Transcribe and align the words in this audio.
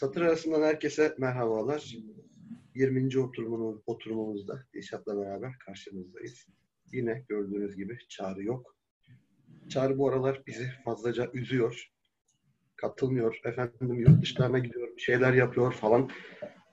Satır 0.00 0.22
arasından 0.22 0.62
herkese 0.62 1.14
merhabalar. 1.18 1.96
20. 2.74 3.18
oturumumuz, 3.18 3.80
oturumumuzda 3.86 4.64
Dilşat'la 4.74 5.16
beraber 5.16 5.52
karşınızdayız. 5.66 6.46
Yine 6.92 7.24
gördüğünüz 7.28 7.76
gibi 7.76 7.98
Çağrı 8.08 8.44
yok. 8.44 8.76
Çağrı 9.68 9.98
bu 9.98 10.08
aralar 10.08 10.42
bizi 10.46 10.70
fazlaca 10.84 11.30
üzüyor. 11.32 11.90
Katılmıyor. 12.76 13.40
Efendim 13.44 14.00
yurt 14.00 14.22
dışlarına 14.22 14.58
gidiyor, 14.58 14.98
şeyler 14.98 15.32
yapıyor 15.32 15.72
falan. 15.72 16.10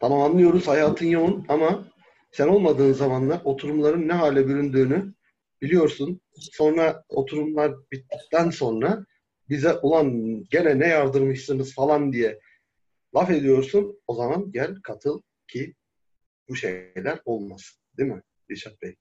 Tamam 0.01 0.21
anlıyoruz 0.21 0.67
hayatın 0.67 1.07
yoğun 1.07 1.45
ama 1.49 1.87
sen 2.31 2.47
olmadığın 2.47 2.93
zamanlar 2.93 3.41
oturumların 3.43 4.07
ne 4.07 4.13
hale 4.13 4.47
büründüğünü 4.47 5.13
biliyorsun. 5.61 6.21
Sonra 6.33 7.03
oturumlar 7.09 7.71
bittikten 7.91 8.49
sonra 8.49 9.05
bize 9.49 9.73
ulan 9.73 10.43
gene 10.49 10.79
ne 10.79 10.87
yardırmışsınız 10.87 11.75
falan 11.75 12.13
diye 12.13 12.39
laf 13.15 13.29
ediyorsun. 13.31 13.99
O 14.07 14.15
zaman 14.15 14.51
gel 14.51 14.75
katıl 14.83 15.21
ki 15.47 15.75
bu 16.49 16.55
şeyler 16.55 17.19
olmasın. 17.25 17.79
Değil 17.97 18.09
mi 18.09 18.21
Dilşat 18.49 18.81
Bey? 18.81 18.95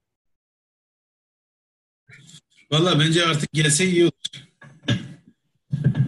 Valla 2.73 2.98
bence 3.00 3.24
artık 3.24 3.52
gelse 3.52 3.84
iyi 3.84 4.05
olur. 4.05 4.12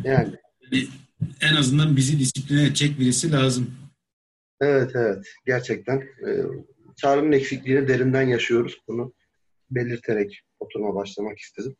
Yani. 0.04 0.36
yani. 0.72 0.88
En 1.40 1.54
azından 1.54 1.96
bizi 1.96 2.18
disipline 2.18 2.62
edecek 2.62 2.98
birisi 2.98 3.32
lazım. 3.32 3.74
Evet 4.60 4.90
evet. 4.94 5.26
Gerçekten. 5.46 5.96
E, 5.98 6.30
çağrının 6.96 7.32
eksikliğini 7.32 7.88
derinden 7.88 8.22
yaşıyoruz. 8.22 8.78
Bunu 8.88 9.14
belirterek 9.70 10.40
oturuma 10.60 10.94
başlamak 10.94 11.38
istedim. 11.38 11.76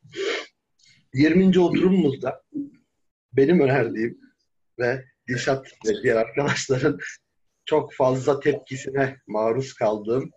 20. 1.15 1.59
oturumumuzda 1.59 2.43
benim 3.33 3.61
önerdiğim 3.61 4.19
ve 4.79 5.05
Dilşat 5.29 5.73
ve 5.87 6.03
diğer 6.03 6.17
arkadaşların 6.17 6.99
çok 7.65 7.95
fazla 7.95 8.41
tepkisine 8.41 9.17
maruz 9.27 9.75
kaldığım 9.75 10.31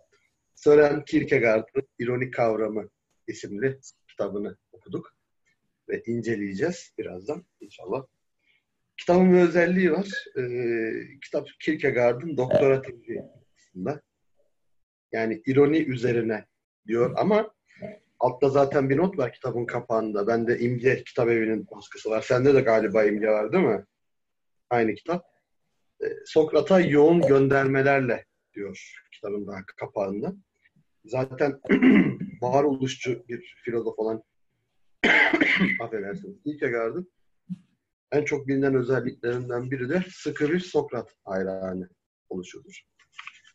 Sören 0.54 1.04
Kierkegaard'ın 1.04 1.88
İronik 1.98 2.34
Kavramı 2.34 2.88
isimli 3.26 3.80
kitabını 4.08 4.56
okuduk 4.72 5.16
ve 5.88 6.02
inceleyeceğiz 6.06 6.92
birazdan 6.98 7.46
inşallah. 7.60 8.06
Kitabın 8.96 9.32
bir 9.32 9.38
özelliği 9.38 9.92
var. 9.92 10.08
Ee, 10.38 11.18
kitap 11.24 11.48
Kierkegaard'ın 11.60 12.36
doktora 12.36 12.82
tezi 12.82 13.22
aslında. 13.56 14.02
Yani 15.12 15.42
ironi 15.46 15.78
üzerine 15.78 16.46
diyor 16.86 17.14
ama 17.16 17.54
altta 18.18 18.48
zaten 18.48 18.90
bir 18.90 18.96
not 18.96 19.18
var 19.18 19.32
kitabın 19.32 19.66
kapağında. 19.66 20.26
Bende 20.26 20.58
İmge 20.58 21.04
Kitap 21.04 21.28
Evi'nin 21.28 21.66
baskısı 21.70 22.10
var. 22.10 22.22
Sende 22.22 22.54
de 22.54 22.60
galiba 22.60 23.04
İmge 23.04 23.28
var 23.28 23.52
değil 23.52 23.64
mi? 23.64 23.84
Aynı 24.72 24.94
kitap. 24.94 25.24
Ee, 26.02 26.06
Sokrat'a 26.24 26.80
yoğun 26.80 27.20
göndermelerle 27.20 28.26
diyor 28.54 29.02
kitabın 29.12 29.46
daha 29.46 29.66
kapağında. 29.76 30.34
Zaten 31.04 31.60
varoluşçu 32.42 33.24
bir 33.28 33.54
filozof 33.64 33.98
olan 33.98 34.22
affedersiniz 35.80 36.42
Kierkegaard'ın 36.44 37.12
en 38.12 38.24
çok 38.24 38.48
bilinen 38.48 38.74
özelliklerinden 38.74 39.70
biri 39.70 39.88
de 39.88 40.04
sıkı 40.10 40.52
bir 40.52 40.60
Sokrat 40.60 41.14
hayranı 41.24 41.88
oluşudur. 42.28 42.82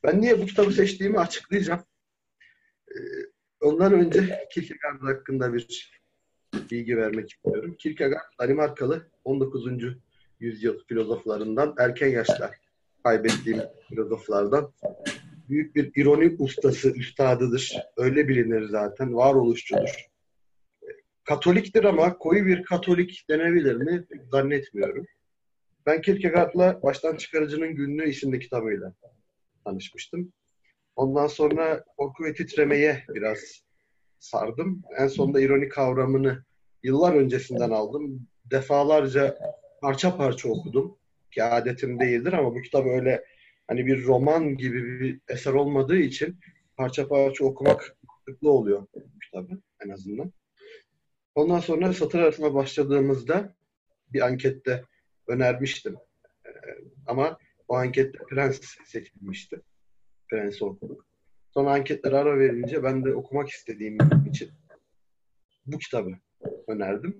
Ben 0.04 0.22
niye 0.22 0.42
bu 0.42 0.46
kitabı 0.46 0.72
seçtiğimi 0.72 1.20
açıklayacağım. 1.20 1.84
Ee, 2.92 2.96
ondan 3.62 3.94
önce 3.94 4.48
Kierkegaard 4.54 5.02
hakkında 5.02 5.54
bir 5.54 5.92
bilgi 6.72 6.98
vermek 6.98 7.32
istiyorum. 7.32 7.76
Kierkegaard 7.80 8.32
Danimarkalı 8.40 9.12
19. 9.24 9.68
yüzyıl 10.40 10.80
filozoflarından 10.88 11.76
erken 11.80 12.08
yaşta 12.08 12.52
kaybettiğim 13.04 13.62
filozoflardan 13.90 14.74
büyük 15.50 15.76
bir 15.76 15.92
ironi 15.96 16.36
ustası, 16.40 16.90
üstadıdır. 16.90 17.78
Öyle 17.98 18.28
bilinir 18.28 18.70
zaten. 18.70 19.16
Varoluşçudur. 19.16 20.08
Katoliktir 21.24 21.84
ama 21.84 22.18
koyu 22.18 22.46
bir 22.46 22.64
Katolik 22.64 23.26
denebilir 23.30 23.76
mi? 23.76 24.06
Zannetmiyorum. 24.32 25.06
Ben 25.86 26.02
Kierkegaard'la 26.02 26.82
Baştan 26.84 27.16
Çıkarıcının 27.16 27.76
Günlüğü 27.76 28.10
isimli 28.10 28.40
kitabıyla 28.40 28.94
tanışmıştım. 29.66 30.34
Ondan 30.96 31.28
sonra 31.28 31.84
korku 31.98 32.24
ve 32.24 32.34
titremeye 32.34 33.04
biraz 33.10 33.40
sardım. 34.20 34.82
En 34.98 35.08
sonunda 35.08 35.42
ironi 35.42 35.70
kavramını 35.70 36.44
yıllar 36.84 37.14
öncesinden 37.14 37.70
aldım. 37.70 38.28
Defalarca 38.46 39.38
parça 39.82 40.18
parça 40.18 40.50
okudum. 40.50 40.98
Ki 41.32 41.44
adetim 41.44 42.00
değildir 42.00 42.34
ama 42.34 42.56
bu 42.56 42.62
kitap 42.62 42.86
öyle 42.86 43.26
hani 43.68 43.86
bir 43.86 44.04
roman 44.06 44.58
gibi 44.58 45.00
bir 45.00 45.22
eser 45.28 45.54
olmadığı 45.54 45.98
için 45.98 46.40
parça 46.78 47.08
parça 47.08 47.46
okumak 47.46 47.98
mantıklı 48.08 48.52
oluyor 48.52 48.88
bu 48.96 49.20
kitabı 49.20 49.62
en 49.86 49.90
azından. 49.90 50.34
Ondan 51.36 51.60
sonra 51.60 51.94
satır 51.94 52.20
arasına 52.20 52.54
başladığımızda 52.54 53.56
bir 54.14 54.22
ankette 54.22 54.84
önermiştim. 55.28 55.96
Ee, 56.46 56.50
ama 57.08 57.38
o 57.68 57.76
ankette 57.76 58.18
Prens 58.30 58.62
seçilmişti. 58.86 59.62
Prens'i 60.30 60.66
okuduk. 60.66 61.06
Sonra 61.54 61.72
anketler 61.72 62.12
ara 62.12 62.40
verince 62.40 62.84
ben 62.84 63.06
de 63.06 63.16
okumak 63.16 63.50
istediğim 63.50 63.98
için 64.30 64.52
bu 65.66 65.78
kitabı 65.78 66.12
önerdim. 66.68 67.18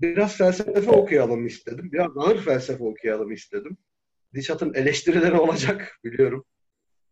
Biraz 0.00 0.36
felsefe 0.36 0.90
okuyalım 0.90 1.46
istedim. 1.46 1.92
Biraz 1.92 2.16
ağır 2.16 2.44
felsefe 2.44 2.84
okuyalım 2.84 3.32
istedim. 3.32 3.76
Dişat'ın 4.34 4.74
eleştirileri 4.74 5.34
olacak 5.34 5.98
biliyorum. 6.04 6.44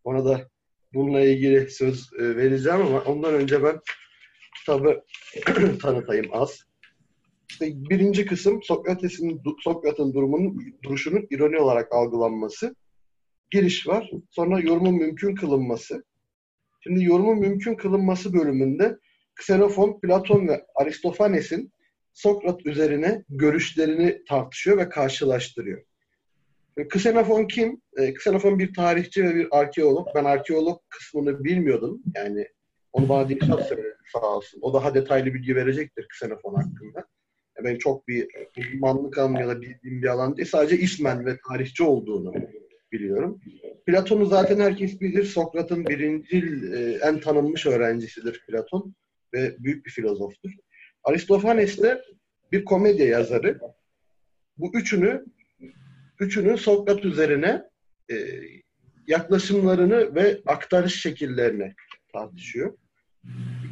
Ona 0.05 0.25
da 0.25 0.49
bununla 0.95 1.21
ilgili 1.21 1.71
söz 1.71 2.11
e, 2.19 2.37
vereceğim 2.37 2.81
ama 2.81 3.01
ondan 3.01 3.35
önce 3.35 3.63
ben 3.63 3.81
kitabı 4.59 5.05
tanıtayım 5.83 6.27
az. 6.33 6.63
İşte 7.51 7.67
birinci 7.91 8.27
kısım 8.27 8.63
Sokrates'in 8.63 9.43
Sokrat'ın 9.65 10.15
durumunun 10.15 10.75
duruşunun 10.83 11.27
ironi 11.31 11.59
olarak 11.59 11.93
algılanması. 11.93 12.75
Giriş 13.51 13.89
var. 13.89 14.11
Sonra 14.31 14.61
yorumun 14.61 14.95
mümkün 14.95 15.35
kılınması. 15.35 16.05
Şimdi 16.81 17.05
yorumun 17.05 17.39
mümkün 17.39 17.75
kılınması 17.75 18.33
bölümünde 18.33 18.99
Xenofon, 19.41 20.01
Platon 20.01 20.49
ve 20.49 20.67
Aristofanes'in 20.75 21.73
Sokrat 22.19 22.67
üzerine 22.67 23.25
görüşlerini 23.29 24.23
tartışıyor 24.29 24.79
ve 24.79 24.89
karşılaştırıyor. 24.89 25.83
Xenofon 26.77 27.45
kim? 27.45 27.81
Xenofon 27.99 28.59
bir 28.59 28.75
tarihçi 28.75 29.25
ve 29.25 29.35
bir 29.35 29.49
arkeolog. 29.51 30.09
Ben 30.15 30.25
arkeolog 30.25 30.81
kısmını 30.89 31.45
bilmiyordum. 31.45 32.03
Yani 32.15 32.49
onu 32.93 33.09
bana 33.09 33.29
Dilşat 33.29 33.69
söyledi 33.69 33.97
sağ 34.13 34.37
olsun. 34.37 34.59
O 34.63 34.75
daha 34.75 34.95
detaylı 34.95 35.35
bilgi 35.35 35.57
verecektir 35.57 36.05
Xenofon 36.05 36.55
hakkında. 36.55 37.07
Ben 37.65 37.79
çok 37.79 38.09
bir 38.09 38.29
uzmanlık 38.59 39.19
alanı 39.19 39.41
ya 39.41 39.49
da 39.49 39.61
bildiğim 39.61 40.03
bir 40.03 40.07
alan 40.07 40.37
değil. 40.37 40.49
Sadece 40.49 40.79
ismen 40.79 41.27
ve 41.27 41.39
tarihçi 41.49 41.83
olduğunu 41.83 42.33
biliyorum. 42.93 43.41
Platon'u 43.87 44.27
zaten 44.27 44.61
herkes 44.61 45.01
bilir. 45.01 45.25
Sokrat'ın 45.25 45.87
birincil 45.87 46.73
en 47.03 47.21
tanınmış 47.21 47.67
öğrencisidir 47.67 48.45
Platon 48.47 48.95
ve 49.35 49.57
büyük 49.59 49.87
bir 49.87 49.91
filozoftur. 49.91 50.51
Aristofanes 51.09 51.83
de 51.83 52.03
bir 52.53 52.65
komedya 52.65 53.07
yazarı. 53.07 53.61
Bu 54.57 54.71
üçünü 54.75 55.25
üçünün 56.21 56.57
Sokrat 56.57 57.05
üzerine 57.05 57.63
e, 58.11 58.17
yaklaşımlarını 59.07 60.15
ve 60.15 60.41
aktarış 60.47 61.01
şekillerini 61.01 61.75
tartışıyor. 62.13 62.79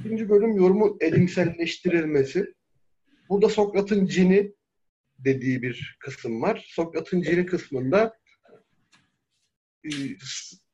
İkinci 0.01 0.29
bölüm 0.29 0.57
yorumun 0.57 0.97
elimselleştirilmesi. 1.01 2.55
Burada 3.29 3.49
Sokrat'ın 3.49 4.07
cini 4.07 4.53
dediği 5.19 5.63
bir 5.63 5.97
kısım 6.01 6.43
var. 6.43 6.67
Sokrat'ın 6.69 7.23
cini 7.23 7.47
kısmında 7.47 8.19
e, 9.85 9.91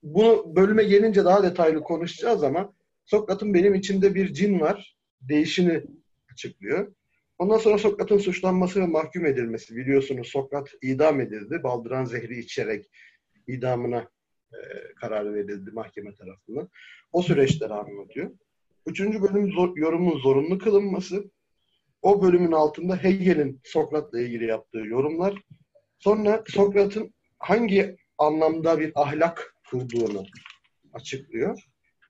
bunu 0.02 0.56
bölüme 0.56 0.84
gelince 0.84 1.24
daha 1.24 1.42
detaylı 1.42 1.80
konuşacağız 1.80 2.42
ama 2.42 2.74
Sokrat'ın 3.04 3.54
benim 3.54 3.74
içinde 3.74 4.14
bir 4.14 4.32
cin 4.32 4.60
var 4.60 4.96
değişini 5.20 5.82
açıklıyor. 6.32 6.94
Ondan 7.38 7.58
sonra 7.58 7.78
Sokrat'ın 7.78 8.18
suçlanması 8.18 8.80
ve 8.80 8.86
mahkum 8.86 9.26
edilmesi. 9.26 9.76
Biliyorsunuz 9.76 10.28
Sokrat 10.28 10.68
idam 10.82 11.20
edildi. 11.20 11.62
Baldıran 11.62 12.04
zehri 12.04 12.38
içerek 12.38 12.90
idamına 13.46 14.10
e, 14.52 14.58
karar 15.00 15.34
verildi 15.34 15.70
mahkeme 15.70 16.14
tarafından. 16.14 16.68
O 17.12 17.22
süreçleri 17.22 17.72
anlatıyor. 17.72 18.30
Üçüncü 18.86 19.22
bölüm 19.22 19.52
zor, 19.52 19.76
yorumun 19.76 20.18
zorunlu 20.18 20.58
kılınması. 20.58 21.30
O 22.02 22.22
bölümün 22.22 22.52
altında 22.52 22.96
Hegel'in 22.96 23.60
Sokrat'la 23.64 24.20
ilgili 24.20 24.46
yaptığı 24.46 24.78
yorumlar. 24.78 25.42
Sonra 25.98 26.44
Sokrat'ın 26.48 27.14
hangi 27.38 27.96
anlamda 28.18 28.80
bir 28.80 28.92
ahlak 28.94 29.56
kurduğunu 29.70 30.24
açıklıyor. 30.92 31.58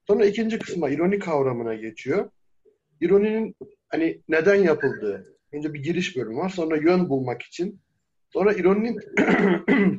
Sonra 0.06 0.26
ikinci 0.26 0.58
kısma 0.58 0.90
ironi 0.90 1.19
kavramına 1.19 1.74
geçiyor. 1.74 2.30
İroninin 3.00 3.56
hani 3.92 4.20
neden 4.28 4.54
yapıldığı. 4.54 5.36
Önce 5.52 5.74
bir 5.74 5.82
giriş 5.82 6.16
bölümü 6.16 6.36
var. 6.36 6.48
Sonra 6.48 6.76
yön 6.76 7.08
bulmak 7.08 7.42
için 7.42 7.80
Sonra 8.32 8.52
ironinin 8.52 8.98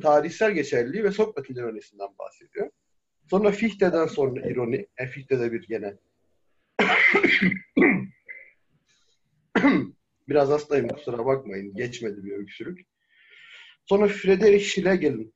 tarihsel 0.00 0.52
geçerliliği 0.52 1.04
ve 1.04 1.10
Sokrat'ın 1.10 1.54
ironisinden 1.54 2.08
bahsediyor. 2.18 2.70
Sonra 3.30 3.50
Fichte'den 3.50 4.06
sonra 4.06 4.50
ironi. 4.50 4.86
E, 4.98 5.06
Fichte'de 5.06 5.52
bir 5.52 5.66
gene. 5.68 5.94
Biraz 10.28 10.48
hastayım 10.48 10.88
kusura 10.88 11.26
bakmayın. 11.26 11.74
Geçmedi 11.74 12.24
bir 12.24 12.32
öksürük. 12.32 12.86
Sonra 13.86 14.08
Friedrich 14.08 14.64
Schlegel'in 14.64 15.34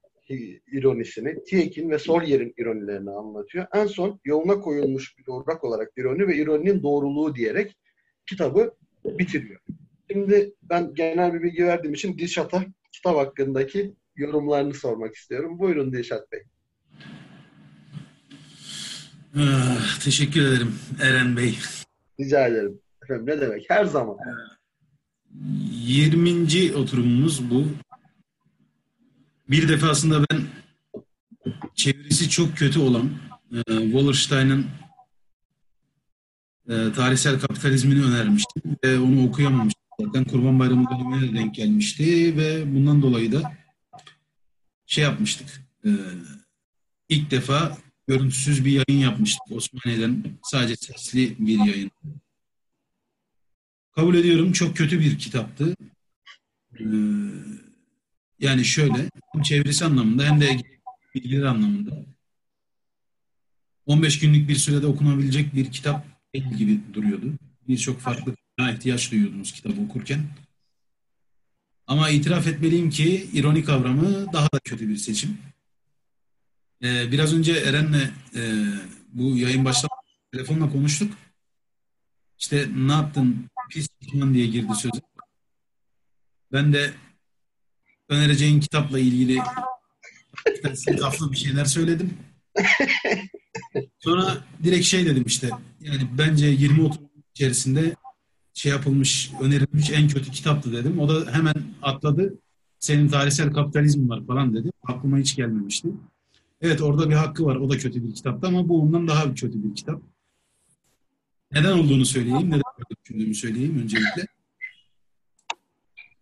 ironisini, 0.73 1.45
Tieck'in 1.45 1.91
ve 1.91 1.99
Solyer'in 1.99 2.55
ironilerini 2.59 3.11
anlatıyor. 3.11 3.67
En 3.75 3.87
son 3.87 4.21
yoluna 4.25 4.61
koyulmuş 4.61 5.19
bir 5.19 5.27
doğrak 5.27 5.65
olarak 5.65 5.93
ironi 5.97 6.29
ve 6.29 6.37
ironinin 6.37 6.83
doğruluğu 6.83 7.35
diyerek 7.35 7.77
kitabı 8.29 8.75
bitiriyor. 9.05 9.61
Şimdi 10.11 10.55
ben 10.63 10.95
genel 10.95 11.35
bir 11.35 11.43
bilgi 11.43 11.65
verdiğim 11.65 11.95
için 11.95 12.19
Dilşat'a 12.19 12.65
kitap 12.93 13.17
hakkındaki 13.17 13.95
yorumlarını 14.17 14.75
sormak 14.75 15.15
istiyorum. 15.15 15.59
Buyurun 15.59 15.93
Dilşat 15.93 16.33
Bey. 16.33 16.43
Ah, 19.37 20.01
teşekkür 20.05 20.41
ederim 20.41 20.75
Eren 21.03 21.37
Bey. 21.37 21.59
Rica 22.21 22.47
ederim. 22.47 22.81
Efendim 23.03 23.27
ne 23.27 23.41
demek? 23.41 23.65
Her 23.69 23.85
zaman. 23.85 24.17
20. 25.71 26.77
oturumumuz 26.77 27.51
bu. 27.51 27.67
Bir 29.51 29.69
defasında 29.69 30.25
ben 30.31 30.41
çevirisi 31.75 32.31
çok 32.31 32.57
kötü 32.57 32.81
olan 32.81 33.11
e, 33.53 33.63
Wallerstein'ın 33.67 34.67
e, 36.69 36.93
tarihsel 36.93 37.41
kapitalizmini 37.41 38.05
önermiştim 38.05 38.63
ve 38.85 38.99
onu 38.99 39.29
okuyamamıştım. 39.29 39.85
Zaten 40.01 40.25
Kurban 40.25 40.59
Bayramı 40.59 40.91
dönemine 40.91 41.39
denk 41.39 41.55
gelmişti 41.55 42.37
ve 42.37 42.75
bundan 42.75 43.03
dolayı 43.03 43.33
da 43.33 43.53
şey 44.87 45.05
yapmıştık. 45.05 45.63
E, 45.85 45.91
ilk 47.09 47.31
defa 47.31 47.79
görüntüsüz 48.07 48.65
bir 48.65 48.73
yayın 48.73 49.03
yapmıştık 49.03 49.43
Osmaniye'den. 49.51 50.25
Sadece 50.43 50.77
sesli 50.77 51.37
bir 51.39 51.67
yayın. 51.67 51.91
Kabul 53.93 54.15
ediyorum 54.15 54.53
çok 54.53 54.77
kötü 54.77 55.01
bir 55.01 55.19
kitaptı. 55.19 55.75
Ee, 56.81 56.85
yani 58.41 58.65
şöyle 58.65 59.11
hem 59.33 59.43
çevirisi 59.43 59.85
anlamında 59.85 60.25
hem 60.25 60.41
de 60.41 60.59
bilgileri 61.15 61.49
anlamında 61.49 61.91
15 63.87 64.19
günlük 64.19 64.49
bir 64.49 64.55
sürede 64.55 64.87
okunabilecek 64.87 65.55
bir 65.55 65.73
kitap 65.73 66.18
değil 66.35 66.55
gibi 66.55 66.81
duruyordu. 66.95 67.33
Birçok 67.69 68.01
farklı 68.01 68.35
ihtiyaç 68.61 69.13
duyuyordunuz 69.13 69.53
kitabı 69.53 69.81
okurken. 69.81 70.27
Ama 71.87 72.11
itiraf 72.11 72.47
etmeliyim 72.47 72.91
ki 72.91 73.31
ironi 73.33 73.65
kavramı 73.65 74.33
daha 74.33 74.47
da 74.47 74.59
kötü 74.65 74.89
bir 74.89 74.97
seçim. 74.97 75.39
Ee, 76.83 77.13
biraz 77.13 77.35
önce 77.35 77.53
Eren'le 77.53 78.11
e, 78.35 78.43
bu 79.13 79.37
yayın 79.37 79.65
başlamadan 79.65 79.99
telefonla 80.33 80.73
konuştuk. 80.73 81.15
İşte 82.39 82.69
ne 82.77 82.93
yaptın 82.93 83.47
pis 83.71 83.89
düşman 84.01 84.35
diye 84.35 84.47
girdi 84.47 84.75
sözü. 84.75 85.01
Ben 86.53 86.73
de 86.73 86.93
önereceğin 88.09 88.61
kitapla 88.61 88.99
ilgili 88.99 89.39
saflı 91.01 91.33
bir 91.33 91.37
şeyler 91.37 91.65
söyledim. 91.65 92.19
Sonra 93.99 94.45
direkt 94.65 94.85
şey 94.85 95.07
dedim 95.07 95.25
işte 95.27 95.51
yani 95.81 96.03
bence 96.19 96.47
20 96.47 96.83
oturum 96.83 97.09
içerisinde 97.35 97.95
şey 98.55 98.73
yapılmış, 98.73 99.31
önerilmiş 99.41 99.91
en 99.91 100.09
kötü 100.09 100.31
kitaptı 100.31 100.73
dedim. 100.73 100.99
O 100.99 101.09
da 101.09 101.33
hemen 101.33 101.55
atladı. 101.83 102.35
Senin 102.79 103.09
tarihsel 103.09 103.53
kapitalizm 103.53 104.09
var 104.09 104.27
falan 104.27 104.55
dedi. 104.55 104.71
Aklıma 104.83 105.19
hiç 105.19 105.37
gelmemişti. 105.37 105.89
Evet 106.61 106.81
orada 106.81 107.11
bir 107.11 107.15
hakkı 107.15 107.45
var. 107.45 107.57
O 107.57 107.71
da 107.71 107.79
kötü 107.79 108.09
bir 108.09 108.15
kitaptı 108.15 108.47
ama 108.47 108.69
bu 108.69 108.83
ondan 108.83 109.09
daha 109.09 109.35
kötü 109.35 109.65
bir 109.65 109.75
kitap. 109.75 110.03
Neden 111.53 111.73
olduğunu 111.73 112.05
söyleyeyim, 112.05 112.47
neden 112.47 112.63
böyle 112.79 113.03
düşündüğümü 113.05 113.35
söyleyeyim 113.35 113.83
öncelikle. 113.83 114.27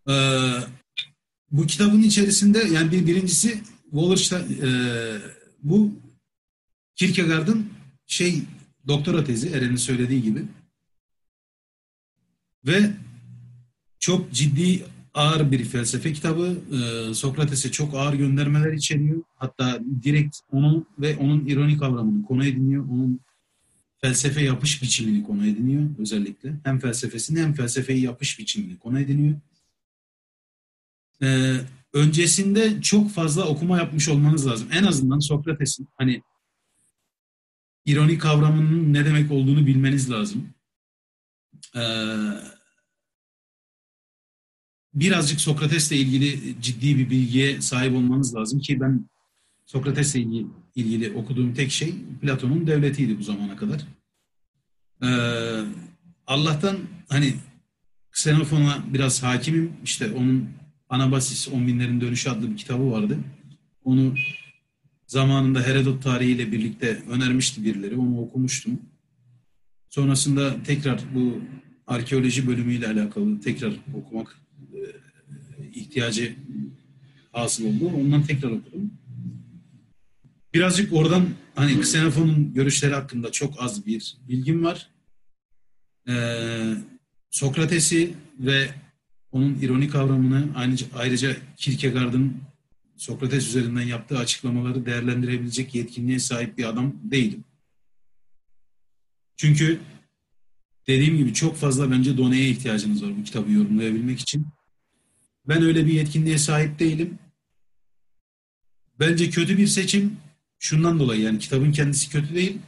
Ee, 0.08 0.52
bu 1.50 1.66
kitabın 1.66 2.02
içerisinde 2.02 2.58
yani 2.58 2.92
bir 2.92 3.06
birincisi 3.06 3.62
Wallerstein, 3.90 4.62
e, 4.62 4.68
bu 5.62 5.92
Kierkegaard'ın 6.96 7.70
şey 8.06 8.43
doktora 8.88 9.25
tezi 9.25 9.48
Eren'in 9.48 9.76
söylediği 9.76 10.22
gibi 10.22 10.43
ve 12.66 12.90
çok 13.98 14.32
ciddi 14.32 14.84
ağır 15.14 15.50
bir 15.52 15.64
felsefe 15.64 16.12
kitabı. 16.12 16.58
Ee, 16.72 17.14
Sokrates'e 17.14 17.70
çok 17.70 17.94
ağır 17.94 18.14
göndermeler 18.14 18.72
içeriyor. 18.72 19.22
Hatta 19.37 19.81
direkt 20.02 20.37
onu 20.52 20.87
ve 20.98 21.16
onun 21.16 21.46
ironik 21.46 21.81
kavramını 21.81 22.25
konu 22.25 22.46
ediniyor. 22.46 22.84
Onun 22.84 23.20
felsefe 24.00 24.44
yapış 24.44 24.82
biçimini 24.82 25.25
konu 25.25 25.46
ediniyor 25.46 25.90
özellikle. 25.99 26.54
Hem 26.64 26.78
felsefesini 26.78 27.40
hem 27.40 27.54
felsefeyi 27.54 28.02
yapış 28.02 28.38
biçimini 28.38 28.78
konu 28.78 29.00
ediniyor. 29.00 29.34
Ee, 31.22 31.56
öncesinde 31.92 32.82
çok 32.82 33.10
fazla 33.10 33.44
okuma 33.44 33.78
yapmış 33.78 34.08
olmanız 34.08 34.46
lazım. 34.46 34.69
En 34.72 34.84
azından 34.84 35.19
Sokrates'in 35.19 35.88
hani 35.96 36.22
ironi 37.86 38.18
kavramının 38.18 38.92
ne 38.92 39.04
demek 39.04 39.30
olduğunu 39.30 39.66
bilmeniz 39.66 40.10
lazım. 40.10 40.48
Ee, 41.76 41.80
birazcık 44.94 45.40
Sokrates'le 45.40 45.92
ilgili 45.92 46.56
ciddi 46.62 46.98
bir 46.98 47.10
bilgiye 47.10 47.60
sahip 47.60 47.94
olmanız 47.94 48.34
lazım 48.34 48.60
ki 48.60 48.80
ben 48.80 49.08
Sokrates'le 49.66 50.14
ilgili, 50.14 50.46
ilgili 50.74 51.10
okuduğum 51.10 51.54
tek 51.54 51.70
şey 51.70 51.94
Platon'un 52.22 52.66
devletiydi 52.66 53.18
bu 53.18 53.22
zamana 53.22 53.56
kadar. 53.56 53.86
Ee, 55.02 55.08
Allah'tan 56.26 56.78
hani 57.08 57.34
Xenofon'a 58.12 58.84
biraz 58.94 59.22
hakimim. 59.22 59.72
İşte 59.84 60.12
onun 60.12 60.48
Anabasis 60.88 61.48
On 61.48 61.66
Binlerin 61.66 62.00
Dönüşü 62.00 62.30
adlı 62.30 62.50
bir 62.50 62.56
kitabı 62.56 62.90
vardı. 62.90 63.18
Onu 63.84 64.14
zamanında 65.06 65.62
Herodot 65.62 66.02
tarihiyle 66.02 66.52
birlikte 66.52 67.02
önermişti 67.10 67.64
birileri. 67.64 67.96
Onu 67.96 68.20
okumuştum. 68.20 68.80
Sonrasında 69.90 70.62
tekrar 70.62 71.00
bu 71.14 71.40
arkeoloji 71.86 72.46
bölümüyle 72.46 72.88
alakalı 72.88 73.40
tekrar 73.40 73.72
okumak 73.94 74.40
e, 74.74 74.80
ihtiyacı 75.74 76.36
hasıl 77.32 77.64
oldu. 77.64 77.92
Ondan 77.96 78.22
tekrar 78.22 78.50
okudum. 78.50 78.90
Birazcık 80.54 80.92
oradan 80.92 81.28
hani 81.54 81.72
Xenofon'un 81.72 82.54
görüşleri 82.54 82.94
hakkında 82.94 83.32
çok 83.32 83.62
az 83.62 83.86
bir 83.86 84.16
bilgim 84.28 84.64
var. 84.64 84.90
Ee, 86.08 86.75
Sokrates'i 87.30 88.14
ve 88.38 88.68
onun 89.32 89.54
ironi 89.54 89.88
kavramını 89.88 90.46
ayrıca, 90.54 90.86
ayrıca 90.94 91.36
Kierkegaard'ın 91.56 92.36
Sokrates 92.96 93.48
üzerinden 93.48 93.82
yaptığı 93.82 94.18
açıklamaları 94.18 94.86
değerlendirebilecek 94.86 95.74
yetkinliğe 95.74 96.18
sahip 96.18 96.58
bir 96.58 96.64
adam 96.64 96.92
değilim. 97.04 97.44
Çünkü 99.36 99.80
dediğim 100.86 101.16
gibi 101.16 101.34
çok 101.34 101.56
fazla 101.56 101.90
bence 101.90 102.16
doneye 102.16 102.48
ihtiyacınız 102.48 103.02
var 103.02 103.10
bu 103.18 103.24
kitabı 103.24 103.52
yorumlayabilmek 103.52 104.20
için. 104.20 104.46
Ben 105.48 105.62
öyle 105.62 105.86
bir 105.86 105.92
yetkinliğe 105.92 106.38
sahip 106.38 106.78
değilim. 106.78 107.18
Bence 109.00 109.30
kötü 109.30 109.58
bir 109.58 109.66
seçim 109.66 110.16
şundan 110.58 110.98
dolayı 110.98 111.22
yani 111.22 111.38
kitabın 111.38 111.72
kendisi 111.72 112.10
kötü 112.10 112.34
değil. 112.34 112.58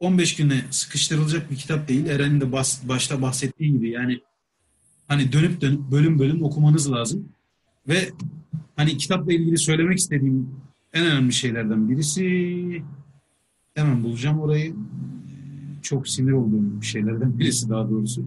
15 0.00 0.36
güne 0.36 0.64
sıkıştırılacak 0.70 1.50
bir 1.50 1.56
kitap 1.56 1.88
değil. 1.88 2.06
Eren'in 2.06 2.40
de 2.40 2.52
başta 2.82 3.22
bahsettiği 3.22 3.72
gibi 3.72 3.90
yani 3.90 4.20
hani 5.08 5.32
dönüp 5.32 5.60
dönüp 5.60 5.80
bölüm 5.80 6.18
bölüm 6.18 6.42
okumanız 6.42 6.92
lazım. 6.92 7.35
Ve 7.88 8.10
hani 8.76 8.96
kitapla 8.96 9.32
ilgili 9.32 9.58
söylemek 9.58 9.98
istediğim 9.98 10.50
en 10.92 11.06
önemli 11.06 11.32
şeylerden 11.32 11.88
birisi 11.88 12.82
hemen 13.74 14.02
bulacağım 14.02 14.40
orayı. 14.40 14.74
Çok 15.82 16.08
sinir 16.08 16.32
olduğum 16.32 16.82
şeylerden 16.82 17.38
birisi 17.38 17.68
daha 17.68 17.90
doğrusu. 17.90 18.24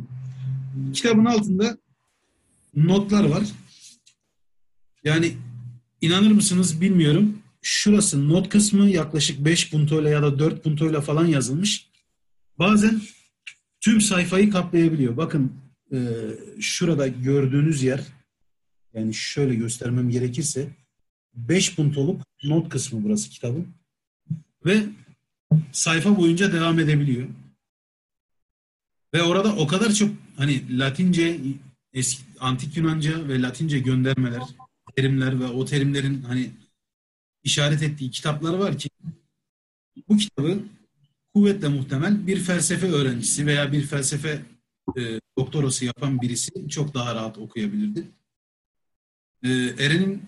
Kitabın 0.93 1.25
altında 1.25 1.77
notlar 2.75 3.23
var. 3.23 3.43
Yani 5.03 5.31
inanır 6.01 6.31
mısınız 6.31 6.81
bilmiyorum 6.81 7.37
şurası 7.61 8.29
not 8.29 8.49
kısmı 8.49 8.89
yaklaşık 8.89 9.45
5 9.45 9.71
puntoyla 9.71 10.09
ya 10.09 10.21
da 10.21 10.39
4 10.39 10.63
puntoyla 10.63 11.01
falan 11.01 11.25
yazılmış. 11.25 11.89
Bazen 12.59 13.01
tüm 13.81 14.01
sayfayı 14.01 14.49
kaplayabiliyor. 14.49 15.17
Bakın 15.17 15.51
e, 15.91 15.97
şurada 16.59 17.07
gördüğünüz 17.07 17.83
yer 17.83 18.18
yani 18.93 19.13
şöyle 19.13 19.55
göstermem 19.55 20.09
gerekirse 20.09 20.67
5 21.33 21.75
puntoluk 21.75 22.21
not 22.43 22.69
kısmı 22.69 23.03
burası 23.03 23.29
kitabın. 23.29 23.67
Ve 24.65 24.85
sayfa 25.71 26.17
boyunca 26.17 26.53
devam 26.53 26.79
edebiliyor. 26.79 27.27
Ve 29.13 29.23
orada 29.23 29.55
o 29.55 29.67
kadar 29.67 29.91
çok 29.91 30.09
hani 30.37 30.79
Latince, 30.79 31.39
eski, 31.93 32.23
antik 32.39 32.77
Yunanca 32.77 33.27
ve 33.27 33.41
Latince 33.41 33.79
göndermeler 33.79 34.41
terimler 34.95 35.39
ve 35.39 35.45
o 35.45 35.65
terimlerin 35.65 36.21
hani 36.21 36.51
işaret 37.43 37.83
ettiği 37.83 38.11
kitaplar 38.11 38.53
var 38.53 38.77
ki 38.77 38.89
bu 40.09 40.17
kitabı 40.17 40.63
kuvvetle 41.33 41.67
muhtemel 41.67 42.27
bir 42.27 42.39
felsefe 42.39 42.87
öğrencisi 42.87 43.45
veya 43.45 43.71
bir 43.71 43.81
felsefe 43.81 44.41
e, 44.97 45.19
doktorası 45.37 45.85
yapan 45.85 46.21
birisi 46.21 46.69
çok 46.69 46.93
daha 46.93 47.15
rahat 47.15 47.37
okuyabilirdi. 47.37 48.03
E, 49.43 49.49
Eren'in 49.79 50.23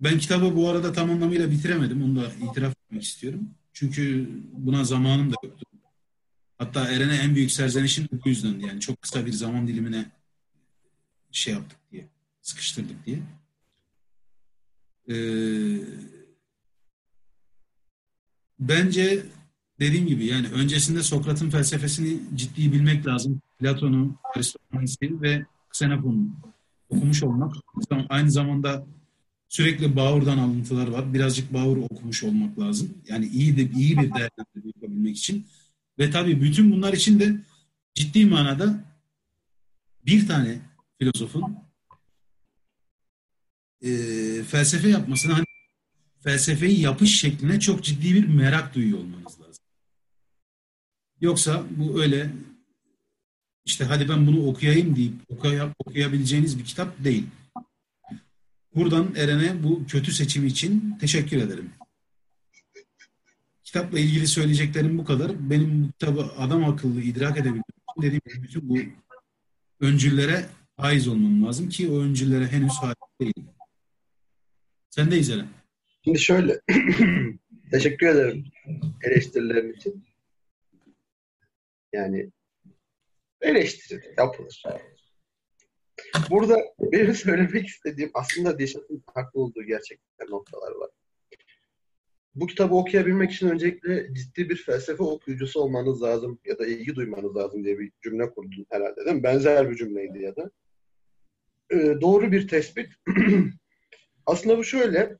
ben 0.00 0.18
kitabı 0.18 0.56
bu 0.56 0.68
arada 0.68 0.92
tam 0.92 1.10
anlamıyla 1.10 1.50
bitiremedim. 1.50 2.02
Onu 2.02 2.16
da 2.16 2.32
itiraf 2.50 2.74
etmek 2.86 3.02
istiyorum. 3.02 3.50
Çünkü 3.72 4.30
buna 4.52 4.84
zamanım 4.84 5.30
da 5.30 5.34
yoktu. 5.44 5.66
Hatta 6.58 6.90
Eren'e 6.90 7.16
en 7.16 7.34
büyük 7.34 7.50
serzenişim 7.50 8.08
bu 8.24 8.28
yüzden 8.28 8.58
yani 8.58 8.80
çok 8.80 9.02
kısa 9.02 9.26
bir 9.26 9.32
zaman 9.32 9.68
dilimine 9.68 10.06
şey 11.30 11.54
yaptık 11.54 11.78
diye, 11.92 12.08
sıkıştırdık 12.42 13.06
diye. 13.06 13.18
Ee, 15.08 15.14
bence 18.58 19.26
dediğim 19.80 20.06
gibi 20.06 20.26
yani 20.26 20.48
öncesinde 20.48 21.02
Sokrat'ın 21.02 21.50
felsefesini 21.50 22.20
ciddi 22.34 22.72
bilmek 22.72 23.06
lazım. 23.06 23.40
Platon'u, 23.58 24.16
Aristoteles'i 24.34 25.22
ve 25.22 25.46
Xenofon'u 25.70 26.53
okumuş 26.88 27.22
olmak. 27.22 27.54
Aynı 28.08 28.30
zamanda 28.30 28.86
sürekli 29.48 29.96
Bauer'dan 29.96 30.38
alıntılar 30.38 30.88
var. 30.88 31.14
Birazcık 31.14 31.54
Bauer 31.54 31.76
okumuş 31.76 32.24
olmak 32.24 32.58
lazım. 32.58 32.94
Yani 33.08 33.26
iyi 33.26 33.56
de 33.56 33.62
iyi 33.62 33.90
bir 33.90 34.14
değerlendirme 34.14 34.72
yapabilmek 34.74 35.16
için. 35.16 35.46
Ve 35.98 36.10
tabii 36.10 36.42
bütün 36.42 36.72
bunlar 36.72 36.92
için 36.92 37.20
de 37.20 37.36
ciddi 37.94 38.26
manada 38.26 38.84
bir 40.06 40.28
tane 40.28 40.58
filozofun 40.98 41.56
e, 43.82 43.90
felsefe 44.42 44.88
yapmasına 44.88 45.36
hani 45.36 45.44
felsefeyi 46.20 46.80
yapış 46.80 47.20
şekline 47.20 47.60
çok 47.60 47.84
ciddi 47.84 48.14
bir 48.14 48.28
merak 48.28 48.74
duyuyor 48.74 48.98
olmanız 48.98 49.40
lazım. 49.40 49.64
Yoksa 51.20 51.64
bu 51.70 52.02
öyle 52.02 52.30
işte 53.64 53.84
hadi 53.84 54.08
ben 54.08 54.26
bunu 54.26 54.46
okuyayım 54.46 54.96
deyip 54.96 55.14
okuyay 55.28 55.68
okuyabileceğiniz 55.78 56.58
bir 56.58 56.64
kitap 56.64 57.04
değil. 57.04 57.26
Buradan 58.74 59.14
Eren'e 59.16 59.62
bu 59.62 59.86
kötü 59.86 60.12
seçimi 60.12 60.46
için 60.46 60.98
teşekkür 61.00 61.36
ederim. 61.36 61.70
Kitapla 63.64 63.98
ilgili 63.98 64.26
söyleyeceklerim 64.26 64.98
bu 64.98 65.04
kadar. 65.04 65.50
Benim 65.50 65.84
bu 65.84 65.92
kitabı 65.92 66.32
adam 66.38 66.64
akıllı 66.64 67.00
idrak 67.00 67.36
edebilmem 67.36 67.62
dediğim 68.02 68.20
gibi 68.26 68.42
bütün 68.42 68.68
bu 68.68 68.78
öncüllere 69.80 70.46
haiz 70.76 71.08
olmam 71.08 71.44
lazım 71.44 71.68
ki 71.68 71.90
o 71.90 72.00
öncüllere 72.00 72.46
henüz 72.46 72.72
haiz 72.72 72.96
değilim. 73.20 73.48
Sen 74.90 75.10
de 75.10 75.18
izle. 75.18 75.44
Şimdi 76.04 76.18
şöyle. 76.18 76.60
teşekkür 77.70 78.06
ederim 78.06 78.44
eleştirilerin 79.02 79.72
için. 79.72 80.04
Yani 81.92 82.30
eleştirilir, 83.44 84.10
yapılır. 84.18 84.62
Burada 86.30 86.56
benim 86.80 87.14
söylemek 87.14 87.66
istediğim 87.66 88.10
aslında 88.14 88.58
Dişat'ın 88.58 89.04
haklı 89.14 89.40
olduğu 89.40 89.62
gerçekten 89.62 90.30
noktalar 90.30 90.72
var. 90.72 90.90
Bu 92.34 92.46
kitabı 92.46 92.74
okuyabilmek 92.74 93.32
için 93.32 93.48
öncelikle 93.48 94.14
ciddi 94.14 94.48
bir 94.48 94.56
felsefe 94.56 95.02
okuyucusu 95.02 95.60
olmanız 95.60 96.02
lazım 96.02 96.38
ya 96.44 96.58
da 96.58 96.66
ilgi 96.66 96.94
duymanız 96.94 97.36
lazım 97.36 97.64
diye 97.64 97.78
bir 97.78 97.92
cümle 98.02 98.30
kurdun 98.30 98.66
herhalde 98.70 99.04
değil 99.04 99.16
mi? 99.16 99.22
Benzer 99.22 99.70
bir 99.70 99.76
cümleydi 99.76 100.22
ya 100.22 100.36
da. 100.36 100.50
Ee, 101.70 102.00
doğru 102.00 102.32
bir 102.32 102.48
tespit. 102.48 102.88
aslında 104.26 104.58
bu 104.58 104.64
şöyle. 104.64 105.18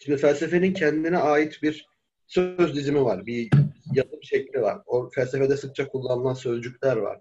Şimdi 0.00 0.18
felsefenin 0.18 0.72
kendine 0.72 1.18
ait 1.18 1.62
bir 1.62 1.86
söz 2.26 2.76
dizimi 2.76 3.04
var. 3.04 3.26
Bir 3.26 3.50
yazım 3.94 4.22
şekli 4.22 4.62
var. 4.62 4.82
O 4.86 5.10
felsefede 5.10 5.56
sıkça 5.56 5.88
kullanılan 5.88 6.34
sözcükler 6.34 6.96
var. 6.96 7.20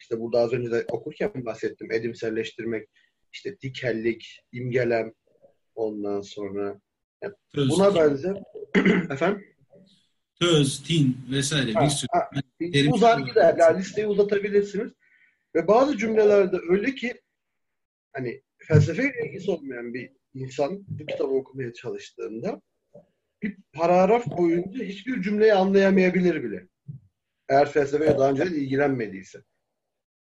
İşte 0.00 0.20
burada 0.20 0.38
az 0.38 0.52
önce 0.52 0.70
de 0.70 0.86
okurken 0.90 1.32
bahsettim. 1.34 1.92
Edimselleştirmek, 1.92 2.88
işte 3.32 3.60
dikellik, 3.60 4.40
imgelem, 4.52 5.12
ondan 5.74 6.20
sonra 6.20 6.80
yani 7.22 7.34
buna 7.54 7.94
benzer 7.94 8.36
efendim 9.10 9.44
Töz, 10.40 10.82
tin 10.82 11.16
vesaire 11.30 11.72
ha, 11.72 11.84
bir 11.84 11.90
sürü. 11.90 12.08
Ha, 12.12 12.30
terim 12.58 12.92
uzar 12.92 13.18
gider. 13.18 13.56
Yani 13.58 13.78
listeyi 13.78 14.06
uzatabilirsiniz. 14.06 14.92
Ve 15.54 15.68
bazı 15.68 15.96
cümlelerde 15.96 16.56
öyle 16.68 16.94
ki 16.94 17.20
hani 18.12 18.42
felsefeyle 18.58 19.28
ilgisi 19.28 19.50
olmayan 19.50 19.94
bir 19.94 20.10
insan 20.34 20.84
bu 20.88 21.06
kitabı 21.06 21.32
okumaya 21.32 21.72
çalıştığında 21.72 22.62
bir 23.42 23.56
paragraf 23.72 24.26
boyunca 24.26 24.84
hiçbir 24.84 25.22
cümleyi 25.22 25.54
anlayamayabilir 25.54 26.44
bile. 26.44 26.66
Eğer 27.48 27.72
felsefeye 27.72 28.18
daha 28.18 28.30
önce 28.30 28.44
ilgilenmediyse. 28.44 29.42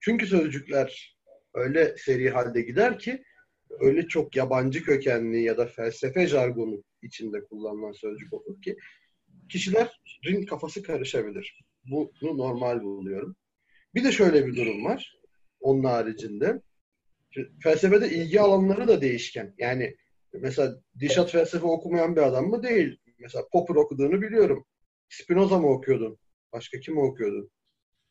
Çünkü 0.00 0.26
sözcükler 0.26 1.16
öyle 1.54 1.96
seri 1.98 2.30
halde 2.30 2.62
gider 2.62 2.98
ki 2.98 3.24
öyle 3.80 4.08
çok 4.08 4.36
yabancı 4.36 4.82
kökenli 4.82 5.42
ya 5.42 5.58
da 5.58 5.66
felsefe 5.66 6.26
jargonu 6.26 6.84
içinde 7.02 7.44
kullanılan 7.44 7.92
sözcük 7.92 8.32
olur 8.32 8.62
ki 8.62 8.76
kişilerin 9.48 10.46
kafası 10.46 10.82
karışabilir. 10.82 11.60
Bunu 11.84 12.38
normal 12.38 12.82
buluyorum. 12.82 13.36
Bir 13.94 14.04
de 14.04 14.12
şöyle 14.12 14.46
bir 14.46 14.56
durum 14.56 14.84
var. 14.84 15.20
Onun 15.60 15.84
haricinde 15.84 16.62
felsefede 17.62 18.10
ilgi 18.10 18.40
alanları 18.40 18.88
da 18.88 19.00
değişken. 19.00 19.54
Yani 19.58 19.96
mesela 20.32 20.80
Dişat 20.98 21.30
felsefe 21.30 21.66
okumayan 21.66 22.16
bir 22.16 22.22
adam 22.22 22.46
mı? 22.46 22.62
Değil. 22.62 22.98
Mesela 23.18 23.44
Popper 23.52 23.74
okuduğunu 23.74 24.22
biliyorum. 24.22 24.66
Spinoza 25.08 25.58
mı 25.58 25.68
okuyordun? 25.68 26.18
Başka 26.52 26.80
kim 26.80 26.98
okuyordun? 26.98 27.50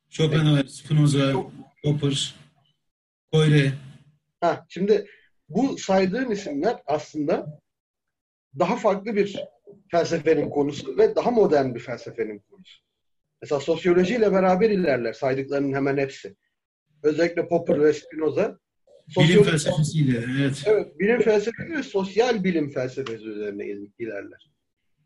Schopenhauer, 0.10 0.64
Spinoza, 0.64 1.34
Popper, 1.84 2.36
Koyre. 3.32 3.74
Ha, 4.42 4.66
şimdi 4.70 5.08
bu 5.50 5.78
saydığım 5.78 6.32
isimler 6.32 6.82
aslında 6.86 7.62
daha 8.60 8.76
farklı 8.76 9.16
bir 9.16 9.40
felsefenin 9.92 10.50
konusu 10.50 10.98
ve 10.98 11.16
daha 11.16 11.32
modern 11.32 11.76
bir 11.76 11.80
felsefenin 11.80 12.40
konusu. 12.40 12.82
Mesela 13.42 13.62
sosyolojiyle 13.62 14.32
beraber 14.32 14.70
ilerler 14.70 15.14
saydıklarının 15.14 15.74
hemen 15.74 15.98
hepsi. 15.98 16.36
Özellikle 17.04 17.48
Popper 17.48 17.84
ve 17.84 17.94
Spinoza. 17.94 18.60
Bilim 19.20 19.44
felsefesiyle, 19.44 20.26
evet. 20.38 20.64
Evet, 20.66 21.00
bilim 21.00 21.22
felsefesi 21.22 21.74
ve 21.74 21.84
sosyal 21.84 22.44
bilim 22.44 22.70
felsefesi 22.70 23.26
üzerine 23.26 23.66
ilerler. 24.00 24.52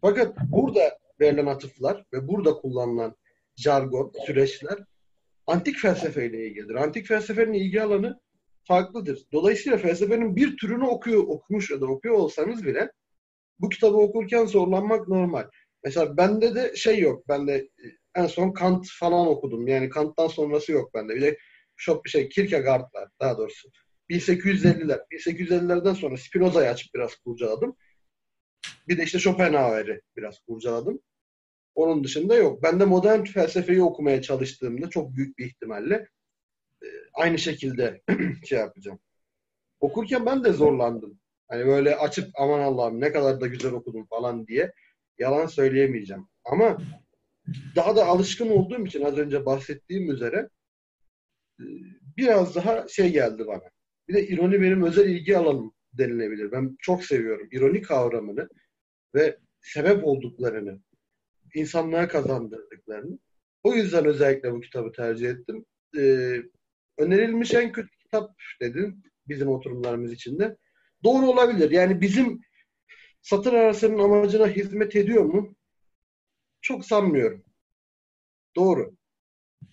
Fakat 0.01 0.37
burada 0.51 0.99
verilen 1.19 1.45
atıflar 1.45 2.05
ve 2.13 2.27
burada 2.27 2.53
kullanılan 2.53 3.15
jargon, 3.55 4.11
süreçler 4.25 4.79
antik 5.47 5.77
felsefeyle 5.77 6.47
ilgilidir. 6.47 6.75
Antik 6.75 7.07
felsefenin 7.07 7.53
ilgi 7.53 7.81
alanı 7.81 8.19
farklıdır. 8.63 9.27
Dolayısıyla 9.33 9.77
felsefenin 9.77 10.35
bir 10.35 10.57
türünü 10.57 10.85
okuyor, 10.85 11.23
okumuş 11.27 11.71
ya 11.71 11.81
da 11.81 11.85
okuyor 11.85 12.15
olsanız 12.15 12.65
bile 12.65 12.91
bu 13.59 13.69
kitabı 13.69 13.97
okurken 13.97 14.45
zorlanmak 14.45 15.07
normal. 15.07 15.43
Mesela 15.83 16.17
bende 16.17 16.55
de 16.55 16.75
şey 16.75 16.99
yok. 16.99 17.27
Bende 17.27 17.53
e, 17.53 17.85
en 18.15 18.25
son 18.25 18.51
Kant 18.51 18.87
falan 18.99 19.27
okudum. 19.27 19.67
Yani 19.67 19.89
Kant'tan 19.89 20.27
sonrası 20.27 20.71
yok 20.71 20.93
bende. 20.93 21.15
Bir 21.15 21.21
de 21.21 21.37
çok 21.77 22.05
bir 22.05 22.09
şey 22.09 22.29
Kierkegaard 22.29 22.93
var 22.93 23.09
daha 23.21 23.37
doğrusu. 23.37 23.69
1850'ler. 24.09 24.99
1850'lerden 25.11 25.93
sonra 25.93 26.17
Spinoza'yı 26.17 26.69
açıp 26.69 26.93
biraz 26.93 27.15
kurcaladım. 27.15 27.75
Bir 28.89 28.97
de 28.97 29.03
işte 29.03 29.19
Schopenhauer'i 29.19 30.01
biraz 30.17 30.39
kurcaladım. 30.39 31.01
Onun 31.75 32.03
dışında 32.03 32.35
yok. 32.35 32.63
Ben 32.63 32.79
de 32.79 32.85
modern 32.85 33.23
felsefeyi 33.23 33.83
okumaya 33.83 34.21
çalıştığımda 34.21 34.89
çok 34.89 35.15
büyük 35.15 35.37
bir 35.37 35.45
ihtimalle 35.45 36.07
e, 36.83 36.87
aynı 37.13 37.39
şekilde 37.39 38.01
şey 38.45 38.59
yapacağım. 38.59 38.99
Okurken 39.79 40.25
ben 40.25 40.43
de 40.43 40.53
zorlandım. 40.53 41.19
Hani 41.47 41.65
böyle 41.65 41.95
açıp 41.95 42.29
aman 42.35 42.59
Allah'ım 42.59 43.01
ne 43.01 43.11
kadar 43.11 43.41
da 43.41 43.47
güzel 43.47 43.71
okudum 43.71 44.05
falan 44.05 44.47
diye 44.47 44.73
yalan 45.19 45.45
söyleyemeyeceğim. 45.45 46.27
Ama 46.45 46.77
daha 47.75 47.95
da 47.95 48.05
alışkın 48.05 48.49
olduğum 48.49 48.85
için 48.85 49.01
az 49.01 49.17
önce 49.17 49.45
bahsettiğim 49.45 50.11
üzere 50.11 50.49
e, 51.59 51.65
biraz 52.17 52.55
daha 52.55 52.87
şey 52.87 53.11
geldi 53.11 53.47
bana. 53.47 53.63
Bir 54.07 54.13
de 54.13 54.27
ironi 54.27 54.61
benim 54.61 54.83
özel 54.83 55.09
ilgi 55.09 55.37
alanım 55.37 55.73
denilebilir. 55.93 56.51
Ben 56.51 56.77
çok 56.79 57.05
seviyorum 57.05 57.47
ironi 57.51 57.81
kavramını 57.81 58.49
ve 59.15 59.37
sebep 59.61 60.07
olduklarını 60.07 60.79
insanlığa 61.55 62.07
kazandırdıklarını. 62.07 63.19
O 63.63 63.73
yüzden 63.73 64.05
özellikle 64.05 64.53
bu 64.53 64.61
kitabı 64.61 64.91
tercih 64.91 65.29
ettim. 65.29 65.65
Ee, 65.97 66.41
önerilmiş 66.97 67.53
en 67.53 67.71
kötü 67.71 67.97
kitap 67.97 68.35
dedin 68.61 69.03
bizim 69.27 69.47
oturumlarımız 69.47 70.13
içinde. 70.13 70.57
Doğru 71.03 71.25
olabilir. 71.25 71.71
Yani 71.71 72.01
bizim 72.01 72.41
satır 73.21 73.53
arasının 73.53 73.99
amacına 73.99 74.47
hizmet 74.47 74.95
ediyor 74.95 75.23
mu? 75.23 75.55
Çok 76.61 76.85
sanmıyorum. 76.85 77.43
Doğru. 78.55 78.95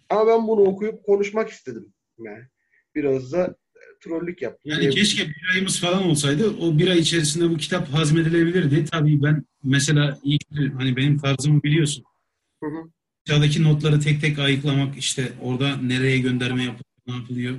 Ama 0.09 0.27
ben 0.27 0.49
bunu 0.49 0.61
okuyup 0.61 1.05
konuşmak 1.05 1.51
istedim. 1.51 1.95
Yani 2.19 2.45
biraz 2.95 3.33
da 3.33 3.57
trollük 4.07 4.43
yaptım. 4.43 4.73
Yani 4.73 4.91
keşke 4.91 5.29
bir 5.29 5.55
ayımız 5.55 5.81
falan 5.81 6.03
olsaydı 6.03 6.51
o 6.51 6.79
bir 6.79 6.89
ay 6.89 6.99
içerisinde 6.99 7.51
bu 7.51 7.57
kitap 7.57 7.89
hazmedilebilirdi. 7.89 8.85
Tabii 8.85 9.23
ben 9.23 9.45
mesela 9.65 10.19
ilk 10.23 10.43
hani 10.79 10.97
benim 10.97 11.19
tarzımı 11.19 11.63
biliyorsun. 11.63 12.05
Hı 12.63 12.67
hı. 12.67 12.91
Aşağıdaki 13.27 13.63
notları 13.63 14.01
tek 14.01 14.21
tek 14.21 14.39
ayıklamak 14.39 14.99
işte 14.99 15.33
orada 15.43 15.77
nereye 15.77 16.19
gönderme 16.19 16.65
yapılıyor, 16.65 17.03
ne 17.07 17.15
yapılıyor. 17.15 17.57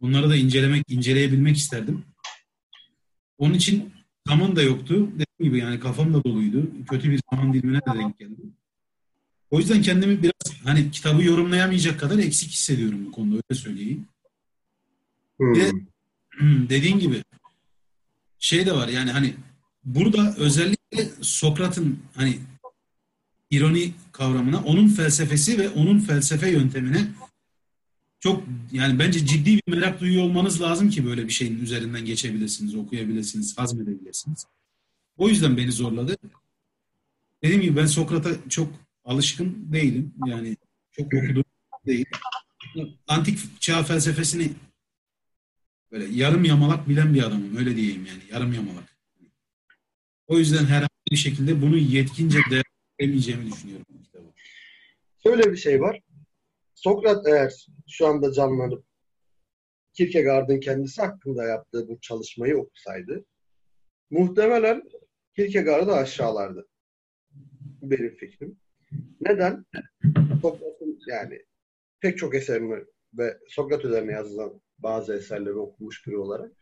Bunları 0.00 0.30
da 0.30 0.36
incelemek, 0.36 0.84
inceleyebilmek 0.88 1.56
isterdim. 1.56 2.04
Onun 3.38 3.54
için 3.54 3.92
zaman 4.28 4.56
da 4.56 4.62
yoktu. 4.62 4.94
Dediğim 4.94 5.52
gibi 5.52 5.58
yani 5.58 5.80
kafam 5.80 6.14
da 6.14 6.24
doluydu. 6.24 6.70
Kötü 6.90 7.10
bir 7.10 7.20
zaman 7.32 7.52
dilimine 7.52 7.78
de 7.78 7.98
denk 7.98 8.18
geldim. 8.18 8.54
O 9.50 9.58
yüzden 9.58 9.82
kendimi 9.82 10.22
biraz 10.22 10.62
hani 10.64 10.90
kitabı 10.90 11.24
yorumlayamayacak 11.24 12.00
kadar 12.00 12.18
eksik 12.18 12.50
hissediyorum 12.50 13.06
bu 13.06 13.12
konuda 13.12 13.34
öyle 13.34 13.60
söyleyeyim. 13.60 14.06
Hmm. 15.38 15.54
Ve 15.54 15.70
hmm, 16.30 16.68
dediğin 16.68 16.98
gibi 16.98 17.24
şey 18.38 18.66
de 18.66 18.72
var 18.72 18.88
yani 18.88 19.10
hani 19.10 19.34
burada 19.84 20.34
özellikle 20.36 21.10
Sokrat'ın 21.20 21.98
hani 22.14 22.38
ironi 23.50 23.92
kavramına, 24.12 24.62
onun 24.62 24.88
felsefesi 24.88 25.58
ve 25.58 25.68
onun 25.68 25.98
felsefe 25.98 26.50
yöntemine 26.50 27.08
çok 28.20 28.44
yani 28.72 28.98
bence 28.98 29.26
ciddi 29.26 29.56
bir 29.56 29.72
merak 29.72 30.00
duyuyor 30.00 30.24
olmanız 30.24 30.60
lazım 30.62 30.90
ki 30.90 31.06
böyle 31.06 31.24
bir 31.24 31.32
şeyin 31.32 31.60
üzerinden 31.60 32.04
geçebilirsiniz, 32.04 32.74
okuyabilirsiniz, 32.74 33.58
hazmedebilirsiniz. 33.58 34.46
O 35.16 35.28
yüzden 35.28 35.56
beni 35.56 35.72
zorladı. 35.72 36.16
Dediğim 37.42 37.62
gibi 37.62 37.76
ben 37.76 37.86
Sokrat'a 37.86 38.30
çok 38.48 38.72
alışkın 39.04 39.72
değilim. 39.72 40.14
Yani 40.26 40.56
çok 40.92 41.06
okudum 41.06 41.44
değil. 41.86 42.06
Antik 43.08 43.60
çağ 43.60 43.82
felsefesini 43.82 44.52
böyle 45.94 46.04
yarım 46.10 46.44
yamalak 46.44 46.88
bilen 46.88 47.14
bir 47.14 47.22
adamım. 47.22 47.56
Öyle 47.56 47.76
diyeyim 47.76 48.06
yani. 48.06 48.22
Yarım 48.32 48.52
yamalak. 48.52 48.84
O 50.26 50.38
yüzden 50.38 50.64
herhangi 50.64 51.10
bir 51.10 51.16
şekilde 51.16 51.62
bunu 51.62 51.76
yetkince 51.76 52.38
değerlendiremeyeceğimi 52.50 53.52
düşünüyorum. 53.52 53.86
kitabı. 54.04 54.24
Şöyle 55.22 55.52
bir 55.52 55.56
şey 55.56 55.80
var. 55.80 56.00
Sokrat 56.74 57.26
eğer 57.26 57.66
şu 57.88 58.06
anda 58.06 58.32
canlanıp 58.32 58.84
Kierkegaard'ın 59.92 60.60
kendisi 60.60 61.02
hakkında 61.02 61.44
yaptığı 61.44 61.88
bu 61.88 62.00
çalışmayı 62.00 62.56
okusaydı 62.56 63.24
muhtemelen 64.10 64.82
Kierkegaard'ı 65.36 65.92
aşağılardı. 65.92 66.68
Bu 67.80 67.90
benim 67.90 68.16
fikrim. 68.16 68.58
Neden? 69.20 69.64
Sokrat'ın 70.42 71.00
yani 71.08 71.42
pek 72.00 72.18
çok 72.18 72.34
eserini 72.34 72.84
ve 73.14 73.38
Sokrat 73.48 73.84
üzerine 73.84 74.12
yazılan 74.12 74.60
bazı 74.78 75.14
eserleri 75.14 75.54
okumuş 75.54 76.06
biri 76.06 76.16
olarak 76.16 76.52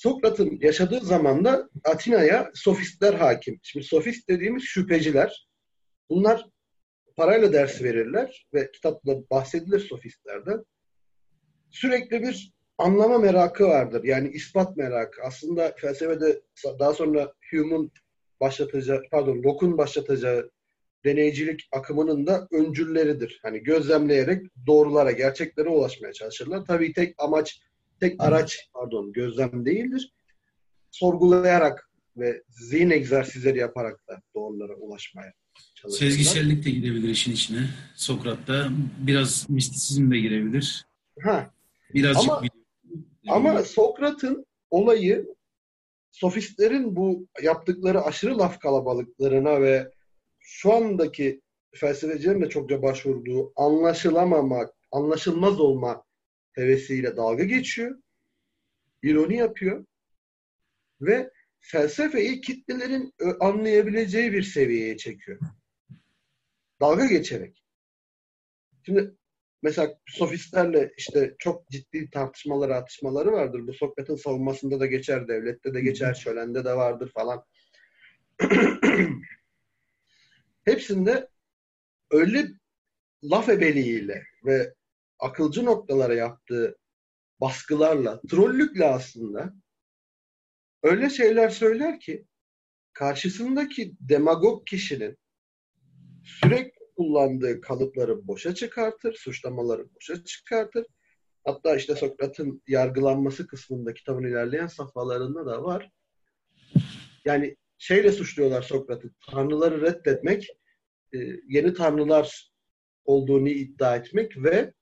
Sokrat'ın 0.00 0.58
yaşadığı 0.60 1.00
zamanda 1.00 1.68
Atina'ya 1.84 2.50
sofistler 2.54 3.14
hakim. 3.14 3.60
Şimdi 3.62 3.86
sofist 3.86 4.28
dediğimiz 4.28 4.62
şüpheciler. 4.62 5.48
Bunlar 6.10 6.46
parayla 7.16 7.52
ders 7.52 7.82
verirler 7.82 8.46
ve 8.54 8.70
kitapta 8.70 9.30
bahsedilir 9.30 9.80
sofistlerden. 9.80 10.64
Sürekli 11.70 12.22
bir 12.22 12.52
anlama 12.78 13.18
merakı 13.18 13.64
vardır. 13.64 14.04
Yani 14.04 14.28
ispat 14.28 14.76
merakı. 14.76 15.22
Aslında 15.22 15.74
felsefede 15.76 16.40
daha 16.78 16.94
sonra 16.94 17.32
Hume'un 17.50 17.92
başlatacağı, 18.40 19.02
pardon 19.10 19.42
Locke'un 19.42 19.78
başlatacağı 19.78 20.50
deneycilik 21.04 21.68
akımının 21.72 22.26
da 22.26 22.48
öncülleridir. 22.52 23.38
Hani 23.42 23.62
gözlemleyerek 23.62 24.42
doğrulara, 24.66 25.10
gerçeklere 25.10 25.68
ulaşmaya 25.68 26.12
çalışırlar. 26.12 26.64
Tabii 26.64 26.92
tek 26.92 27.14
amaç, 27.18 27.60
tek 28.00 28.22
araç 28.22 28.68
pardon 28.74 29.12
gözlem 29.12 29.64
değildir. 29.66 30.12
Sorgulayarak 30.90 31.90
ve 32.16 32.42
zihin 32.48 32.90
egzersizleri 32.90 33.58
yaparak 33.58 34.08
da 34.08 34.22
doğrulara 34.34 34.74
ulaşmaya 34.74 35.32
çalışırlar. 35.74 36.10
Sezgisellik 36.10 36.64
de 36.64 36.70
girebilir 36.70 37.08
işin 37.08 37.32
içine. 37.32 37.66
Sokrat'ta 37.96 38.68
biraz 38.98 39.50
mistisizm 39.50 40.10
de 40.10 40.18
girebilir. 40.18 40.84
Ha, 41.22 41.50
Birazcık 41.94 42.30
Ama- 42.30 42.42
bir- 42.42 42.50
Ama 43.28 43.62
Sokrat'ın 43.64 44.46
olayı 44.70 45.26
sofistlerin 46.12 46.96
bu 46.96 47.26
yaptıkları 47.42 48.02
aşırı 48.02 48.38
laf 48.38 48.60
kalabalıklarına 48.60 49.60
ve 49.60 49.90
şu 50.52 50.72
andaki 50.72 51.40
felsefecilerin 51.74 52.42
de 52.42 52.48
çokça 52.48 52.82
başvurduğu 52.82 53.52
anlaşılamamak, 53.56 54.74
anlaşılmaz 54.92 55.60
olma 55.60 56.04
hevesiyle 56.52 57.16
dalga 57.16 57.44
geçiyor. 57.44 57.98
ironi 59.02 59.36
yapıyor. 59.36 59.86
Ve 61.00 61.30
felsefeyi 61.60 62.40
kitlelerin 62.40 63.14
ö- 63.18 63.36
anlayabileceği 63.40 64.32
bir 64.32 64.42
seviyeye 64.42 64.96
çekiyor. 64.96 65.40
Dalga 66.80 67.06
geçerek. 67.06 67.64
Şimdi 68.86 69.14
mesela 69.62 69.98
sofistlerle 70.06 70.92
işte 70.96 71.34
çok 71.38 71.68
ciddi 71.68 72.10
tartışmaları, 72.10 72.76
atışmaları 72.76 73.32
vardır. 73.32 73.66
Bu 73.66 73.72
Sokrat'ın 73.72 74.16
savunmasında 74.16 74.80
da 74.80 74.86
geçer, 74.86 75.28
devlette 75.28 75.74
de 75.74 75.80
geçer, 75.80 76.14
şölende 76.14 76.64
de 76.64 76.76
vardır 76.76 77.12
falan. 77.14 77.44
Hepsinde 80.64 81.28
öyle 82.10 82.48
laf 83.22 83.48
ebeliğiyle 83.48 84.22
ve 84.44 84.74
akılcı 85.18 85.64
noktalara 85.64 86.14
yaptığı 86.14 86.78
baskılarla, 87.40 88.20
trollükle 88.30 88.84
aslında 88.84 89.54
öyle 90.82 91.10
şeyler 91.10 91.48
söyler 91.48 92.00
ki 92.00 92.26
karşısındaki 92.92 93.94
demagog 94.00 94.66
kişinin 94.66 95.18
sürekli 96.24 96.80
kullandığı 96.96 97.60
kalıpları 97.60 98.26
boşa 98.26 98.54
çıkartır, 98.54 99.14
suçlamaları 99.14 99.94
boşa 99.94 100.24
çıkartır. 100.24 100.86
Hatta 101.44 101.76
işte 101.76 101.94
Sokrat'ın 101.94 102.62
yargılanması 102.66 103.46
kısmında 103.46 103.94
kitabın 103.94 104.24
ilerleyen 104.24 104.66
safhalarında 104.66 105.46
da 105.46 105.62
var. 105.62 105.90
Yani 107.24 107.56
şeyle 107.80 108.12
suçluyorlar 108.12 108.62
Sokrat'ı. 108.62 109.10
Tanrıları 109.30 109.82
reddetmek, 109.82 110.48
e, 111.14 111.18
yeni 111.48 111.74
tanrılar 111.74 112.52
olduğunu 113.04 113.48
iddia 113.48 113.96
etmek 113.96 114.42
ve 114.42 114.72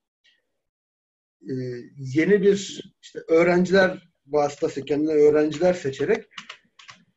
e, 1.42 1.54
yeni 1.96 2.42
bir 2.42 2.82
işte 3.02 3.18
öğrenciler 3.28 4.08
vasıtası 4.26 4.84
kendine 4.84 5.12
öğrenciler 5.12 5.74
seçerek 5.74 6.24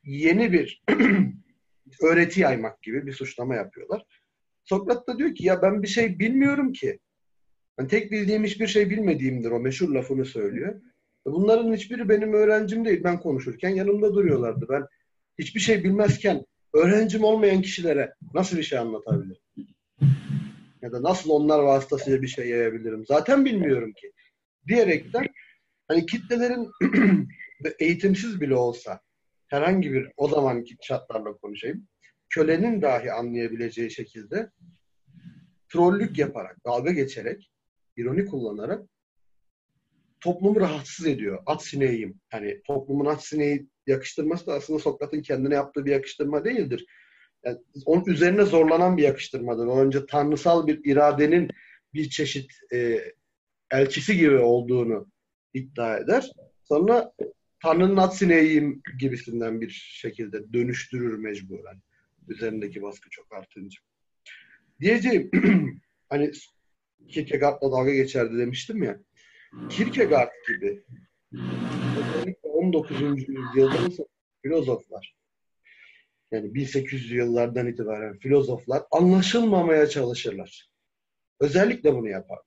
yeni 0.04 0.52
bir 0.52 0.84
öğreti 2.02 2.42
yaymak 2.42 2.82
gibi 2.82 3.06
bir 3.06 3.14
suçlama 3.14 3.56
yapıyorlar. 3.56 4.06
Sokrat 4.64 5.08
da 5.08 5.18
diyor 5.18 5.36
ki 5.36 5.46
ya 5.46 5.62
ben 5.62 5.84
bir 5.84 5.88
şey 5.88 6.20
bilmiyorum 6.20 6.74
ki. 6.74 7.00
Yani 7.80 7.90
tek 7.90 8.12
bildiğim 8.12 8.44
hiçbir 8.44 8.68
şey 8.68 8.90
bilmediğimdir 8.90 9.52
o 9.52 9.60
meşhur 9.60 9.90
lafını 9.90 10.26
söylüyor. 10.26 10.82
Bunların 11.26 11.74
hiçbiri 11.74 12.10
benim 12.10 12.34
öğrencim 12.34 12.86
değil. 12.86 13.04
Ben 13.04 13.20
konuşurken 13.20 13.70
yanımda 13.70 14.14
duruyorlardı. 14.14 14.66
Ben 14.70 14.88
hiçbir 15.40 15.60
şey 15.60 15.84
bilmezken 15.84 16.46
öğrencim 16.74 17.24
olmayan 17.24 17.62
kişilere 17.62 18.14
nasıl 18.34 18.58
bir 18.58 18.64
şey 18.64 18.80
anlatabilirim? 18.80 19.42
Ya 20.82 20.92
da 20.92 21.04
nasıl 21.04 21.30
onlar 21.30 21.60
vasıtasıyla 21.60 22.22
bir 22.22 22.28
şey 22.28 22.50
yayabilirim? 22.50 23.06
Zaten 23.08 23.46
bilmiyorum 23.46 23.94
ki. 23.94 24.12
Diyerekten 24.68 25.28
hani 25.88 26.06
kitlelerin 26.06 26.72
eğitimsiz 27.80 28.42
bile 28.42 28.56
olsa 28.56 29.00
herhangi 29.48 29.94
bir 29.94 30.08
o 30.18 30.28
zamanki 30.28 30.76
şartlarla 30.82 31.34
konuşayım 31.34 31.88
kölenin 32.32 32.82
dahi 32.82 33.12
anlayabileceği 33.12 33.92
şekilde 33.92 34.52
trollük 35.74 36.18
yaparak, 36.18 36.66
dalga 36.66 36.92
geçerek, 36.92 37.52
ironi 37.98 38.26
kullanarak 38.26 38.90
toplumu 40.20 40.60
rahatsız 40.60 41.08
ediyor. 41.08 41.44
At 41.46 41.64
sineğiyim. 41.64 42.20
Hani 42.30 42.62
toplumun 42.68 43.06
at 43.06 43.26
sineği 43.26 43.70
yakıştırması 43.88 44.48
da 44.48 44.54
aslında 44.54 44.80
Sokrat'ın 44.80 45.22
kendine 45.22 45.56
yaptığı 45.56 45.86
bir 45.86 45.92
yakıştırma 45.92 46.46
değildir. 46.46 46.86
Yani 47.46 47.58
onun 47.86 48.06
üzerine 48.06 48.44
zorlanan 48.44 48.98
bir 48.98 49.04
yakıştırmadır. 49.04 49.68
O 49.68 49.80
önce 49.80 50.06
tanrısal 50.06 50.68
bir 50.68 50.86
iradenin 50.86 51.50
bir 51.94 52.10
çeşit 52.10 52.52
e, 52.74 53.02
elçisi 53.72 54.18
gibi 54.18 54.38
olduğunu 54.38 55.08
iddia 55.54 55.98
eder. 55.98 56.32
Sonra 56.64 57.14
Tanrı'nın 57.64 57.98
at 57.98 58.20
gibisinden 59.00 59.62
bir 59.62 59.70
şekilde 59.70 60.54
dönüştürür 60.54 61.18
mecburen 61.18 61.82
üzerindeki 62.28 62.82
baskı 62.82 63.10
çok 63.10 63.34
artınca. 63.34 63.80
Diyeceğim 64.80 65.32
hani 66.10 66.32
Kierkegaard'la 67.08 67.72
dalga 67.72 67.94
geçerdi 67.94 68.38
demiştim 68.38 68.84
ya. 68.84 69.00
Kierkegaard 69.70 70.32
gibi 70.48 70.84
19. 72.62 73.02
yüzyılda 73.02 74.06
filozoflar 74.42 75.16
yani 76.32 76.48
1800'lü 76.48 77.16
yıllardan 77.16 77.68
itibaren 77.68 78.20
filozoflar 78.20 78.84
anlaşılmamaya 78.92 79.88
çalışırlar. 79.88 80.70
Özellikle 81.40 81.94
bunu 81.94 82.10
yaparlar. 82.10 82.46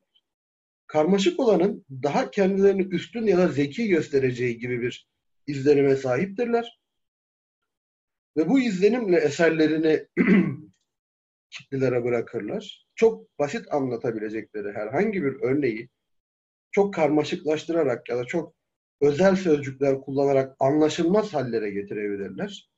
karmaşık 0.86 1.40
olanın 1.40 1.84
daha 1.90 2.30
kendilerini 2.30 2.82
üstün 2.82 3.26
ya 3.26 3.38
da 3.38 3.48
zeki 3.48 3.88
göstereceği 3.88 4.58
gibi 4.58 4.80
bir 4.82 5.08
izlenime 5.46 5.96
sahiptirler. 5.96 6.80
Ve 8.36 8.48
bu 8.48 8.60
izlenimle 8.60 9.16
eserlerini 9.16 10.06
kitlelere 11.50 12.04
bırakırlar. 12.04 12.86
Çok 12.94 13.38
basit 13.38 13.72
anlatabilecekleri 13.72 14.72
herhangi 14.72 15.22
bir 15.22 15.42
örneği 15.42 15.88
çok 16.70 16.94
karmaşıklaştırarak 16.94 18.08
ya 18.08 18.18
da 18.18 18.24
çok 18.24 18.54
özel 19.06 19.36
sözcükler 19.36 20.00
kullanarak 20.00 20.56
anlaşılmaz 20.58 21.34
hallere 21.34 21.70
getirebilirler. 21.70 22.70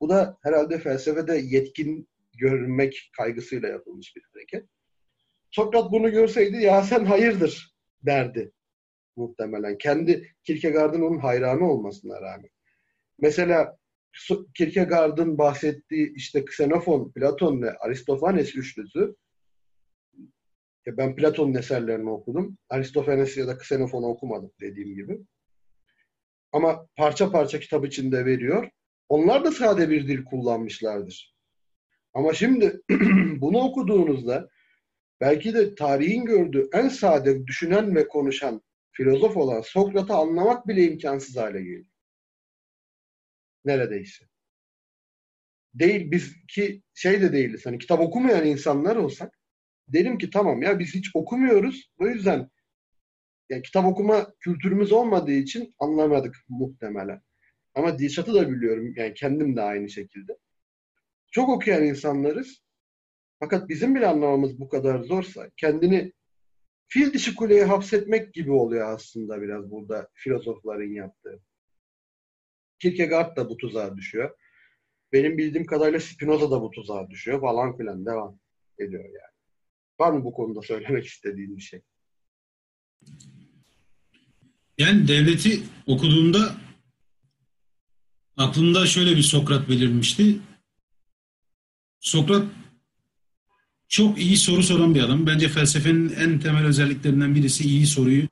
Bu 0.00 0.08
da 0.08 0.38
herhalde 0.42 0.78
felsefede 0.78 1.36
yetkin 1.36 2.08
görünmek 2.38 3.10
kaygısıyla 3.16 3.68
yapılmış 3.68 4.16
bir 4.16 4.22
hareket. 4.32 4.68
Sokrat 5.50 5.92
bunu 5.92 6.10
görseydi 6.10 6.56
ya 6.56 6.82
sen 6.82 7.04
hayırdır 7.04 7.74
derdi 8.02 8.52
muhtemelen. 9.16 9.78
Kendi 9.78 10.34
Kierkegaard'ın 10.44 11.02
onun 11.02 11.18
hayranı 11.18 11.70
olmasına 11.70 12.20
rağmen. 12.20 12.50
Mesela 13.18 13.78
Kierkegaard'ın 14.54 15.38
bahsettiği 15.38 16.14
işte 16.14 16.40
Xenofon, 16.40 17.12
Platon 17.12 17.62
ve 17.62 17.78
Aristofanes 17.78 18.56
üçlüsü 18.56 19.16
ben 20.86 21.16
Platon'un 21.16 21.54
eserlerini 21.54 22.10
okudum. 22.10 22.58
Aristofanes 22.68 23.36
ya 23.36 23.46
da 23.46 23.52
Xenofon'u 23.52 24.06
okumadım 24.06 24.52
dediğim 24.60 24.94
gibi. 24.94 25.20
Ama 26.54 26.86
parça 26.96 27.30
parça 27.30 27.60
kitap 27.60 27.86
içinde 27.86 28.24
veriyor. 28.24 28.70
Onlar 29.08 29.44
da 29.44 29.52
sade 29.52 29.90
bir 29.90 30.08
dil 30.08 30.24
kullanmışlardır. 30.24 31.34
Ama 32.12 32.34
şimdi 32.34 32.80
bunu 33.40 33.58
okuduğunuzda 33.58 34.48
belki 35.20 35.54
de 35.54 35.74
tarihin 35.74 36.24
gördüğü 36.24 36.68
en 36.72 36.88
sade 36.88 37.46
düşünen 37.46 37.94
ve 37.96 38.08
konuşan 38.08 38.62
filozof 38.92 39.36
olan 39.36 39.60
Sokrat'ı 39.60 40.14
anlamak 40.14 40.68
bile 40.68 40.84
imkansız 40.84 41.36
hale 41.36 41.62
geliyor. 41.62 41.86
Neredeyse. 43.64 44.24
Değil 45.74 46.10
biz 46.10 46.46
ki 46.46 46.82
şey 46.94 47.22
de 47.22 47.32
değiliz. 47.32 47.66
Hani 47.66 47.78
kitap 47.78 48.00
okumayan 48.00 48.46
insanlar 48.46 48.96
olsak 48.96 49.38
derim 49.88 50.18
ki 50.18 50.30
tamam 50.30 50.62
ya 50.62 50.78
biz 50.78 50.94
hiç 50.94 51.10
okumuyoruz. 51.14 51.90
O 51.98 52.06
yüzden 52.06 52.50
yani 53.50 53.62
kitap 53.62 53.84
okuma 53.84 54.32
kültürümüz 54.40 54.92
olmadığı 54.92 55.32
için 55.32 55.74
anlamadık 55.78 56.36
muhtemelen. 56.48 57.20
Ama 57.74 57.98
Dilşat'ı 57.98 58.34
da 58.34 58.50
biliyorum. 58.50 58.92
Yani 58.96 59.14
kendim 59.14 59.56
de 59.56 59.62
aynı 59.62 59.88
şekilde. 59.88 60.38
Çok 61.32 61.48
okuyan 61.48 61.84
insanlarız. 61.84 62.64
Fakat 63.40 63.68
bizim 63.68 63.94
bile 63.94 64.06
anlamamız 64.06 64.60
bu 64.60 64.68
kadar 64.68 65.00
zorsa 65.00 65.50
kendini 65.56 66.12
fil 66.88 67.12
dişi 67.12 67.34
kuleye 67.34 67.64
hapsetmek 67.64 68.34
gibi 68.34 68.52
oluyor 68.52 68.88
aslında 68.94 69.42
biraz 69.42 69.70
burada 69.70 70.08
filozofların 70.14 70.92
yaptığı. 70.92 71.40
Kierkegaard 72.78 73.36
da 73.36 73.48
bu 73.48 73.56
tuzağa 73.56 73.96
düşüyor. 73.96 74.36
Benim 75.12 75.38
bildiğim 75.38 75.66
kadarıyla 75.66 76.00
Spinoza 76.00 76.50
da 76.50 76.62
bu 76.62 76.70
tuzağa 76.70 77.10
düşüyor 77.10 77.40
falan 77.40 77.76
filan 77.76 78.06
devam 78.06 78.38
ediyor 78.78 79.04
yani. 79.04 79.34
Var 80.00 80.12
mı 80.12 80.24
bu 80.24 80.32
konuda 80.32 80.62
söylemek 80.62 81.06
istediğin 81.06 81.56
bir 81.56 81.62
şey? 81.62 81.82
Yani 84.78 85.08
devleti 85.08 85.62
okuduğumda 85.86 86.56
aklımda 88.36 88.86
şöyle 88.86 89.16
bir 89.16 89.22
Sokrat 89.22 89.68
belirmişti. 89.68 90.38
Sokrat 92.00 92.46
çok 93.88 94.18
iyi 94.18 94.36
soru 94.36 94.62
soran 94.62 94.94
bir 94.94 95.00
adam. 95.02 95.26
Bence 95.26 95.48
felsefenin 95.48 96.08
en 96.08 96.40
temel 96.40 96.64
özelliklerinden 96.64 97.34
birisi 97.34 97.64
iyi 97.64 97.86
soruyu 97.86 98.28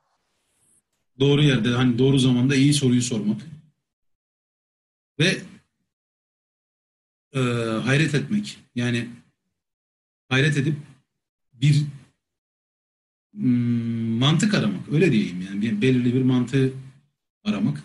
doğru 1.21 1.43
yerde, 1.43 1.69
hani 1.69 1.99
doğru 1.99 2.19
zamanda 2.19 2.55
iyi 2.55 2.75
soruyu 2.75 3.03
sormak. 3.03 3.43
Ve 5.19 5.43
e, 7.35 7.41
hayret 7.85 8.15
etmek. 8.15 8.59
Yani 8.75 9.09
hayret 10.29 10.57
edip 10.57 10.77
bir 11.53 11.83
mantık 13.33 14.55
aramak. 14.55 14.93
Öyle 14.93 15.13
diyeyim 15.13 15.41
yani. 15.43 15.63
Bir, 15.63 15.83
belirli 15.83 16.15
bir 16.15 16.23
mantığı 16.23 16.73
aramak. 17.45 17.83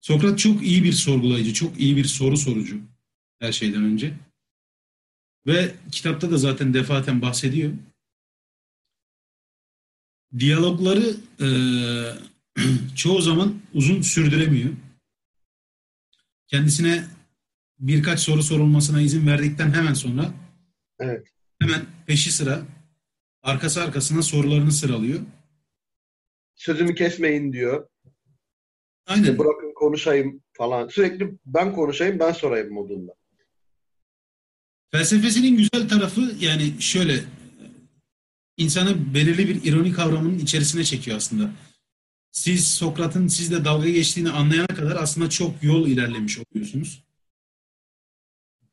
Sokrat 0.00 0.38
çok 0.38 0.62
iyi 0.62 0.84
bir 0.84 0.92
sorgulayıcı, 0.92 1.54
çok 1.54 1.80
iyi 1.80 1.96
bir 1.96 2.04
soru 2.04 2.36
sorucu 2.36 2.80
her 3.38 3.52
şeyden 3.52 3.82
önce. 3.82 4.14
Ve 5.46 5.74
kitapta 5.92 6.30
da 6.30 6.38
zaten 6.38 6.74
defaten 6.74 7.22
bahsediyor. 7.22 7.72
Diyalogları 10.38 11.16
e, 11.40 11.48
çoğu 12.96 13.20
zaman 13.20 13.54
uzun 13.74 14.02
sürdüremiyor. 14.02 14.70
Kendisine 16.46 17.04
birkaç 17.78 18.20
soru 18.20 18.42
sorulmasına 18.42 19.00
izin 19.00 19.26
verdikten 19.26 19.72
hemen 19.72 19.94
sonra 19.94 20.34
evet. 20.98 21.26
hemen 21.60 21.86
peşi 22.06 22.32
sıra 22.32 22.62
arkası 23.42 23.82
arkasına 23.82 24.22
sorularını 24.22 24.72
sıralıyor. 24.72 25.20
Sözümü 26.54 26.94
kesmeyin 26.94 27.52
diyor. 27.52 27.88
Aynen. 29.06 29.22
İşte 29.22 29.38
bırakın 29.38 29.72
konuşayım 29.74 30.42
falan. 30.52 30.88
Sürekli 30.88 31.38
ben 31.46 31.72
konuşayım 31.72 32.18
ben 32.18 32.32
sorayım 32.32 32.72
modunda. 32.72 33.12
Felsefesinin 34.92 35.56
güzel 35.56 35.88
tarafı 35.88 36.20
yani 36.40 36.74
şöyle 36.80 37.24
insanı 38.56 39.14
belirli 39.14 39.48
bir 39.48 39.64
ironi 39.64 39.92
kavramının 39.92 40.38
içerisine 40.38 40.84
çekiyor 40.84 41.16
aslında. 41.16 41.50
Siz 42.30 42.68
Sokrat'ın 42.68 43.26
sizle 43.28 43.64
dalga 43.64 43.88
geçtiğini 43.88 44.30
anlayana 44.30 44.66
kadar 44.66 44.96
aslında 44.96 45.30
çok 45.30 45.62
yol 45.62 45.88
ilerlemiş 45.88 46.38
oluyorsunuz. 46.38 47.04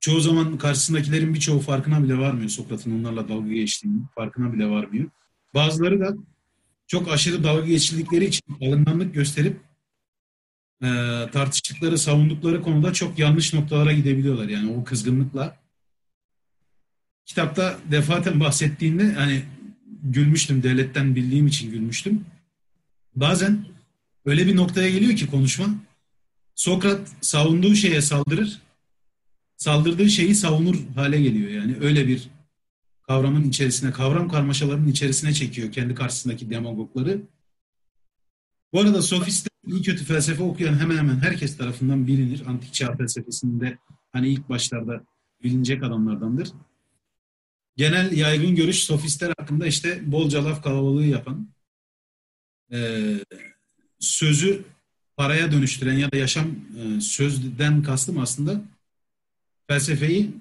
Çoğu 0.08 0.20
zaman 0.20 0.58
karşısındakilerin 0.58 1.34
birçoğu 1.34 1.60
farkına 1.60 2.04
bile 2.04 2.18
varmıyor 2.18 2.50
Sokrat'ın 2.50 3.00
onlarla 3.00 3.30
dalga 3.30 3.54
geçtiğini, 3.54 4.02
farkına 4.16 4.54
bile 4.54 4.70
varmıyor. 4.70 5.10
Bazıları 5.54 6.00
da 6.00 6.16
çok 6.88 7.12
aşırı 7.12 7.44
dalga 7.44 7.66
geçildikleri 7.66 8.26
için 8.26 8.42
alınganlık 8.62 9.14
gösterip 9.14 9.60
e, 10.82 10.88
tartıştıkları, 11.32 11.98
savundukları 11.98 12.62
konuda 12.62 12.94
çok 12.94 13.20
yanlış 13.20 13.54
noktalara 13.54 13.94
gidebiliyorlar. 13.94 14.50
Yani 14.50 14.72
o 14.72 14.84
kızgınlıkla 14.84 15.58
kitapta 17.26 17.78
defaten 17.92 18.40
bahsettiğinde 18.40 19.14
hani 19.14 19.44
gülmüştüm. 20.04 20.64
Devletten 20.64 21.16
bildiğim 21.16 21.48
için 21.48 21.72
gülmüştüm. 21.72 22.26
Bazen 23.16 23.66
öyle 24.26 24.48
bir 24.48 24.56
noktaya 24.56 24.90
geliyor 24.90 25.16
ki 25.16 25.28
konuşma. 25.28 25.66
Sokrat 26.56 27.08
savunduğu 27.22 27.76
şeye 27.76 28.02
saldırır. 28.02 28.67
Saldırdığı 29.58 30.10
şeyi 30.10 30.36
savunur 30.36 30.76
hale 30.96 31.22
geliyor. 31.22 31.52
Yani 31.52 31.78
öyle 31.82 32.08
bir 32.08 32.30
kavramın 33.08 33.50
içerisine, 33.50 33.92
kavram 33.92 34.30
karmaşalarının 34.30 34.88
içerisine 34.88 35.34
çekiyor 35.34 35.72
kendi 35.72 35.96
karşısındaki 35.96 36.50
demagogları. 36.50 37.22
Bu 38.74 38.80
arada 38.80 39.02
sofistler 39.02 39.52
iyi 39.68 39.82
kötü 39.82 40.06
felsefe 40.06 40.44
okuyan 40.44 40.80
hemen 40.80 40.98
hemen 40.98 41.20
herkes 41.20 41.58
tarafından 41.58 42.08
bilinir. 42.08 42.44
Antik 42.48 42.74
çağ 42.74 42.96
felsefesinde 42.96 43.78
hani 44.12 44.30
ilk 44.30 44.50
başlarda 44.50 45.04
bilinecek 45.44 45.84
adamlardandır 45.84 46.48
genel 47.78 48.18
yaygın 48.18 48.56
görüş 48.56 48.84
sofistler 48.84 49.34
hakkında 49.40 49.68
işte 49.68 50.12
bolca 50.12 50.46
laf 50.46 50.64
kalabalığı 50.64 51.06
yapan, 51.06 51.48
e, 52.72 53.14
sözü 54.00 54.64
paraya 55.18 55.52
dönüştüren 55.52 55.98
ya 55.98 56.12
da 56.12 56.18
yaşam 56.18 56.48
e, 56.78 57.02
sözden 57.02 57.84
kastım 57.84 58.18
aslında 58.18 58.62
felsefeyi 59.68 60.32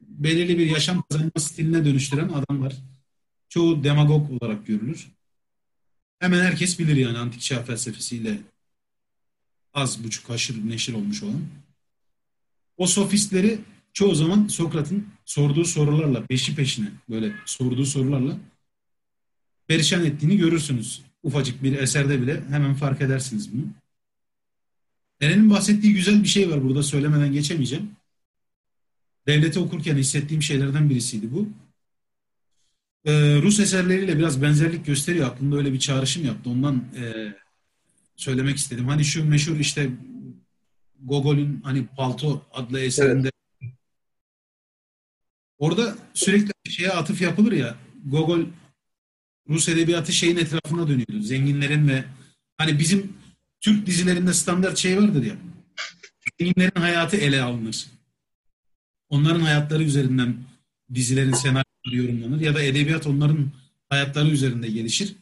belirli 0.00 0.58
bir 0.58 0.66
yaşam 0.66 1.04
kazanma 1.10 1.30
stiline 1.38 1.84
dönüştüren 1.84 2.28
adamlar. 2.28 2.76
Çoğu 3.48 3.84
demagog 3.84 4.30
olarak 4.30 4.66
görülür. 4.66 5.08
Hemen 6.18 6.44
herkes 6.44 6.78
bilir 6.78 6.96
yani 6.96 7.18
antik 7.18 7.40
çağ 7.40 7.62
felsefesiyle 7.62 8.38
az 9.74 10.04
buçuk 10.04 10.30
haşır 10.30 10.68
neşir 10.68 10.94
olmuş 10.94 11.22
olan. 11.22 11.42
O 12.76 12.86
sofistleri 12.86 13.58
çoğu 13.92 14.14
zaman 14.14 14.48
Sokrat'ın 14.48 15.08
sorduğu 15.24 15.64
sorularla 15.64 16.26
peşi 16.26 16.54
peşine 16.54 16.88
böyle 17.08 17.32
sorduğu 17.46 17.86
sorularla 17.86 18.36
perişan 19.66 20.04
ettiğini 20.04 20.36
görürsünüz. 20.36 21.02
Ufacık 21.22 21.62
bir 21.62 21.78
eserde 21.78 22.22
bile 22.22 22.42
hemen 22.50 22.74
fark 22.74 23.00
edersiniz 23.00 23.52
bunu. 23.52 23.64
Eren'in 25.20 25.50
bahsettiği 25.50 25.94
güzel 25.94 26.22
bir 26.22 26.28
şey 26.28 26.50
var 26.50 26.64
burada 26.64 26.82
söylemeden 26.82 27.32
geçemeyeceğim. 27.32 27.90
Devleti 29.26 29.58
okurken 29.58 29.96
hissettiğim 29.96 30.42
şeylerden 30.42 30.90
birisiydi 30.90 31.32
bu. 31.32 31.48
Ee, 33.04 33.42
Rus 33.42 33.60
eserleriyle 33.60 34.18
biraz 34.18 34.42
benzerlik 34.42 34.86
gösteriyor. 34.86 35.28
Aklımda 35.28 35.56
öyle 35.56 35.72
bir 35.72 35.78
çağrışım 35.78 36.24
yaptı. 36.24 36.50
Ondan 36.50 36.76
e, 36.76 37.34
söylemek 38.16 38.56
istedim. 38.56 38.88
Hani 38.88 39.04
şu 39.04 39.24
meşhur 39.24 39.56
işte 39.56 39.90
Gogol'ün 41.02 41.60
hani 41.64 41.86
Palto 41.86 42.46
adlı 42.52 42.80
eserinde 42.80 43.30
evet. 43.62 43.74
Orada 45.58 45.96
sürekli 46.14 46.52
şeye 46.70 46.90
atıf 46.90 47.20
yapılır 47.20 47.52
ya. 47.52 47.76
Gogol 48.04 48.40
Rus 49.48 49.68
edebiyatı 49.68 50.12
şeyin 50.12 50.36
etrafına 50.36 50.88
dönüyordu. 50.88 51.20
Zenginlerin 51.22 51.88
ve 51.88 52.04
hani 52.58 52.78
bizim 52.78 53.12
Türk 53.60 53.86
dizilerinde 53.86 54.32
standart 54.32 54.78
şey 54.78 54.98
vardır 54.98 55.24
ya. 55.24 55.36
Zenginlerin 56.38 56.80
hayatı 56.80 57.16
ele 57.16 57.42
alınır. 57.42 57.86
Onların 59.10 59.40
hayatları 59.40 59.82
üzerinden 59.82 60.36
dizilerin 60.94 61.32
senaryoları 61.32 61.96
yorumlanır 61.96 62.40
ya 62.40 62.54
da 62.54 62.62
edebiyat 62.62 63.06
onların 63.06 63.50
hayatları 63.88 64.28
üzerinde 64.28 64.68
gelişir. 64.68 65.16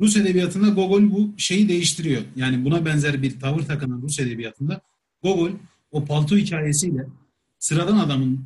Rus 0.00 0.16
edebiyatında 0.16 0.68
Gogol 0.68 1.10
bu 1.10 1.34
şeyi 1.38 1.68
değiştiriyor. 1.68 2.22
Yani 2.36 2.64
buna 2.64 2.84
benzer 2.84 3.22
bir 3.22 3.40
tavır 3.40 3.62
takınan 3.62 4.02
Rus 4.02 4.20
edebiyatında 4.20 4.80
Gogol 5.22 5.50
o 5.90 6.04
palto 6.04 6.36
hikayesiyle 6.36 7.06
sıradan 7.58 7.98
adamın 7.98 8.44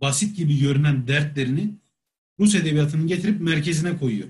basit 0.00 0.36
gibi 0.36 0.58
görünen 0.58 1.08
dertlerini 1.08 1.70
Rus 2.40 2.54
edebiyatının 2.54 3.06
getirip 3.06 3.40
merkezine 3.40 3.98
koyuyor. 3.98 4.28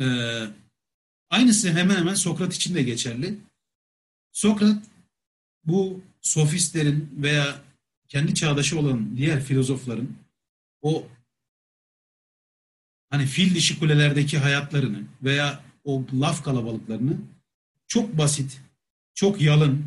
Ee, 0.00 0.04
aynısı 1.30 1.70
hemen 1.70 1.96
hemen 1.96 2.14
Sokrat 2.14 2.54
için 2.54 2.74
de 2.74 2.82
geçerli. 2.82 3.38
Sokrat 4.32 4.82
bu 5.64 6.00
sofistlerin 6.20 7.10
veya 7.16 7.63
kendi 8.14 8.34
çağdaşı 8.34 8.78
olan 8.78 9.16
diğer 9.16 9.42
filozofların 9.42 10.16
o 10.82 11.06
hani 13.10 13.26
fil 13.26 13.54
dişi 13.54 13.78
kulelerdeki 13.78 14.38
hayatlarını 14.38 15.02
veya 15.22 15.64
o 15.84 16.04
laf 16.20 16.44
kalabalıklarını 16.44 17.16
çok 17.86 18.18
basit, 18.18 18.60
çok 19.14 19.40
yalın, 19.40 19.84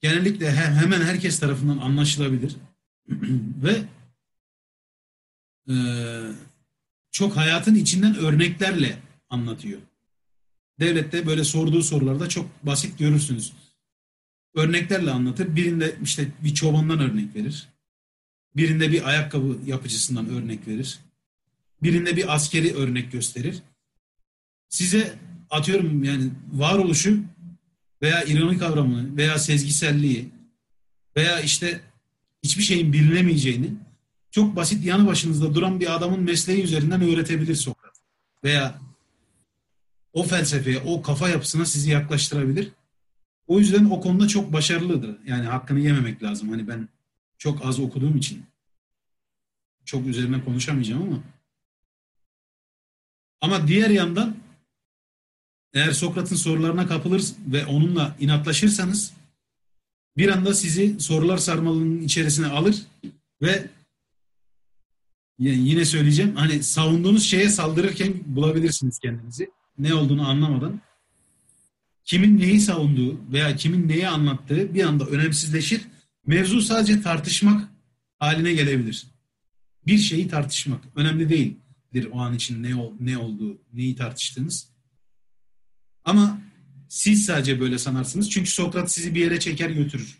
genellikle 0.00 0.52
hemen 0.52 1.00
herkes 1.00 1.40
tarafından 1.40 1.78
anlaşılabilir 1.78 2.56
ve 3.64 3.82
e, 5.68 5.74
çok 7.10 7.36
hayatın 7.36 7.74
içinden 7.74 8.14
örneklerle 8.14 8.98
anlatıyor. 9.30 9.80
Devlette 10.80 11.26
böyle 11.26 11.44
sorduğu 11.44 11.82
sorularda 11.82 12.28
çok 12.28 12.66
basit 12.66 12.98
görürsünüz. 12.98 13.52
Örneklerle 14.54 15.10
anlatır. 15.10 15.56
Birinde 15.56 15.96
işte 16.02 16.28
bir 16.44 16.54
çobandan 16.54 17.00
örnek 17.00 17.36
verir. 17.36 17.68
Birinde 18.56 18.92
bir 18.92 19.08
ayakkabı 19.08 19.58
yapıcısından 19.66 20.28
örnek 20.28 20.68
verir. 20.68 20.98
Birinde 21.82 22.16
bir 22.16 22.34
askeri 22.34 22.74
örnek 22.74 23.12
gösterir. 23.12 23.62
Size 24.68 25.18
atıyorum 25.50 26.04
yani 26.04 26.30
varoluşu 26.52 27.22
veya 28.02 28.24
ironi 28.24 28.58
kavramını 28.58 29.16
veya 29.16 29.38
sezgiselliği 29.38 30.28
veya 31.16 31.40
işte 31.40 31.80
hiçbir 32.42 32.62
şeyin 32.62 32.92
bilinemeyeceğini 32.92 33.70
çok 34.30 34.56
basit 34.56 34.84
yanı 34.84 35.06
başınızda 35.06 35.54
duran 35.54 35.80
bir 35.80 35.94
adamın 35.94 36.20
mesleği 36.20 36.62
üzerinden 36.62 37.02
öğretebilir 37.02 37.54
Sokrat. 37.54 37.96
Veya 38.44 38.80
o 40.12 40.22
felsefeye, 40.22 40.78
o 40.78 41.02
kafa 41.02 41.28
yapısına 41.28 41.64
sizi 41.64 41.90
yaklaştırabilir. 41.90 42.68
O 43.50 43.58
yüzden 43.58 43.84
o 43.84 44.00
konuda 44.00 44.28
çok 44.28 44.52
başarılıdır. 44.52 45.18
Yani 45.26 45.46
hakkını 45.46 45.80
yememek 45.80 46.22
lazım. 46.22 46.48
Hani 46.48 46.68
ben 46.68 46.88
çok 47.38 47.66
az 47.66 47.80
okuduğum 47.80 48.16
için 48.16 48.44
çok 49.84 50.06
üzerine 50.06 50.44
konuşamayacağım 50.44 51.02
ama 51.02 51.22
ama 53.40 53.68
diğer 53.68 53.90
yandan 53.90 54.36
eğer 55.74 55.92
Sokrat'ın 55.92 56.36
sorularına 56.36 56.86
kapılır 56.86 57.22
ve 57.46 57.66
onunla 57.66 58.16
inatlaşırsanız 58.20 59.12
bir 60.16 60.28
anda 60.28 60.54
sizi 60.54 61.00
sorular 61.00 61.38
sarmalının 61.38 62.02
içerisine 62.02 62.46
alır 62.46 62.82
ve 63.42 63.66
yine 65.38 65.84
söyleyeceğim 65.84 66.36
hani 66.36 66.62
savunduğunuz 66.62 67.24
şeye 67.24 67.48
saldırırken 67.48 68.14
bulabilirsiniz 68.26 68.98
kendinizi. 68.98 69.50
Ne 69.78 69.94
olduğunu 69.94 70.28
anlamadan. 70.28 70.80
Kimin 72.10 72.38
neyi 72.38 72.60
savunduğu 72.60 73.32
veya 73.32 73.56
kimin 73.56 73.88
neyi 73.88 74.08
anlattığı 74.08 74.74
bir 74.74 74.84
anda 74.84 75.06
önemsizleşir. 75.06 75.82
Mevzu 76.26 76.62
sadece 76.62 77.02
tartışmak 77.02 77.68
haline 78.18 78.52
gelebilir. 78.52 79.06
Bir 79.86 79.98
şeyi 79.98 80.28
tartışmak 80.28 80.84
önemli 80.96 81.28
değildir 81.28 82.08
o 82.12 82.20
an 82.20 82.34
için 82.34 82.62
ne, 82.62 82.70
ne 83.00 83.18
olduğu, 83.18 83.58
neyi 83.72 83.96
tartıştığınız. 83.96 84.68
Ama 86.04 86.40
siz 86.88 87.24
sadece 87.24 87.60
böyle 87.60 87.78
sanarsınız. 87.78 88.30
Çünkü 88.30 88.50
Sokrat 88.50 88.92
sizi 88.92 89.14
bir 89.14 89.20
yere 89.20 89.40
çeker 89.40 89.70
götürür. 89.70 90.18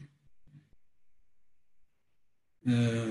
Ee, 2.66 3.05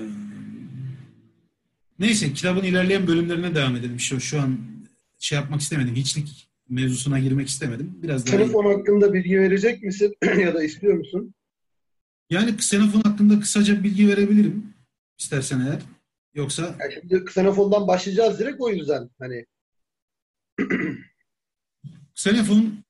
neyse 1.98 2.32
kitabın 2.32 2.64
ilerleyen 2.64 3.06
bölümlerine 3.06 3.54
devam 3.54 3.76
edelim. 3.76 4.00
Şu, 4.00 4.20
şu 4.20 4.40
an 4.40 4.58
şey 5.18 5.36
yapmak 5.36 5.60
istemedim. 5.60 5.94
Hiçlik 5.94 6.49
mevzusuna 6.70 7.18
girmek 7.18 7.48
istemedim. 7.48 7.98
Biraz 8.02 8.26
daha 8.26 8.36
Xenofon 8.36 8.64
hakkında 8.64 9.12
bilgi 9.12 9.40
verecek 9.40 9.82
misin 9.82 10.14
ya 10.38 10.54
da 10.54 10.64
istiyor 10.64 10.94
musun? 10.94 11.34
Yani 12.30 12.50
Xenofon 12.50 13.00
hakkında 13.00 13.40
kısaca 13.40 13.84
bilgi 13.84 14.08
verebilirim. 14.08 14.74
istersen 15.18 15.60
eğer. 15.60 15.82
Yoksa... 16.34 16.76
Yani 16.80 16.92
şimdi 16.94 17.16
Xenofon'dan 17.16 17.88
başlayacağız 17.88 18.38
direkt 18.38 18.60
o 18.60 18.70
yüzden. 18.70 19.10
Hani 19.18 19.46
Xenofon 22.16 22.84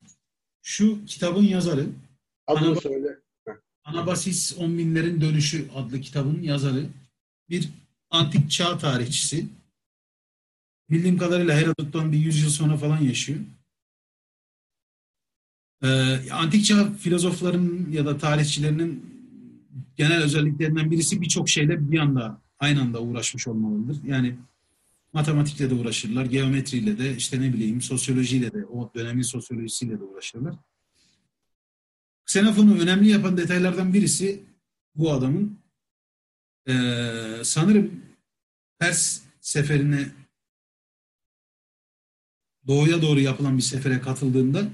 şu 0.62 1.05
kitabın 1.05 1.45
yazarı. 1.45 1.87
Adını 2.47 2.66
Anab- 2.66 2.83
söyle. 2.83 3.19
Anabasis 3.85 4.59
On 4.59 4.79
Binlerin 4.79 5.21
Dönüşü 5.21 5.71
adlı 5.75 6.01
kitabın 6.01 6.43
yazarı. 6.43 6.87
Bir 7.49 7.69
antik 8.11 8.51
çağ 8.51 8.79
tarihçisi. 8.79 9.47
Bildiğim 10.90 11.19
kadarıyla 11.19 11.57
Herodot'tan 11.57 12.12
bir 12.12 12.19
yüz 12.19 12.43
yıl 12.43 12.51
sonra 12.51 12.77
falan 12.77 13.01
yaşıyor. 13.01 13.38
Ee, 15.83 16.31
antik 16.31 16.64
çağ 16.64 16.93
filozofların 16.93 17.87
ya 17.90 18.07
da 18.07 18.19
tarihçilerinin 18.19 19.05
genel 19.97 20.23
özelliklerinden 20.23 20.90
birisi 20.90 21.21
birçok 21.21 21.49
şeyle 21.49 21.90
bir 21.90 21.99
anda 21.99 22.40
aynı 22.59 22.81
anda 22.81 23.03
uğraşmış 23.03 23.49
olmalıdır. 23.49 23.99
Yani 24.07 24.37
matematikle 25.12 25.71
de 25.71 25.75
uğraşırlar, 25.75 26.27
geometriyle 26.27 26.99
de, 26.99 27.16
işte 27.16 27.40
ne 27.40 27.53
bileyim 27.53 27.81
sosyolojiyle 27.81 28.53
de, 28.53 28.66
o 28.66 28.90
dönemin 28.95 29.23
sosyolojisiyle 29.23 30.01
de 30.01 30.05
uğraşırlar. 30.05 30.55
Xenofon'u 32.27 32.79
önemli 32.79 33.09
yapan 33.09 33.37
detaylardan 33.37 33.95
birisi 33.95 34.40
bu 34.95 35.12
adamın 35.12 35.59
e, 36.69 36.75
sanırım 37.43 38.03
Pers 38.79 39.21
seferine 39.40 40.09
doğuya 42.66 43.03
doğru 43.03 43.21
yapılan 43.21 43.57
bir 43.57 43.62
sefere 43.62 44.01
katıldığında 44.01 44.69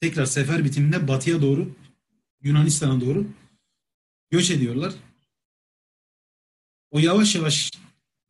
tekrar 0.00 0.26
sefer 0.26 0.64
bitiminde 0.64 1.08
batıya 1.08 1.42
doğru 1.42 1.74
Yunanistan'a 2.42 3.00
doğru 3.00 3.26
göç 4.30 4.50
ediyorlar. 4.50 4.94
O 6.90 6.98
yavaş 6.98 7.34
yavaş 7.34 7.70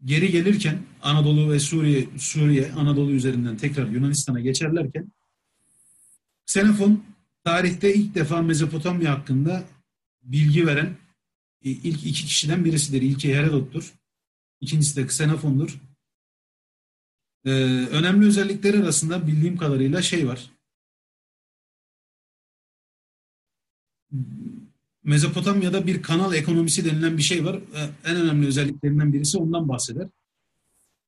geri 0.04 0.30
gelirken 0.30 0.82
Anadolu 1.02 1.52
ve 1.52 1.60
Suriye, 1.60 2.08
Suriye 2.18 2.72
Anadolu 2.72 3.10
üzerinden 3.10 3.56
tekrar 3.56 3.86
Yunanistan'a 3.88 4.40
geçerlerken 4.40 5.12
Xenofon 6.46 7.04
tarihte 7.44 7.94
ilk 7.94 8.14
defa 8.14 8.42
Mezopotamya 8.42 9.18
hakkında 9.18 9.64
bilgi 10.22 10.66
veren 10.66 10.96
e, 11.64 11.70
ilk 11.70 12.06
iki 12.06 12.24
kişiden 12.26 12.64
birisidir. 12.64 13.02
İlki 13.02 13.34
Herodot'tur. 13.34 13.94
İkincisi 14.60 14.96
de 14.96 15.02
Xenofon'dur. 15.02 15.80
Ee, 17.44 17.50
önemli 17.90 18.26
özellikleri 18.26 18.78
arasında 18.78 19.26
bildiğim 19.26 19.56
kadarıyla 19.56 20.02
şey 20.02 20.28
var. 20.28 20.50
Mezopotamya'da 25.04 25.86
bir 25.86 26.02
kanal 26.02 26.34
ekonomisi 26.34 26.84
denilen 26.84 27.16
bir 27.16 27.22
şey 27.22 27.44
var. 27.44 27.60
En 28.04 28.16
önemli 28.16 28.46
özelliklerinden 28.46 29.12
birisi 29.12 29.38
ondan 29.38 29.68
bahseder. 29.68 30.08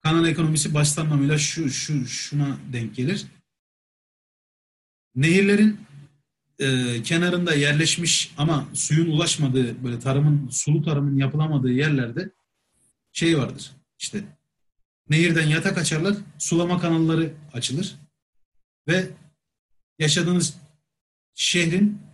Kanal 0.00 0.26
ekonomisi 0.26 0.74
basit 0.74 0.98
anlamıyla 0.98 1.38
şu, 1.38 1.70
şu, 1.70 2.06
şuna 2.06 2.58
denk 2.72 2.94
gelir. 2.94 3.26
Nehirlerin 5.14 5.80
e, 6.58 7.02
kenarında 7.02 7.54
yerleşmiş 7.54 8.34
ama 8.38 8.68
suyun 8.74 9.10
ulaşmadığı, 9.10 9.84
böyle 9.84 9.98
tarımın, 9.98 10.48
sulu 10.48 10.82
tarımın 10.82 11.16
yapılamadığı 11.16 11.72
yerlerde 11.72 12.30
şey 13.12 13.38
vardır. 13.38 13.70
İşte 13.98 14.24
nehirden 15.10 15.48
yatak 15.48 15.78
açarlar, 15.78 16.16
sulama 16.38 16.80
kanalları 16.80 17.32
açılır 17.52 17.96
ve 18.88 19.10
yaşadığınız 19.98 20.56
şehrin 21.34 22.09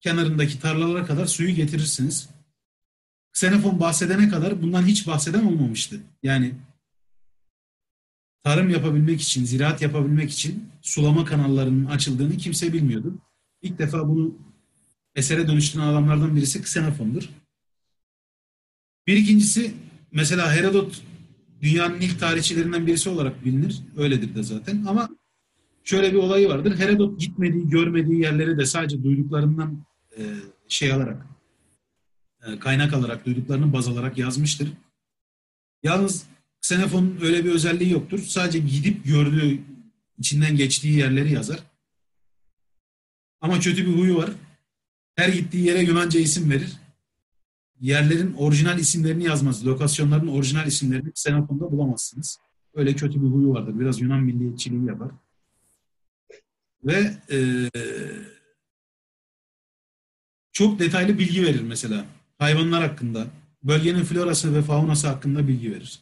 kenarındaki 0.00 0.60
tarlalara 0.60 1.06
kadar 1.06 1.26
suyu 1.26 1.54
getirirsiniz. 1.54 2.28
Xenofon 3.34 3.80
bahsedene 3.80 4.28
kadar 4.28 4.62
bundan 4.62 4.86
hiç 4.86 5.06
bahseden 5.06 5.44
olmamıştı. 5.44 6.00
Yani 6.22 6.54
tarım 8.44 8.70
yapabilmek 8.70 9.20
için, 9.20 9.44
ziraat 9.44 9.82
yapabilmek 9.82 10.30
için 10.30 10.68
sulama 10.82 11.24
kanallarının 11.24 11.86
açıldığını 11.86 12.36
kimse 12.36 12.72
bilmiyordu. 12.72 13.18
İlk 13.62 13.78
defa 13.78 14.08
bunu 14.08 14.34
esere 15.14 15.48
dönüştüren 15.48 15.84
adamlardan 15.86 16.36
birisi 16.36 16.58
Xenofon'dur. 16.58 17.28
Bir 19.06 19.16
ikincisi 19.16 19.74
mesela 20.12 20.54
Herodot 20.54 21.02
dünyanın 21.62 22.00
ilk 22.00 22.20
tarihçilerinden 22.20 22.86
birisi 22.86 23.08
olarak 23.08 23.44
bilinir. 23.44 23.82
Öyledir 23.96 24.34
de 24.34 24.42
zaten. 24.42 24.84
Ama 24.88 25.08
şöyle 25.86 26.12
bir 26.12 26.18
olayı 26.18 26.48
vardır. 26.48 26.78
Herodot 26.78 27.20
gitmediği, 27.20 27.68
görmediği 27.68 28.20
yerleri 28.20 28.58
de 28.58 28.66
sadece 28.66 29.04
duyduklarından 29.04 29.84
e, 30.18 30.22
şey 30.68 30.92
alarak, 30.92 31.26
e, 32.46 32.58
kaynak 32.58 32.92
alarak, 32.92 33.26
duyduklarını 33.26 33.72
baz 33.72 33.88
alarak 33.88 34.18
yazmıştır. 34.18 34.72
Yalnız 35.82 36.26
Xenofon'un 36.58 37.18
öyle 37.22 37.44
bir 37.44 37.50
özelliği 37.50 37.92
yoktur. 37.92 38.18
Sadece 38.18 38.58
gidip 38.58 39.04
gördüğü, 39.04 39.60
içinden 40.18 40.56
geçtiği 40.56 40.98
yerleri 40.98 41.32
yazar. 41.32 41.62
Ama 43.40 43.60
kötü 43.60 43.86
bir 43.86 43.98
huyu 43.98 44.16
var. 44.16 44.30
Her 45.16 45.28
gittiği 45.28 45.66
yere 45.66 45.82
Yunanca 45.82 46.20
isim 46.20 46.50
verir. 46.50 46.72
Yerlerin 47.80 48.32
orijinal 48.32 48.78
isimlerini 48.78 49.24
yazmaz. 49.24 49.66
Lokasyonların 49.66 50.26
orijinal 50.26 50.66
isimlerini 50.66 51.08
Xenofon'da 51.08 51.72
bulamazsınız. 51.72 52.38
Öyle 52.74 52.94
kötü 52.94 53.22
bir 53.22 53.28
huyu 53.28 53.48
vardır. 53.48 53.80
Biraz 53.80 54.00
Yunan 54.00 54.22
milliyetçiliği 54.22 54.86
yapar. 54.86 55.10
Ve 56.84 57.10
e, 57.30 57.38
çok 60.52 60.78
detaylı 60.78 61.18
bilgi 61.18 61.42
verir 61.42 61.60
mesela. 61.60 62.04
Hayvanlar 62.38 62.82
hakkında, 62.82 63.26
bölgenin 63.62 64.04
florası 64.04 64.54
ve 64.54 64.62
faunası 64.62 65.06
hakkında 65.08 65.48
bilgi 65.48 65.72
verir. 65.74 66.00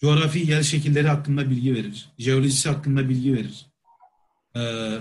Coğrafi 0.00 0.50
yer 0.50 0.62
şekilleri 0.62 1.08
hakkında 1.08 1.50
bilgi 1.50 1.74
verir. 1.74 2.08
Jeolojisi 2.18 2.68
hakkında 2.68 3.08
bilgi 3.08 3.34
verir. 3.34 3.66
Ee, 4.56 4.98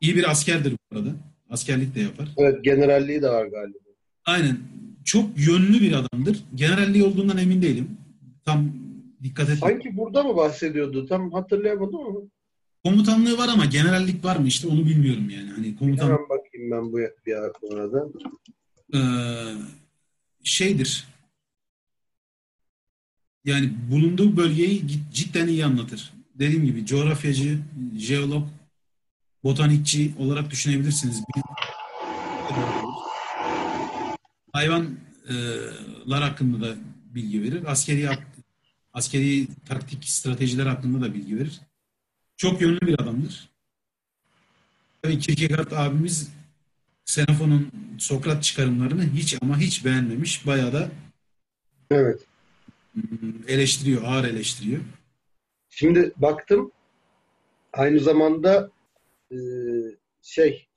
iyi 0.00 0.16
bir 0.16 0.30
askerdir 0.30 0.72
bu 0.72 0.98
arada. 0.98 1.10
Askerlik 1.50 1.94
de 1.94 2.00
yapar. 2.00 2.28
Evet, 2.36 2.64
generalliği 2.64 3.22
de 3.22 3.28
var 3.28 3.46
galiba. 3.46 3.78
Aynen. 4.24 4.58
Çok 5.04 5.38
yönlü 5.38 5.80
bir 5.80 5.92
adamdır. 5.92 6.44
Generalliği 6.54 7.04
olduğundan 7.04 7.38
emin 7.38 7.62
değilim. 7.62 7.98
Tam 8.44 8.72
dikkat 9.22 9.50
et. 9.50 9.58
Sanki 9.58 9.96
burada 9.96 10.22
mı 10.22 10.36
bahsediyordu? 10.36 11.06
Tam 11.06 11.32
hatırlayamadım 11.32 12.00
ama. 12.06 12.20
Komutanlığı 12.84 13.38
var 13.38 13.48
ama 13.48 13.64
generallik 13.64 14.24
var 14.24 14.36
mı 14.36 14.46
işte 14.46 14.68
onu 14.68 14.86
bilmiyorum 14.86 15.30
yani. 15.30 15.50
Hani 15.50 15.76
komutan 15.76 16.06
Hemen 16.06 16.28
bakayım 16.28 16.70
ben 16.70 16.92
bu 16.92 16.98
bir 17.26 17.34
arada. 17.72 18.08
Ee, 18.94 18.98
şeydir. 20.42 21.04
Yani 23.44 23.70
bulunduğu 23.90 24.36
bölgeyi 24.36 24.84
cidden 25.12 25.48
iyi 25.48 25.64
anlatır. 25.64 26.12
Dediğim 26.34 26.64
gibi 26.64 26.86
coğrafyacı, 26.86 27.58
jeolog, 27.96 28.48
botanikçi 29.44 30.14
olarak 30.18 30.50
düşünebilirsiniz. 30.50 31.22
Hayvanlar 34.52 36.22
hakkında 36.22 36.66
da 36.66 36.76
bilgi 37.14 37.42
verir. 37.42 37.64
Askeri 37.72 38.08
askeri 38.92 39.46
taktik 39.66 40.04
stratejiler 40.04 40.66
hakkında 40.66 41.06
da 41.06 41.14
bilgi 41.14 41.38
verir. 41.38 41.60
Çok 42.38 42.60
yönlü 42.60 42.80
bir 42.80 42.94
adamdır. 42.94 43.48
Tabii 45.02 45.18
Kierkegaard 45.18 45.70
abimiz 45.72 46.32
Xenofon'un 47.06 47.70
Sokrat 47.98 48.42
çıkarımlarını 48.42 49.02
hiç 49.02 49.38
ama 49.42 49.58
hiç 49.58 49.84
beğenmemiş. 49.84 50.46
Bayağı 50.46 50.72
da 50.72 50.90
evet. 51.90 52.26
eleştiriyor, 53.48 54.02
ağır 54.04 54.24
eleştiriyor. 54.24 54.80
Şimdi 55.68 56.12
baktım 56.16 56.72
aynı 57.72 58.00
zamanda 58.00 58.70
e, 59.30 59.36
şey 60.22 60.68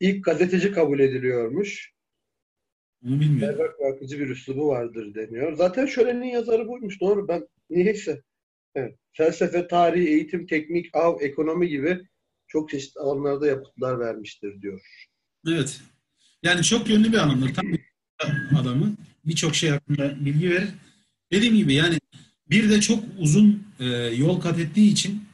ilk 0.00 0.24
gazeteci 0.24 0.72
kabul 0.72 1.00
ediliyormuş. 1.00 1.92
Onu 3.06 3.20
bilmiyorum. 3.20 3.58
Berrak 3.58 3.80
ve 3.80 3.94
akıcı 3.94 4.18
bir 4.18 4.28
üslubu 4.28 4.68
vardır 4.68 5.14
deniyor. 5.14 5.56
Zaten 5.56 5.86
şölenin 5.86 6.26
yazarı 6.26 6.68
buymuş. 6.68 7.00
Doğru 7.00 7.28
ben 7.28 7.48
niyeyse. 7.70 8.22
Evet. 8.78 8.98
Felsefe, 9.12 9.68
tarih, 9.68 10.06
eğitim, 10.06 10.46
teknik, 10.46 10.96
av, 10.96 11.20
ekonomi 11.20 11.68
gibi 11.68 12.00
çok 12.46 12.70
çeşitli 12.70 13.00
alanlarda 13.00 13.46
yapıtlar 13.46 14.00
vermiştir 14.00 14.62
diyor. 14.62 14.80
Evet. 15.46 15.80
Yani 16.42 16.62
çok 16.62 16.88
yönlü 16.88 17.12
bir 17.12 17.18
adamdır. 17.18 17.54
Tam 17.54 17.72
bir 17.72 17.80
adamı. 18.60 18.96
Birçok 19.24 19.54
şey 19.54 19.70
hakkında 19.70 20.24
bilgi 20.24 20.50
verir. 20.50 20.68
Dediğim 21.32 21.56
gibi 21.56 21.74
yani 21.74 21.98
bir 22.50 22.70
de 22.70 22.80
çok 22.80 23.04
uzun 23.18 23.66
e, 23.80 23.86
yol 23.94 24.40
kat 24.40 24.58
ettiği 24.58 24.92
için 24.92 25.24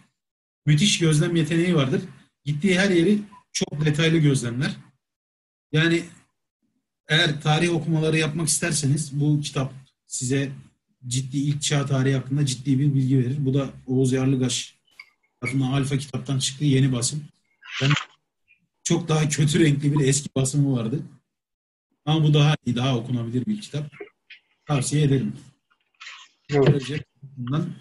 müthiş 0.66 0.98
gözlem 0.98 1.37
yeteneği 1.37 1.74
vardır. 1.74 2.02
Gittiği 2.44 2.78
her 2.78 2.90
yeri 2.90 3.18
çok 3.52 3.85
detaylı 3.85 4.18
gözlemler. 4.18 4.76
Yani 5.72 6.02
eğer 7.09 7.40
tarih 7.40 7.74
okumaları 7.74 8.18
yapmak 8.18 8.48
isterseniz 8.48 9.20
bu 9.20 9.40
kitap 9.40 9.72
size 10.07 10.50
ciddi 11.07 11.37
ilk 11.37 11.62
çağ 11.62 11.87
tarihi 11.87 12.14
hakkında 12.14 12.47
ciddi 12.47 12.79
bir 12.79 12.95
bilgi 12.95 13.19
verir. 13.19 13.37
Bu 13.38 13.55
da 13.55 13.71
Oğuz 13.87 14.12
Yarlıgaş 14.12 14.75
tarafından 15.40 15.73
Alfa 15.73 15.99
kitaptan 15.99 16.38
çıktığı 16.38 16.64
yeni 16.64 16.93
basım. 16.93 17.25
Ben 17.83 17.90
çok 18.85 19.09
daha 19.09 19.29
kötü 19.29 19.61
renkli 19.61 19.99
bir 19.99 20.09
eski 20.09 20.29
basımı 20.37 20.77
vardı. 20.77 21.03
Ama 22.05 22.25
bu 22.25 22.35
daha 22.35 22.55
iyi, 22.67 22.77
daha 22.77 22.99
okunabilir 22.99 23.47
bir 23.47 23.61
kitap. 23.61 23.93
Tavsiye 24.67 25.03
ederim. 25.03 25.33
Böylece 26.53 27.05
bundan 27.23 27.73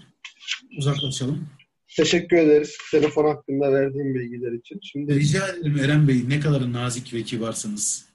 uzaklaşalım. 0.78 1.50
Teşekkür 1.98 2.38
ederiz 2.38 2.78
telefon 2.92 3.26
hakkında 3.26 3.72
verdiğim 3.72 4.16
bilgiler 4.16 4.52
için. 4.52 4.80
Şimdi 4.84 5.16
Rica 5.16 5.48
ederim 5.48 5.80
Eren 5.80 6.08
Bey 6.08 6.24
ne 6.28 6.40
kadar 6.40 6.74
nazik 6.74 7.14
ve 7.14 7.24
kibarsınız. 7.24 8.06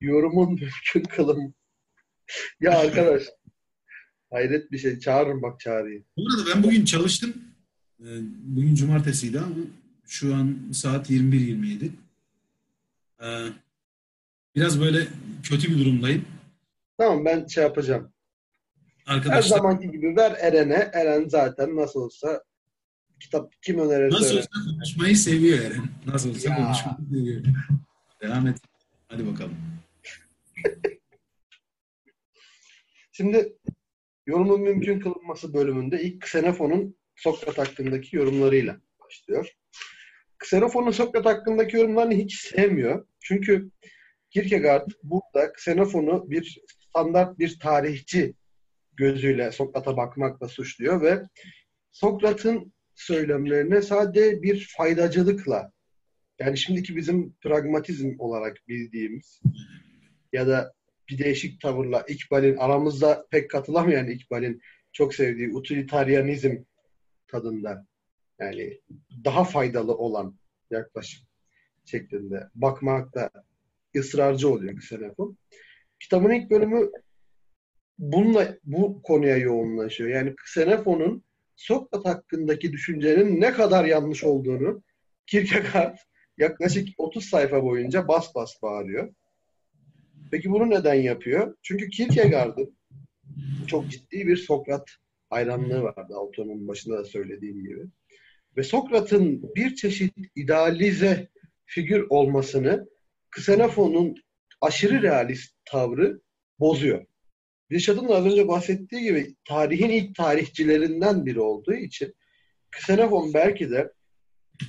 Yorumun 0.00 0.48
mümkün 0.48 1.02
kılım. 1.02 1.54
ya 2.60 2.78
arkadaş 2.78 3.22
hayret 4.30 4.72
bir 4.72 4.78
şey. 4.78 4.98
Çağırın 4.98 5.42
bak 5.42 5.60
çağrıyı. 5.60 6.04
Bu 6.16 6.22
arada 6.22 6.50
ben 6.54 6.62
bugün 6.62 6.84
çalıştım. 6.84 7.34
Ee, 8.00 8.04
bugün 8.42 8.74
cumartesiydi 8.74 9.40
ama 9.40 9.54
şu 10.06 10.34
an 10.34 10.58
saat 10.72 11.10
21.27. 11.10 11.90
Ee, 13.22 13.52
biraz 14.56 14.80
böyle 14.80 15.06
kötü 15.42 15.70
bir 15.70 15.78
durumdayım. 15.78 16.24
Tamam 16.98 17.24
ben 17.24 17.46
şey 17.46 17.64
yapacağım. 17.64 18.12
Arkadaşlar, 19.06 19.36
Her 19.36 19.42
zamanki 19.42 19.90
gibi 19.90 20.16
ver 20.16 20.32
Eren'e. 20.40 20.90
Eren 20.92 21.28
zaten 21.28 21.76
nasıl 21.76 22.00
olsa 22.00 22.44
kitap 23.20 23.52
kim 23.62 23.78
önerirse 23.78 24.16
Nasıl 24.16 24.36
olsa 24.36 24.48
konuşmayı 24.70 25.16
seviyor 25.16 25.58
Eren. 25.58 25.88
Nasıl 26.06 26.30
olsa 26.30 26.50
Ya. 26.50 26.56
konuşmayı 26.56 26.96
seviyor. 27.10 27.44
Devam 28.22 28.46
et. 28.46 28.58
Hadi 29.08 29.26
bakalım. 29.26 29.56
Şimdi 33.12 33.56
yorumun 34.30 34.60
mümkün 34.60 35.00
kılınması 35.00 35.54
bölümünde 35.54 36.02
ilk 36.02 36.24
Xenofon'un 36.24 36.96
Sokrat 37.16 37.58
hakkındaki 37.58 38.16
yorumlarıyla 38.16 38.80
başlıyor. 39.04 39.48
Xenofon'un 40.42 40.90
Sokrat 40.90 41.26
hakkındaki 41.26 41.76
yorumlarını 41.76 42.14
hiç 42.14 42.40
sevmiyor. 42.40 43.06
Çünkü 43.20 43.70
Kierkegaard 44.30 44.90
burada 45.02 45.46
Xenofon'u 45.46 46.30
bir 46.30 46.60
standart 46.68 47.38
bir 47.38 47.58
tarihçi 47.58 48.34
gözüyle 48.96 49.52
Sokrat'a 49.52 49.96
bakmakla 49.96 50.48
suçluyor 50.48 51.02
ve 51.02 51.22
Sokrat'ın 51.90 52.72
söylemlerine 52.94 53.82
sadece 53.82 54.42
bir 54.42 54.72
faydacılıkla 54.76 55.72
yani 56.38 56.58
şimdiki 56.58 56.96
bizim 56.96 57.32
pragmatizm 57.32 58.14
olarak 58.18 58.56
bildiğimiz 58.68 59.40
ya 60.32 60.46
da 60.46 60.72
bir 61.10 61.18
değişik 61.18 61.60
tavırla 61.60 62.04
İkbal'in 62.08 62.56
aramızda 62.56 63.26
pek 63.30 63.50
katılamayan 63.50 64.08
İkbal'in 64.08 64.62
çok 64.92 65.14
sevdiği 65.14 65.52
utilitarianizm 65.52 66.56
tadında 67.28 67.86
yani 68.38 68.80
daha 69.24 69.44
faydalı 69.44 69.94
olan 69.96 70.38
yaklaşım 70.70 71.26
şeklinde 71.84 72.48
bakmakta 72.54 73.30
ısrarcı 73.96 74.48
oluyor 74.48 74.74
Xenofon. 74.74 75.38
Kitabın 76.00 76.30
ilk 76.30 76.50
bölümü 76.50 76.90
bununla 77.98 78.56
bu 78.64 79.02
konuya 79.02 79.36
yoğunlaşıyor. 79.36 80.10
Yani 80.10 80.30
Xenofon'un 80.30 81.24
Sokrat 81.56 82.04
hakkındaki 82.04 82.72
düşüncenin 82.72 83.40
ne 83.40 83.52
kadar 83.52 83.84
yanlış 83.84 84.24
olduğunu 84.24 84.82
Kierkegaard 85.26 85.98
yaklaşık 86.38 86.88
30 86.98 87.24
sayfa 87.24 87.62
boyunca 87.62 88.08
bas 88.08 88.34
bas 88.34 88.62
bağırıyor. 88.62 89.14
Peki 90.30 90.50
bunu 90.50 90.70
neden 90.70 90.94
yapıyor? 90.94 91.56
Çünkü 91.62 91.88
Kierkegaard'ın 91.88 92.76
çok 93.66 93.90
ciddi 93.90 94.26
bir 94.26 94.36
Sokrat 94.36 94.90
hayranlığı 95.30 95.82
vardı. 95.82 96.14
Autonom'un 96.14 96.68
başında 96.68 96.98
da 96.98 97.04
söylediğim 97.04 97.62
gibi. 97.62 97.86
Ve 98.56 98.62
Sokrat'ın 98.62 99.54
bir 99.56 99.74
çeşit 99.74 100.14
idealize 100.36 101.28
figür 101.64 102.06
olmasını 102.08 102.88
Xenofon'un 103.36 104.14
aşırı 104.60 105.02
realist 105.02 105.54
tavrı 105.64 106.20
bozuyor. 106.58 107.06
Da 107.70 108.14
az 108.16 108.26
önce 108.26 108.48
bahsettiği 108.48 109.02
gibi 109.02 109.34
tarihin 109.44 109.90
ilk 109.90 110.14
tarihçilerinden 110.14 111.26
biri 111.26 111.40
olduğu 111.40 111.74
için 111.74 112.14
Xenofon 112.76 113.34
belki 113.34 113.70
de 113.70 113.92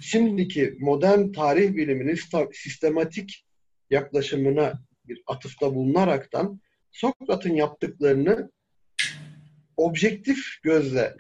şimdiki 0.02 0.76
modern 0.80 1.32
tarih 1.32 1.76
biliminin 1.76 2.20
sistematik 2.54 3.46
yaklaşımına 3.90 4.86
bir 5.12 5.24
atıfta 5.28 5.76
bulunaraktan 5.76 6.62
Sokrat'ın 6.92 7.54
yaptıklarını 7.54 8.52
objektif 9.78 10.62
gözle 10.64 11.16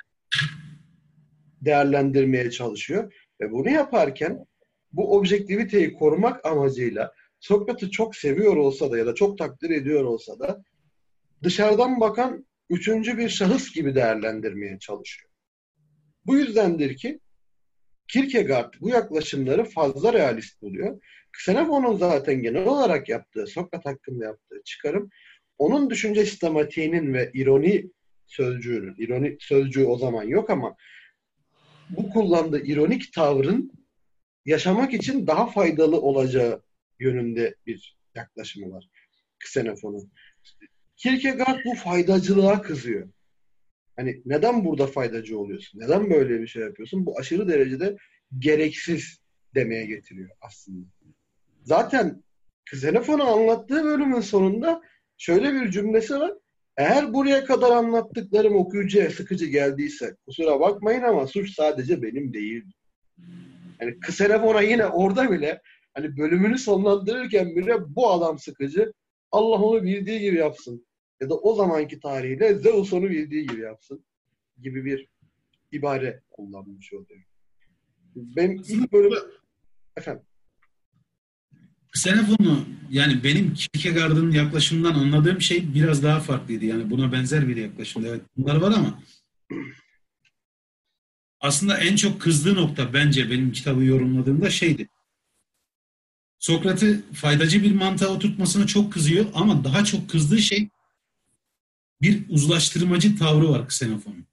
değerlendirmeye 1.61 2.51
çalışıyor. 2.51 3.13
Ve 3.41 3.51
bunu 3.51 3.69
yaparken 3.69 4.45
bu 4.91 5.17
objektiviteyi 5.17 5.93
korumak 5.93 6.45
amacıyla 6.45 7.13
Sokrat'ı 7.39 7.91
çok 7.91 8.15
seviyor 8.15 8.55
olsa 8.57 8.91
da 8.91 8.97
ya 8.97 9.05
da 9.05 9.15
çok 9.15 9.37
takdir 9.37 9.69
ediyor 9.69 10.03
olsa 10.03 10.39
da 10.39 10.63
dışarıdan 11.43 11.99
bakan 11.99 12.45
üçüncü 12.69 13.17
bir 13.17 13.29
şahıs 13.29 13.73
gibi 13.73 13.95
değerlendirmeye 13.95 14.79
çalışıyor. 14.79 15.29
Bu 16.25 16.37
yüzdendir 16.37 16.97
ki 16.97 17.19
Kierkegaard 18.11 18.73
bu 18.81 18.89
yaklaşımları 18.89 19.63
fazla 19.63 20.13
realist 20.13 20.61
buluyor. 20.61 21.01
Xenophon'un 21.37 21.97
zaten 21.97 22.41
genel 22.41 22.65
olarak 22.65 23.09
yaptığı, 23.09 23.47
Sokrat 23.47 23.85
hakkında 23.85 24.25
yaptığı 24.25 24.61
çıkarım, 24.65 25.09
onun 25.57 25.89
düşünce 25.89 26.25
sistematiğinin 26.25 27.13
ve 27.13 27.31
ironi 27.33 27.91
sözcüğünün, 28.25 28.95
ironi 28.97 29.37
sözcüğü 29.39 29.85
o 29.85 29.97
zaman 29.97 30.23
yok 30.23 30.49
ama 30.49 30.75
bu 31.89 32.09
kullandığı 32.09 32.65
ironik 32.65 33.13
tavrın 33.13 33.71
yaşamak 34.45 34.93
için 34.93 35.27
daha 35.27 35.47
faydalı 35.47 36.01
olacağı 36.01 36.61
yönünde 36.99 37.55
bir 37.65 37.97
yaklaşımı 38.15 38.71
var 38.71 38.87
Xenophon'un. 39.43 40.11
Kierkegaard 40.95 41.59
bu 41.65 41.75
faydacılığa 41.75 42.61
kızıyor. 42.61 43.09
Hani 43.95 44.21
neden 44.25 44.65
burada 44.65 44.87
faydacı 44.87 45.39
oluyorsun? 45.39 45.79
Neden 45.79 46.09
böyle 46.09 46.41
bir 46.41 46.47
şey 46.47 46.63
yapıyorsun? 46.63 47.05
Bu 47.05 47.19
aşırı 47.19 47.47
derecede 47.47 47.97
gereksiz 48.39 49.19
demeye 49.55 49.85
getiriyor 49.85 50.29
aslında. 50.41 50.85
Zaten 51.63 52.23
Xenophon'un 52.73 53.25
anlattığı 53.25 53.83
bölümün 53.83 54.21
sonunda 54.21 54.81
şöyle 55.17 55.53
bir 55.53 55.71
cümlesi 55.71 56.19
var. 56.19 56.33
Eğer 56.77 57.13
buraya 57.13 57.45
kadar 57.45 57.71
anlattıklarım 57.71 58.55
okuyucuya 58.55 59.09
sıkıcı 59.09 59.45
geldiyse 59.45 60.15
kusura 60.25 60.59
bakmayın 60.59 61.01
ama 61.01 61.27
suç 61.27 61.53
sadece 61.53 62.01
benim 62.01 62.33
değil. 62.33 62.63
Yani 63.81 63.97
Xenophon'a 64.07 64.61
yine 64.61 64.85
orada 64.85 65.31
bile 65.31 65.61
hani 65.93 66.17
bölümünü 66.17 66.57
sonlandırırken 66.57 67.55
bile 67.55 67.95
bu 67.95 68.11
adam 68.11 68.39
sıkıcı. 68.39 68.93
Allah 69.31 69.61
onu 69.61 69.83
bildiği 69.83 70.19
gibi 70.19 70.37
yapsın. 70.37 70.85
Ya 71.21 71.29
da 71.29 71.35
o 71.35 71.55
zamanki 71.55 71.99
tarihiyle 71.99 72.55
Zeus 72.55 72.93
onu 72.93 73.09
bildiği 73.09 73.47
gibi 73.47 73.61
yapsın. 73.61 74.05
Gibi 74.61 74.85
bir 74.85 75.07
ibare 75.71 76.23
kullanmış 76.29 76.93
oluyor. 76.93 77.23
Ben 78.15 78.51
ilk 78.51 78.93
bölüm... 78.93 79.13
Efendim? 79.97 80.23
Xenophon'u 81.95 82.65
yani 82.89 83.23
benim 83.23 83.53
Kierkegaard'ın 83.53 84.31
yaklaşımından 84.31 84.93
anladığım 84.93 85.41
şey 85.41 85.73
biraz 85.73 86.03
daha 86.03 86.19
farklıydı. 86.19 86.65
Yani 86.65 86.89
buna 86.89 87.11
benzer 87.11 87.47
bir 87.47 87.57
yaklaşım. 87.57 88.05
Evet 88.05 88.21
bunlar 88.37 88.55
var 88.55 88.71
ama 88.71 89.03
aslında 91.39 91.77
en 91.77 91.95
çok 91.95 92.21
kızdığı 92.21 92.55
nokta 92.55 92.93
bence 92.93 93.29
benim 93.29 93.51
kitabı 93.51 93.83
yorumladığımda 93.83 94.49
şeydi. 94.49 94.89
Sokrat'ı 96.39 97.03
faydacı 97.13 97.63
bir 97.63 97.71
mantığa 97.71 98.09
oturtmasına 98.09 98.67
çok 98.67 98.93
kızıyor 98.93 99.25
ama 99.33 99.63
daha 99.63 99.85
çok 99.85 100.09
kızdığı 100.09 100.39
şey 100.39 100.69
bir 102.01 102.29
uzlaştırmacı 102.29 103.17
tavrı 103.17 103.49
var 103.49 103.59
Xenophon'un. 103.59 104.25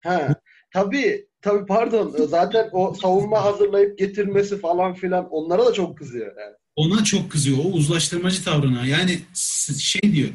Ha, 0.00 0.34
tabii, 0.72 1.26
tabii 1.42 1.66
pardon. 1.66 2.26
Zaten 2.26 2.68
o 2.72 2.94
savunma 2.94 3.44
hazırlayıp 3.44 3.98
getirmesi 3.98 4.60
falan 4.60 4.94
filan 4.94 5.28
onlara 5.30 5.66
da 5.66 5.72
çok 5.72 5.98
kızıyor. 5.98 6.26
Yani. 6.26 6.54
Ona 6.76 7.04
çok 7.04 7.30
kızıyor. 7.30 7.58
O 7.58 7.68
uzlaştırmacı 7.68 8.44
tavrına. 8.44 8.86
Yani 8.86 9.18
şey 9.78 10.12
diyor. 10.12 10.28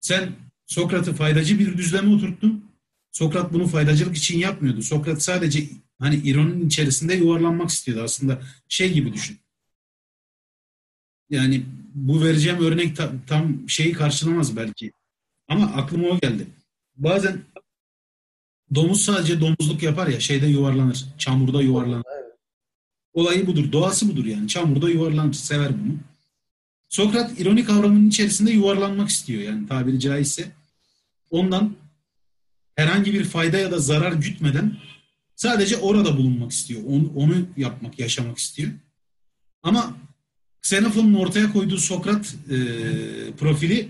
Sen 0.00 0.32
Sokrat'ı 0.66 1.14
faydacı 1.14 1.58
bir 1.58 1.78
düzleme 1.78 2.14
oturttun. 2.14 2.64
Sokrat 3.12 3.52
bunu 3.52 3.66
faydacılık 3.66 4.16
için 4.16 4.38
yapmıyordu. 4.38 4.82
Sokrat 4.82 5.22
sadece 5.22 5.68
hani 5.98 6.16
ironinin 6.16 6.66
içerisinde 6.66 7.14
yuvarlanmak 7.14 7.70
istiyordu. 7.70 8.02
Aslında 8.04 8.42
şey 8.68 8.92
gibi 8.92 9.12
düşün. 9.12 9.38
Yani 11.30 11.62
bu 11.94 12.24
vereceğim 12.24 12.64
örnek 12.64 12.96
tam, 12.96 13.10
tam 13.26 13.68
şeyi 13.68 13.92
karşılamaz 13.92 14.56
belki. 14.56 14.92
Ama 15.52 15.66
aklıma 15.66 16.08
o 16.08 16.18
geldi. 16.18 16.46
Bazen 16.96 17.40
domuz 18.74 19.00
sadece 19.00 19.40
domuzluk 19.40 19.82
yapar 19.82 20.06
ya 20.06 20.20
şeyde 20.20 20.46
yuvarlanır. 20.46 21.04
Çamurda 21.18 21.62
yuvarlanır. 21.62 22.04
Olayı 23.12 23.46
budur. 23.46 23.72
Doğası 23.72 24.08
budur 24.08 24.24
yani. 24.24 24.48
Çamurda 24.48 24.90
yuvarlanır. 24.90 25.32
Sever 25.32 25.72
bunu. 25.84 25.96
Sokrat 26.88 27.40
ironik 27.40 27.66
kavramının 27.66 28.08
içerisinde 28.08 28.50
yuvarlanmak 28.50 29.08
istiyor 29.08 29.42
yani 29.42 29.68
tabiri 29.68 30.00
caizse. 30.00 30.52
Ondan 31.30 31.76
herhangi 32.76 33.12
bir 33.12 33.24
fayda 33.24 33.58
ya 33.58 33.70
da 33.70 33.78
zarar 33.78 34.12
gütmeden 34.12 34.76
sadece 35.36 35.76
orada 35.76 36.16
bulunmak 36.16 36.52
istiyor. 36.52 36.82
Onu, 36.86 37.12
onu 37.16 37.46
yapmak, 37.56 37.98
yaşamak 37.98 38.38
istiyor. 38.38 38.72
Ama 39.62 39.96
Xenophon'un 40.64 41.14
ortaya 41.14 41.52
koyduğu 41.52 41.78
Sokrat 41.78 42.34
e, 42.50 42.56
profili 43.38 43.88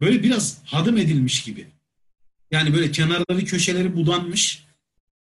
böyle 0.00 0.22
biraz 0.22 0.58
hadım 0.64 0.96
edilmiş 0.96 1.42
gibi. 1.44 1.66
Yani 2.50 2.74
böyle 2.74 2.90
kenarları 2.90 3.44
köşeleri 3.44 3.96
budanmış. 3.96 4.66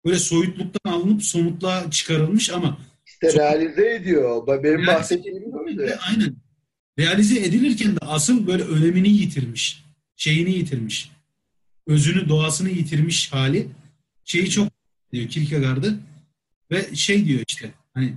Böyle 0.04 0.18
soyutluktan 0.18 0.92
alınıp 0.92 1.22
somutluğa 1.22 1.90
çıkarılmış 1.90 2.50
ama 2.50 2.78
işte 3.06 3.32
realize 3.38 3.94
ediyor. 3.94 4.46
Benim 4.64 4.86
bahsettiğim 4.86 5.68
öyle. 5.68 5.98
Aynen. 5.98 6.36
Realize 6.98 7.40
edilirken 7.40 7.96
de 7.96 7.98
asıl 8.00 8.46
böyle 8.46 8.62
önemini 8.62 9.08
yitirmiş. 9.08 9.84
Şeyini 10.16 10.50
yitirmiş. 10.50 11.10
Özünü, 11.86 12.28
doğasını 12.28 12.70
yitirmiş 12.70 13.32
hali. 13.32 13.68
Şeyi 14.24 14.50
çok 14.50 14.68
diyor 15.12 15.28
Kierkegaard'ı 15.28 16.00
ve 16.70 16.96
şey 16.96 17.26
diyor 17.26 17.40
işte 17.48 17.70
hani 17.94 18.14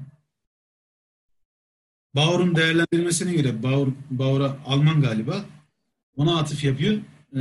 Bauer'un 2.15 2.55
değerlendirmesine 2.55 3.33
göre 3.33 3.63
Bauer, 3.63 3.89
Bauer'a 4.09 4.57
Alman 4.65 5.01
galiba 5.01 5.45
ona 6.15 6.39
atıf 6.39 6.63
yapıyor. 6.63 6.97
Ee, 7.35 7.39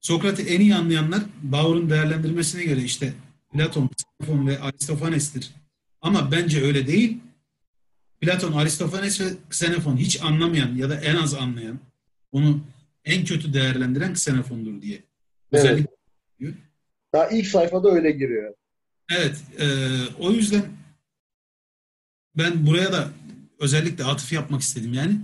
Sokrat'ı 0.00 0.42
en 0.42 0.60
iyi 0.60 0.74
anlayanlar 0.74 1.22
Bauer'un 1.42 1.90
değerlendirmesine 1.90 2.64
göre 2.64 2.82
işte 2.82 3.12
Platon, 3.52 3.90
Xenophon 4.20 4.46
ve 4.46 4.60
Aristofanes'tir. 4.60 5.50
Ama 6.00 6.32
bence 6.32 6.62
öyle 6.62 6.86
değil. 6.86 7.18
Platon, 8.20 8.52
Aristofanes 8.52 9.20
ve 9.20 9.24
Xenophon 9.50 9.96
hiç 9.96 10.22
anlamayan 10.22 10.74
ya 10.74 10.90
da 10.90 11.00
en 11.00 11.16
az 11.16 11.34
anlayan, 11.34 11.78
onu 12.32 12.60
en 13.04 13.24
kötü 13.24 13.54
değerlendiren 13.54 14.12
Xenophon'dur 14.12 14.82
diye. 14.82 15.02
Evet. 15.52 15.86
Diyor. 16.38 16.54
Daha 17.12 17.28
ilk 17.28 17.46
sayfada 17.46 17.90
öyle 17.90 18.10
giriyor. 18.10 18.54
Evet. 19.10 19.36
E, 19.58 19.66
o 20.18 20.30
yüzden 20.30 20.64
ben 22.36 22.66
buraya 22.66 22.92
da 22.92 23.08
özellikle 23.58 24.04
atıf 24.04 24.32
yapmak 24.32 24.60
istedim 24.60 24.94
yani. 24.94 25.16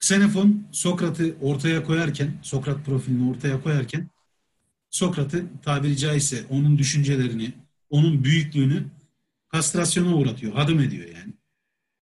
Xenophon 0.00 0.66
Sokrat'ı 0.72 1.36
ortaya 1.42 1.84
koyarken, 1.84 2.30
Sokrat 2.42 2.84
profilini 2.86 3.30
ortaya 3.30 3.62
koyarken 3.62 4.08
Sokrat'ı 4.90 5.44
tabiri 5.64 5.96
caizse 5.96 6.36
onun 6.50 6.78
düşüncelerini, 6.78 7.52
onun 7.90 8.24
büyüklüğünü 8.24 8.84
kastrasyona 9.48 10.16
uğratıyor, 10.16 10.52
hadım 10.52 10.80
ediyor 10.80 11.04
yani. 11.04 11.32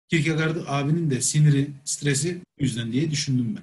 Kierkegaard 0.09 0.57
abinin 0.67 1.11
de 1.11 1.21
siniri, 1.21 1.71
stresi 1.85 2.41
yüzden 2.59 2.93
diye 2.93 3.11
düşündüm 3.11 3.57
ben. 3.57 3.63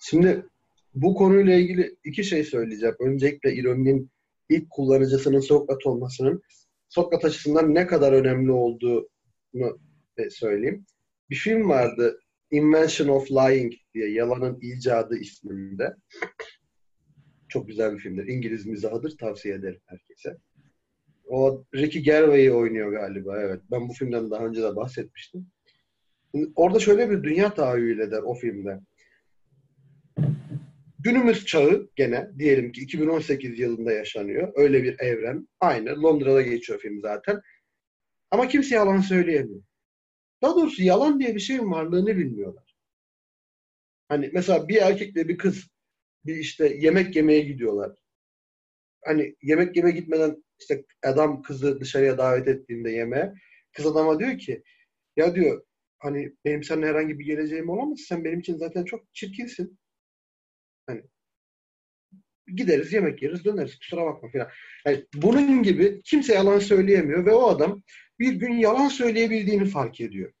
Şimdi 0.00 0.46
bu 0.94 1.14
konuyla 1.14 1.54
ilgili 1.54 1.96
iki 2.04 2.24
şey 2.24 2.44
söyleyeceğim. 2.44 2.94
Öncelikle 3.00 3.54
ironinin 3.54 4.10
ilk 4.48 4.70
kullanıcısının 4.70 5.40
Sokrat 5.40 5.86
olmasının 5.86 6.42
Sokrat 6.88 7.24
açısından 7.24 7.74
ne 7.74 7.86
kadar 7.86 8.12
önemli 8.12 8.50
olduğunu 8.50 9.78
söyleyeyim. 10.30 10.86
Bir 11.30 11.36
film 11.36 11.68
vardı 11.68 12.20
Invention 12.50 13.08
of 13.08 13.30
Lying 13.30 13.72
diye 13.94 14.10
Yalanın 14.10 14.58
icadı 14.60 15.16
isminde. 15.16 15.96
Çok 17.48 17.68
güzel 17.68 17.94
bir 17.94 17.98
filmdir. 17.98 18.26
İngiliz 18.26 18.66
mizahıdır. 18.66 19.18
Tavsiye 19.18 19.54
ederim 19.54 19.80
herkese. 19.86 20.36
O 21.28 21.64
Ricky 21.74 22.04
Gervais 22.04 22.52
oynuyor 22.52 22.92
galiba. 22.92 23.40
Evet. 23.40 23.60
Ben 23.70 23.88
bu 23.88 23.92
filmden 23.92 24.30
daha 24.30 24.46
önce 24.46 24.62
de 24.62 24.76
bahsetmiştim. 24.76 25.46
Orada 26.56 26.78
şöyle 26.78 27.10
bir 27.10 27.22
dünya 27.22 27.54
tahayyül 27.54 27.98
eder 27.98 28.22
o 28.22 28.34
filmde. 28.34 28.80
Günümüz 30.98 31.46
çağı 31.46 31.88
gene 31.96 32.30
diyelim 32.38 32.72
ki 32.72 32.80
2018 32.80 33.58
yılında 33.58 33.92
yaşanıyor. 33.92 34.52
Öyle 34.56 34.82
bir 34.82 35.00
evren. 35.00 35.48
Aynı. 35.60 36.02
Londra'da 36.02 36.42
geçiyor 36.42 36.78
film 36.80 37.00
zaten. 37.00 37.40
Ama 38.30 38.48
kimse 38.48 38.74
yalan 38.74 39.00
söyleyemiyor. 39.00 39.62
Daha 40.42 40.56
doğrusu 40.56 40.82
yalan 40.82 41.20
diye 41.20 41.34
bir 41.34 41.40
şeyin 41.40 41.70
varlığını 41.70 42.16
bilmiyorlar. 42.16 42.76
Hani 44.08 44.30
mesela 44.32 44.68
bir 44.68 44.76
erkekle 44.76 45.28
bir 45.28 45.38
kız 45.38 45.68
bir 46.26 46.36
işte 46.36 46.76
yemek 46.80 47.16
yemeye 47.16 47.40
gidiyorlar. 47.40 47.98
Hani 49.04 49.36
yemek 49.42 49.76
yeme 49.76 49.90
gitmeden 49.90 50.44
işte 50.60 50.84
adam 51.04 51.42
kızı 51.42 51.80
dışarıya 51.80 52.18
davet 52.18 52.48
ettiğinde 52.48 52.90
yemeğe 52.90 53.34
kız 53.72 53.86
adama 53.86 54.18
diyor 54.18 54.38
ki 54.38 54.62
ya 55.16 55.34
diyor 55.34 55.64
hani 55.98 56.32
benim 56.44 56.64
seninle 56.64 56.86
herhangi 56.86 57.18
bir 57.18 57.24
geleceğim 57.24 57.68
olamaz. 57.68 58.00
Sen 58.08 58.24
benim 58.24 58.40
için 58.40 58.56
zaten 58.56 58.84
çok 58.84 59.14
çirkinsin. 59.14 59.78
Hani 60.86 61.02
gideriz 62.46 62.92
yemek 62.92 63.22
yeriz 63.22 63.44
döneriz 63.44 63.78
kusura 63.78 64.04
bakma 64.06 64.30
falan. 64.30 64.48
Yani 64.86 65.06
bunun 65.14 65.62
gibi 65.62 66.02
kimse 66.04 66.34
yalan 66.34 66.58
söyleyemiyor 66.58 67.26
ve 67.26 67.32
o 67.32 67.48
adam 67.48 67.82
bir 68.18 68.32
gün 68.32 68.52
yalan 68.52 68.88
söyleyebildiğini 68.88 69.64
fark 69.64 70.00
ediyor. 70.00 70.32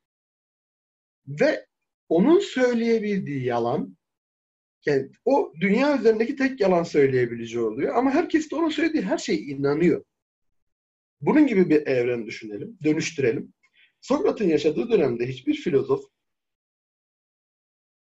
Ve 1.26 1.66
onun 2.08 2.38
söyleyebildiği 2.38 3.44
yalan 3.44 3.96
yani 4.86 5.10
o 5.24 5.52
dünya 5.60 5.98
üzerindeki 5.98 6.36
tek 6.36 6.60
yalan 6.60 6.82
söyleyebileceği 6.82 7.64
oluyor. 7.64 7.94
Ama 7.94 8.10
herkes 8.10 8.50
de 8.50 8.56
onun 8.56 8.68
söylediği 8.68 9.02
her 9.02 9.18
şeye 9.18 9.38
inanıyor. 9.38 10.04
Bunun 11.20 11.46
gibi 11.46 11.70
bir 11.70 11.86
evren 11.86 12.26
düşünelim, 12.26 12.78
dönüştürelim. 12.84 13.54
Sokrat'ın 14.00 14.48
yaşadığı 14.48 14.90
dönemde 14.90 15.26
hiçbir 15.28 15.54
filozof 15.54 16.04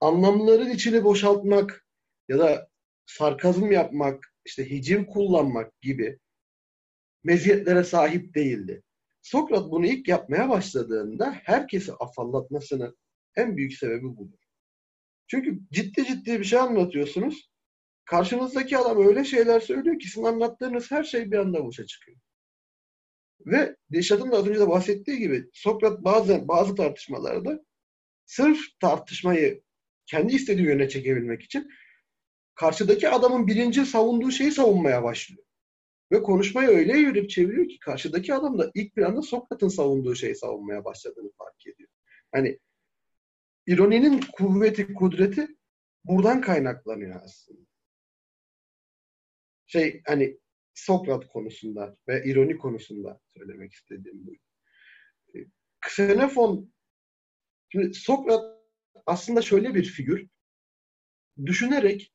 anlamların 0.00 0.70
içini 0.70 1.04
boşaltmak 1.04 1.86
ya 2.28 2.38
da 2.38 2.68
sarkazm 3.06 3.72
yapmak, 3.72 4.34
işte 4.44 4.70
hiciv 4.70 5.06
kullanmak 5.06 5.80
gibi 5.80 6.18
meziyetlere 7.24 7.84
sahip 7.84 8.34
değildi. 8.34 8.82
Sokrat 9.22 9.70
bunu 9.70 9.86
ilk 9.86 10.08
yapmaya 10.08 10.48
başladığında 10.48 11.32
herkesi 11.44 11.92
afallatmasının 11.92 12.96
en 13.36 13.56
büyük 13.56 13.72
sebebi 13.72 14.04
budur. 14.04 14.38
Çünkü 15.26 15.60
ciddi 15.72 16.04
ciddi 16.04 16.40
bir 16.40 16.44
şey 16.44 16.58
anlatıyorsunuz. 16.58 17.50
Karşınızdaki 18.04 18.78
adam 18.78 19.06
öyle 19.06 19.24
şeyler 19.24 19.60
söylüyor 19.60 19.98
ki 19.98 20.08
sizin 20.08 20.24
anlattığınız 20.24 20.90
her 20.90 21.04
şey 21.04 21.30
bir 21.30 21.38
anda 21.38 21.64
boşa 21.64 21.86
çıkıyor. 21.86 22.18
Ve 23.46 23.76
Dilşat'ın 23.92 24.32
da 24.32 24.36
az 24.36 24.48
önce 24.48 24.60
de 24.60 24.68
bahsettiği 24.68 25.18
gibi 25.18 25.50
Sokrat 25.52 26.04
bazen 26.04 26.48
bazı 26.48 26.74
tartışmalarda 26.74 27.64
sırf 28.26 28.58
tartışmayı 28.80 29.62
kendi 30.06 30.34
istediği 30.34 30.66
yöne 30.66 30.88
çekebilmek 30.88 31.42
için 31.42 31.70
karşıdaki 32.54 33.08
adamın 33.08 33.46
birinci 33.46 33.86
savunduğu 33.86 34.30
şeyi 34.30 34.52
savunmaya 34.52 35.02
başlıyor. 35.02 35.44
Ve 36.12 36.22
konuşmayı 36.22 36.68
öyle 36.68 36.98
yürüp 36.98 37.30
çeviriyor 37.30 37.68
ki 37.68 37.78
karşıdaki 37.78 38.34
adam 38.34 38.58
da 38.58 38.70
ilk 38.74 38.96
bir 38.96 39.02
anda 39.02 39.22
Sokrat'ın 39.22 39.68
savunduğu 39.68 40.14
şeyi 40.14 40.36
savunmaya 40.36 40.84
başladığını 40.84 41.32
fark 41.38 41.66
ediyor. 41.66 41.88
Hani 42.32 42.58
ironinin 43.66 44.20
kuvveti, 44.32 44.94
kudreti 44.94 45.48
buradan 46.04 46.40
kaynaklanıyor 46.40 47.20
aslında. 47.24 47.60
Şey 49.66 50.02
hani 50.06 50.38
Sokrat 50.74 51.28
konusunda 51.28 51.96
ve 52.08 52.24
ironi 52.24 52.58
konusunda 52.58 53.20
söylemek 53.26 53.72
istediğim 53.72 54.26
bu. 54.26 54.32
Xenofon 55.86 56.72
şimdi 57.68 57.94
Sokrat 57.94 58.60
aslında 59.06 59.42
şöyle 59.42 59.74
bir 59.74 59.84
figür. 59.84 60.28
Düşünerek 61.46 62.12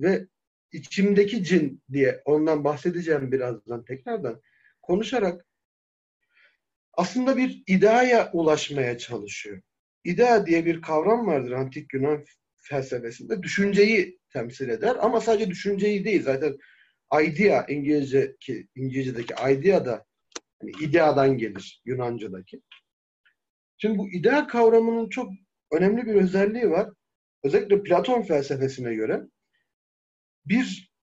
ve 0.00 0.28
içimdeki 0.74 1.44
cin 1.44 1.82
diye 1.92 2.22
ondan 2.24 2.64
bahsedeceğim 2.64 3.32
birazdan 3.32 3.84
tekrardan 3.84 4.40
konuşarak 4.82 5.46
aslında 6.92 7.36
bir 7.36 7.62
ideaya 7.66 8.30
ulaşmaya 8.32 8.98
çalışıyor. 8.98 9.60
İdea 10.04 10.46
diye 10.46 10.66
bir 10.66 10.82
kavram 10.82 11.26
vardır 11.26 11.52
antik 11.52 11.94
Yunan 11.94 12.24
felsefesinde. 12.56 13.42
Düşünceyi 13.42 14.18
temsil 14.32 14.68
eder 14.68 14.96
ama 15.00 15.20
sadece 15.20 15.50
düşünceyi 15.50 16.04
değil 16.04 16.22
zaten 16.22 16.56
idea 17.22 17.66
İngilizce 17.68 18.36
ki 18.40 18.68
İngilizce'deki 18.74 19.34
idea 19.50 19.84
da 19.84 20.04
hani 20.60 20.70
ideadan 20.80 21.38
gelir 21.38 21.82
Yunanca'daki. 21.84 22.60
Şimdi 23.78 23.98
bu 23.98 24.10
idea 24.10 24.46
kavramının 24.46 25.08
çok 25.08 25.32
önemli 25.72 26.06
bir 26.06 26.14
özelliği 26.14 26.70
var. 26.70 26.90
Özellikle 27.42 27.82
Platon 27.82 28.22
felsefesine 28.22 28.94
göre 28.94 29.22
bir 30.46 30.94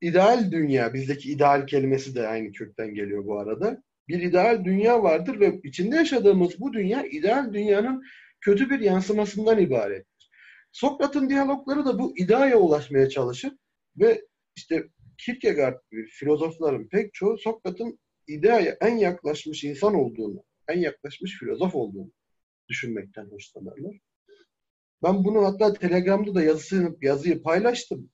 ideal 0.00 0.50
dünya, 0.50 0.94
bizdeki 0.94 1.32
ideal 1.32 1.66
kelimesi 1.66 2.14
de 2.14 2.28
aynı 2.28 2.52
kökten 2.52 2.94
geliyor 2.94 3.26
bu 3.26 3.38
arada. 3.38 3.82
Bir 4.08 4.22
ideal 4.22 4.64
dünya 4.64 5.02
vardır 5.02 5.40
ve 5.40 5.60
içinde 5.64 5.96
yaşadığımız 5.96 6.60
bu 6.60 6.72
dünya 6.72 7.06
ideal 7.06 7.52
dünyanın 7.52 8.04
kötü 8.40 8.70
bir 8.70 8.80
yansımasından 8.80 9.58
ibarettir. 9.58 10.30
Sokrat'ın 10.72 11.28
diyalogları 11.28 11.84
da 11.84 11.98
bu 11.98 12.18
ideaya 12.18 12.56
ulaşmaya 12.56 13.08
çalışır 13.08 13.52
ve 13.96 14.22
işte 14.56 14.88
Kierkegaard 15.18 15.80
gibi 15.90 16.06
filozofların 16.06 16.88
pek 16.88 17.14
çoğu 17.14 17.38
Sokrat'ın 17.38 17.98
ideaya 18.26 18.76
en 18.80 18.96
yaklaşmış 18.96 19.64
insan 19.64 19.94
olduğunu, 19.94 20.44
en 20.68 20.78
yaklaşmış 20.78 21.38
filozof 21.38 21.74
olduğunu 21.74 22.12
düşünmekten 22.68 23.24
hoşlanırlar. 23.24 23.96
Ben 25.02 25.24
bunu 25.24 25.44
hatta 25.44 25.72
Telegram'da 25.72 26.34
da 26.34 26.42
yazısını, 26.42 26.96
yazıyı 27.00 27.42
paylaştım. 27.42 28.10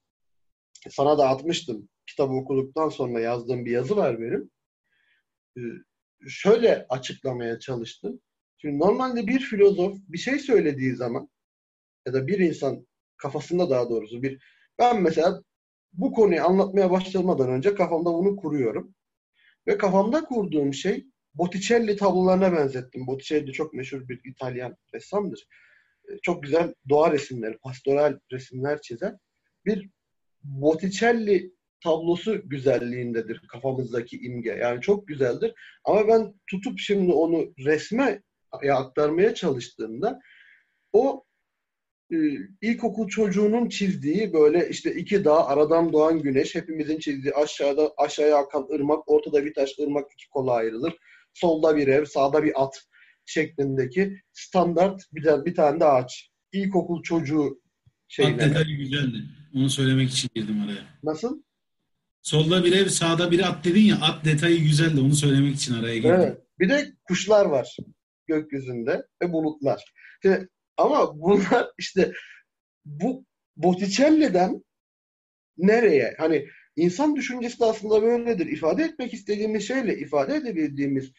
Sana 0.90 1.18
da 1.18 1.28
atmıştım. 1.28 1.88
Kitabı 2.06 2.32
okuduktan 2.32 2.88
sonra 2.88 3.20
yazdığım 3.20 3.64
bir 3.64 3.70
yazı 3.70 3.96
var 3.96 4.20
benim. 4.20 4.50
Ee, 5.56 5.60
şöyle 6.28 6.86
açıklamaya 6.88 7.58
çalıştım. 7.58 8.20
Şimdi 8.58 8.78
normalde 8.78 9.26
bir 9.26 9.40
filozof 9.40 9.98
bir 10.08 10.18
şey 10.18 10.38
söylediği 10.38 10.96
zaman 10.96 11.28
ya 12.06 12.12
da 12.12 12.26
bir 12.26 12.38
insan 12.38 12.86
kafasında 13.16 13.70
daha 13.70 13.90
doğrusu 13.90 14.22
bir 14.22 14.42
ben 14.78 15.02
mesela 15.02 15.42
bu 15.92 16.12
konuyu 16.12 16.44
anlatmaya 16.44 16.90
başlamadan 16.90 17.50
önce 17.50 17.74
kafamda 17.74 18.12
bunu 18.12 18.36
kuruyorum. 18.36 18.94
Ve 19.66 19.78
kafamda 19.78 20.24
kurduğum 20.24 20.74
şey 20.74 21.06
Botticelli 21.34 21.96
tablolarına 21.96 22.52
benzettim. 22.52 23.06
Botticelli 23.06 23.52
çok 23.52 23.74
meşhur 23.74 24.08
bir 24.08 24.20
İtalyan 24.24 24.76
ressamdır. 24.94 25.46
Ee, 26.08 26.18
çok 26.22 26.42
güzel 26.42 26.74
doğa 26.88 27.12
resimleri, 27.12 27.58
pastoral 27.58 28.18
resimler 28.32 28.80
çizer. 28.80 29.14
Bir 29.66 29.90
Botticelli 30.44 31.52
tablosu 31.82 32.48
güzelliğindedir 32.48 33.42
kafamızdaki 33.48 34.18
imge. 34.18 34.50
Yani 34.50 34.80
çok 34.80 35.08
güzeldir. 35.08 35.54
Ama 35.84 36.08
ben 36.08 36.34
tutup 36.50 36.78
şimdi 36.78 37.12
onu 37.12 37.54
resme 37.58 38.22
aktarmaya 38.72 39.34
çalıştığımda 39.34 40.20
o 40.92 41.24
e, 42.12 42.16
ilkokul 42.60 43.08
çocuğunun 43.08 43.68
çizdiği 43.68 44.32
böyle 44.32 44.68
işte 44.68 44.94
iki 44.94 45.24
dağ, 45.24 45.46
aradan 45.46 45.92
doğan 45.92 46.22
güneş, 46.22 46.54
hepimizin 46.54 46.98
çizdiği 46.98 47.34
aşağıda 47.34 47.92
aşağıya 47.96 48.36
akan 48.36 48.68
ırmak, 48.74 49.10
ortada 49.10 49.44
bir 49.44 49.54
taş 49.54 49.78
ırmak 49.78 50.12
iki 50.12 50.28
kola 50.28 50.52
ayrılır. 50.52 50.96
Solda 51.34 51.76
bir 51.76 51.88
ev, 51.88 52.04
sağda 52.04 52.44
bir 52.44 52.62
at 52.62 52.82
şeklindeki 53.26 54.20
standart 54.32 55.02
bir, 55.12 55.44
bir 55.44 55.54
tane 55.54 55.80
de 55.80 55.84
ağaç. 55.84 56.30
İlkokul 56.52 57.02
çocuğu. 57.02 57.60
At 58.20 58.40
detayı 58.40 58.76
güzeldi. 58.76 59.18
Onu 59.54 59.70
söylemek 59.70 60.10
için 60.10 60.30
girdim 60.34 60.62
araya. 60.64 60.84
Nasıl? 61.02 61.42
Solda 62.22 62.64
bir 62.64 62.72
ev, 62.72 62.88
sağda 62.88 63.30
bir 63.30 63.48
at 63.48 63.64
dedin 63.64 63.84
ya, 63.84 63.96
at 64.00 64.24
detayı 64.24 64.62
güzeldi. 64.62 65.00
Onu 65.00 65.14
söylemek 65.14 65.56
için 65.56 65.74
araya 65.74 65.96
girdim. 65.96 66.14
Evet. 66.14 66.38
Bir 66.58 66.68
de 66.68 66.92
kuşlar 67.04 67.46
var 67.46 67.76
gökyüzünde 68.26 69.06
ve 69.22 69.32
bulutlar. 69.32 69.92
Şimdi, 70.22 70.48
ama 70.76 71.20
bunlar 71.20 71.66
işte 71.78 72.12
bu 72.84 73.24
Botticelli'den 73.56 74.64
nereye? 75.56 76.14
Hani 76.18 76.48
insan 76.76 77.16
düşüncesi 77.16 77.60
de 77.60 77.64
aslında 77.64 78.02
böyledir. 78.02 78.46
İfade 78.46 78.82
etmek 78.82 79.14
istediğimiz 79.14 79.68
şeyle 79.68 79.98
ifade 79.98 80.34
edebildiğimiz 80.34 81.12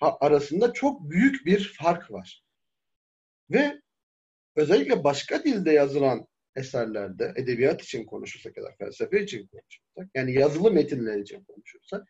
arasında 0.00 0.72
çok 0.72 1.10
büyük 1.10 1.46
bir 1.46 1.74
fark 1.78 2.10
var. 2.10 2.44
Ve 3.50 3.80
özellikle 4.56 5.04
başka 5.04 5.44
dilde 5.44 5.72
yazılan 5.72 6.26
eserlerde, 6.56 7.32
edebiyat 7.36 7.82
için 7.82 8.04
konuşursak 8.04 8.56
ya 8.56 8.62
da 8.62 8.74
felsefe 8.78 9.22
için 9.22 9.46
konuşursak, 9.46 10.10
yani 10.14 10.32
yazılı 10.32 10.72
metinler 10.72 11.18
için 11.18 11.44
konuşursak, 11.44 12.08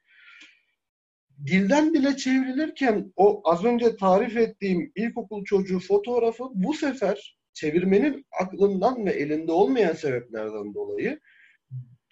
dilden 1.47 1.95
dile 1.95 2.17
çevrilirken 2.17 3.13
o 3.17 3.41
az 3.45 3.65
önce 3.65 3.97
tarif 3.97 4.37
ettiğim 4.37 4.93
ilkokul 4.95 5.45
çocuğu 5.45 5.81
fotoğrafı 5.81 6.45
bu 6.55 6.75
sefer 6.75 7.39
çevirmenin 7.53 8.27
aklından 8.41 9.07
ve 9.07 9.11
elinde 9.11 9.53
olmayan 9.53 9.93
sebeplerden 9.93 10.75
dolayı 10.75 11.21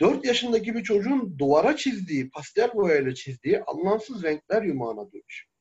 4 0.01 0.25
yaşındaki 0.25 0.75
bir 0.75 0.83
çocuğun 0.83 1.39
duvara 1.39 1.77
çizdiği, 1.77 2.31
pastel 2.31 2.75
boyayla 2.75 3.15
çizdiği 3.15 3.61
anlamsız 3.63 4.23
renkler 4.23 4.63
yumağına 4.63 5.13
dönüşüyor. 5.13 5.53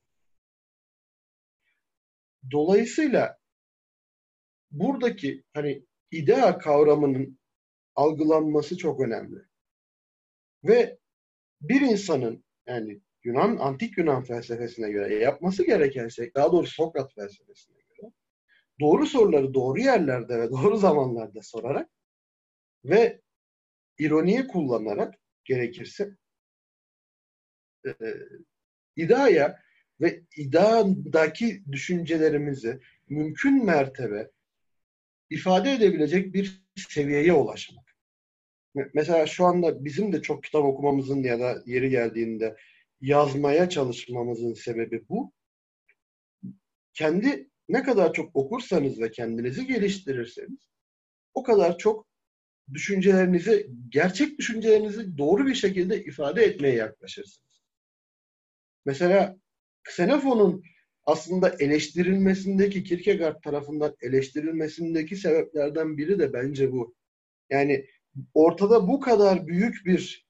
Dolayısıyla 2.50 3.38
buradaki 4.70 5.42
hani 5.54 5.86
idea 6.10 6.58
kavramının 6.58 7.38
algılanması 7.94 8.76
çok 8.76 9.00
önemli. 9.00 9.40
Ve 10.64 10.98
bir 11.60 11.80
insanın 11.80 12.44
yani 12.66 13.00
Yunan, 13.24 13.56
antik 13.56 13.98
Yunan 13.98 14.22
felsefesine 14.22 14.90
göre 14.90 15.14
yapması 15.14 15.66
gereken 15.66 16.08
şey, 16.08 16.34
daha 16.34 16.52
doğrusu 16.52 16.74
Sokrat 16.74 17.14
felsefesine 17.14 17.76
göre, 17.76 18.12
doğru 18.80 19.06
soruları 19.06 19.54
doğru 19.54 19.80
yerlerde 19.80 20.40
ve 20.40 20.50
doğru 20.50 20.76
zamanlarda 20.76 21.42
sorarak 21.42 21.90
ve 22.84 23.20
ironiyi 23.98 24.46
kullanarak 24.46 25.14
gerekirse 25.44 26.16
e, 27.86 27.92
idaya 28.96 29.62
ve 30.00 30.22
idadaki 30.36 31.64
düşüncelerimizi 31.72 32.80
mümkün 33.08 33.64
mertebe 33.64 34.30
ifade 35.30 35.72
edebilecek 35.72 36.34
bir 36.34 36.62
seviyeye 36.76 37.32
ulaşmak. 37.32 37.84
mesela 38.94 39.26
şu 39.26 39.44
anda 39.44 39.84
bizim 39.84 40.12
de 40.12 40.22
çok 40.22 40.44
kitap 40.44 40.64
okumamızın 40.64 41.22
ya 41.22 41.40
da 41.40 41.62
yeri 41.66 41.90
geldiğinde 41.90 42.56
yazmaya 43.00 43.68
çalışmamızın 43.68 44.54
sebebi 44.54 45.08
bu. 45.08 45.32
Kendi 46.94 47.50
ne 47.68 47.82
kadar 47.82 48.12
çok 48.12 48.36
okursanız 48.36 49.00
ve 49.00 49.10
kendinizi 49.10 49.66
geliştirirseniz 49.66 50.68
o 51.34 51.42
kadar 51.42 51.78
çok 51.78 52.06
düşüncelerinizi, 52.72 53.70
gerçek 53.88 54.38
düşüncelerinizi 54.38 55.18
doğru 55.18 55.46
bir 55.46 55.54
şekilde 55.54 56.04
ifade 56.04 56.44
etmeye 56.44 56.74
yaklaşırsınız. 56.74 57.62
Mesela 58.84 59.38
Xenofon'un 59.88 60.62
aslında 61.08 61.56
eleştirilmesindeki 61.58 62.84
Kierkegaard 62.84 63.42
tarafından 63.42 63.96
eleştirilmesindeki 64.02 65.16
sebeplerden 65.16 65.98
biri 65.98 66.18
de 66.18 66.32
bence 66.32 66.72
bu. 66.72 66.94
Yani 67.50 67.86
ortada 68.34 68.88
bu 68.88 69.00
kadar 69.00 69.46
büyük 69.46 69.86
bir 69.86 70.26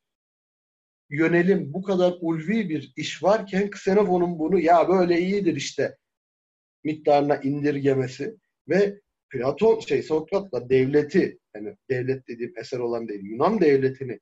yönelim, 1.11 1.72
bu 1.72 1.83
kadar 1.83 2.14
ulvi 2.20 2.68
bir 2.68 2.93
iş 2.97 3.22
varken 3.22 3.66
Xenofon'un 3.66 4.39
bunu 4.39 4.61
ya 4.61 4.89
böyle 4.89 5.20
iyidir 5.20 5.57
işte 5.57 5.97
miktarına 6.85 7.37
indirgemesi 7.37 8.37
ve 8.68 9.01
Platon 9.31 9.81
şey 9.81 10.03
Sokrat'la 10.03 10.70
devleti 10.70 11.39
yani 11.55 11.76
devlet 11.91 12.29
dediğim 12.29 12.59
eser 12.59 12.79
olan 12.79 13.09
değil 13.09 13.24
Yunan 13.24 13.61
devletini 13.61 14.20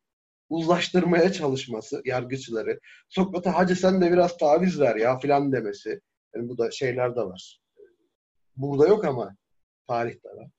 uzlaştırmaya 0.48 1.32
çalışması 1.32 2.02
yargıçları 2.04 2.80
Sokrat'a 3.08 3.54
hacı 3.54 3.76
sen 3.76 4.00
de 4.00 4.12
biraz 4.12 4.38
taviz 4.38 4.80
ver 4.80 4.96
ya 4.96 5.18
filan 5.18 5.52
demesi 5.52 6.00
yani 6.36 6.48
bu 6.48 6.58
da 6.58 6.70
şeyler 6.70 7.16
de 7.16 7.20
var. 7.20 7.60
Burada 8.56 8.88
yok 8.88 9.04
ama 9.04 9.36
tarihte 9.88 10.28
var. 10.28 10.50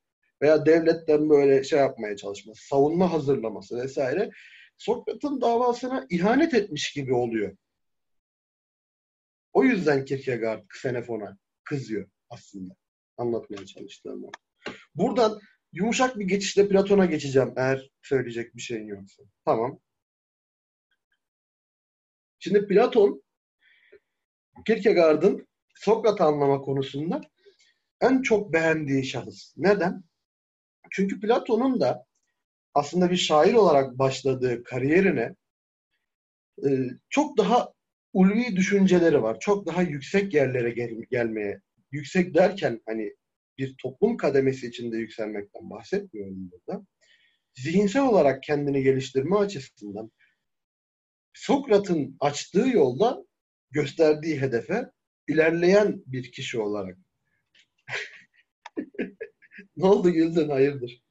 Veya 0.42 0.66
devletten 0.66 1.30
böyle 1.30 1.64
şey 1.64 1.80
yapmaya 1.80 2.18
çalışması, 2.18 2.68
savunma 2.68 3.14
hazırlaması 3.14 3.78
vesaire 3.78 4.30
Sokrat'ın 4.78 5.42
davasına 5.42 6.06
ihanet 6.10 6.54
etmiş 6.54 6.94
gibi 6.94 7.14
oluyor. 7.14 7.58
O 9.54 9.64
yüzden 9.64 10.06
Kierkegaard 10.06 10.64
Xenofon'a 10.64 11.38
kızıyor 11.64 12.10
aslında 12.30 12.76
anlatmaya 13.18 13.66
çalıştığım 13.66 14.26
Buradan 14.96 15.40
yumuşak 15.74 16.20
bir 16.20 16.26
geçişle 16.26 16.70
Platon'a 16.70 17.06
geçeceğim 17.06 17.54
eğer 17.58 17.90
söyleyecek 18.02 18.56
bir 18.56 18.62
şeyin 18.62 18.88
yoksa. 18.88 19.24
Tamam. 19.46 19.80
Şimdi 22.40 22.68
Platon 22.68 23.24
Kierkegaard'ın 24.66 25.47
Sokrat 25.80 26.22
anlama 26.22 26.62
konusunda 26.62 27.22
en 28.02 28.22
çok 28.22 28.54
beğendiği 28.54 29.06
şahıs. 29.06 29.54
Neden? 29.58 30.04
Çünkü 30.92 31.20
Platon'un 31.20 31.80
da 31.80 32.06
aslında 32.74 33.12
bir 33.12 33.18
şair 33.18 33.54
olarak 33.54 34.00
başladığı 34.00 34.64
kariyerine 34.64 35.36
e, 36.66 36.70
çok 37.10 37.38
daha 37.38 37.74
ulvi 38.14 38.56
düşünceleri 38.56 39.24
var. 39.24 39.40
Çok 39.40 39.66
daha 39.68 39.82
yüksek 39.82 40.34
yerlere 40.34 40.70
gel 40.70 40.92
gelmeye, 41.12 41.62
yüksek 41.92 42.36
derken 42.36 42.82
hani 42.86 43.16
bir 43.58 43.76
toplum 43.82 44.18
kademesi 44.18 44.68
içinde 44.68 44.98
yükselmekten 44.98 45.70
bahsetmiyorum 45.70 46.52
burada. 46.52 46.86
Zihinsel 47.56 48.04
olarak 48.04 48.44
kendini 48.44 48.84
geliştirme 48.84 49.36
açısından 49.36 50.12
Sokrat'ın 51.34 52.18
açtığı 52.20 52.70
yolda 52.70 53.26
gösterdiği 53.72 54.42
hedefe 54.42 54.92
ilerleyen 55.28 56.04
bir 56.06 56.32
kişi 56.32 56.60
olarak. 56.60 56.98
ne 59.78 59.86
oldu 59.86 60.12
güldün 60.12 60.50
hayırdır? 60.50 61.04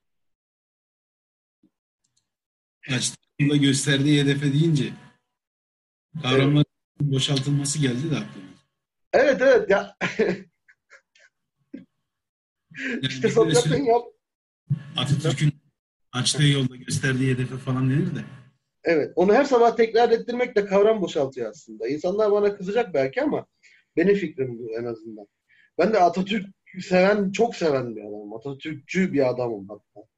Açtığında 2.91 3.57
gösterdiği 3.57 4.23
hedefe 4.23 4.53
deyince 4.53 4.93
kavramların 6.23 6.65
evet. 7.01 7.13
boşaltılması 7.13 7.79
geldi 7.79 8.11
de 8.11 8.17
aklıma. 8.17 8.47
Evet 9.13 9.43
evet 9.43 9.71
ya. 9.71 9.97
yani 12.79 13.01
işte 13.03 13.29
yap. 13.87 14.03
Atatürk'ün 14.97 15.53
açtığı 16.13 16.47
yolda 16.47 16.77
gösterdiği 16.77 17.35
hedefe 17.35 17.57
falan 17.57 17.91
denir 17.91 18.17
de. 18.17 18.21
Evet. 18.85 19.13
Onu 19.17 19.35
her 19.35 19.45
sabah 19.45 19.77
tekrar 19.77 20.11
ettirmek 20.11 20.57
de 20.57 20.65
kavram 20.65 21.01
boşaltıyor 21.01 21.51
aslında. 21.51 21.89
İnsanlar 21.89 22.33
bana 22.33 22.57
kızacak 22.57 22.95
belki 22.95 23.23
ama 23.23 23.47
benim 23.97 24.15
fikrim 24.15 24.59
bu 24.59 24.79
en 24.79 24.85
azından. 24.85 25.27
Ben 25.79 25.93
de 25.93 25.99
Atatürk 26.01 26.47
seven, 26.81 27.33
çok 27.33 27.57
seven 27.57 27.97
bir 27.97 28.01
adamım. 28.01 28.35
Atatürkçü 28.35 29.13
bir 29.13 29.31
adamım 29.31 29.69
hatta. 29.69 30.09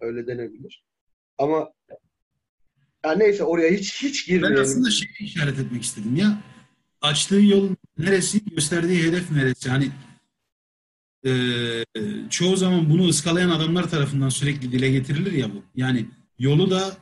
Öyle 0.00 0.26
denebilir. 0.26 0.84
Ama 1.38 1.72
ya 3.04 3.12
neyse 3.12 3.44
oraya 3.44 3.70
hiç 3.70 4.02
hiç 4.02 4.26
girmeyelim. 4.26 4.56
Ben 4.56 4.62
aslında 4.62 4.90
şey 4.90 5.08
işaret 5.20 5.58
etmek 5.58 5.82
istedim 5.82 6.16
ya. 6.16 6.42
Açtığı 7.00 7.40
yol 7.40 7.70
neresi, 7.98 8.44
gösterdiği 8.44 9.02
hedef 9.02 9.30
neresi? 9.30 9.70
Hani 9.70 9.90
e, 11.26 11.30
çoğu 12.30 12.56
zaman 12.56 12.90
bunu 12.90 13.08
ıskalayan 13.08 13.50
adamlar 13.50 13.90
tarafından 13.90 14.28
sürekli 14.28 14.72
dile 14.72 14.90
getirilir 14.90 15.32
ya 15.32 15.54
bu. 15.54 15.62
Yani 15.74 16.06
yolu 16.38 16.70
da 16.70 16.96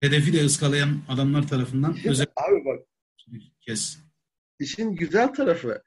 hedefi 0.00 0.32
de 0.32 0.44
ıskalayan 0.44 0.98
adamlar 1.08 1.48
tarafından 1.48 1.96
özel 2.04 2.26
abi 2.36 2.64
bak 2.64 2.86
kez. 3.60 4.01
İşin 4.62 4.96
güzel 4.96 5.28
tarafı 5.28 5.82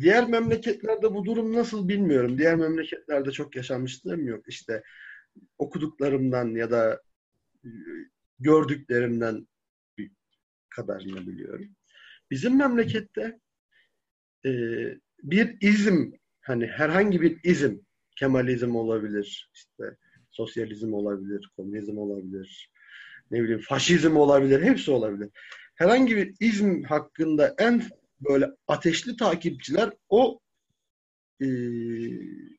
diğer 0.00 0.28
memleketlerde 0.28 1.14
bu 1.14 1.24
durum 1.24 1.52
nasıl 1.52 1.88
bilmiyorum. 1.88 2.38
Diğer 2.38 2.56
memleketlerde 2.56 3.30
çok 3.30 3.56
yaşamışlığım 3.56 4.26
yok. 4.26 4.48
İşte 4.48 4.82
okuduklarımdan 5.58 6.54
ya 6.54 6.70
da 6.70 7.02
e, 7.64 7.68
gördüklerimden 8.38 9.48
bir 9.98 10.10
kadarını 10.68 11.26
biliyorum. 11.26 11.68
Bizim 12.30 12.58
memlekette 12.58 13.40
e, 14.46 14.50
bir 15.22 15.56
izim 15.60 16.12
hani 16.40 16.66
herhangi 16.66 17.20
bir 17.20 17.44
izim 17.44 17.84
Kemalizm 18.16 18.76
olabilir, 18.76 19.50
işte 19.54 19.96
sosyalizm 20.30 20.92
olabilir, 20.92 21.50
komünizm 21.56 21.98
olabilir, 21.98 22.70
ne 23.30 23.42
bileyim 23.42 23.60
faşizm 23.60 24.16
olabilir, 24.16 24.62
hepsi 24.62 24.90
olabilir. 24.90 25.30
Herhangi 25.74 26.16
bir 26.16 26.34
izm 26.40 26.82
hakkında 26.82 27.54
en 27.58 27.82
böyle 28.20 28.50
ateşli 28.66 29.16
takipçiler 29.16 29.90
o 30.08 30.40
e, 31.40 31.46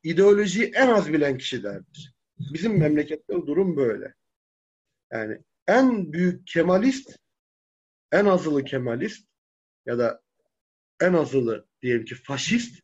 ideolojiyi 0.03 0.71
en 0.75 0.87
az 0.87 1.13
bilen 1.13 1.37
kişilerdir. 1.37 2.13
Bizim 2.53 2.79
memlekette 2.79 3.33
durum 3.33 3.77
böyle. 3.77 4.13
Yani 5.11 5.37
en 5.67 6.13
büyük 6.13 6.47
Kemalist, 6.47 7.17
en 8.11 8.25
azılı 8.25 8.63
Kemalist 8.63 9.27
ya 9.85 9.97
da 9.97 10.21
en 11.01 11.13
azılı 11.13 11.67
diyelim 11.81 12.05
ki 12.05 12.15
faşist, 12.15 12.79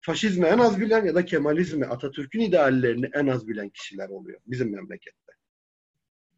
faşizmi 0.00 0.46
en 0.46 0.58
az 0.58 0.80
bilen 0.80 1.04
ya 1.04 1.14
da 1.14 1.24
Kemalizmi, 1.24 1.86
Atatürk'ün 1.86 2.40
ideallerini 2.40 3.10
en 3.14 3.26
az 3.26 3.48
bilen 3.48 3.68
kişiler 3.68 4.08
oluyor 4.08 4.40
bizim 4.46 4.72
memlekette. 4.72 5.32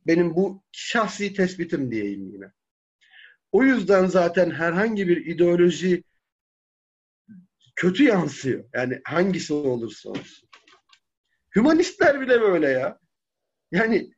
Benim 0.07 0.37
bu 0.37 0.63
şahsi 0.73 1.35
tespitim 1.35 1.91
diyeyim 1.91 2.33
yine. 2.33 2.53
O 3.53 3.63
yüzden 3.63 4.07
zaten 4.07 4.51
herhangi 4.51 5.09
bir 5.09 5.27
ideoloji 5.27 6.05
kötü 7.77 8.05
yansıyor. 8.05 8.65
Yani 8.75 9.01
hangisi 9.05 9.53
olursa 9.53 10.11
olsun. 10.11 10.49
Hümanistler 11.57 12.21
bile 12.21 12.41
böyle 12.41 12.69
ya. 12.69 12.99
Yani 13.73 14.11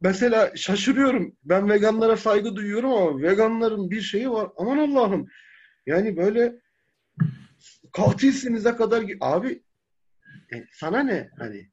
mesela 0.00 0.56
şaşırıyorum. 0.56 1.36
Ben 1.44 1.68
veganlara 1.70 2.16
saygı 2.16 2.56
duyuyorum 2.56 2.92
ama 2.92 3.22
veganların 3.22 3.90
bir 3.90 4.00
şeyi 4.00 4.30
var. 4.30 4.50
Aman 4.56 4.78
Allah'ım. 4.78 5.28
Yani 5.86 6.16
böyle 6.16 6.60
katilsinize 7.92 8.76
kadar 8.76 9.04
abi 9.20 9.62
e, 10.52 10.64
sana 10.72 11.02
ne 11.02 11.30
hani 11.38 11.70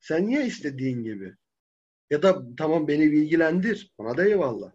sen 0.00 0.26
niye 0.26 0.46
istediğin 0.46 1.04
gibi 1.04 1.34
ya 2.10 2.22
da 2.22 2.42
tamam 2.56 2.88
beni 2.88 3.12
bilgilendir 3.12 3.92
ona 3.98 4.16
da 4.16 4.24
eyvallah 4.24 4.72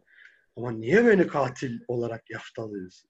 ama 0.57 0.71
niye 0.71 1.05
beni 1.05 1.27
katil 1.27 1.79
olarak 1.87 2.29
yaftalıyorsun? 2.29 3.09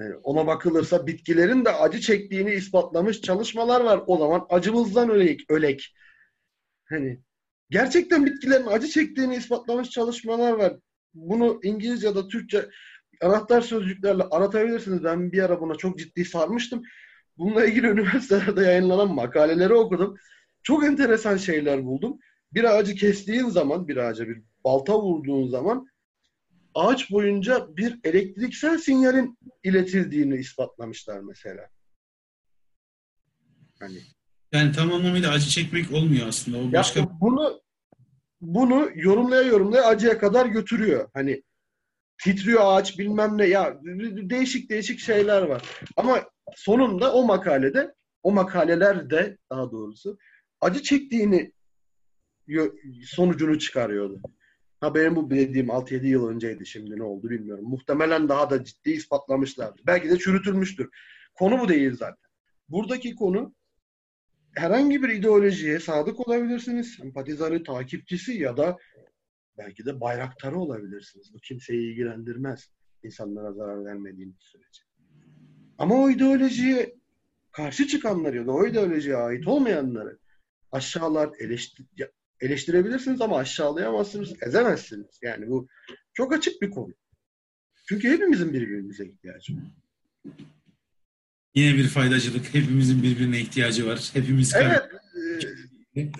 Yani 0.00 0.16
ona 0.16 0.46
bakılırsa 0.46 1.06
bitkilerin 1.06 1.64
de 1.64 1.70
acı 1.70 2.00
çektiğini 2.00 2.50
ispatlamış 2.54 3.20
çalışmalar 3.20 3.80
var. 3.80 4.00
O 4.06 4.18
zaman 4.18 4.46
acımızdan 4.50 5.10
ölek. 5.10 5.40
ölek. 5.50 5.94
Hani 6.84 7.20
gerçekten 7.70 8.26
bitkilerin 8.26 8.66
acı 8.66 8.88
çektiğini 8.88 9.36
ispatlamış 9.36 9.90
çalışmalar 9.90 10.52
var. 10.52 10.76
Bunu 11.14 11.60
İngilizce 11.62 12.06
ya 12.06 12.14
da 12.14 12.28
Türkçe 12.28 12.68
anahtar 13.22 13.60
sözcüklerle 13.60 14.22
aratabilirsiniz. 14.22 15.04
Ben 15.04 15.32
bir 15.32 15.42
ara 15.42 15.60
buna 15.60 15.74
çok 15.74 15.98
ciddi 15.98 16.24
sarmıştım. 16.24 16.82
Bununla 17.38 17.66
ilgili 17.66 17.86
üniversitelerde 17.90 18.64
yayınlanan 18.64 19.14
makaleleri 19.14 19.74
okudum. 19.74 20.16
Çok 20.62 20.84
enteresan 20.84 21.36
şeyler 21.36 21.84
buldum. 21.84 22.18
Bir 22.52 22.64
ağacı 22.64 22.94
kestiğin 22.94 23.48
zaman, 23.48 23.88
bir 23.88 23.96
ağaca 23.96 24.28
bir 24.28 24.42
balta 24.64 25.02
vurduğun 25.02 25.48
zaman 25.48 25.86
ağaç 26.76 27.10
boyunca 27.10 27.76
bir 27.76 28.00
elektriksel 28.04 28.78
sinyalin 28.78 29.38
iletildiğini 29.62 30.36
ispatlamışlar 30.36 31.20
mesela. 31.20 31.68
Hani 33.78 33.98
yani 34.52 34.72
tam 34.72 34.92
anlamıyla 34.92 35.30
acı 35.30 35.48
çekmek 35.48 35.92
olmuyor 35.92 36.28
aslında. 36.28 36.58
O 36.58 36.72
başka... 36.72 37.00
Ya 37.00 37.08
bunu 37.20 37.60
bunu 38.40 38.90
yorumlaya 38.94 39.42
yorumlaya 39.42 39.84
acıya 39.84 40.18
kadar 40.18 40.46
götürüyor. 40.46 41.10
Hani 41.14 41.42
titriyor 42.24 42.60
ağaç 42.64 42.98
bilmem 42.98 43.38
ne 43.38 43.46
ya 43.46 43.78
değişik 44.30 44.70
değişik 44.70 45.00
şeyler 45.00 45.42
var. 45.42 45.62
Ama 45.96 46.24
sonunda 46.54 47.12
o 47.12 47.24
makalede 47.26 47.94
o 48.22 48.32
makalelerde 48.32 49.38
daha 49.50 49.70
doğrusu 49.70 50.18
acı 50.60 50.82
çektiğini 50.82 51.52
sonucunu 53.04 53.58
çıkarıyordu. 53.58 54.20
Ha 54.80 54.94
benim 54.94 55.16
bu 55.16 55.30
dediğim 55.30 55.66
6-7 55.66 56.06
yıl 56.06 56.28
önceydi 56.28 56.66
şimdi 56.66 56.98
ne 56.98 57.02
oldu 57.02 57.30
bilmiyorum. 57.30 57.64
Muhtemelen 57.68 58.28
daha 58.28 58.50
da 58.50 58.64
ciddi 58.64 58.90
ispatlamışlardı. 58.90 59.82
Belki 59.86 60.10
de 60.10 60.18
çürütülmüştür. 60.18 60.88
Konu 61.34 61.60
bu 61.60 61.68
değil 61.68 61.96
zaten. 61.96 62.30
Buradaki 62.68 63.14
konu 63.14 63.54
herhangi 64.54 65.02
bir 65.02 65.08
ideolojiye 65.08 65.80
sadık 65.80 66.28
olabilirsiniz. 66.28 66.94
Sempatizanı, 66.94 67.64
takipçisi 67.64 68.32
ya 68.32 68.56
da 68.56 68.76
belki 69.58 69.86
de 69.86 70.00
bayraktarı 70.00 70.58
olabilirsiniz. 70.58 71.34
Bu 71.34 71.38
kimseyi 71.38 71.90
ilgilendirmez. 71.90 72.70
İnsanlara 73.02 73.52
zarar 73.52 73.84
vermediğiniz 73.84 74.36
sürece. 74.38 74.82
Ama 75.78 75.94
o 75.94 76.10
ideolojiye 76.10 76.94
karşı 77.52 77.86
çıkanları 77.86 78.36
ya 78.36 78.46
da 78.46 78.52
o 78.52 78.66
ideolojiye 78.66 79.16
ait 79.16 79.46
olmayanları 79.46 80.18
aşağılar, 80.72 81.30
eleştir 81.38 81.86
eleştirebilirsiniz 82.40 83.20
ama 83.20 83.38
aşağılayamazsınız, 83.38 84.42
ezemezsiniz. 84.42 85.18
Yani 85.22 85.48
bu 85.48 85.68
çok 86.14 86.32
açık 86.32 86.62
bir 86.62 86.70
konu. 86.70 86.94
Çünkü 87.88 88.10
hepimizin 88.10 88.52
birbirimize 88.52 89.06
ihtiyacı 89.06 89.56
var. 89.56 89.62
Yine 91.54 91.76
bir 91.76 91.88
faydacılık. 91.88 92.54
Hepimizin 92.54 93.02
birbirine 93.02 93.40
ihtiyacı 93.40 93.86
var. 93.86 94.10
Hepimiz 94.12 94.54
Evet. 94.54 94.82
E, 95.96 96.10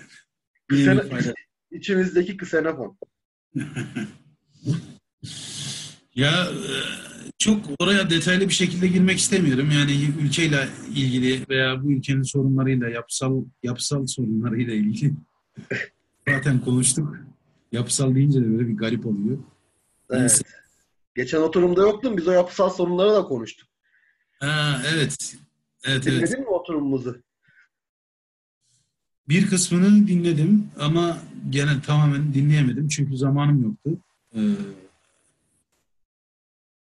kısena, 0.67 1.05
içimizdeki 1.71 2.37
ksenofon. 2.37 2.97
ya 6.15 6.45
e, 6.45 6.73
çok 7.37 7.65
oraya 7.79 8.09
detaylı 8.09 8.49
bir 8.49 8.53
şekilde 8.53 8.87
girmek 8.87 9.19
istemiyorum. 9.19 9.71
Yani 9.71 9.91
ülkeyle 10.21 10.67
ilgili 10.95 11.49
veya 11.49 11.83
bu 11.83 11.91
ülkenin 11.91 12.23
sorunlarıyla, 12.23 12.89
yapısal 12.89 13.45
yapısal 13.63 14.05
sorunlarıyla 14.05 14.73
ilgili 14.73 15.13
zaten 16.29 16.59
konuştuk. 16.61 17.17
Yapısal 17.71 18.15
deyince 18.15 18.41
de 18.41 18.51
böyle 18.51 18.67
bir 18.67 18.77
garip 18.77 19.05
oluyor. 19.05 19.37
Evet. 20.09 20.41
Geçen 21.15 21.41
oturumda 21.41 21.81
yoktun. 21.81 22.17
Biz 22.17 22.27
o 22.27 22.31
yapısal 22.31 22.69
sorunları 22.69 23.13
da 23.13 23.23
konuştuk. 23.23 23.67
Ha, 24.39 24.81
evet. 24.93 25.35
Evet, 25.83 26.05
Dinledin 26.05 26.19
evet. 26.19 26.39
mi 26.39 26.45
oturumumuzu? 26.47 27.21
Bir 29.29 29.47
kısmını 29.47 30.07
dinledim 30.07 30.69
ama 30.79 31.17
gene 31.49 31.81
tamamen 31.81 32.33
dinleyemedim 32.33 32.87
çünkü 32.87 33.17
zamanım 33.17 33.63
yoktu. 33.63 34.01
Ee, 34.35 34.39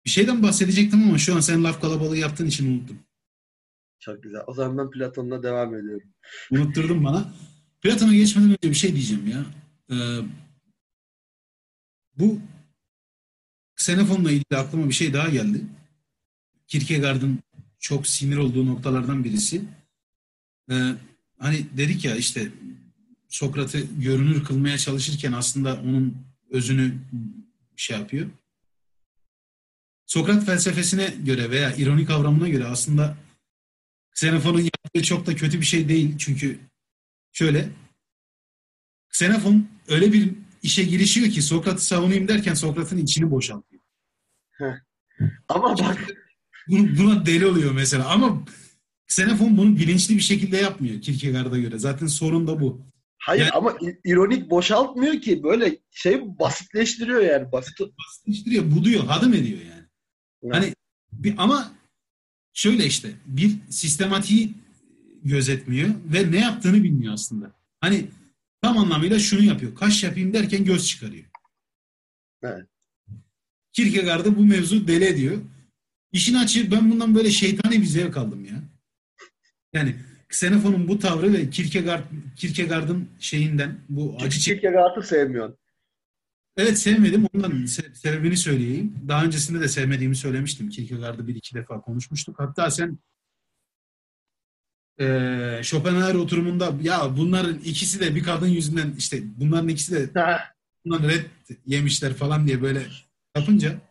bir 0.06 0.10
şeyden 0.10 0.44
bahsedecektim 0.44 1.04
ama 1.04 1.18
şu 1.18 1.36
an 1.36 1.40
sen 1.40 1.64
laf 1.64 1.82
kalabalığı 1.82 2.18
yaptığın 2.18 2.46
için 2.46 2.74
unuttum. 2.74 3.00
Çok 4.00 4.24
güzel. 4.24 4.42
O 4.48 4.54
zaman 4.54 4.78
ben 4.78 4.92
Platon'la 4.92 5.44
devam 5.44 5.76
ediyorum. 5.76 6.08
Unutturdun 6.52 7.04
bana. 7.04 7.34
Platon'a 7.82 8.14
geçmeden 8.14 8.50
önce 8.50 8.70
bir 8.70 8.74
şey 8.74 8.94
diyeceğim 8.94 9.28
ya. 9.28 9.46
Ee, 9.92 10.22
bu 12.18 12.40
Xenofon'la 13.80 14.32
ilgili 14.32 14.58
aklıma 14.58 14.90
bir 14.90 14.94
şey 14.94 15.14
daha 15.14 15.30
geldi. 15.30 15.62
Kierkegaard'ın 16.68 17.40
çok 17.80 18.08
sinir 18.08 18.38
olduğu 18.38 18.66
noktalardan 18.66 19.24
birisi. 19.24 19.62
Ee, 20.72 20.92
hani 21.40 21.66
dedik 21.78 22.06
ya 22.06 22.16
işte 22.16 22.52
Sokrat'ı 23.30 23.80
görünür 23.80 24.44
kılmaya 24.44 24.78
çalışırken 24.78 25.32
aslında 25.32 25.82
onun 25.82 26.18
özünü 26.50 26.98
şey 27.76 27.98
yapıyor. 27.98 28.28
Sokrat 30.06 30.46
felsefesine 30.46 31.14
göre 31.24 31.52
veya 31.52 31.76
ironi 31.76 32.06
kavramına 32.06 32.50
göre 32.50 32.66
aslında 32.66 33.18
Xenofon'un 34.12 34.60
yaptığı 34.60 35.04
çok 35.04 35.26
da 35.26 35.36
kötü 35.36 35.60
bir 35.60 35.66
şey 35.66 35.90
değil. 35.90 36.18
Çünkü 36.18 36.60
şöyle 37.34 37.70
Xenofon 39.10 39.68
öyle 39.88 40.14
bir 40.14 40.34
işe 40.64 40.84
girişiyor 40.84 41.30
ki 41.30 41.42
Sokrat'ı 41.42 41.86
savunayım 41.86 42.28
derken 42.28 42.54
Sokrat'ın 42.54 42.98
içini 42.98 43.32
boşaltıyor. 43.32 43.82
Ama 45.50 45.78
bak 45.78 46.08
buna 46.70 47.26
deli 47.26 47.46
oluyor 47.46 47.72
mesela 47.72 48.10
ama 48.10 48.44
Xenofon 49.10 49.58
bunu 49.58 49.78
bilinçli 49.78 50.16
bir 50.16 50.22
şekilde 50.22 50.58
yapmıyor 50.58 51.02
Kierkegaard'a 51.02 51.58
göre. 51.58 51.80
Zaten 51.80 52.08
sorun 52.08 52.48
da 52.48 52.62
bu. 52.62 52.82
Hayır 53.18 53.42
yani, 53.42 53.52
ama 53.52 53.78
ironik 54.06 54.50
boşaltmıyor 54.50 55.22
ki 55.22 55.44
böyle 55.44 55.78
şey 55.92 56.22
basitleştiriyor 56.40 57.22
yani 57.22 57.52
basit. 57.52 57.80
Basitleştiriyor, 57.80 58.72
buduyor, 58.72 59.04
hadım 59.04 59.34
ediyor 59.34 59.60
yani. 59.60 59.86
Evet. 60.44 60.56
Hani 60.56 60.74
bir, 61.12 61.36
ama 61.38 61.72
şöyle 62.54 62.86
işte 62.86 63.12
bir 63.26 63.56
sistematiği 63.70 64.54
gözetmiyor 65.24 65.89
ve 66.05 66.32
ne 66.32 66.39
yaptığını 66.39 66.84
bilmiyor 66.84 67.13
aslında. 67.13 67.51
Hani 67.82 68.05
tam 68.61 68.78
anlamıyla 68.78 69.20
şunu 69.20 69.43
yapıyor. 69.43 69.76
Kaş 69.76 70.03
yapayım 70.03 70.34
derken 70.34 70.65
göz 70.65 70.88
çıkarıyor. 70.88 71.26
Evet. 72.43 72.65
Kierkegaard'ı 73.74 74.36
bu 74.36 74.45
mevzu 74.45 74.88
deli 74.88 75.05
ediyor. 75.05 75.38
İşin 76.11 76.36
açığı 76.36 76.72
ben 76.72 76.91
bundan 76.91 77.15
böyle 77.15 77.32
şeytani 77.32 77.82
bir 77.82 77.86
zevk 77.86 78.18
aldım 78.18 78.45
ya. 78.45 78.63
Yani 79.74 79.95
Xenofon'un 80.30 80.88
bu 80.88 80.99
tavrı 80.99 81.34
ve 81.34 81.49
Kierkegaard, 81.49 82.03
Kierkegaard'ın 82.36 83.09
şeyinden 83.20 83.80
bu 83.89 84.18
acı 84.20 84.39
çek... 84.39 84.61
Kierkegaard'ı 84.61 85.03
sevmiyorsun. 85.03 85.57
Evet 86.57 86.80
sevmedim. 86.80 87.28
Ondan 87.36 87.65
sebebini 87.93 88.38
söyleyeyim. 88.38 88.93
Daha 89.07 89.26
öncesinde 89.26 89.61
de 89.61 89.68
sevmediğimi 89.68 90.15
söylemiştim. 90.15 90.70
Kierkegaard'ı 90.70 91.28
bir 91.28 91.36
iki 91.36 91.55
defa 91.55 91.82
konuşmuştuk. 91.82 92.39
Hatta 92.39 92.72
sen 92.72 92.97
e, 95.00 95.06
Schopenhauer 95.64 96.16
oturumunda 96.16 96.74
ya 96.82 97.18
bunların 97.18 97.60
ikisi 97.60 98.00
de 98.00 98.16
bir 98.16 98.24
kadın 98.24 98.48
yüzünden 98.48 98.95
işte 98.98 99.24
bunların 99.38 99.68
ikisi 99.68 99.91
de 99.95 100.10
bundan 100.86 101.10
red 101.10 101.26
yemişler 101.66 102.14
falan 102.14 102.48
diye 102.48 102.62
böyle 102.62 102.88
yapınca 103.36 103.82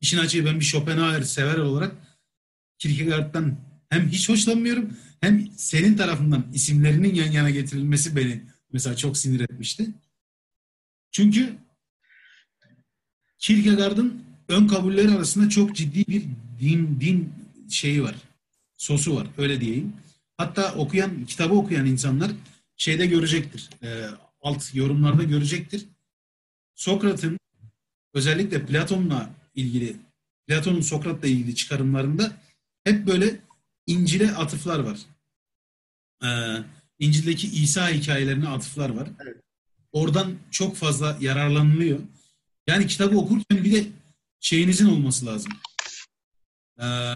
işin 0.00 0.18
açığı 0.18 0.46
ben 0.46 0.60
bir 0.60 0.64
Schopenhauer 0.64 1.22
sever 1.22 1.58
olarak 1.58 1.92
Kierkegaard'dan 2.78 3.56
hem 3.88 4.08
hiç 4.08 4.28
hoşlanmıyorum 4.28 4.96
hem 5.20 5.48
senin 5.56 5.96
tarafından 5.96 6.46
isimlerinin 6.54 7.14
yan 7.14 7.32
yana 7.32 7.50
getirilmesi 7.50 8.16
beni 8.16 8.42
mesela 8.72 8.96
çok 8.96 9.16
sinir 9.16 9.40
etmişti. 9.40 9.86
Çünkü 11.12 11.56
Kierkegaard'ın 13.38 14.24
ön 14.48 14.66
kabulleri 14.66 15.10
arasında 15.10 15.48
çok 15.48 15.76
ciddi 15.76 16.06
bir 16.08 16.24
din 16.60 17.00
din 17.00 17.32
şeyi 17.70 18.02
var. 18.02 18.14
Sosu 18.82 19.16
var 19.16 19.26
öyle 19.38 19.60
diyeyim. 19.60 19.96
Hatta 20.36 20.74
okuyan, 20.74 21.26
kitabı 21.26 21.54
okuyan 21.54 21.86
insanlar 21.86 22.30
şeyde 22.76 23.06
görecektir. 23.06 23.70
E, 23.82 24.06
alt 24.40 24.74
yorumlarda 24.74 25.22
görecektir. 25.22 25.86
Sokrat'ın 26.74 27.38
özellikle 28.14 28.66
Platon'la 28.66 29.30
ilgili 29.54 29.96
Platon'un 30.46 30.80
Sokrat'la 30.80 31.28
ilgili 31.28 31.54
çıkarımlarında 31.54 32.32
hep 32.84 33.06
böyle 33.06 33.40
İncil'e 33.86 34.34
atıflar 34.34 34.78
var. 34.78 34.98
Ee, 36.24 36.64
İncil'deki 36.98 37.62
İsa 37.62 37.88
hikayelerine 37.88 38.48
atıflar 38.48 38.90
var. 38.90 39.08
Evet. 39.20 39.36
Oradan 39.92 40.34
çok 40.50 40.76
fazla 40.76 41.18
yararlanılıyor. 41.20 42.00
Yani 42.66 42.86
kitabı 42.86 43.18
okurken 43.18 43.64
bir 43.64 43.72
de 43.72 43.86
şeyinizin 44.40 44.86
olması 44.86 45.26
lazım. 45.26 45.52
Ee, 46.80 47.14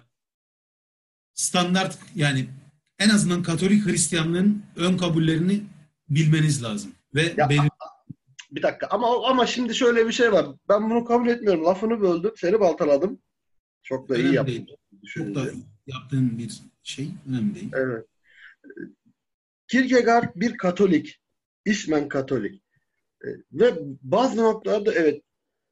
standart 1.36 1.98
yani 2.14 2.46
en 2.98 3.08
azından 3.08 3.42
Katolik 3.42 3.86
Hristiyanlığın 3.86 4.62
ön 4.76 4.96
kabullerini 4.96 5.62
bilmeniz 6.08 6.62
lazım. 6.62 6.92
Ve 7.14 7.34
ya, 7.36 7.48
belir- 7.48 7.70
bir 8.50 8.62
dakika 8.62 8.86
ama 8.86 9.28
ama 9.28 9.46
şimdi 9.46 9.74
şöyle 9.74 10.06
bir 10.06 10.12
şey 10.12 10.32
var. 10.32 10.46
Ben 10.68 10.90
bunu 10.90 11.04
kabul 11.04 11.28
etmiyorum. 11.28 11.64
Lafını 11.64 12.00
böldüm. 12.00 12.32
Seni 12.36 12.60
baltaladım. 12.60 13.18
Çok 13.82 14.08
da 14.08 14.18
iyi 14.18 14.34
yaptın. 14.34 14.66
Çok 15.06 15.34
da 15.34 15.44
yaptığın 15.86 16.38
bir 16.38 16.60
şey 16.82 17.08
önemli 17.28 17.54
değil. 17.54 17.70
Evet. 17.74 18.06
Kierkegaard 19.68 20.28
bir 20.36 20.56
Katolik. 20.56 21.20
İsmen 21.64 22.08
Katolik. 22.08 22.62
E, 23.24 23.28
ve 23.52 23.74
bazı 24.02 24.36
noktalarda 24.36 24.94
evet 24.94 25.22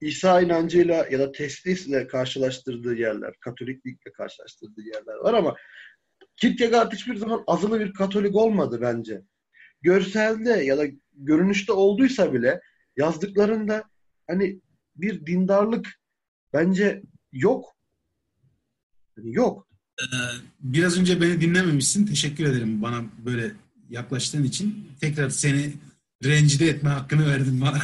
İsa 0.00 0.40
inancıyla 0.40 1.06
ya 1.10 1.18
da 1.18 1.32
teslisle 1.32 2.06
karşılaştırdığı 2.06 2.94
yerler, 2.94 3.34
Katoliklikle 3.40 4.12
karşılaştırdığı 4.12 4.82
yerler 4.82 5.14
var 5.14 5.34
ama 5.34 5.56
Kierkegaard 6.36 6.92
hiçbir 6.92 7.16
zaman 7.16 7.44
azılı 7.46 7.80
bir 7.80 7.92
Katolik 7.92 8.36
olmadı 8.36 8.78
bence. 8.80 9.22
Görselde 9.82 10.50
ya 10.50 10.78
da 10.78 10.84
görünüşte 11.14 11.72
olduysa 11.72 12.32
bile 12.32 12.60
yazdıklarında 12.96 13.84
hani 14.26 14.60
bir 14.96 15.26
dindarlık 15.26 15.88
bence 16.52 17.02
yok. 17.32 17.76
Yani 19.16 19.34
yok. 19.34 19.68
Ee, 20.00 20.04
biraz 20.60 20.98
önce 21.00 21.20
beni 21.20 21.40
dinlememişsin. 21.40 22.06
Teşekkür 22.06 22.44
ederim 22.44 22.82
bana 22.82 23.04
böyle 23.24 23.52
yaklaştığın 23.90 24.44
için. 24.44 24.88
Tekrar 25.00 25.30
seni 25.30 25.72
rencide 26.24 26.68
etme 26.68 26.90
hakkını 26.90 27.26
verdin 27.26 27.60
bana. 27.60 27.78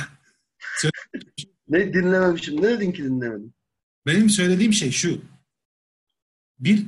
ne 1.70 1.94
dinlememişim? 1.94 2.62
Ne 2.62 2.68
dedin 2.68 2.92
ki 2.92 3.04
dinlemedim? 3.04 3.54
Benim 4.06 4.30
söylediğim 4.30 4.72
şey 4.72 4.90
şu. 4.90 5.22
Bir 6.58 6.86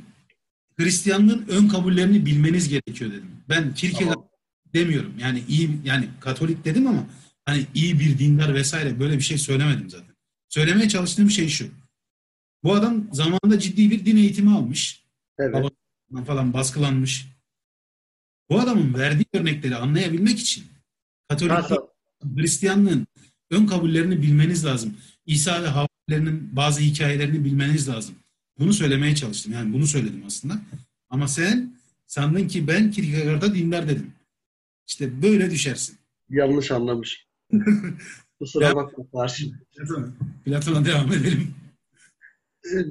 Hristiyanlığın 0.79 1.45
ön 1.47 1.67
kabullerini 1.67 2.25
bilmeniz 2.25 2.69
gerekiyor 2.69 3.11
dedim. 3.11 3.31
Ben 3.49 3.73
Kierkegaard 3.73 4.13
tamam. 4.13 4.29
demiyorum. 4.73 5.13
Yani 5.19 5.43
iyi 5.47 5.69
yani 5.83 6.09
Katolik 6.19 6.65
dedim 6.65 6.87
ama 6.87 7.05
hani 7.45 7.65
iyi 7.73 7.99
bir 7.99 8.19
dindar 8.19 8.53
vesaire 8.53 8.99
böyle 8.99 9.17
bir 9.17 9.23
şey 9.23 9.37
söylemedim 9.37 9.89
zaten. 9.89 10.15
Söylemeye 10.49 10.89
çalıştığım 10.89 11.29
şey 11.29 11.47
şu. 11.47 11.67
Bu 12.63 12.73
adam 12.73 13.07
zamanında 13.11 13.59
ciddi 13.59 13.91
bir 13.91 14.05
din 14.05 14.17
eğitimi 14.17 14.55
almış. 14.55 15.05
Evet. 15.39 15.71
Falan 16.25 16.53
baskılanmış. 16.53 17.27
Bu 18.49 18.59
adamın 18.59 18.93
verdiği 18.93 19.25
örnekleri 19.33 19.75
anlayabilmek 19.75 20.39
için 20.39 20.65
Katolik 21.29 21.79
Hristiyanlığın 22.35 23.07
ön 23.53 23.65
kabullerini 23.65 24.21
bilmeniz 24.21 24.65
lazım. 24.65 24.97
İsa 25.25 25.63
ve 25.63 25.67
Havva'larının 25.67 26.49
bazı 26.51 26.81
hikayelerini 26.81 27.45
bilmeniz 27.45 27.89
lazım. 27.89 28.15
Bunu 28.59 28.73
söylemeye 28.73 29.15
çalıştım. 29.15 29.53
Yani 29.53 29.73
bunu 29.73 29.87
söyledim 29.87 30.23
aslında. 30.25 30.61
Ama 31.09 31.27
sen 31.27 31.75
sandın 32.07 32.47
ki 32.47 32.67
ben 32.67 32.91
Kierkegaard'a 32.91 33.55
dindar 33.55 33.89
dedim. 33.89 34.13
İşte 34.87 35.21
böyle 35.21 35.51
düşersin. 35.51 35.97
Yanlış 36.29 36.71
anlamış. 36.71 37.27
Kusura 38.39 38.75
bakma 38.75 39.05
karşı. 39.11 39.45
Platon'a 40.45 40.85
devam 40.85 41.13
edelim. 41.13 41.55
Ee, 42.65 42.85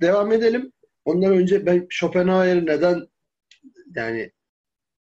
devam 0.00 0.32
edelim. 0.32 0.72
Ondan 1.04 1.32
önce 1.32 1.66
ben 1.66 1.86
Schopenhauer'i 1.90 2.66
neden 2.66 3.06
yani 3.94 4.32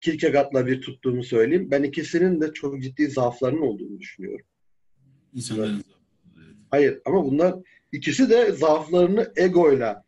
Kierkegaard'la 0.01 0.67
bir 0.67 0.81
tuttuğumu 0.81 1.25
söyleyeyim. 1.25 1.71
Ben 1.71 1.83
ikisinin 1.83 2.41
de 2.41 2.53
çok 2.53 2.83
ciddi 2.83 3.11
zaaflarının 3.11 3.61
olduğunu 3.61 3.99
düşünüyorum. 3.99 4.47
İnsanların 5.33 5.75
evet. 5.75 6.57
Hayır 6.71 7.01
ama 7.05 7.25
bunlar 7.25 7.55
ikisi 7.93 8.31
de 8.31 8.53
zaaflarını 8.53 9.33
egoyla 9.37 10.05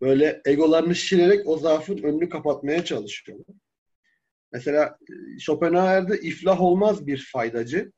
böyle 0.00 0.42
egolarını 0.44 0.94
şişirerek 0.94 1.48
o 1.48 1.58
zaafın 1.58 1.98
önünü 1.98 2.28
kapatmaya 2.28 2.84
çalışıyorlar. 2.84 3.56
Mesela 4.52 4.98
e, 5.10 5.38
Schopenhauer'de 5.38 6.20
iflah 6.20 6.60
olmaz 6.60 7.06
bir 7.06 7.28
faydacı 7.32 7.92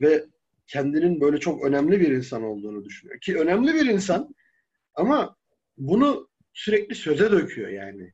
ve 0.00 0.24
kendinin 0.66 1.20
böyle 1.20 1.40
çok 1.40 1.64
önemli 1.64 2.00
bir 2.00 2.10
insan 2.10 2.42
olduğunu 2.42 2.84
düşünüyor. 2.84 3.20
Ki 3.20 3.38
önemli 3.38 3.74
bir 3.74 3.86
insan 3.86 4.34
ama 4.94 5.36
bunu 5.76 6.28
sürekli 6.52 6.94
söze 6.94 7.30
döküyor 7.30 7.68
yani. 7.68 8.12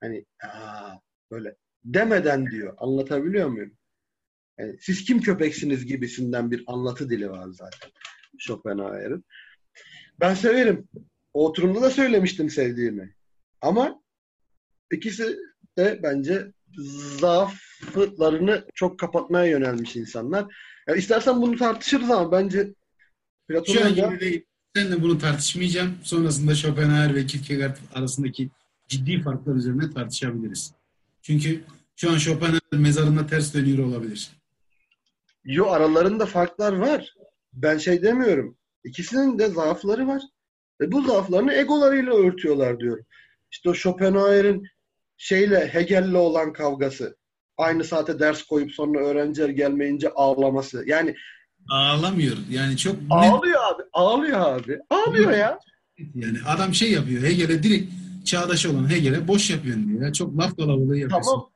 Hani 0.00 0.24
aa, 0.44 0.96
böyle 1.30 1.56
demeden 1.84 2.50
diyor. 2.50 2.74
Anlatabiliyor 2.78 3.48
muyum? 3.48 3.77
Yani, 4.58 4.76
siz 4.80 5.04
kim 5.04 5.20
köpeksiniz 5.20 5.86
gibisinden 5.86 6.50
bir 6.50 6.64
anlatı 6.66 7.10
dili 7.10 7.30
var 7.30 7.48
zaten 7.50 7.90
Schopenhauer'ın. 8.38 9.24
Ben 10.20 10.34
severim. 10.34 10.88
O 11.34 11.48
oturumda 11.48 11.82
da 11.82 11.90
söylemiştim 11.90 12.50
sevdiğimi. 12.50 13.14
Ama 13.60 14.02
ikisi 14.92 15.36
de 15.78 16.00
bence 16.02 16.52
zaaflarını 17.20 18.66
çok 18.74 18.98
kapatmaya 18.98 19.46
yönelmiş 19.46 19.96
insanlar. 19.96 20.54
Yani 20.88 20.98
istersen 20.98 21.42
bunu 21.42 21.56
tartışırız 21.56 22.10
ama 22.10 22.32
bence 22.32 22.74
Platon'un 23.48 23.78
Şu 23.78 23.84
an 23.84 23.94
gibi 23.94 24.20
değil. 24.20 24.44
Seninle 24.76 25.02
bunu 25.02 25.18
tartışmayacağım. 25.18 25.94
Sonrasında 26.02 26.54
Schopenhauer 26.54 27.14
ve 27.14 27.26
Kierkegaard 27.26 27.76
arasındaki 27.94 28.50
ciddi 28.88 29.22
farklar 29.22 29.54
üzerine 29.54 29.90
tartışabiliriz. 29.90 30.72
Çünkü 31.22 31.64
şu 31.96 32.10
an 32.10 32.18
Schopenhauer 32.18 32.60
mezarında 32.72 33.26
ters 33.26 33.54
dönüyor 33.54 33.78
olabilir. 33.78 34.37
Yo 35.44 35.66
aralarında 35.66 36.26
farklar 36.26 36.72
var. 36.72 37.14
Ben 37.52 37.78
şey 37.78 38.02
demiyorum. 38.02 38.56
İkisinin 38.84 39.38
de 39.38 39.48
zaafları 39.48 40.06
var. 40.06 40.22
Ve 40.80 40.92
bu 40.92 41.02
zaaflarını 41.02 41.52
egolarıyla 41.54 42.14
örtüyorlar 42.14 42.80
diyorum. 42.80 43.04
İşte 43.50 43.70
o 43.70 43.74
Schopenhauer'in 43.74 44.66
şeyle 45.16 45.68
Hegel'le 45.74 46.14
olan 46.14 46.52
kavgası. 46.52 47.16
Aynı 47.56 47.84
saate 47.84 48.18
ders 48.18 48.42
koyup 48.42 48.72
sonra 48.72 48.98
öğrenciler 48.98 49.48
gelmeyince 49.48 50.10
ağlaması. 50.10 50.84
Yani 50.86 51.14
ağlamıyor. 51.70 52.36
Yani 52.50 52.76
çok 52.76 52.96
ağlıyor 53.10 53.60
abi. 53.72 53.82
Ağlıyor 53.92 54.40
abi. 54.40 54.78
Ağlıyor 54.90 55.32
ya. 55.32 55.58
Yani 56.14 56.38
adam 56.46 56.74
şey 56.74 56.92
yapıyor. 56.92 57.22
Hegel'e 57.22 57.62
direkt 57.62 57.92
çağdaş 58.24 58.66
olan 58.66 58.90
Hegel'e 58.90 59.28
boş 59.28 59.50
yapıyorsun 59.50 59.88
diyor. 59.88 60.02
Ya. 60.02 60.12
Çok 60.12 60.38
laf 60.38 60.56
kalabalığı 60.56 60.98
yapıyorsun. 60.98 61.30
Tamam. 61.30 61.50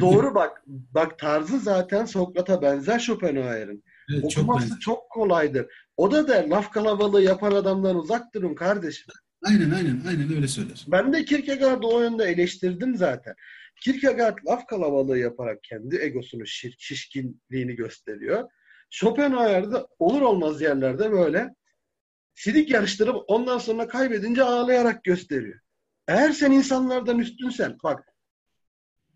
Doğru 0.00 0.34
bak. 0.34 0.62
Bak 0.66 1.18
tarzı 1.18 1.58
zaten 1.58 2.04
Sokrat'a 2.04 2.62
benzer 2.62 2.98
Schopenhauer'in. 2.98 3.84
Evet, 4.12 4.24
Okuması 4.24 4.68
çok, 4.68 4.80
çok 4.80 5.10
kolaydır. 5.10 5.66
O 5.96 6.10
da 6.12 6.28
der 6.28 6.48
laf 6.48 6.72
kalabalığı 6.72 7.22
yapan 7.22 7.52
adamdan 7.52 7.96
uzak 7.96 8.34
durun 8.34 8.54
kardeşim. 8.54 9.14
Aynen 9.44 9.70
aynen 9.70 10.02
aynen 10.08 10.34
öyle 10.34 10.48
söyler. 10.48 10.84
Ben 10.88 11.12
de 11.12 11.24
Kierkegaard'ı 11.24 11.86
o 11.86 12.00
yönde 12.00 12.24
eleştirdim 12.24 12.96
zaten. 12.96 13.34
Kierkegaard 13.80 14.38
laf 14.46 14.66
kalabalığı 14.66 15.18
yaparak 15.18 15.62
kendi 15.62 15.96
egosunu 15.96 16.46
şir, 16.46 16.74
şişkinliğini 16.78 17.76
gösteriyor. 17.76 18.50
Schopenhauer'da 18.90 19.88
olur 19.98 20.20
olmaz 20.20 20.60
yerlerde 20.60 21.12
böyle 21.12 21.54
sidik 22.34 22.70
yarıştırıp 22.70 23.16
ondan 23.28 23.58
sonra 23.58 23.88
kaybedince 23.88 24.42
ağlayarak 24.42 25.04
gösteriyor. 25.04 25.60
Eğer 26.08 26.30
sen 26.30 26.52
insanlardan 26.52 27.18
üstünsen, 27.18 27.76
bak 27.84 28.15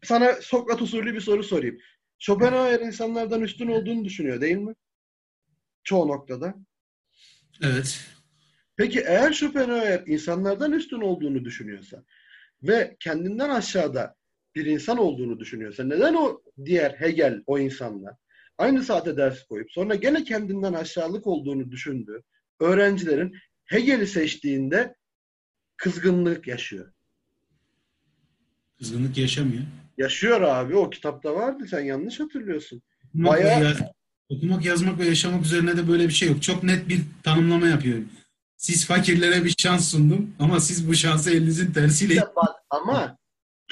sana 0.02 0.34
Sokrat 0.42 0.82
usulü 0.82 1.14
bir 1.14 1.20
soru 1.20 1.42
sorayım. 1.42 1.78
Schopenhauer 2.18 2.80
insanlardan 2.80 3.40
üstün 3.42 3.68
olduğunu 3.68 4.04
düşünüyor 4.04 4.40
değil 4.40 4.56
mi? 4.56 4.74
Çoğu 5.84 6.08
noktada. 6.08 6.54
Evet. 7.62 8.00
Peki 8.76 9.00
eğer 9.00 9.32
Schopenhauer 9.32 10.02
insanlardan 10.06 10.72
üstün 10.72 11.00
olduğunu 11.00 11.44
düşünüyorsa 11.44 12.04
ve 12.62 12.96
kendinden 13.00 13.50
aşağıda 13.50 14.16
bir 14.54 14.66
insan 14.66 14.98
olduğunu 14.98 15.40
düşünüyorsa 15.40 15.84
neden 15.84 16.14
o 16.14 16.42
diğer 16.64 16.90
Hegel 16.90 17.42
o 17.46 17.58
insanla 17.58 18.18
aynı 18.58 18.82
saate 18.82 19.16
ders 19.16 19.42
koyup 19.42 19.72
sonra 19.72 19.94
gene 19.94 20.24
kendinden 20.24 20.72
aşağılık 20.72 21.26
olduğunu 21.26 21.70
düşündü 21.70 22.22
öğrencilerin 22.60 23.36
Hegel'i 23.64 24.06
seçtiğinde 24.06 24.94
kızgınlık 25.76 26.46
yaşıyor. 26.46 26.92
Kızgınlık 28.78 29.18
yaşamıyor. 29.18 29.62
Yaşıyor 30.00 30.40
abi. 30.40 30.76
O 30.76 30.90
kitapta 30.90 31.34
vardı. 31.34 31.66
Sen 31.70 31.80
yanlış 31.80 32.20
hatırlıyorsun. 32.20 32.82
Okumak, 33.08 33.32
Bayağı... 33.32 33.64
ya, 33.64 33.92
okumak, 34.28 34.64
yazmak 34.64 34.98
ve 34.98 35.06
yaşamak 35.06 35.44
üzerine 35.44 35.76
de 35.76 35.88
böyle 35.88 36.08
bir 36.08 36.12
şey 36.12 36.28
yok. 36.28 36.42
Çok 36.42 36.62
net 36.62 36.88
bir 36.88 37.00
tanımlama 37.22 37.66
yapıyor. 37.68 37.98
Siz 38.56 38.86
fakirlere 38.86 39.44
bir 39.44 39.54
şans 39.58 39.90
sundum 39.90 40.34
ama 40.38 40.60
siz 40.60 40.88
bu 40.88 40.94
şansı 40.94 41.30
elinizin 41.30 41.72
tersiyle... 41.72 42.14
İşte 42.14 42.26
bak, 42.36 42.56
ama 42.70 43.18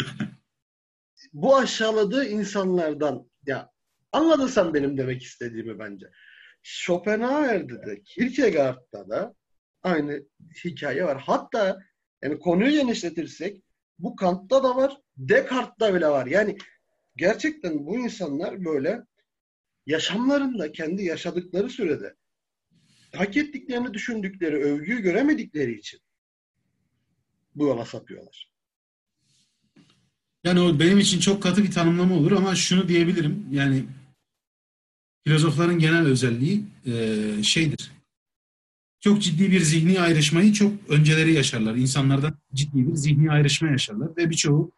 bu 1.33 1.57
aşağıladığı 1.57 2.25
insanlardan 2.25 3.31
ya 3.47 3.71
anladın 4.13 4.47
sen 4.47 4.75
benim 4.75 4.99
demek 4.99 5.23
istediğimi 5.23 5.79
bence. 5.79 6.07
Schopenhauer'de 6.63 7.87
de 7.87 8.03
Kierkegaard'da 8.03 9.09
da 9.09 9.35
aynı 9.83 10.23
hikaye 10.65 11.05
var. 11.05 11.23
Hatta 11.27 11.79
yani 12.23 12.39
konuyu 12.39 12.71
genişletirsek 12.71 13.63
bu 13.99 14.17
Kant'ta 14.17 14.63
da 14.63 14.77
var, 14.77 15.01
Descartes'ta 15.17 15.95
bile 15.95 16.07
var. 16.07 16.27
Yani 16.27 16.59
gerçekten 17.17 17.87
bu 17.87 17.99
insanlar 17.99 18.65
böyle 18.65 19.03
yaşamlarında 19.87 20.73
kendi 20.73 21.05
yaşadıkları 21.05 21.71
sürede 21.71 22.15
hak 23.17 23.37
ettiklerini 23.37 23.95
düşündükleri, 23.95 24.57
övgüyü 24.57 25.01
göremedikleri 25.01 25.79
için 25.79 26.01
bu 27.55 27.67
yola 27.67 27.85
sapıyorlar. 27.85 28.53
Yani 30.45 30.61
o 30.61 30.81
benim 30.81 30.99
için 30.99 31.21
çok 31.21 31.43
katı 31.43 31.63
bir 31.63 31.71
tanımlama 31.71 32.15
olur 32.15 32.33
ama 32.33 32.55
şunu 32.55 32.89
diyebilirim. 32.89 33.47
Yani 33.51 33.85
filozofların 35.27 35.79
genel 35.79 36.07
özelliği 36.07 36.65
e, 36.87 37.43
şeydir 37.43 37.98
çok 39.01 39.23
ciddi 39.23 39.51
bir 39.51 39.61
zihni 39.61 40.01
ayrışmayı 40.01 40.53
çok 40.53 40.73
önceleri 40.89 41.33
yaşarlar. 41.33 41.75
İnsanlardan 41.75 42.35
ciddi 42.55 42.87
bir 42.87 42.95
zihni 42.95 43.31
ayrışma 43.31 43.69
yaşarlar 43.69 44.17
ve 44.17 44.31
birçoğu 44.31 44.73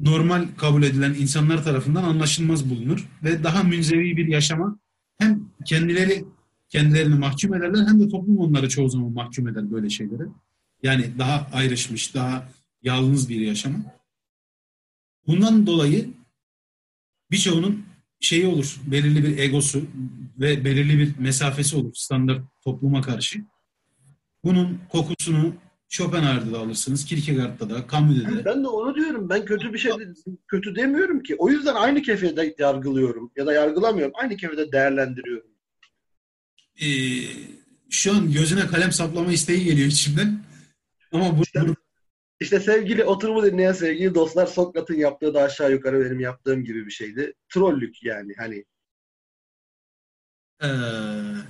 normal 0.00 0.48
kabul 0.56 0.82
edilen 0.82 1.14
insanlar 1.14 1.64
tarafından 1.64 2.04
anlaşılmaz 2.04 2.70
bulunur 2.70 3.08
ve 3.24 3.44
daha 3.44 3.62
münzevi 3.62 4.16
bir 4.16 4.26
yaşama 4.26 4.78
hem 5.18 5.50
kendileri 5.64 6.24
kendilerini 6.68 7.14
mahkum 7.14 7.54
ederler 7.54 7.86
hem 7.88 8.00
de 8.00 8.08
toplum 8.08 8.38
onları 8.38 8.68
çoğu 8.68 8.88
zaman 8.88 9.12
mahkum 9.12 9.48
eder 9.48 9.70
böyle 9.70 9.90
şeylere. 9.90 10.22
Yani 10.82 11.18
daha 11.18 11.50
ayrışmış, 11.52 12.14
daha 12.14 12.48
yalnız 12.82 13.28
bir 13.28 13.40
yaşama. 13.40 13.78
Bundan 15.26 15.66
dolayı 15.66 16.10
birçoğunun 17.30 17.87
şeyi 18.20 18.46
olur, 18.46 18.76
belirli 18.86 19.24
bir 19.24 19.38
egosu 19.38 19.82
ve 20.38 20.64
belirli 20.64 20.98
bir 20.98 21.18
mesafesi 21.18 21.76
olur 21.76 21.94
standart 21.94 22.42
topluma 22.64 23.02
karşı. 23.02 23.38
Bunun 24.44 24.80
kokusunu 24.88 25.54
Schopenhauer'da 25.88 26.52
da 26.52 26.58
alırsınız, 26.58 27.04
Kierkegaard'da 27.04 27.70
da, 27.70 27.86
Camus'da 27.92 28.36
da. 28.36 28.44
Ben 28.44 28.64
de 28.64 28.68
onu 28.68 28.94
diyorum. 28.94 29.28
Ben 29.28 29.44
kötü 29.44 29.72
bir 29.72 29.78
şey 29.78 29.92
kötü 30.48 30.76
demiyorum 30.76 31.22
ki. 31.22 31.36
O 31.38 31.50
yüzden 31.50 31.74
aynı 31.74 32.02
kefede 32.02 32.54
yargılıyorum 32.58 33.30
ya 33.36 33.46
da 33.46 33.52
yargılamıyorum. 33.52 34.12
Aynı 34.22 34.36
kefede 34.36 34.72
değerlendiriyorum. 34.72 35.50
Ee, 36.82 36.86
şu 37.90 38.12
an 38.12 38.32
gözüne 38.32 38.66
kalem 38.66 38.92
saplama 38.92 39.32
isteği 39.32 39.64
geliyor 39.64 39.88
içimden. 39.88 40.38
Ama 41.12 41.38
bu 41.38 41.42
İşte, 41.42 41.60
işte 42.40 42.60
sevgili 42.60 43.04
oturumu 43.04 43.42
dinleyen 43.46 43.72
sevgili 43.72 44.14
dostlar 44.14 44.46
Sokrat'ın 44.46 44.94
yaptığı 44.94 45.34
da 45.34 45.42
aşağı 45.42 45.72
yukarı 45.72 46.04
benim 46.04 46.20
yaptığım 46.20 46.64
gibi 46.64 46.86
bir 46.86 46.90
şeydi. 46.90 47.34
Trollük 47.54 48.02
yani 48.02 48.34
hani. 48.38 48.64
Ee, 50.62 50.66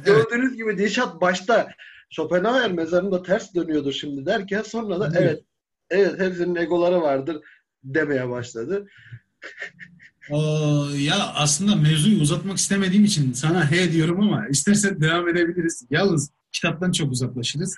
evet. 0.07 0.31
Gördüğünüz 0.31 0.57
gibi 0.57 0.79
Dilşat 0.79 1.21
başta 1.21 1.69
Schopenhauer 2.11 2.73
mezarında 2.73 3.23
ters 3.23 3.55
dönüyordur 3.55 3.93
şimdi 3.93 4.27
derken 4.27 4.63
sonra 4.63 5.01
da 5.01 5.09
Hı. 5.09 5.13
evet 5.19 5.43
evet 5.91 6.21
hepsinin 6.21 6.57
egoları 6.57 7.01
vardır 7.01 7.43
demeye 7.85 8.29
başladı. 8.29 8.87
Aa, 10.31 10.87
ya 10.99 11.33
aslında 11.35 11.77
mevzuyu 11.77 12.21
uzatmak 12.21 12.59
istemediğim 12.59 13.05
için 13.05 13.33
sana 13.33 13.71
he 13.71 13.93
diyorum 13.93 14.21
ama 14.21 14.49
istersen 14.49 15.01
devam 15.01 15.29
edebiliriz. 15.29 15.87
Yalnız 15.91 16.31
kitaptan 16.53 16.93
çok 16.93 17.13
uzaklaşırız. 17.13 17.77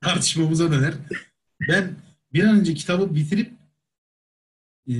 Tartışmamıza 0.00 0.72
döner. 0.72 0.94
Ben 1.68 1.90
bir 2.36 2.44
an 2.44 2.58
önce 2.58 2.74
kitabı 2.74 3.14
bitirip 3.14 3.52
e, 4.88 4.94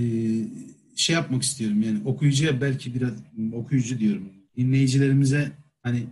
şey 0.97 1.15
yapmak 1.15 1.43
istiyorum 1.43 1.83
yani 1.83 2.01
okuyucuya 2.05 2.61
belki 2.61 2.95
biraz 2.95 3.13
okuyucu 3.53 3.99
diyorum 3.99 4.33
dinleyicilerimize 4.57 5.53
hani 5.83 6.07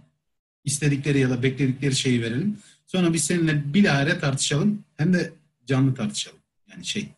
istedikleri 0.64 1.18
ya 1.18 1.30
da 1.30 1.42
bekledikleri 1.42 1.94
şeyi 1.94 2.22
verelim. 2.22 2.58
Sonra 2.86 3.12
biz 3.12 3.24
seninle 3.24 3.74
bilahare 3.74 4.18
tartışalım 4.18 4.84
hem 4.96 5.12
de 5.12 5.32
canlı 5.66 5.94
tartışalım. 5.94 6.38
Yani 6.70 6.84
şey 6.84 7.08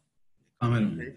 kamera 0.61 0.85
önünde. 0.85 1.17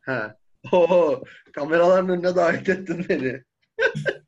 Ha. 0.00 0.36
Oho, 0.72 1.24
kameraların 1.52 2.08
önüne 2.08 2.36
davet 2.36 2.68
ettin 2.68 3.06
beni. 3.08 3.42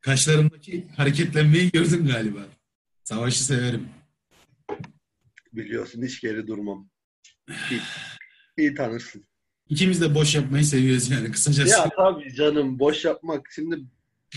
Kaşlarımdaki 0.00 0.86
hareketlenmeyi 0.96 1.70
gördün 1.70 2.06
galiba. 2.06 2.40
Savaşı 3.04 3.44
severim. 3.44 3.88
Biliyorsun 5.52 6.02
hiç 6.02 6.20
geri 6.20 6.46
durmam. 6.46 6.93
İyi, 7.48 7.80
iyi 8.58 8.74
tanırsın. 8.74 9.24
İkimiz 9.68 10.00
de 10.00 10.14
boş 10.14 10.34
yapmayı 10.34 10.64
seviyoruz 10.64 11.10
yani 11.10 11.30
kısacası. 11.30 11.70
Ya 11.70 11.88
tabii 11.96 12.34
canım 12.34 12.78
boş 12.78 13.04
yapmak 13.04 13.48
şimdi 13.54 13.80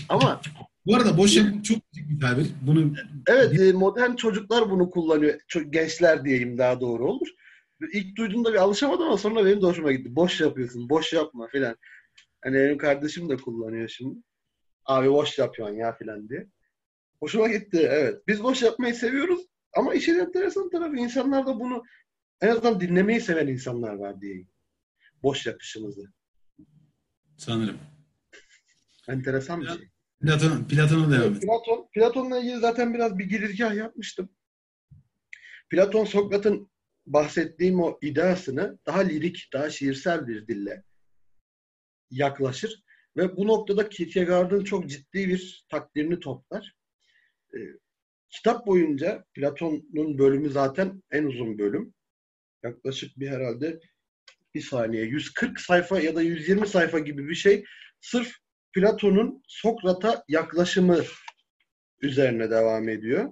ama 0.08 0.40
Bu 0.86 0.96
arada 0.96 1.18
boş 1.18 1.36
yapmak 1.36 1.64
çok 1.64 1.78
bir 1.94 2.20
tabir. 2.20 2.46
Bunu 2.62 2.94
evet 3.26 3.60
e, 3.60 3.72
modern 3.72 4.14
çocuklar 4.14 4.70
bunu 4.70 4.90
kullanıyor. 4.90 5.40
Gençler 5.70 6.24
diyeyim 6.24 6.58
daha 6.58 6.80
doğru 6.80 7.10
olur. 7.10 7.28
İlk 7.92 8.16
duyduğumda 8.16 8.52
bir 8.52 8.58
alışamadım 8.58 9.06
ama 9.06 9.16
sonra 9.16 9.44
benim 9.44 9.62
de 9.62 9.66
hoşuma 9.66 9.92
gitti. 9.92 10.16
Boş 10.16 10.40
yapıyorsun, 10.40 10.88
boş 10.88 11.12
yapma 11.12 11.48
filan. 11.48 11.76
Hani 12.44 12.54
benim 12.54 12.78
kardeşim 12.78 13.28
de 13.28 13.36
kullanıyor 13.36 13.88
şimdi. 13.88 14.18
Abi 14.84 15.10
boş 15.10 15.38
yapıyorsun 15.38 15.76
ya 15.76 15.96
filan 15.96 16.28
diye. 16.28 16.46
Hoşuma 17.20 17.48
gitti 17.48 17.88
evet. 17.90 18.22
Biz 18.28 18.42
boş 18.42 18.62
yapmayı 18.62 18.94
seviyoruz 18.94 19.40
ama 19.76 19.94
işin 19.94 20.18
enteresan 20.18 20.70
tarafı 20.70 20.96
insanlar 20.96 21.46
da 21.46 21.60
bunu 21.60 21.82
en 22.40 22.48
azından 22.48 22.80
dinlemeyi 22.80 23.20
seven 23.20 23.46
insanlar 23.46 23.94
var 23.94 24.20
diyeyim. 24.20 24.48
Boş 25.22 25.46
yapışımızı. 25.46 26.12
sanırım. 27.36 27.78
Enteresan 29.08 29.60
bir 29.60 29.68
şey. 29.68 29.88
Platon, 30.20 30.64
Platon'a 30.64 31.10
devam 31.10 31.34
et. 31.34 31.42
Platon, 31.42 31.88
Platon'la 31.94 32.38
ilgili 32.38 32.58
zaten 32.60 32.94
biraz 32.94 33.18
bir 33.18 33.24
girizgah 33.24 33.74
yapmıştım. 33.74 34.28
Platon 35.70 36.04
Sokrat'ın 36.04 36.70
bahsettiğim 37.06 37.80
o 37.80 37.98
ideasını 38.02 38.78
daha 38.86 39.00
lirik, 39.00 39.48
daha 39.52 39.70
şiirsel 39.70 40.26
bir 40.26 40.46
dille 40.46 40.84
yaklaşır 42.10 42.82
ve 43.16 43.36
bu 43.36 43.46
noktada 43.46 43.88
Kierkegaard'ın 43.88 44.64
çok 44.64 44.88
ciddi 44.88 45.28
bir 45.28 45.66
takdirini 45.68 46.20
toplar. 46.20 46.76
Ee, 47.54 47.58
kitap 48.30 48.66
boyunca 48.66 49.24
Platon'un 49.34 50.18
bölümü 50.18 50.50
zaten 50.50 51.02
en 51.10 51.24
uzun 51.24 51.58
bölüm. 51.58 51.94
Yaklaşık 52.62 53.18
bir 53.18 53.28
herhalde 53.28 53.80
bir 54.54 54.62
saniye 54.62 55.04
140 55.04 55.60
sayfa 55.60 56.00
ya 56.00 56.16
da 56.16 56.22
120 56.22 56.66
sayfa 56.66 56.98
gibi 56.98 57.28
bir 57.28 57.34
şey. 57.34 57.64
Sırf 58.00 58.32
Platon'un 58.72 59.42
Sokrat'a 59.48 60.24
yaklaşımı 60.28 61.04
üzerine 62.00 62.50
devam 62.50 62.88
ediyor. 62.88 63.30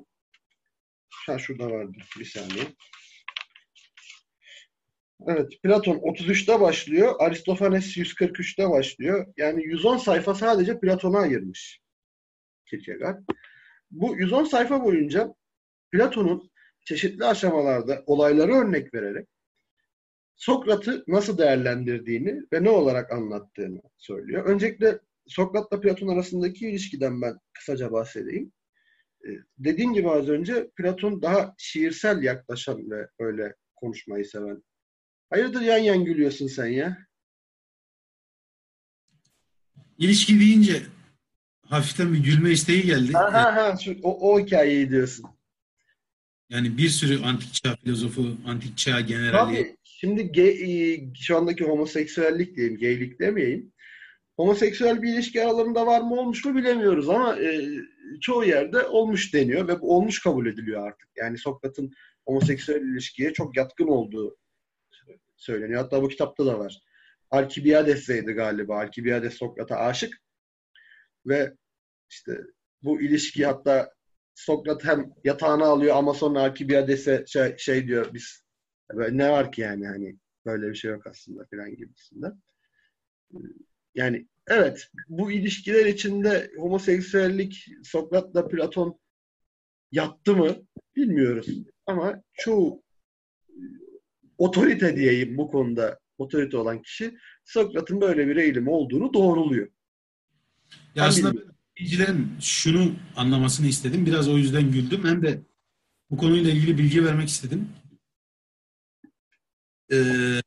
Ha 1.27 1.39
şurada 1.39 1.71
vardı. 1.71 1.99
Bir 2.19 2.25
saniye. 2.25 2.65
Evet, 5.29 5.63
Platon 5.63 5.97
33'te 5.97 6.61
başlıyor. 6.61 7.15
Aristofanes 7.19 7.97
143'te 7.97 8.71
başlıyor. 8.71 9.27
Yani 9.37 9.65
110 9.65 9.97
sayfa 9.97 10.35
sadece 10.35 10.81
Platon'a 10.81 11.19
ayırmış 11.19 11.81
Kierkegaard. 12.67 13.23
Bu 13.91 14.17
110 14.17 14.45
sayfa 14.45 14.85
boyunca 14.85 15.35
Platon'un 15.93 16.51
çeşitli 16.87 17.25
aşamalarda 17.25 18.03
olayları 18.07 18.53
örnek 18.53 18.95
vererek 18.95 19.29
Sokrat'ı 20.37 21.05
nasıl 21.09 21.39
değerlendirdiğini 21.39 22.43
ve 22.53 22.65
ne 22.65 22.71
olarak 22.71 23.13
anlattığını 23.13 23.83
söylüyor. 23.99 24.45
Öncelikle 24.45 24.99
Sokrat'la 25.27 25.81
Platon 25.81 26.09
arasındaki 26.09 26.69
ilişkiden 26.69 27.23
ben 27.23 27.39
kısaca 27.53 27.93
bahsedeyim. 27.93 28.53
Ee, 29.25 29.31
dediğim 29.59 29.95
gibi 29.95 30.11
az 30.11 30.29
önce 30.29 30.71
Platon 30.77 31.23
daha 31.23 31.55
şiirsel 31.59 32.23
yaklaşan 32.23 32.91
ve 32.91 33.09
öyle 33.19 33.55
konuşmayı 33.77 34.25
seven. 34.25 34.63
Hayırdır 35.31 35.61
yan 35.61 35.79
yan 35.79 36.05
gülüyorsun 36.05 36.47
sen 36.47 36.67
ya? 36.67 36.99
İlişki 39.99 40.41
deyince 40.41 40.83
hafiften 41.61 42.13
bir 42.13 42.25
gülme 42.25 42.51
isteği 42.51 42.83
geldi. 42.83 43.13
Ha 43.13 43.33
ha 43.33 43.57
ha 43.57 43.77
şu, 43.77 43.97
o, 44.03 44.33
o 44.33 44.41
hikayeyi 44.41 44.91
diyorsun. 44.91 45.36
Yani 46.51 46.79
bir 46.79 46.89
sürü 46.89 47.23
antik 47.23 47.55
çağ 47.55 47.77
filozofu, 47.77 48.37
antik 48.47 48.79
çağ 48.79 49.01
generali. 49.01 49.33
Tabii 49.33 49.77
şimdi 49.83 50.21
ge- 50.23 51.15
şu 51.15 51.37
andaki 51.37 51.65
homoseksüellik 51.65 52.57
diyeyim, 52.57 52.79
geylik 52.79 53.21
demeyeyim. 53.21 53.73
Homoseksüel 54.37 55.03
bir 55.03 55.15
ilişki 55.15 55.43
aralarında 55.43 55.87
var 55.87 56.01
mı 56.01 56.15
olmuş 56.15 56.45
mu 56.45 56.57
bilemiyoruz 56.57 57.09
ama 57.09 57.41
e, 57.41 57.69
çoğu 58.21 58.45
yerde 58.45 58.87
olmuş 58.87 59.35
deniyor 59.35 59.69
ve 59.69 59.81
bu 59.81 59.97
olmuş 59.97 60.23
kabul 60.23 60.47
ediliyor 60.47 60.87
artık. 60.87 61.09
Yani 61.17 61.39
Sokrat'ın 61.39 61.93
homoseksüel 62.27 62.81
ilişkiye 62.81 63.33
çok 63.33 63.57
yatkın 63.57 63.89
olduğu 63.89 64.37
söyleniyor. 65.37 65.83
Hatta 65.83 66.03
bu 66.03 66.09
kitapta 66.09 66.47
da 66.47 66.59
var. 66.59 66.79
Alkibiades'eydi 67.31 68.33
galiba. 68.33 68.79
Alkibiades 68.79 69.35
Sokrat'a 69.35 69.77
aşık 69.77 70.23
ve 71.27 71.55
işte 72.11 72.41
bu 72.83 73.01
ilişki 73.03 73.47
hatta 73.47 73.96
Sokrat 74.37 74.85
hem 74.85 75.13
yatağına 75.25 75.65
alıyor 75.65 75.97
ama 75.97 76.15
sonra 76.15 76.41
Alkibiades'e 76.41 77.25
şey, 77.27 77.57
şey 77.59 77.87
diyor 77.87 78.15
biz 78.15 78.45
ne 79.11 79.31
var 79.31 79.53
ki 79.53 79.61
yani 79.61 79.87
hani 79.87 80.17
böyle 80.47 80.69
bir 80.69 80.75
şey 80.75 80.91
yok 80.91 81.07
aslında 81.07 81.45
filan 81.45 81.77
gibisinden. 81.77 82.43
Yani 83.95 84.27
evet 84.47 84.91
bu 85.09 85.33
ilişkiler 85.33 85.87
içinde 85.87 86.51
homoseksüellik 86.57 87.67
Sokrat'la 87.85 88.49
Platon 88.49 88.99
yattı 89.93 90.37
mı 90.37 90.57
bilmiyoruz. 90.97 91.49
Ama 91.87 92.23
çoğu 92.33 92.83
otorite 94.39 94.97
diyeyim 94.97 95.39
bu 95.39 95.51
konuda 95.51 95.99
otorite 96.19 96.57
olan 96.57 96.83
kişi 96.83 97.19
Sokrat'ın 97.45 98.01
böyle 98.01 98.29
bir 98.29 98.37
eğilimi 98.37 98.71
olduğunu 98.71 99.15
doğruluyor. 99.15 99.69
Ya 100.95 101.05
aslında. 101.05 101.56
Dinleyicilerin 101.77 102.37
şunu 102.41 102.95
anlamasını 103.17 103.67
istedim. 103.67 104.07
Biraz 104.07 104.29
o 104.29 104.39
yüzden 104.39 104.73
güldüm. 104.73 105.05
Hem 105.05 105.23
de 105.23 105.43
bu 106.11 106.17
konuyla 106.17 106.51
ilgili 106.51 106.79
bilgi 106.79 107.05
vermek 107.05 107.29
istedim. 107.29 107.69
Ee, 109.93 110.41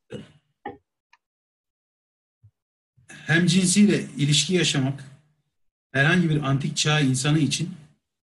hem 3.08 3.46
cinsiyle 3.46 4.04
ilişki 4.16 4.54
yaşamak 4.54 5.04
herhangi 5.92 6.30
bir 6.30 6.42
antik 6.42 6.76
çağ 6.76 7.00
insanı 7.00 7.38
için 7.38 7.70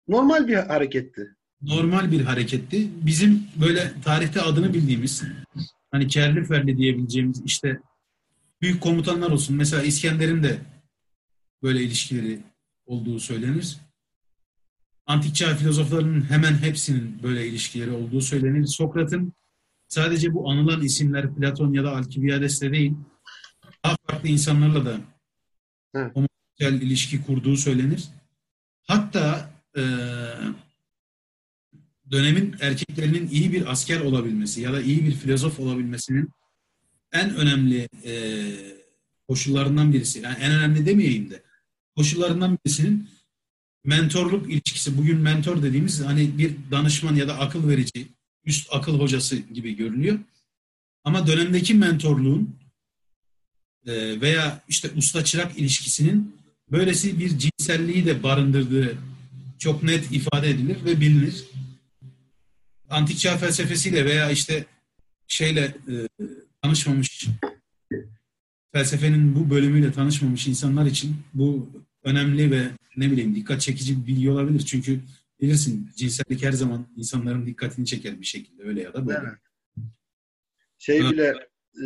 Normal 0.08 0.48
bir 0.48 0.56
hareketti. 0.56 1.36
normal 1.62 2.12
bir 2.12 2.22
hareketti. 2.22 2.90
Bizim 3.06 3.48
böyle 3.56 4.02
tarihte 4.02 4.42
adını 4.42 4.74
bildiğimiz 4.74 5.24
hani 5.92 6.08
kerli 6.08 6.46
ferli 6.46 6.78
diyebileceğimiz 6.78 7.42
işte 7.46 7.80
büyük 8.62 8.82
komutanlar 8.82 9.32
olsun. 9.32 9.56
Mesela 9.56 9.84
İskender'in 9.84 10.44
de 10.44 10.58
böyle 11.64 11.84
ilişkileri 11.84 12.40
olduğu 12.88 13.20
söylenir. 13.20 13.78
Antik 15.06 15.36
çağ 15.36 15.56
filozoflarının 15.56 16.30
hemen 16.30 16.58
hepsinin 16.58 17.24
böyle 17.24 17.48
ilişkileri 17.48 17.92
olduğu 17.92 18.22
söylenir. 18.22 18.66
Sokrat'ın 18.66 19.34
sadece 19.88 20.34
bu 20.34 20.50
anılan 20.52 20.82
isimler 20.84 21.36
Platon 21.36 21.74
ya 21.74 21.84
da 21.84 21.96
Alkibiyades'le 21.96 22.62
değil 22.62 22.94
daha 23.86 23.96
farklı 24.08 24.30
insanlarla 24.30 24.86
da 24.86 24.98
Evet. 25.96 26.16
homoseksüel 26.16 26.82
ilişki 26.88 27.24
kurduğu 27.26 27.58
söylenir. 27.58 28.04
Hatta 28.88 29.50
eee 29.78 29.84
dönemin 32.12 32.56
erkeklerinin 32.62 33.30
iyi 33.30 33.54
bir 33.54 33.72
asker 33.72 34.00
olabilmesi 34.02 34.62
ya 34.62 34.74
da 34.74 34.82
iyi 34.82 35.06
bir 35.06 35.12
filozof 35.12 35.60
olabilmesinin 35.60 36.30
en 37.14 37.36
önemli 37.36 37.90
e, 38.06 38.14
koşullarından 39.28 39.94
birisi. 39.94 40.20
Yani 40.20 40.38
en 40.40 40.52
önemli 40.52 40.86
demeyeyim 40.86 41.30
de 41.30 41.44
koşullarından 41.98 42.58
birisinin 42.66 43.10
mentorluk 43.86 44.52
ilişkisi. 44.52 44.98
Bugün 44.98 45.18
mentor 45.18 45.64
dediğimiz 45.64 46.06
hani 46.06 46.38
bir 46.38 46.56
danışman 46.72 47.16
ya 47.16 47.28
da 47.28 47.40
akıl 47.40 47.70
verici, 47.70 48.08
üst 48.46 48.68
akıl 48.72 49.00
hocası 49.00 49.36
gibi 49.36 49.76
görünüyor. 49.76 50.20
Ama 51.04 51.28
dönemdeki 51.28 51.74
mentorluğun 51.74 52.56
e, 53.86 54.22
veya 54.22 54.64
işte 54.68 54.92
usta 54.96 55.24
çırak 55.24 55.60
ilişkisinin 55.60 56.36
böylesi 56.72 57.20
bir 57.20 57.38
cinselliği 57.40 58.06
de 58.06 58.24
barındırdığı 58.24 58.98
çok 59.60 59.84
net 59.84 60.12
ifade 60.12 60.50
edilir 60.50 60.86
ve 60.86 61.02
bilinir. 61.02 61.44
Antik 62.90 63.20
çağ 63.20 63.38
felsefesiyle 63.38 64.06
veya 64.06 64.32
işte 64.32 64.66
şeyle 65.28 65.62
e, 65.62 65.94
tanışmamış 66.62 67.28
felsefenin 68.74 69.36
bu 69.36 69.50
bölümüyle 69.50 69.92
tanışmamış 69.92 70.48
insanlar 70.48 70.86
için 70.86 71.16
bu 71.34 71.70
önemli 72.08 72.52
ve 72.52 72.62
ne 72.98 73.12
bileyim 73.12 73.36
dikkat 73.36 73.62
çekici 73.62 74.02
bir 74.02 74.08
bilgi 74.08 74.30
olabilir. 74.32 74.60
Çünkü 74.60 75.00
bilirsin 75.42 75.90
cinsellik 75.96 76.44
her 76.44 76.52
zaman 76.52 76.88
insanların 76.96 77.46
dikkatini 77.46 77.86
çeker 77.86 78.22
bir 78.22 78.26
şekilde 78.26 78.64
öyle 78.64 78.82
ya 78.82 78.94
da 78.94 79.08
böyle. 79.08 79.20
Evet. 79.20 79.38
Şey 80.78 81.00
bile 81.00 81.34
e, 81.76 81.86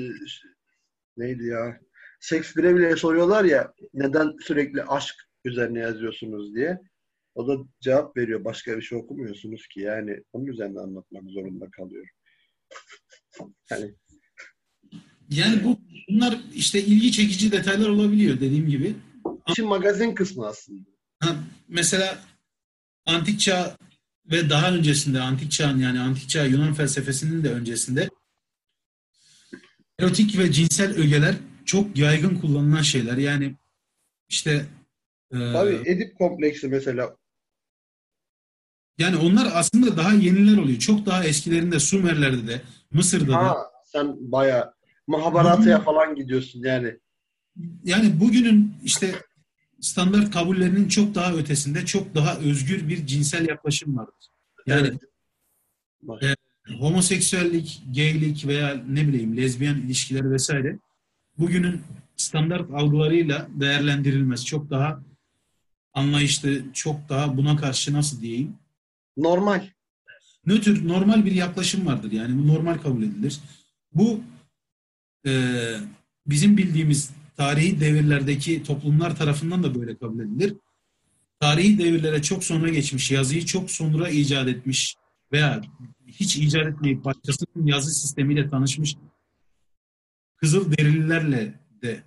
neydi 1.18 1.46
ya? 1.46 1.80
Shakespeare'e 2.20 2.76
bile 2.76 2.96
soruyorlar 2.96 3.44
ya 3.44 3.74
neden 3.94 4.38
sürekli 4.42 4.84
aşk 4.84 5.16
üzerine 5.46 5.80
yazıyorsunuz 5.80 6.56
diye. 6.56 6.80
O 7.36 7.48
da 7.48 7.64
cevap 7.80 8.18
veriyor. 8.18 8.46
Başka 8.46 8.78
bir 8.78 8.82
şey 8.82 8.98
okumuyorsunuz 8.98 9.68
ki. 9.68 9.80
Yani 9.80 10.24
onun 10.34 10.46
üzerine 10.46 10.80
anlatmak 10.80 11.24
zorunda 11.24 11.72
kalıyor. 11.72 12.08
yani 13.72 13.96
yani 15.30 15.64
bu 15.64 15.80
bunlar 16.10 16.40
işte 16.56 16.82
ilgi 16.82 17.12
çekici 17.12 17.52
detaylar 17.52 17.90
olabiliyor 17.90 18.40
dediğim 18.40 18.70
gibi. 18.70 18.96
İşin 19.52 19.68
magazin 19.68 20.16
kısmı 20.16 20.48
aslında. 20.48 20.90
Ha, 21.20 21.36
mesela 21.68 22.20
antik 23.06 23.40
çağ 23.40 23.78
ve 24.26 24.50
daha 24.50 24.72
öncesinde 24.72 25.20
antik 25.20 25.52
çağın 25.52 25.80
yani 25.80 26.00
antik 26.00 26.30
çağ 26.30 26.46
Yunan 26.46 26.74
felsefesinin 26.74 27.44
de 27.44 27.50
öncesinde 27.50 28.10
erotik 30.00 30.38
ve 30.38 30.52
cinsel 30.52 30.98
ögeler 30.98 31.36
çok 31.66 31.98
yaygın 31.98 32.36
kullanılan 32.36 32.82
şeyler. 32.82 33.18
Yani 33.18 33.56
işte 34.30 34.66
e, 35.32 35.38
Tabii 35.38 35.82
Edip 35.86 36.18
kompleksi 36.18 36.68
mesela. 36.68 37.18
Yani 38.98 39.18
onlar 39.18 39.52
aslında 39.54 39.98
daha 39.98 40.14
yeniler 40.14 40.58
oluyor. 40.58 40.80
Çok 40.80 41.06
daha 41.06 41.26
eskilerinde 41.26 41.80
Sümerlerde 41.80 42.48
de 42.48 42.62
Mısır'da 42.92 43.36
ha, 43.36 43.46
da. 43.46 43.72
Sen 43.86 44.32
baya 44.32 44.74
Mahabharata'ya 45.08 45.82
falan 45.82 46.16
gidiyorsun 46.16 46.64
yani. 46.64 47.00
Yani 47.84 48.20
bugünün 48.20 48.76
işte 48.84 49.16
standart 49.82 50.32
kabullerinin 50.32 50.88
çok 50.88 51.16
daha 51.16 51.34
ötesinde 51.34 51.86
çok 51.86 52.16
daha 52.16 52.38
özgür 52.38 52.88
bir 52.88 53.06
cinsel 53.06 53.48
yaklaşım 53.48 53.98
vardır. 53.98 54.28
Yani 54.66 54.88
evet. 56.12 56.36
e, 56.70 56.74
homoseksüellik, 56.74 57.82
gaylik 57.96 58.48
veya 58.48 58.84
ne 58.90 59.08
bileyim 59.08 59.38
lezbiyen 59.38 59.76
ilişkileri 59.76 60.32
vesaire 60.32 60.80
bugünün 61.38 61.82
standart 62.16 62.72
algılarıyla 62.72 63.48
değerlendirilmez. 63.50 64.46
Çok 64.46 64.70
daha 64.70 65.04
anlayışlı, 65.94 66.74
çok 66.74 67.10
daha 67.10 67.38
buna 67.38 67.58
karşı 67.58 67.94
nasıl 67.94 68.22
diyeyim? 68.22 68.54
Normal. 69.18 69.68
Nötr, 70.46 70.88
normal 70.88 71.26
bir 71.26 71.32
yaklaşım 71.32 71.86
vardır. 71.86 72.12
Yani 72.12 72.38
bu 72.38 72.48
normal 72.48 72.78
kabul 72.78 73.04
edilir. 73.04 73.40
Bu 73.94 74.22
e, 75.26 75.32
bizim 76.28 76.58
bildiğimiz 76.58 77.12
tarihi 77.38 77.80
devirlerdeki 77.80 78.64
toplumlar 78.64 79.16
tarafından 79.16 79.64
da 79.64 79.76
böyle 79.76 79.98
kabul 79.98 80.20
edilir. 80.20 80.54
Tarihi 81.40 81.80
devirlere 81.80 82.22
çok 82.22 82.44
sonra 82.44 82.70
geçmiş, 82.70 83.12
yazıyı 83.12 83.46
çok 83.46 83.72
sonra 83.72 84.10
icat 84.10 84.48
etmiş 84.48 84.96
veya 85.32 85.62
hiç 86.08 86.38
icat 86.38 86.68
etmeyip 86.68 87.06
başkasının 87.06 87.66
yazı 87.66 87.92
sistemiyle 87.94 88.50
tanışmış 88.50 88.96
Kızıl 90.42 90.72
derililerle 90.72 91.60
de 91.82 92.04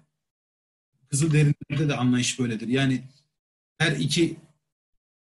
Kızıl 1.10 1.32
derililerde 1.32 1.88
de 1.88 1.96
anlayış 1.96 2.38
böyledir. 2.38 2.68
Yani 2.68 3.02
her 3.78 3.92
iki 3.92 4.36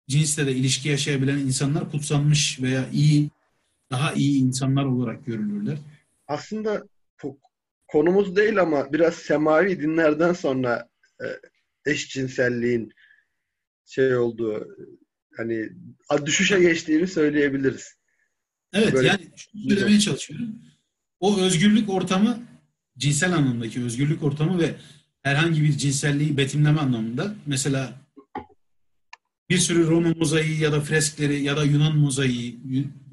cinsle 0.07 0.45
de 0.45 0.55
ilişki 0.55 0.89
yaşayabilen 0.89 1.37
insanlar 1.37 1.91
kutsanmış 1.91 2.61
veya 2.61 2.89
iyi, 2.89 3.29
daha 3.91 4.13
iyi 4.13 4.41
insanlar 4.41 4.85
olarak 4.85 5.25
görülürler. 5.25 5.77
Aslında 6.27 6.83
konumuz 7.91 8.35
değil 8.35 8.61
ama 8.61 8.93
biraz 8.93 9.15
semavi 9.15 9.79
dinlerden 9.79 10.33
sonra 10.33 10.89
e, 11.21 11.25
eşcinselliğin 11.91 12.93
şey 13.85 14.15
olduğu 14.15 14.67
hani 15.37 15.69
düşüşe 16.25 16.59
geçtiğini 16.59 17.07
söyleyebiliriz. 17.07 17.95
Evet 18.73 18.93
Böyle 18.93 19.07
yani 19.07 19.31
şunu 19.35 19.69
söylemeye 19.69 19.99
çalışıyorum. 19.99 20.55
O 21.19 21.39
özgürlük 21.39 21.89
ortamı 21.89 22.43
cinsel 22.97 23.33
anlamdaki 23.33 23.83
özgürlük 23.83 24.23
ortamı 24.23 24.61
ve 24.61 24.75
herhangi 25.21 25.63
bir 25.63 25.77
cinselliği 25.77 26.37
betimleme 26.37 26.79
anlamında 26.79 27.35
mesela 27.45 28.01
bir 29.49 29.57
sürü 29.57 29.87
Roma 29.87 30.13
mozaiği 30.17 30.59
ya 30.59 30.71
da 30.71 30.81
freskleri 30.81 31.43
ya 31.43 31.57
da 31.57 31.63
Yunan 31.63 31.97
mozaiği 31.97 32.59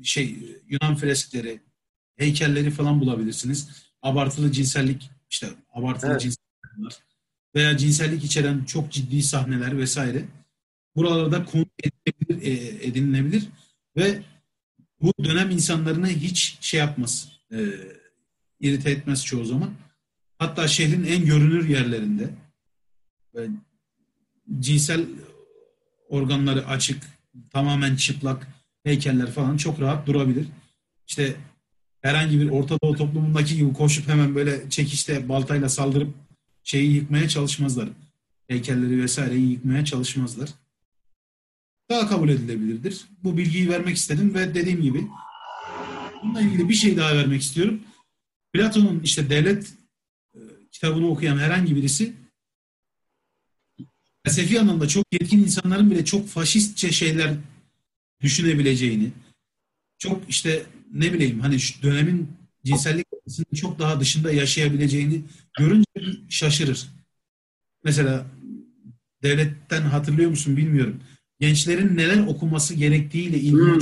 şey 0.02 0.38
Yunan 0.68 0.96
freskleri 0.96 1.60
heykelleri 2.16 2.70
falan 2.70 3.00
bulabilirsiniz. 3.00 3.87
Abartılı 4.02 4.52
cinsellik 4.52 5.10
işte 5.30 5.48
abartılı 5.74 6.10
evet. 6.10 6.20
cinsellikler 6.20 7.02
veya 7.54 7.76
cinsellik 7.76 8.24
içeren 8.24 8.64
çok 8.64 8.92
ciddi 8.92 9.22
sahneler 9.22 9.78
vesaire. 9.78 10.24
Buralarda 10.96 11.44
konu 11.44 11.66
edilebilir, 11.82 12.42
e, 12.42 12.86
edinilebilir 12.86 13.48
ve 13.96 14.22
bu 15.00 15.12
dönem 15.24 15.50
insanlarını 15.50 16.08
hiç 16.08 16.58
şey 16.60 16.80
yapmaz. 16.80 17.28
E, 17.52 17.56
irite 18.60 18.90
etmez 18.90 19.24
çoğu 19.24 19.44
zaman. 19.44 19.70
Hatta 20.38 20.68
şehrin 20.68 21.04
en 21.04 21.24
görünür 21.24 21.68
yerlerinde 21.68 22.30
cinsel 24.60 25.06
organları 26.08 26.66
açık, 26.66 27.02
tamamen 27.50 27.96
çıplak 27.96 28.48
heykeller 28.84 29.30
falan 29.30 29.56
çok 29.56 29.80
rahat 29.80 30.06
durabilir. 30.06 30.46
İşte 31.06 31.36
herhangi 32.02 32.40
bir 32.40 32.48
Orta 32.48 32.78
Doğu 32.82 32.96
toplumundaki 32.96 33.56
gibi 33.56 33.72
koşup 33.72 34.08
hemen 34.08 34.34
böyle 34.34 34.70
çekişte 34.70 35.28
baltayla 35.28 35.68
saldırıp 35.68 36.14
şeyi 36.62 36.92
yıkmaya 36.92 37.28
çalışmazlar. 37.28 37.88
Heykelleri 38.48 39.02
vesaireyi 39.02 39.50
yıkmaya 39.50 39.84
çalışmazlar. 39.84 40.48
Daha 41.90 42.08
kabul 42.08 42.28
edilebilirdir. 42.28 43.04
Bu 43.24 43.36
bilgiyi 43.36 43.68
vermek 43.68 43.96
istedim 43.96 44.34
ve 44.34 44.54
dediğim 44.54 44.82
gibi 44.82 45.06
bununla 46.22 46.40
ilgili 46.40 46.68
bir 46.68 46.74
şey 46.74 46.96
daha 46.96 47.16
vermek 47.16 47.42
istiyorum. 47.42 47.80
Platon'un 48.52 49.00
işte 49.00 49.30
devlet 49.30 49.72
e, 50.34 50.40
kitabını 50.72 51.08
okuyan 51.08 51.38
herhangi 51.38 51.76
birisi 51.76 52.12
felsefi 54.24 54.60
anlamda 54.60 54.88
çok 54.88 55.04
yetkin 55.12 55.38
insanların 55.38 55.90
bile 55.90 56.04
çok 56.04 56.28
faşistçe 56.28 56.92
şeyler 56.92 57.34
düşünebileceğini, 58.20 59.12
çok 59.98 60.22
işte 60.28 60.66
ne 60.92 61.12
bileyim 61.12 61.40
hani 61.40 61.60
şu 61.60 61.82
dönemin 61.82 62.28
cinsellik 62.64 63.06
çok 63.54 63.78
daha 63.78 64.00
dışında 64.00 64.32
yaşayabileceğini 64.32 65.22
görünce 65.58 65.86
şaşırır. 66.28 66.88
Mesela 67.84 68.26
devletten 69.22 69.82
hatırlıyor 69.82 70.30
musun 70.30 70.56
bilmiyorum. 70.56 71.00
Gençlerin 71.40 71.96
neler 71.96 72.26
okuması 72.26 72.74
gerektiğiyle 72.74 73.38
ilgili 73.38 73.78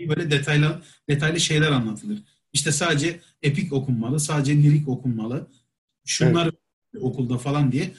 hmm. 0.00 0.08
böyle 0.08 0.30
detaylı 0.30 0.82
detaylı 1.08 1.40
şeyler 1.40 1.70
anlatılır. 1.70 2.22
İşte 2.52 2.72
sadece 2.72 3.20
epik 3.42 3.72
okunmalı, 3.72 4.20
sadece 4.20 4.56
lirik 4.56 4.88
okunmalı. 4.88 5.50
Şunlar 6.04 6.44
evet. 6.44 7.02
okulda 7.02 7.38
falan 7.38 7.72
diye. 7.72 7.94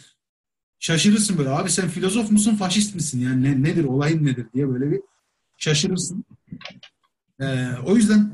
Şaşırırsın 0.80 1.38
böyle. 1.38 1.50
Abi 1.50 1.70
sen 1.72 1.90
filozof 1.90 2.32
musun, 2.32 2.56
faşist 2.56 2.96
misin? 2.96 3.20
Yani 3.20 3.44
ne, 3.44 3.64
nedir, 3.64 3.84
olayın 3.84 4.26
nedir 4.26 4.46
diye 4.54 4.70
böyle 4.70 4.92
bir 4.92 5.02
şaşırırsın. 5.58 6.26
Ee, 7.40 7.70
o 7.86 7.96
yüzden 7.96 8.34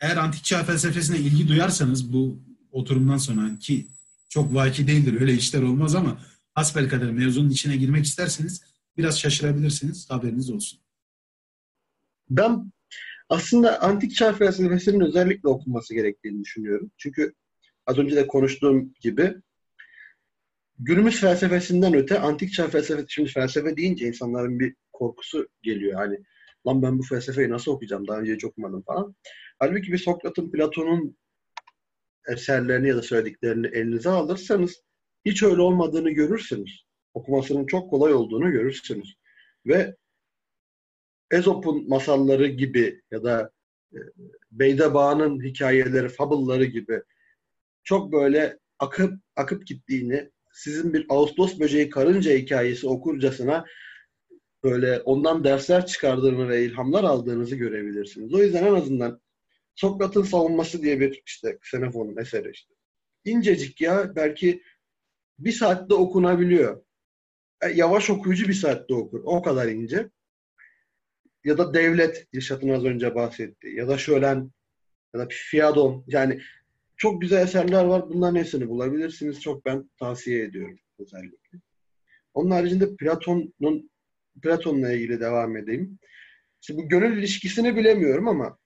eğer 0.00 0.16
antik 0.16 0.44
çağ 0.44 0.64
felsefesine 0.64 1.18
ilgi 1.18 1.48
duyarsanız 1.48 2.12
bu 2.12 2.42
oturumdan 2.70 3.16
sonra 3.16 3.58
ki 3.58 3.86
çok 4.28 4.54
vaki 4.54 4.86
değildir 4.86 5.20
öyle 5.20 5.32
işler 5.32 5.62
olmaz 5.62 5.94
ama 5.94 6.18
hasbelkader 6.54 7.10
mevzunun 7.10 7.50
içine 7.50 7.76
girmek 7.76 8.04
isterseniz 8.04 8.62
biraz 8.96 9.20
şaşırabilirsiniz. 9.20 10.10
Haberiniz 10.10 10.50
olsun. 10.50 10.80
Ben 12.30 12.72
aslında 13.28 13.82
antik 13.82 14.14
çağ 14.14 14.32
felsefesinin 14.32 15.00
özellikle 15.00 15.48
okunması 15.48 15.94
gerektiğini 15.94 16.44
düşünüyorum. 16.44 16.90
Çünkü 16.96 17.34
az 17.86 17.98
önce 17.98 18.16
de 18.16 18.26
konuştuğum 18.26 18.94
gibi 19.00 19.34
günümüz 20.78 21.20
felsefesinden 21.20 21.94
öte 21.94 22.18
antik 22.18 22.52
çağ 22.52 22.68
felsefesi, 22.68 23.06
şimdi 23.08 23.30
felsefe 23.30 23.76
deyince 23.76 24.08
insanların 24.08 24.60
bir 24.60 24.74
korkusu 24.92 25.48
geliyor. 25.62 25.94
Hani 25.94 26.18
lan 26.66 26.82
ben 26.82 26.98
bu 26.98 27.02
felsefeyi 27.02 27.50
nasıl 27.50 27.72
okuyacağım 27.72 28.08
daha 28.08 28.18
önce 28.18 28.34
hiç 28.34 28.44
okumadım 28.44 28.82
falan. 28.82 29.14
Halbuki 29.58 29.92
bir 29.92 29.98
Sokrat'ın, 29.98 30.50
Platon'un 30.50 31.16
eserlerini 32.28 32.88
ya 32.88 32.96
da 32.96 33.02
söylediklerini 33.02 33.66
elinize 33.66 34.10
alırsanız 34.10 34.82
hiç 35.24 35.42
öyle 35.42 35.60
olmadığını 35.60 36.10
görürsünüz. 36.10 36.86
Okumasının 37.14 37.66
çok 37.66 37.90
kolay 37.90 38.12
olduğunu 38.12 38.50
görürsünüz. 38.50 39.16
Ve 39.66 39.96
Ezop'un 41.30 41.88
masalları 41.88 42.46
gibi 42.46 43.02
ya 43.10 43.24
da 43.24 43.50
e, 43.92 43.98
Beyde 44.50 44.94
Bağ'ın 44.94 45.44
hikayeleri, 45.44 46.08
fabulları 46.08 46.64
gibi 46.64 47.02
çok 47.84 48.12
böyle 48.12 48.58
akıp 48.78 49.14
akıp 49.36 49.66
gittiğini, 49.66 50.30
sizin 50.52 50.94
bir 50.94 51.06
Ağustos 51.08 51.60
böceği 51.60 51.90
karınca 51.90 52.32
hikayesi 52.32 52.88
okurcasına 52.88 53.64
böyle 54.64 55.00
ondan 55.00 55.44
dersler 55.44 55.86
çıkardığını 55.86 56.48
ve 56.48 56.64
ilhamlar 56.64 57.04
aldığınızı 57.04 57.56
görebilirsiniz. 57.56 58.34
O 58.34 58.38
yüzden 58.38 58.66
en 58.66 58.74
azından 58.74 59.20
Sokrat'ın 59.76 60.22
savunması 60.22 60.82
diye 60.82 61.00
bir 61.00 61.22
işte 61.26 61.58
Xenofon'un 61.62 62.16
eseri 62.16 62.50
işte. 62.50 62.74
İncecik 63.24 63.80
ya 63.80 64.16
belki 64.16 64.62
bir 65.38 65.52
saatte 65.52 65.94
okunabiliyor. 65.94 66.84
E, 67.62 67.68
yavaş 67.68 68.10
okuyucu 68.10 68.48
bir 68.48 68.54
saatte 68.54 68.94
okur. 68.94 69.20
O 69.24 69.42
kadar 69.42 69.68
ince. 69.68 70.10
Ya 71.44 71.58
da 71.58 71.74
devlet 71.74 72.32
Dilşat'ın 72.32 72.68
az 72.68 72.84
önce 72.84 73.14
bahsettiği. 73.14 73.76
Ya 73.76 73.88
da 73.88 73.98
Şölen 73.98 74.50
ya 75.14 75.20
da 75.20 75.28
Fiyadon. 75.30 76.04
Yani 76.06 76.40
çok 76.96 77.20
güzel 77.20 77.42
eserler 77.42 77.84
var. 77.84 78.08
Bunların 78.08 78.36
hepsini 78.36 78.68
bulabilirsiniz. 78.68 79.40
Çok 79.40 79.64
ben 79.64 79.90
tavsiye 79.98 80.44
ediyorum 80.44 80.78
özellikle. 80.98 81.58
Onun 82.34 82.50
haricinde 82.50 82.96
Platon'un 82.96 83.90
Platon'la 84.42 84.92
ilgili 84.92 85.20
devam 85.20 85.56
edeyim. 85.56 85.98
Şimdi 86.60 86.82
bu 86.82 86.88
gönül 86.88 87.18
ilişkisini 87.18 87.76
bilemiyorum 87.76 88.28
ama 88.28 88.58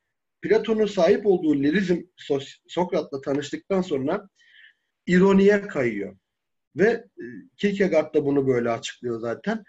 Platon'un 0.42 0.86
sahip 0.86 1.26
olduğu 1.26 1.54
lirizm 1.54 2.00
Sokrat'la 2.68 3.20
tanıştıktan 3.20 3.80
sonra 3.80 4.28
ironiye 5.06 5.60
kayıyor. 5.60 6.16
Ve 6.76 6.84
e, 6.86 7.24
Kierkegaard 7.56 8.14
da 8.14 8.24
bunu 8.24 8.46
böyle 8.46 8.70
açıklıyor 8.70 9.20
zaten. 9.20 9.64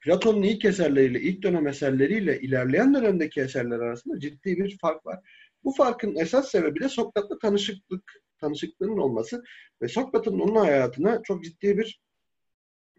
Platon'un 0.00 0.42
ilk 0.42 0.64
eserleriyle, 0.64 1.20
ilk 1.20 1.42
dönem 1.42 1.66
eserleriyle 1.66 2.40
ilerleyen 2.40 2.94
dönemdeki 2.94 3.40
eserler 3.40 3.78
arasında 3.78 4.20
ciddi 4.20 4.56
bir 4.56 4.78
fark 4.78 5.06
var. 5.06 5.20
Bu 5.64 5.72
farkın 5.72 6.16
esas 6.16 6.50
sebebi 6.50 6.80
de 6.80 6.88
Sokrat'la 6.88 7.38
tanışıklık, 7.38 8.12
tanışıklığının 8.38 8.98
olması 8.98 9.42
ve 9.82 9.88
Sokrat'ın 9.88 10.40
onun 10.40 10.56
hayatına 10.56 11.22
çok 11.22 11.44
ciddi 11.44 11.78
bir 11.78 12.00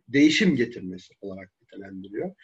değişim 0.07 0.55
getirmesi 0.55 1.13
olarak 1.21 1.51
nitelendiriyor. 1.61 2.35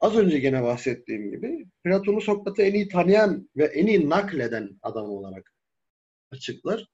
Az 0.00 0.16
önce 0.16 0.38
gene 0.38 0.62
bahsettiğim 0.62 1.30
gibi 1.30 1.66
Platon'u 1.84 2.20
Sokrat'ı 2.20 2.62
en 2.62 2.74
iyi 2.74 2.88
tanıyan 2.88 3.50
ve 3.56 3.64
en 3.64 3.86
iyi 3.86 4.10
nakleden 4.10 4.78
adam 4.82 5.10
olarak 5.10 5.52
açıklar. 6.30 6.86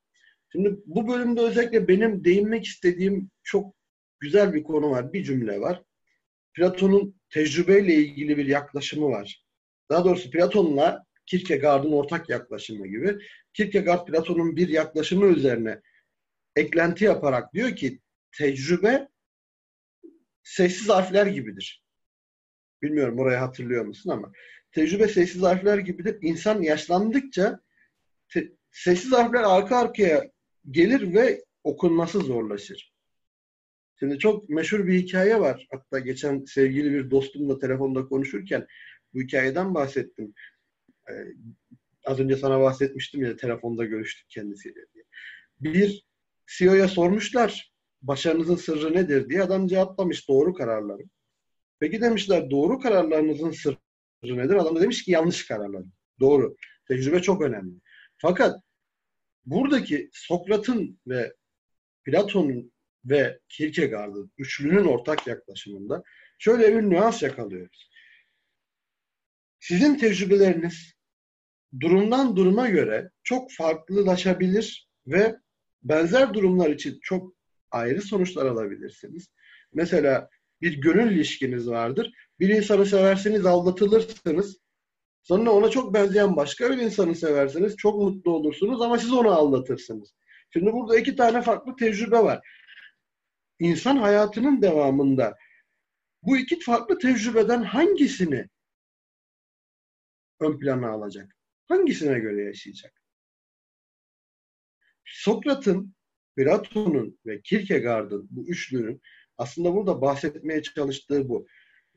Şimdi 0.53 0.77
bu 0.87 1.09
bölümde 1.09 1.41
özellikle 1.41 1.89
benim 1.89 2.25
değinmek 2.25 2.65
istediğim 2.65 3.31
çok 3.43 3.75
güzel 4.21 4.55
bir 4.55 4.63
konu 4.63 4.91
var, 4.91 5.13
bir 5.13 5.25
cümle 5.25 5.61
var. 5.61 5.83
Platon'un 6.55 7.21
tecrübeyle 7.31 7.95
ilgili 7.95 8.37
bir 8.37 8.47
yaklaşımı 8.47 9.11
var. 9.11 9.45
Daha 9.91 10.05
doğrusu 10.05 10.31
Platon'la 10.31 11.05
Kierkegaard'ın 11.27 11.93
ortak 11.93 12.29
yaklaşımı 12.29 12.87
gibi. 12.87 13.19
Kierkegaard 13.53 14.07
Platon'un 14.07 14.57
bir 14.57 14.69
yaklaşımı 14.69 15.27
üzerine 15.27 15.81
eklenti 16.57 17.05
yaparak 17.05 17.55
diyor 17.55 17.77
ki 17.77 18.01
tecrübe 18.39 19.09
sessiz 20.43 20.89
harfler 20.89 21.27
gibidir. 21.27 21.83
Bilmiyorum 22.83 23.19
orayı 23.19 23.39
hatırlıyor 23.39 23.85
musun 23.85 24.11
ama 24.11 24.33
tecrübe 24.73 25.09
sessiz 25.09 25.43
harfler 25.43 25.79
gibidir. 25.79 26.19
İnsan 26.23 26.63
yaşlandıkça 26.63 27.61
te- 28.29 28.53
sessiz 28.71 29.13
harfler 29.13 29.43
arka 29.43 29.77
arkaya 29.77 30.31
gelir 30.71 31.15
ve 31.15 31.45
okunması 31.65 32.21
zorlaşır. 32.21 32.93
Şimdi 33.99 34.19
çok 34.19 34.49
meşhur 34.49 34.87
bir 34.87 34.99
hikaye 34.99 35.41
var. 35.41 35.67
Hatta 35.71 35.99
geçen 35.99 36.45
sevgili 36.45 36.93
bir 36.93 37.11
dostumla 37.11 37.59
telefonda 37.59 38.07
konuşurken 38.07 38.67
bu 39.15 39.21
hikayeden 39.21 39.75
bahsettim. 39.75 40.35
Ee, 41.11 41.13
az 42.05 42.21
önce 42.21 42.37
sana 42.37 42.61
bahsetmiştim 42.61 43.23
ya 43.23 43.37
telefonda 43.37 43.85
görüştük 43.85 44.31
kendisiyle 44.31 44.81
diye. 44.95 45.05
Bir 45.61 46.07
CEO'ya 46.47 46.89
sormuşlar 46.89 47.73
başarınızın 48.03 48.57
sırrı 48.57 48.95
nedir 48.95 49.29
diye 49.29 49.43
adam 49.43 49.67
cevaplamış 49.67 50.29
doğru 50.29 50.55
kararları. 50.55 51.03
Peki 51.83 52.01
demişler 52.01 52.51
doğru 52.51 52.79
kararlarınızın 52.79 53.51
sırrı 53.51 53.77
nedir? 54.25 54.55
Adam 54.55 54.77
da 54.77 54.81
demiş 54.81 55.05
ki 55.05 55.11
yanlış 55.11 55.47
kararlar. 55.47 55.83
Doğru. 56.21 56.57
Tecrübe 56.89 57.23
çok 57.23 57.43
önemli. 57.43 57.75
Fakat 58.19 58.61
buradaki 59.47 60.11
Sokrat'ın 60.13 61.01
ve 61.07 61.33
Platon'un 62.05 62.73
ve 63.05 63.39
Kierkegaard'ın 63.49 64.33
üçlünün 64.39 64.85
ortak 64.85 65.27
yaklaşımında 65.27 66.03
şöyle 66.39 66.77
bir 66.77 66.83
nüans 66.83 67.23
yakalıyoruz. 67.23 67.91
Sizin 69.61 69.99
tecrübeleriniz 69.99 70.95
durumdan 71.81 72.37
duruma 72.37 72.69
göre 72.69 73.11
çok 73.23 73.53
farklılaşabilir 73.53 74.89
ve 75.07 75.37
benzer 75.83 76.35
durumlar 76.35 76.71
için 76.71 76.99
çok 77.03 77.35
ayrı 77.71 78.03
sonuçlar 78.03 78.47
alabilirsiniz. 78.47 79.29
Mesela 79.73 80.29
bir 80.63 80.81
gönül 80.81 81.13
ilişkiniz 81.13 81.69
vardır. 81.71 82.13
Bir 82.41 82.49
insanı 82.49 82.87
seversiniz, 82.87 83.47
aldatılırsınız. 83.47 84.59
Sonra 85.23 85.51
ona 85.51 85.71
çok 85.71 85.95
benzeyen 85.95 86.37
başka 86.37 86.71
bir 86.71 86.77
insanı 86.77 87.15
seversiniz. 87.15 87.77
Çok 87.77 88.03
mutlu 88.03 88.31
olursunuz 88.31 88.83
ama 88.83 88.99
siz 88.99 89.13
onu 89.13 89.31
aldatırsınız. 89.31 90.15
Şimdi 90.53 90.73
burada 90.73 90.99
iki 90.99 91.17
tane 91.17 91.43
farklı 91.43 91.77
tecrübe 91.77 92.19
var. 92.19 92.49
İnsan 93.59 93.97
hayatının 93.97 94.63
devamında 94.63 95.37
bu 96.23 96.37
iki 96.37 96.61
farklı 96.61 96.99
tecrübeden 96.99 97.63
hangisini 97.63 98.49
ön 100.41 100.59
plana 100.59 100.91
alacak? 100.91 101.37
Hangisine 101.69 102.19
göre 102.19 102.45
yaşayacak? 102.45 103.03
Sokrat'ın, 105.05 105.95
Platon'un 106.37 107.19
ve 107.27 107.41
Kierkegaard'ın 107.41 108.29
bu 108.31 108.49
üçlünün 108.49 109.01
aslında 109.39 109.75
burada 109.75 110.01
bahsetmeye 110.01 110.63
çalıştığı 110.63 111.29
bu. 111.29 111.47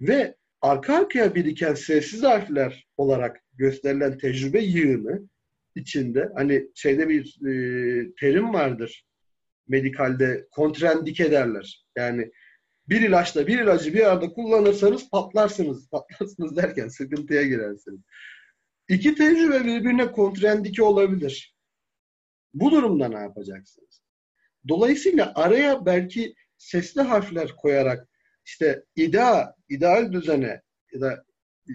Ve 0.01 0.35
arka 0.61 0.95
arkaya 0.95 1.35
biriken 1.35 1.73
sessiz 1.73 2.23
harfler 2.23 2.87
olarak 2.97 3.43
gösterilen 3.53 4.17
tecrübe 4.17 4.61
yığını 4.61 5.29
içinde 5.75 6.29
hani 6.35 6.67
şeyde 6.75 7.09
bir 7.09 7.47
e, 7.47 8.13
terim 8.19 8.53
vardır 8.53 9.05
medikalde 9.67 10.47
kontrendike 10.51 11.31
derler. 11.31 11.85
Yani 11.97 12.31
bir 12.89 13.01
ilaçla 13.01 13.47
bir 13.47 13.59
ilacı 13.59 13.93
bir 13.93 14.11
arada 14.11 14.29
kullanırsanız 14.29 15.09
patlarsınız. 15.09 15.89
Patlarsınız 15.91 16.57
derken 16.57 16.87
sıkıntıya 16.87 17.43
girersiniz. 17.43 18.01
İki 18.89 19.15
tecrübe 19.15 19.65
birbirine 19.65 20.11
kontrendike 20.11 20.83
olabilir. 20.83 21.55
Bu 22.53 22.71
durumda 22.71 23.07
ne 23.07 23.19
yapacaksınız? 23.19 24.01
Dolayısıyla 24.67 25.31
araya 25.35 25.85
belki 25.85 26.35
sesli 26.57 27.01
harfler 27.01 27.55
koyarak 27.55 28.07
işte 28.45 28.83
ideal, 28.95 29.47
ideal 29.69 30.11
düzene 30.11 30.61
ya 30.93 31.01
da 31.01 31.25
e, 31.69 31.73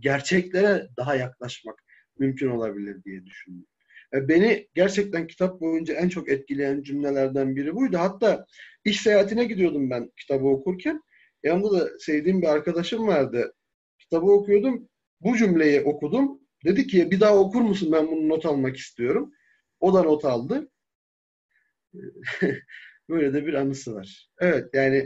gerçeklere 0.00 0.88
daha 0.96 1.14
yaklaşmak 1.14 1.84
mümkün 2.18 2.48
olabilir 2.48 3.04
diye 3.04 3.26
düşündüm. 3.26 3.66
E, 4.14 4.28
beni 4.28 4.68
gerçekten 4.74 5.26
kitap 5.26 5.60
boyunca 5.60 5.94
en 5.94 6.08
çok 6.08 6.28
etkileyen 6.28 6.82
cümlelerden 6.82 7.56
biri 7.56 7.74
buydu. 7.74 7.98
Hatta 7.98 8.46
iş 8.84 9.00
seyahatine 9.00 9.44
gidiyordum 9.44 9.90
ben 9.90 10.10
kitabı 10.16 10.46
okurken. 10.46 11.02
Yanımda 11.42 11.70
da 11.72 11.98
sevdiğim 11.98 12.42
bir 12.42 12.46
arkadaşım 12.46 13.06
vardı. 13.06 13.54
Kitabı 13.98 14.26
okuyordum. 14.26 14.88
Bu 15.20 15.36
cümleyi 15.36 15.80
okudum. 15.80 16.40
Dedi 16.64 16.86
ki 16.86 17.10
bir 17.10 17.20
daha 17.20 17.36
okur 17.38 17.60
musun 17.60 17.92
ben 17.92 18.06
bunu 18.06 18.28
not 18.28 18.46
almak 18.46 18.76
istiyorum. 18.76 19.32
O 19.80 19.94
da 19.94 20.02
not 20.02 20.24
aldı. 20.24 20.70
Böyle 23.08 23.32
de 23.32 23.46
bir 23.46 23.54
anısı 23.54 23.94
var. 23.94 24.28
Evet 24.38 24.68
yani 24.74 24.96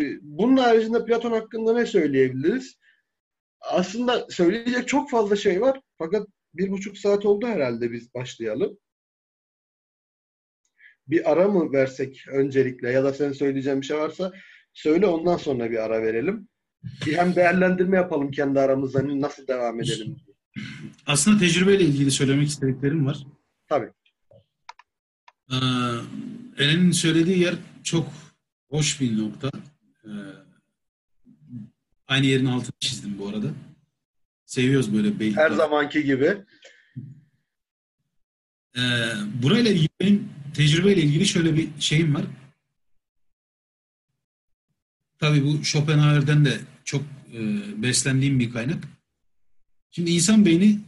e, 0.00 0.02
bunun 0.22 0.56
haricinde 0.56 1.04
Platon 1.04 1.32
hakkında 1.32 1.72
ne 1.74 1.86
söyleyebiliriz? 1.86 2.78
Aslında 3.60 4.26
söyleyecek 4.30 4.88
çok 4.88 5.10
fazla 5.10 5.36
şey 5.36 5.60
var. 5.60 5.80
Fakat 5.98 6.28
bir 6.54 6.70
buçuk 6.70 6.98
saat 6.98 7.26
oldu 7.26 7.46
herhalde 7.46 7.92
biz 7.92 8.14
başlayalım. 8.14 8.78
Bir 11.08 11.32
ara 11.32 11.48
mı 11.48 11.72
versek 11.72 12.24
öncelikle 12.28 12.90
ya 12.90 13.04
da 13.04 13.12
sen 13.12 13.32
söyleyeceğin 13.32 13.80
bir 13.80 13.86
şey 13.86 13.96
varsa 13.96 14.32
söyle 14.72 15.06
ondan 15.06 15.36
sonra 15.36 15.70
bir 15.70 15.84
ara 15.84 16.02
verelim. 16.02 16.48
Bir 17.06 17.16
hem 17.16 17.36
değerlendirme 17.36 17.96
yapalım 17.96 18.30
kendi 18.30 18.60
aramızda 18.60 18.98
hani 18.98 19.20
nasıl 19.20 19.46
devam 19.46 19.80
edelim. 19.80 20.16
Aslında 21.06 21.38
tecrübeyle 21.38 21.84
ilgili 21.84 22.10
söylemek 22.10 22.48
istediklerim 22.48 23.06
var. 23.06 23.26
Tabii. 23.68 23.90
Ee, 25.52 25.56
Eren'in 26.58 26.90
söylediği 26.92 27.38
yer 27.38 27.54
çok 27.82 28.12
hoş 28.70 29.00
bir 29.00 29.18
nokta. 29.18 29.50
Ee, 30.04 30.10
aynı 32.06 32.26
yerin 32.26 32.46
altını 32.46 32.72
çizdim 32.80 33.18
bu 33.18 33.28
arada. 33.28 33.50
Seviyoruz 34.46 34.94
böyle 34.94 35.20
beyin. 35.20 35.34
Her 35.34 35.50
zamanki 35.50 36.04
gibi. 36.04 36.36
Ee, 38.76 38.80
burayla 39.42 39.70
ilgili 39.70 39.88
benim 40.00 40.28
tecrübeyle 40.54 41.02
ilgili 41.02 41.26
şöyle 41.26 41.56
bir 41.56 41.68
şeyim 41.80 42.14
var. 42.14 42.24
Tabii 45.18 45.44
bu 45.44 45.64
Schopenhauer'den 45.64 46.44
de 46.44 46.60
çok 46.84 47.02
e, 47.32 47.42
beslendiğim 47.82 48.40
bir 48.40 48.52
kaynak. 48.52 48.84
Şimdi 49.90 50.10
insan 50.10 50.46
beyni 50.46 50.80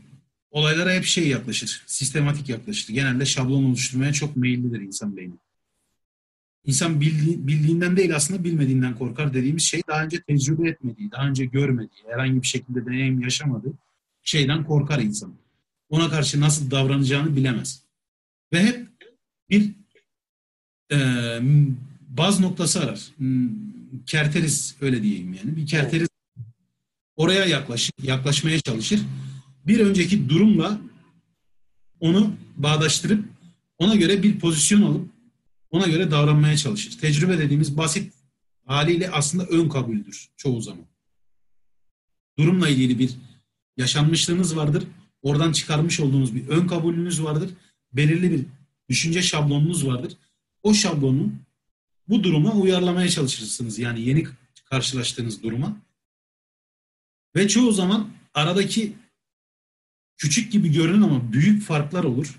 olaylara 0.50 0.92
hep 0.92 1.04
şey 1.04 1.28
yaklaşır, 1.28 1.82
sistematik 1.86 2.48
yaklaşır. 2.48 2.94
Genelde 2.94 3.26
şablon 3.26 3.64
oluşturmaya 3.64 4.12
çok 4.12 4.36
meyillidir 4.36 4.80
insan 4.80 5.16
beyni. 5.16 5.34
İnsan 6.64 7.00
bildi, 7.00 7.46
bildiğinden 7.46 7.96
değil 7.96 8.16
aslında 8.16 8.44
bilmediğinden 8.44 8.94
korkar 8.94 9.34
dediğimiz 9.34 9.62
şey 9.62 9.82
daha 9.88 10.04
önce 10.04 10.20
tecrübe 10.22 10.68
etmediği, 10.68 11.10
daha 11.10 11.28
önce 11.28 11.44
görmediği, 11.44 12.04
herhangi 12.08 12.42
bir 12.42 12.46
şekilde 12.46 12.86
deneyim 12.86 13.20
yaşamadığı 13.20 13.72
şeyden 14.22 14.64
korkar 14.64 14.98
insan. 14.98 15.34
Ona 15.88 16.10
karşı 16.10 16.40
nasıl 16.40 16.70
davranacağını 16.70 17.36
bilemez. 17.36 17.82
Ve 18.52 18.62
hep 18.62 18.86
bir 19.50 19.72
e, 20.92 20.98
baz 22.08 22.40
noktası 22.40 22.80
arar. 22.80 23.08
Kerteriz 24.06 24.76
öyle 24.80 25.02
diyeyim 25.02 25.32
yani. 25.32 25.56
Bir 25.56 25.66
kerteriz 25.66 26.08
oraya 27.16 27.44
yaklaşır, 27.44 27.92
yaklaşmaya 28.02 28.60
çalışır. 28.60 29.00
Bir 29.66 29.80
önceki 29.80 30.28
durumla 30.28 30.80
onu 32.00 32.34
bağdaştırıp 32.56 33.24
ona 33.78 33.94
göre 33.94 34.22
bir 34.22 34.38
pozisyon 34.38 34.82
alıp 34.82 35.08
ona 35.70 35.86
göre 35.86 36.10
davranmaya 36.10 36.56
çalışır. 36.56 36.98
Tecrübe 36.98 37.38
dediğimiz 37.38 37.76
basit 37.76 38.14
haliyle 38.64 39.10
aslında 39.10 39.44
ön 39.46 39.68
kabuldür 39.68 40.28
çoğu 40.36 40.60
zaman. 40.60 40.84
Durumla 42.38 42.68
ilgili 42.68 42.98
bir 42.98 43.10
yaşanmışlığınız 43.76 44.56
vardır. 44.56 44.84
Oradan 45.22 45.52
çıkarmış 45.52 46.00
olduğunuz 46.00 46.34
bir 46.34 46.48
ön 46.48 46.66
kabulünüz 46.66 47.22
vardır. 47.22 47.50
Belirli 47.92 48.30
bir 48.30 48.46
düşünce 48.88 49.22
şablonunuz 49.22 49.86
vardır. 49.86 50.12
O 50.62 50.74
şablonu 50.74 51.32
bu 52.08 52.24
duruma 52.24 52.52
uyarlamaya 52.52 53.08
çalışırsınız. 53.08 53.78
Yani 53.78 54.00
yeni 54.00 54.26
karşılaştığınız 54.64 55.42
duruma. 55.42 55.76
Ve 57.36 57.48
çoğu 57.48 57.72
zaman 57.72 58.10
aradaki 58.34 58.92
küçük 60.16 60.52
gibi 60.52 60.72
görünen 60.72 61.02
ama 61.02 61.32
büyük 61.32 61.62
farklar 61.62 62.04
olur. 62.04 62.38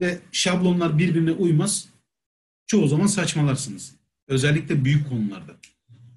Ve 0.00 0.20
şablonlar 0.32 0.98
birbirine 0.98 1.32
uymaz. 1.32 1.88
Çoğu 2.66 2.88
zaman 2.88 3.06
saçmalarsınız. 3.06 3.94
Özellikle 4.28 4.84
büyük 4.84 5.08
konularda. 5.08 5.56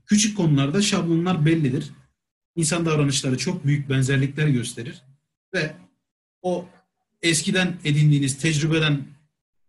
Küçük 0.06 0.38
konularda 0.38 0.82
şablonlar 0.82 1.46
bellidir. 1.46 1.92
İnsan 2.56 2.86
davranışları 2.86 3.38
çok 3.38 3.66
büyük 3.66 3.90
benzerlikler 3.90 4.48
gösterir. 4.48 5.02
Ve 5.54 5.76
o 6.42 6.66
eskiden 7.22 7.78
edindiğiniz 7.84 8.38
tecrübeden 8.38 9.04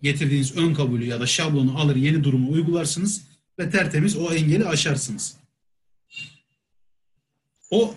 getirdiğiniz 0.03 0.57
ön 0.57 0.75
kabulü 0.75 1.05
ya 1.05 1.21
da 1.21 1.27
şablonu 1.27 1.79
alır 1.79 1.97
yeni 1.97 2.25
durumu 2.25 2.53
uygularsınız 2.53 3.23
ve 3.59 3.71
tertemiz 3.71 4.17
o 4.17 4.33
engeli 4.33 4.67
aşarsınız. 4.67 5.37
O 7.71 7.95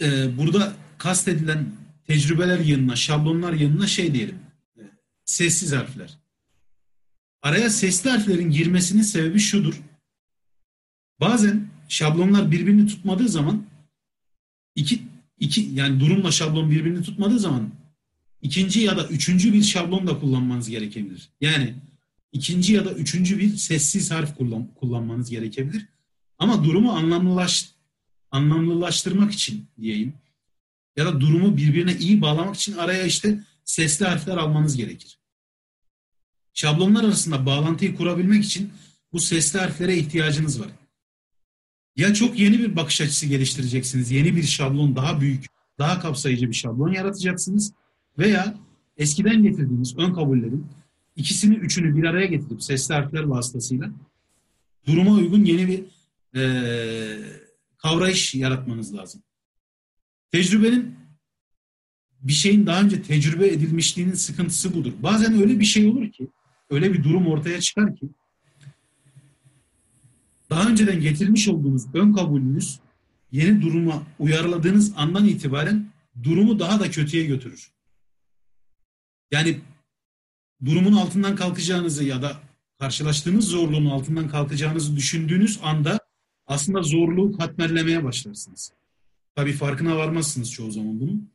e, 0.00 0.38
burada 0.38 0.72
kastedilen 0.98 1.66
tecrübeler 2.06 2.58
yanına, 2.58 2.96
şablonlar 2.96 3.52
yanına 3.52 3.86
şey 3.86 4.14
diyelim. 4.14 4.38
E, 4.76 4.82
sessiz 5.24 5.72
harfler. 5.72 6.18
Araya 7.44 7.70
sesli 7.70 8.10
harflerin 8.10 8.50
girmesinin 8.50 9.02
sebebi 9.02 9.38
şudur. 9.38 9.82
Bazen 11.20 11.68
şablonlar 11.88 12.50
birbirini 12.50 12.86
tutmadığı 12.86 13.28
zaman 13.28 13.66
iki, 14.74 15.02
iki 15.38 15.60
yani 15.60 16.00
durumla 16.00 16.30
şablon 16.30 16.70
birbirini 16.70 17.02
tutmadığı 17.02 17.38
zaman 17.38 17.70
ikinci 18.42 18.80
ya 18.80 18.96
da 18.96 19.08
üçüncü 19.08 19.52
bir 19.52 19.62
şablon 19.62 20.06
da 20.06 20.20
kullanmanız 20.20 20.68
gerekebilir. 20.68 21.28
Yani 21.40 21.74
ikinci 22.32 22.72
ya 22.72 22.84
da 22.84 22.92
üçüncü 22.92 23.38
bir 23.38 23.56
sessiz 23.56 24.10
harf 24.10 24.36
kullan, 24.36 24.68
kullanmanız 24.74 25.30
gerekebilir. 25.30 25.86
Ama 26.38 26.64
durumu 26.64 26.92
anlamlılaş, 26.92 27.70
anlamlılaştırmak 28.30 29.32
için 29.32 29.66
diyeyim 29.80 30.14
ya 30.96 31.06
da 31.06 31.20
durumu 31.20 31.56
birbirine 31.56 31.96
iyi 31.96 32.20
bağlamak 32.20 32.56
için 32.56 32.76
araya 32.76 33.04
işte 33.04 33.40
sesli 33.64 34.06
harfler 34.06 34.36
almanız 34.36 34.76
gerekir. 34.76 35.18
Şablonlar 36.54 37.04
arasında 37.04 37.46
bağlantıyı 37.46 37.96
kurabilmek 37.96 38.44
için 38.44 38.72
bu 39.12 39.20
sesli 39.20 39.58
harflere 39.58 39.96
ihtiyacınız 39.96 40.60
var. 40.60 40.68
Ya 41.96 42.14
çok 42.14 42.38
yeni 42.38 42.58
bir 42.58 42.76
bakış 42.76 43.00
açısı 43.00 43.26
geliştireceksiniz, 43.26 44.10
yeni 44.10 44.36
bir 44.36 44.42
şablon, 44.42 44.96
daha 44.96 45.20
büyük, 45.20 45.46
daha 45.78 46.00
kapsayıcı 46.00 46.48
bir 46.48 46.54
şablon 46.54 46.92
yaratacaksınız 46.92 47.72
veya 48.18 48.54
eskiden 48.96 49.42
getirdiğiniz 49.42 49.98
ön 49.98 50.14
kabullerin 50.14 50.66
ikisini, 51.16 51.54
üçünü 51.54 51.96
bir 51.96 52.04
araya 52.04 52.26
getirip 52.26 52.62
sesli 52.62 52.94
harfler 52.94 53.22
vasıtasıyla 53.22 53.90
duruma 54.86 55.12
uygun 55.12 55.44
yeni 55.44 55.68
bir 55.68 55.84
e, 56.40 56.44
kavrayış 57.78 58.34
yaratmanız 58.34 58.94
lazım. 58.94 59.22
Tecrübenin 60.32 60.94
bir 62.20 62.32
şeyin 62.32 62.66
daha 62.66 62.80
önce 62.80 63.02
tecrübe 63.02 63.48
edilmişliğinin 63.48 64.14
sıkıntısı 64.14 64.74
budur. 64.74 64.92
Bazen 65.02 65.42
öyle 65.42 65.60
bir 65.60 65.64
şey 65.64 65.86
olur 65.86 66.12
ki, 66.12 66.28
öyle 66.70 66.92
bir 66.92 67.04
durum 67.04 67.26
ortaya 67.26 67.60
çıkar 67.60 67.96
ki 67.96 68.08
daha 70.50 70.68
önceden 70.68 71.00
getirmiş 71.00 71.48
olduğunuz 71.48 71.94
ön 71.94 72.12
kabulünüz 72.12 72.80
yeni 73.32 73.62
duruma 73.62 74.02
uyarladığınız 74.18 74.92
andan 74.96 75.26
itibaren 75.28 75.86
durumu 76.22 76.58
daha 76.58 76.80
da 76.80 76.90
kötüye 76.90 77.24
götürür. 77.24 77.70
Yani 79.30 79.60
durumun 80.64 80.92
altından 80.92 81.36
kalkacağınızı 81.36 82.04
ya 82.04 82.22
da 82.22 82.40
karşılaştığınız 82.78 83.48
zorluğun 83.48 83.86
altından 83.86 84.28
kalkacağınızı 84.28 84.96
düşündüğünüz 84.96 85.60
anda 85.62 85.98
aslında 86.46 86.82
zorluğu 86.82 87.36
katmerlemeye 87.36 88.04
başlarsınız. 88.04 88.72
Tabii 89.34 89.52
farkına 89.52 89.96
varmazsınız 89.96 90.52
çoğu 90.52 90.70
zaman 90.70 91.00
bunun. 91.00 91.30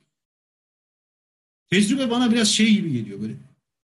Tecrübe 1.70 2.10
bana 2.10 2.32
biraz 2.32 2.48
şey 2.48 2.74
gibi 2.74 2.92
geliyor 2.92 3.22
böyle. 3.22 3.49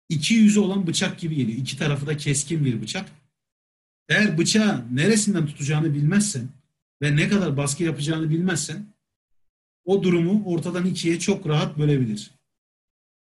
İki 0.10 0.34
yüzü 0.34 0.60
olan 0.60 0.88
bıçak 0.88 1.20
gibi 1.20 1.36
geliyor. 1.36 1.58
İki 1.58 1.78
tarafı 1.78 2.08
da 2.08 2.18
keskin 2.18 2.66
bir 2.66 2.82
bıçak. 2.82 3.10
Eğer 4.10 4.38
bıçağı 4.38 4.96
neresinden 4.96 5.46
tutacağını 5.46 5.94
bilmezsen 5.94 6.50
ve 7.02 7.16
ne 7.16 7.30
kadar 7.30 7.58
baskı 7.58 7.84
yapacağını 7.84 8.30
bilmezsen 8.30 8.86
o 9.86 10.04
durumu 10.04 10.44
ortadan 10.46 10.86
ikiye 10.86 11.20
çok 11.20 11.48
rahat 11.48 11.78
bölebilir. 11.78 12.32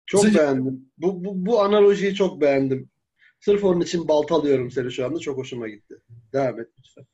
Çok 0.05 0.22
Kısaca... 0.22 0.39
beğendim. 0.39 0.91
Bu, 0.97 1.23
bu, 1.23 1.45
bu 1.45 1.61
analojiyi 1.61 2.15
çok 2.15 2.41
beğendim. 2.41 2.89
Sırf 3.39 3.64
onun 3.64 3.81
için 3.81 4.07
baltalıyorum 4.07 4.72
seni 4.72 4.91
şu 4.91 5.05
anda. 5.05 5.19
Çok 5.19 5.38
hoşuma 5.38 5.68
gitti. 5.68 5.95
Devam 6.34 6.60
et 6.60 6.68
lütfen. 6.80 7.05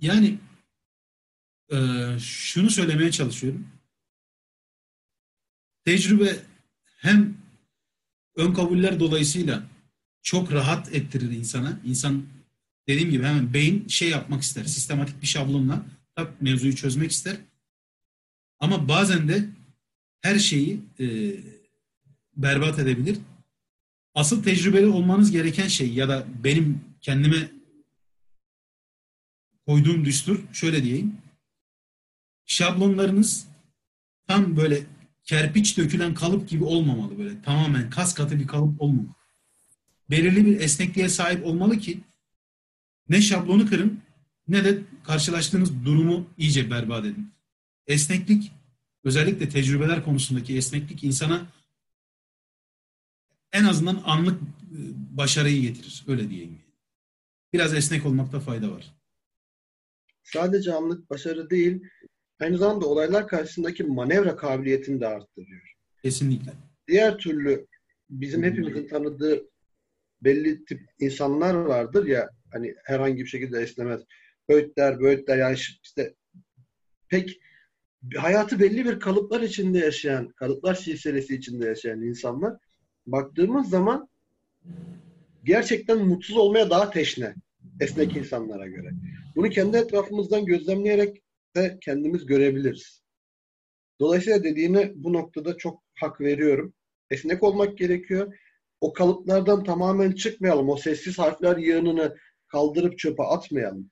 Yani 0.00 0.38
e, 1.72 1.76
şunu 2.18 2.70
söylemeye 2.70 3.10
çalışıyorum. 3.10 3.68
Tecrübe 5.84 6.36
hem 6.84 7.41
ön 8.36 8.54
kabuller 8.54 9.00
dolayısıyla 9.00 9.62
çok 10.22 10.52
rahat 10.52 10.94
ettirir 10.94 11.30
insana. 11.30 11.80
İnsan 11.84 12.22
dediğim 12.88 13.10
gibi 13.10 13.24
hemen 13.24 13.54
beyin 13.54 13.88
şey 13.88 14.10
yapmak 14.10 14.42
ister. 14.42 14.64
Sistematik 14.64 15.22
bir 15.22 15.26
şablonla 15.26 15.86
tak 16.14 16.42
mevzuyu 16.42 16.76
çözmek 16.76 17.10
ister. 17.10 17.36
Ama 18.60 18.88
bazen 18.88 19.28
de 19.28 19.48
her 20.20 20.38
şeyi 20.38 20.80
e, 21.00 21.36
berbat 22.36 22.78
edebilir. 22.78 23.18
Asıl 24.14 24.42
tecrübeli 24.42 24.86
olmanız 24.86 25.30
gereken 25.30 25.68
şey 25.68 25.92
ya 25.92 26.08
da 26.08 26.26
benim 26.44 26.80
kendime 27.00 27.50
koyduğum 29.66 30.04
düstur 30.04 30.40
şöyle 30.52 30.84
diyeyim. 30.84 31.16
Şablonlarınız 32.46 33.46
tam 34.26 34.56
böyle 34.56 34.86
kerpiç 35.24 35.78
dökülen 35.78 36.14
kalıp 36.14 36.48
gibi 36.48 36.64
olmamalı 36.64 37.18
böyle. 37.18 37.42
Tamamen 37.42 37.90
kas 37.90 38.14
katı 38.14 38.38
bir 38.38 38.46
kalıp 38.46 38.82
olmamalı. 38.82 39.14
Belirli 40.10 40.46
bir 40.46 40.60
esnekliğe 40.60 41.08
sahip 41.08 41.46
olmalı 41.46 41.78
ki 41.78 42.00
ne 43.08 43.22
şablonu 43.22 43.68
kırın 43.68 44.00
ne 44.48 44.64
de 44.64 44.82
karşılaştığınız 45.04 45.84
durumu 45.84 46.26
iyice 46.38 46.70
berbat 46.70 47.04
edin. 47.04 47.32
Esneklik 47.86 48.52
özellikle 49.04 49.48
tecrübeler 49.48 50.04
konusundaki 50.04 50.56
esneklik 50.56 51.04
insana 51.04 51.46
en 53.52 53.64
azından 53.64 54.02
anlık 54.04 54.42
e, 54.42 54.78
başarıyı 55.16 55.62
getirir. 55.62 56.04
Öyle 56.06 56.30
diyeyim. 56.30 56.58
Biraz 57.52 57.74
esnek 57.74 58.06
olmakta 58.06 58.40
fayda 58.40 58.70
var. 58.70 58.92
Sadece 60.22 60.74
anlık 60.74 61.10
başarı 61.10 61.50
değil, 61.50 61.82
aynı 62.42 62.58
zamanda 62.58 62.86
olaylar 62.86 63.28
karşısındaki 63.28 63.84
manevra 63.84 64.36
kabiliyetini 64.36 65.00
de 65.00 65.06
arttırıyor. 65.06 65.72
Kesinlikle. 66.02 66.52
Diğer 66.88 67.18
türlü 67.18 67.66
bizim 68.10 68.42
hepimizin 68.42 68.88
tanıdığı 68.88 69.48
belli 70.22 70.64
tip 70.64 70.80
insanlar 71.00 71.54
vardır 71.54 72.06
ya 72.06 72.30
hani 72.52 72.74
herhangi 72.84 73.22
bir 73.22 73.28
şekilde 73.28 73.60
esnemez. 73.60 74.00
Böğütler, 74.48 75.00
böğütler 75.00 75.36
yani 75.36 75.56
işte 75.84 76.14
pek 77.08 77.40
hayatı 78.16 78.60
belli 78.60 78.84
bir 78.84 79.00
kalıplar 79.00 79.40
içinde 79.40 79.78
yaşayan, 79.78 80.28
kalıplar 80.28 80.74
silsilesi 80.74 81.34
içinde 81.34 81.66
yaşayan 81.66 82.02
insanlar 82.02 82.56
baktığımız 83.06 83.70
zaman 83.70 84.08
gerçekten 85.44 85.98
mutsuz 85.98 86.36
olmaya 86.36 86.70
daha 86.70 86.90
teşne 86.90 87.34
esnek 87.80 88.16
insanlara 88.16 88.66
göre. 88.66 88.90
Bunu 89.36 89.50
kendi 89.50 89.76
etrafımızdan 89.76 90.44
gözlemleyerek 90.44 91.21
de 91.56 91.78
kendimiz 91.80 92.26
görebiliriz. 92.26 93.02
Dolayısıyla 94.00 94.44
dediğine 94.44 94.92
bu 94.94 95.12
noktada 95.12 95.56
çok 95.56 95.82
hak 95.94 96.20
veriyorum. 96.20 96.74
Esnek 97.10 97.42
olmak 97.42 97.78
gerekiyor. 97.78 98.34
O 98.80 98.92
kalıplardan 98.92 99.64
tamamen 99.64 100.12
çıkmayalım. 100.12 100.68
O 100.68 100.76
sessiz 100.76 101.18
harfler 101.18 101.56
yığınını 101.56 102.16
kaldırıp 102.48 102.98
çöpe 102.98 103.22
atmayalım. 103.22 103.90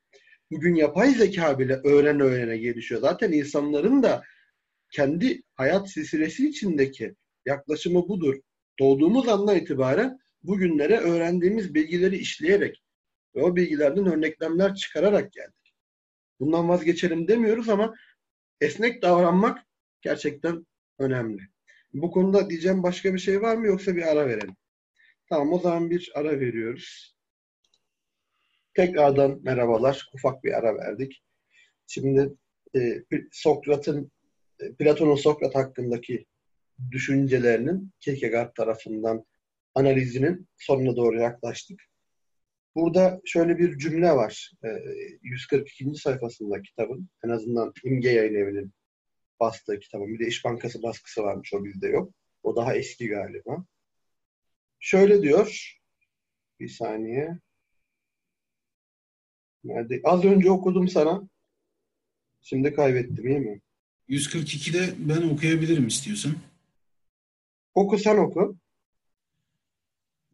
Bugün 0.51 0.75
yapay 0.75 1.15
zeka 1.15 1.59
bile 1.59 1.81
öğren 1.85 2.21
öğrene 2.21 2.57
gelişiyor. 2.57 3.01
Zaten 3.01 3.33
insanların 3.33 4.03
da 4.03 4.23
kendi 4.91 5.43
hayat 5.55 5.91
silsilesi 5.91 6.49
içindeki 6.49 7.15
yaklaşımı 7.47 8.09
budur. 8.09 8.41
Doğduğumuz 8.79 9.29
andan 9.29 9.57
itibaren 9.57 10.19
bugünlere 10.43 10.97
öğrendiğimiz 10.97 11.75
bilgileri 11.75 12.17
işleyerek 12.17 12.83
ve 13.35 13.43
o 13.43 13.57
bilgilerden 13.57 14.07
örneklemler 14.07 14.75
çıkararak 14.75 15.33
geldik. 15.33 15.60
Bundan 16.41 16.69
vazgeçelim 16.69 17.29
demiyoruz 17.29 17.69
ama 17.69 17.95
esnek 18.61 19.03
davranmak 19.03 19.59
gerçekten 20.03 20.67
önemli. 20.99 21.43
Bu 21.93 22.11
konuda 22.11 22.51
diyeceğim 22.51 22.83
başka 22.83 23.15
bir 23.15 23.19
şey 23.19 23.43
var 23.43 23.57
mı 23.57 23.67
yoksa 23.67 23.97
bir 23.97 24.03
ara 24.03 24.27
verelim? 24.27 24.57
Tamam 25.29 25.53
o 25.53 25.59
zaman 25.59 25.91
bir 25.91 26.13
ara 26.15 26.41
veriyoruz. 26.41 27.17
Tekrardan 28.75 29.41
merhabalar. 29.43 30.11
Ufak 30.15 30.45
bir 30.45 30.53
ara 30.53 30.77
verdik. 30.77 31.23
Şimdi 31.87 32.35
e, 32.77 33.03
Sokrat'ın 33.33 34.13
e, 34.61 34.75
Platon'un 34.75 35.15
Sokrat 35.15 35.55
hakkındaki 35.55 36.27
düşüncelerinin 36.91 37.93
Kierkegaard 38.01 38.55
tarafından 38.55 39.25
analizinin 39.75 40.49
sonuna 40.57 40.97
doğru 40.97 41.21
yaklaştık. 41.21 41.90
Burada 42.75 43.21
şöyle 43.25 43.59
bir 43.59 43.79
cümle 43.79 44.13
var. 44.13 44.51
E, 44.65 44.69
142. 45.23 45.95
sayfasında 45.95 46.63
kitabın. 46.63 47.09
En 47.25 47.29
azından 47.29 47.73
İmge 47.85 48.11
Yayın 48.11 48.35
Evi'nin 48.35 48.73
bastığı 49.41 49.81
kitabın. 49.81 50.15
Bir 50.15 50.19
de 50.19 50.29
İş 50.29 50.45
Bankası 50.45 50.83
baskısı 50.83 51.23
varmış. 51.23 51.55
O 51.55 51.65
bizde 51.65 51.89
yok. 51.89 52.13
O 52.43 52.57
daha 52.57 52.75
eski 52.75 53.09
galiba. 53.09 53.65
Şöyle 54.81 55.23
diyor. 55.23 55.79
Bir 56.61 56.69
saniye. 56.69 57.39
Nerede? 59.65 60.01
Az 60.05 60.25
önce 60.25 60.51
okudum 60.51 60.89
sana. 60.89 61.29
Şimdi 62.43 62.75
kaybettim 62.75 63.29
iyi 63.29 63.39
mi? 63.39 63.61
142'de 64.09 64.95
ben 64.99 65.29
okuyabilirim 65.29 65.87
istiyorsan. 65.87 66.33
Oku 67.75 67.99
sen 67.99 68.17
oku. 68.17 68.60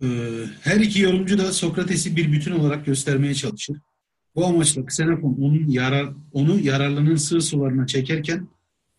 Ee, 0.03 0.07
her 0.63 0.81
iki 0.81 1.03
yorumcu 1.03 1.39
da 1.39 1.53
Sokrates'i 1.53 2.17
bir 2.17 2.33
bütün 2.33 2.53
olarak 2.53 2.87
göstermeye 2.87 3.35
çalışır. 3.35 3.77
Bu 4.35 4.47
amaçla 4.47 4.83
Xenofon 4.83 5.37
onun 5.41 5.69
yarar, 5.69 6.13
onu 6.33 6.61
yararlının 6.61 7.17
sığ 7.17 7.41
sularına 7.41 7.87
çekerken 7.87 8.49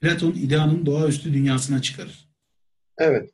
Platon 0.02 0.32
ideanın 0.32 0.86
doğaüstü 0.86 1.34
dünyasına 1.34 1.82
çıkarır. 1.82 2.30
Evet. 2.98 3.32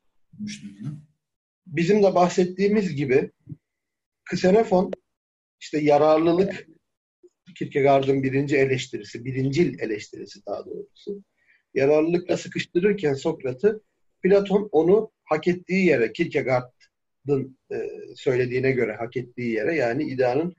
Bizim 1.67 2.03
de 2.03 2.15
bahsettiğimiz 2.15 2.95
gibi 2.95 3.31
Ksenofon 4.25 4.91
işte 5.59 5.79
yararlılık 5.79 6.67
Kierkegaard'ın 7.55 8.23
birinci 8.23 8.57
eleştirisi, 8.57 9.25
birincil 9.25 9.79
eleştirisi 9.79 10.45
daha 10.45 10.65
doğrusu. 10.65 11.23
Yararlılıkla 11.73 12.37
sıkıştırırken 12.37 13.13
Sokrat'ı 13.13 13.81
Platon 14.23 14.69
onu 14.71 15.11
hak 15.23 15.47
ettiği 15.47 15.85
yere, 15.85 16.13
Kierkegaard'ın 16.13 16.69
e, 16.69 16.82
söylediğine 18.15 18.71
göre 18.71 18.95
hak 18.95 19.17
ettiği 19.17 19.51
yere 19.51 19.75
yani 19.75 20.03
ideanın 20.03 20.55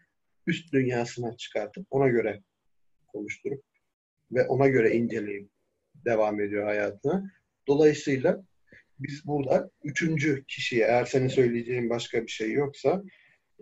üst 0.47 0.73
dünyasına 0.73 1.37
çıkartıp 1.37 1.87
ona 1.91 2.09
göre 2.09 2.43
konuşturup 3.07 3.63
ve 4.33 4.47
ona 4.47 4.69
göre 4.69 4.97
inceleyip 4.97 5.49
devam 6.05 6.41
ediyor 6.41 6.65
hayatına. 6.65 7.31
Dolayısıyla 7.69 8.45
biz 8.99 9.27
burada 9.27 9.71
üçüncü 9.85 10.45
kişiye 10.49 10.85
eğer 10.85 11.05
senin 11.05 11.29
söyleyeceğin 11.29 11.91
başka 11.91 12.23
bir 12.23 12.31
şey 12.31 12.53
yoksa 12.53 13.03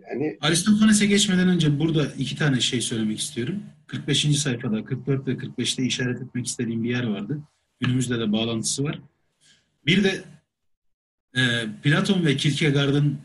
yani 0.09 0.37
Aristofanes'e 0.41 1.05
geçmeden 1.05 1.47
önce 1.47 1.79
burada 1.79 2.07
iki 2.17 2.35
tane 2.35 2.59
şey 2.59 2.81
söylemek 2.81 3.19
istiyorum. 3.19 3.63
45. 3.87 4.39
sayfada 4.39 4.85
44 4.85 5.27
ve 5.27 5.31
45'te 5.31 5.83
işaret 5.83 6.21
etmek 6.21 6.47
istediğim 6.47 6.83
bir 6.83 6.89
yer 6.89 7.03
vardı. 7.03 7.41
Günümüzde 7.79 8.19
de 8.19 8.31
bağlantısı 8.31 8.83
var. 8.83 8.99
Bir 9.85 10.03
de 10.03 10.23
e, 11.37 11.65
Platon 11.83 12.25
ve 12.25 12.37
Kierkegaard'ın 12.37 13.17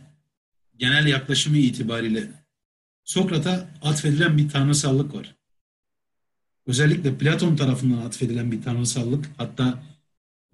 genel 0.78 1.06
yaklaşımı 1.06 1.58
itibariyle 1.58 2.30
Sokrat'a 3.04 3.68
atfedilen 3.82 4.38
bir 4.38 4.48
tanrısallık 4.48 5.14
var. 5.14 5.34
Özellikle 6.66 7.18
Platon 7.18 7.56
tarafından 7.56 7.98
atfedilen 7.98 8.52
bir 8.52 8.62
tanrısallık 8.62 9.30
hatta 9.36 9.82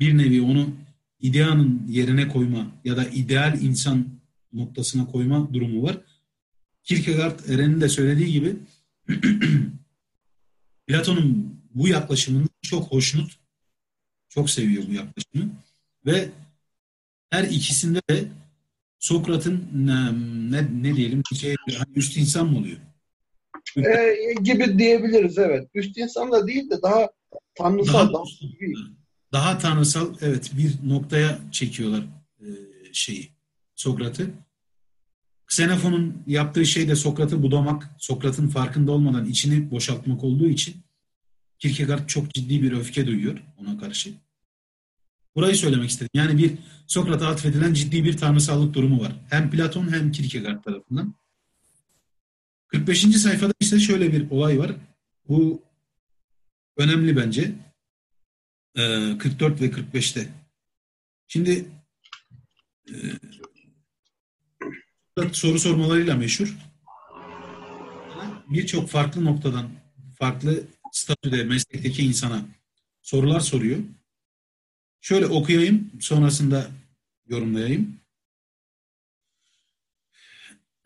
bir 0.01 0.19
nevi 0.19 0.43
onu 0.43 0.75
ideanın 1.21 1.87
yerine 1.89 2.29
koyma 2.29 2.67
ya 2.85 2.97
da 2.97 3.05
ideal 3.09 3.63
insan 3.63 4.07
noktasına 4.53 5.07
koyma 5.07 5.55
durumu 5.55 5.83
var. 5.83 6.01
Kierkegaard 6.83 7.49
Eren'in 7.49 7.81
de 7.81 7.89
söylediği 7.89 8.33
gibi 8.33 8.57
Platon'un 10.87 11.61
bu 11.75 11.89
yaklaşımını 11.89 12.49
çok 12.63 12.93
hoşnut, 12.93 13.39
çok 14.29 14.51
seviyor 14.51 14.83
bu 14.89 14.93
yaklaşımı 14.93 15.53
ve 16.07 16.31
her 17.35 17.45
ikisinde 17.45 18.01
de 18.11 18.25
Sokrat'ın 18.99 19.69
ne, 19.75 20.63
ne, 20.83 20.97
diyelim 20.97 21.23
şey, 21.35 21.55
hani 21.67 21.97
üst 21.97 22.17
insan 22.17 22.47
mı 22.47 22.59
oluyor? 22.59 22.77
E, 23.77 24.35
gibi 24.43 24.79
diyebiliriz 24.79 25.39
evet. 25.39 25.69
Üst 25.75 25.99
insan 25.99 26.33
da 26.33 26.47
değil 26.47 26.71
de 26.71 26.83
daha 26.83 27.09
tanrısal, 27.55 27.93
daha, 27.93 28.13
daha, 28.13 28.25
daha 29.33 29.59
tanrısal 29.59 30.15
evet 30.21 30.51
bir 30.59 30.89
noktaya 30.89 31.39
çekiyorlar 31.53 32.05
e, 32.41 32.47
şeyi 32.93 33.31
Sokrat'ı. 33.75 34.31
Xenofon'un 35.51 36.23
yaptığı 36.27 36.67
şey 36.67 36.89
de 36.89 36.97
Sokrat'ı 36.97 37.43
budamak, 37.43 37.91
Sokrat'ın 37.99 38.49
farkında 38.49 38.93
olmadan 38.93 39.27
içini 39.27 39.71
boşaltmak 39.71 40.25
olduğu 40.25 40.49
için 40.49 40.77
Kierkegaard 41.59 42.07
çok 42.07 42.31
ciddi 42.31 42.63
bir 42.63 42.73
öfke 42.73 43.07
duyuyor 43.07 43.43
ona 43.59 43.79
karşı. 43.79 44.11
Burayı 45.37 45.57
söylemek 45.57 45.91
istedim. 45.91 46.11
Yani 46.15 46.39
bir 46.39 46.53
Sokrat'a 46.87 47.29
atfedilen 47.29 47.75
ciddi 47.75 48.05
bir 48.05 48.17
tanrısallık 48.17 48.75
durumu 48.75 49.01
var. 49.01 49.13
Hem 49.31 49.51
Platon 49.51 49.93
hem 49.93 50.13
Kierkegaard 50.13 50.65
tarafından. 50.65 51.15
45. 52.69 53.01
sayfada 53.01 53.53
ise 53.61 53.81
şöyle 53.81 54.13
bir 54.13 54.31
olay 54.31 54.59
var. 54.59 54.73
Bu 55.29 55.63
önemli 56.77 57.17
bence. 57.17 57.55
Ee, 58.77 59.19
44 59.19 59.61
ve 59.61 59.67
45'te. 59.67 60.29
Şimdi 61.29 61.69
e, 62.89 62.95
soru 65.33 65.59
sormalarıyla 65.59 66.17
meşhur. 66.17 66.57
Birçok 68.49 68.89
farklı 68.89 69.25
noktadan, 69.25 69.71
farklı 70.19 70.65
statüde, 70.93 71.45
meslekteki 71.45 72.07
insana 72.07 72.47
sorular 73.03 73.41
soruyor. 73.41 73.79
Şöyle 75.05 75.27
okuyayım, 75.27 75.91
sonrasında 76.01 76.67
yorumlayayım. 77.29 77.97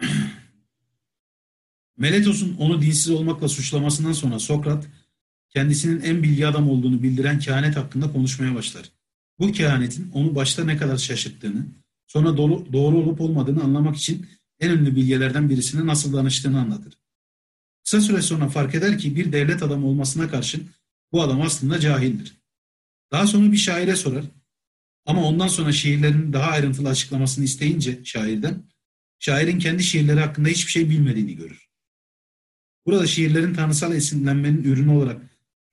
Meletos'un 1.96 2.56
onu 2.56 2.82
dinsiz 2.82 3.10
olmakla 3.10 3.48
suçlamasından 3.48 4.12
sonra 4.12 4.38
Sokrat, 4.38 4.88
kendisinin 5.50 6.00
en 6.00 6.22
bilgi 6.22 6.46
adam 6.46 6.70
olduğunu 6.70 7.02
bildiren 7.02 7.38
kehanet 7.38 7.76
hakkında 7.76 8.12
konuşmaya 8.12 8.54
başlar. 8.54 8.90
Bu 9.38 9.52
kehanetin 9.52 10.10
onu 10.12 10.34
başta 10.34 10.64
ne 10.64 10.76
kadar 10.76 10.96
şaşırttığını, 10.96 11.66
Sonra 12.06 12.36
doğru, 12.36 12.72
doğru 12.72 12.96
olup 12.96 13.20
olmadığını 13.20 13.62
anlamak 13.62 13.96
için 13.96 14.26
en 14.60 14.70
ünlü 14.70 14.96
bilgelerden 14.96 15.50
birisine 15.50 15.86
nasıl 15.86 16.12
danıştığını 16.12 16.60
anlatır. 16.60 16.98
Kısa 17.84 18.00
süre 18.00 18.22
sonra 18.22 18.48
fark 18.48 18.74
eder 18.74 18.98
ki 18.98 19.16
bir 19.16 19.32
devlet 19.32 19.62
adamı 19.62 19.86
olmasına 19.86 20.30
karşın 20.30 20.70
bu 21.12 21.22
adam 21.22 21.42
aslında 21.42 21.80
cahildir. 21.80 22.37
Daha 23.12 23.26
sonra 23.26 23.52
bir 23.52 23.56
şaire 23.56 23.96
sorar. 23.96 24.24
Ama 25.06 25.24
ondan 25.24 25.48
sonra 25.48 25.72
şiirlerin 25.72 26.32
daha 26.32 26.50
ayrıntılı 26.50 26.88
açıklamasını 26.88 27.44
isteyince 27.44 28.04
şairden, 28.04 28.62
şairin 29.18 29.58
kendi 29.58 29.82
şiirleri 29.82 30.20
hakkında 30.20 30.48
hiçbir 30.48 30.72
şey 30.72 30.90
bilmediğini 30.90 31.36
görür. 31.36 31.68
Burada 32.86 33.06
şiirlerin 33.06 33.54
tanrısal 33.54 33.94
esinlenmenin 33.94 34.64
ürünü 34.64 34.90
olarak 34.90 35.20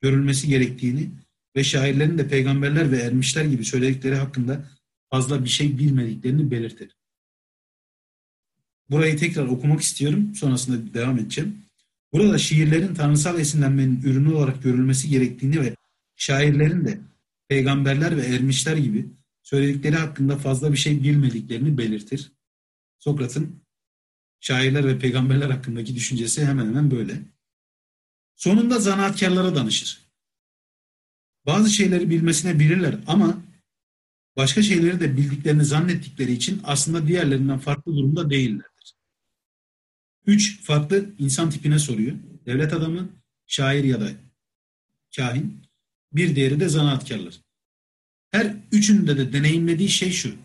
görülmesi 0.01 0.47
gerektiğini 0.47 1.09
ve 1.55 1.63
şairlerin 1.63 2.17
de 2.17 2.27
peygamberler 2.27 2.91
ve 2.91 2.97
ermişler 2.97 3.45
gibi 3.45 3.65
söyledikleri 3.65 4.15
hakkında 4.15 4.65
fazla 5.09 5.43
bir 5.43 5.49
şey 5.49 5.77
bilmediklerini 5.77 6.51
belirtir. 6.51 6.95
Burayı 8.89 9.17
tekrar 9.17 9.45
okumak 9.45 9.81
istiyorum. 9.81 10.35
Sonrasında 10.35 10.93
devam 10.93 11.19
edeceğim. 11.19 11.65
Burada 12.13 12.37
şiirlerin 12.37 12.95
tanrısal 12.95 13.39
esinlenmenin 13.39 14.01
ürünü 14.01 14.33
olarak 14.33 14.63
görülmesi 14.63 15.09
gerektiğini 15.09 15.61
ve 15.61 15.75
şairlerin 16.15 16.85
de 16.85 16.99
peygamberler 17.47 18.17
ve 18.17 18.21
ermişler 18.21 18.77
gibi 18.77 19.09
söyledikleri 19.43 19.95
hakkında 19.95 20.37
fazla 20.37 20.71
bir 20.71 20.77
şey 20.77 21.03
bilmediklerini 21.03 21.77
belirtir. 21.77 22.31
Sokrat'ın 22.99 23.61
şairler 24.39 24.87
ve 24.87 24.99
peygamberler 24.99 25.49
hakkındaki 25.49 25.95
düşüncesi 25.95 26.45
hemen 26.45 26.65
hemen 26.65 26.91
böyle. 26.91 27.21
Sonunda 28.35 28.79
zanaatkarlara 28.79 29.55
danışır. 29.55 30.05
Bazı 31.45 31.69
şeyleri 31.69 32.09
bilmesine 32.09 32.59
bilirler 32.59 32.99
ama 33.07 33.43
başka 34.35 34.61
şeyleri 34.61 34.99
de 34.99 35.17
bildiklerini 35.17 35.65
zannettikleri 35.65 36.31
için 36.31 36.61
aslında 36.63 37.07
diğerlerinden 37.07 37.59
farklı 37.59 37.95
durumda 37.95 38.29
değillerdir. 38.29 38.95
Üç 40.25 40.63
farklı 40.63 41.15
insan 41.17 41.49
tipine 41.49 41.79
soruyor. 41.79 42.15
Devlet 42.45 42.73
adamı, 42.73 43.09
şair 43.47 43.83
ya 43.83 44.01
da 44.01 44.09
kahin. 45.15 45.64
Bir 46.15 46.35
diğeri 46.35 46.59
de 46.59 46.69
zanaatkarlar. 46.69 47.41
Her 48.31 48.55
üçünde 48.71 49.17
de 49.17 49.33
deneyimlediği 49.33 49.89
şey 49.89 50.11
şu. 50.11 50.35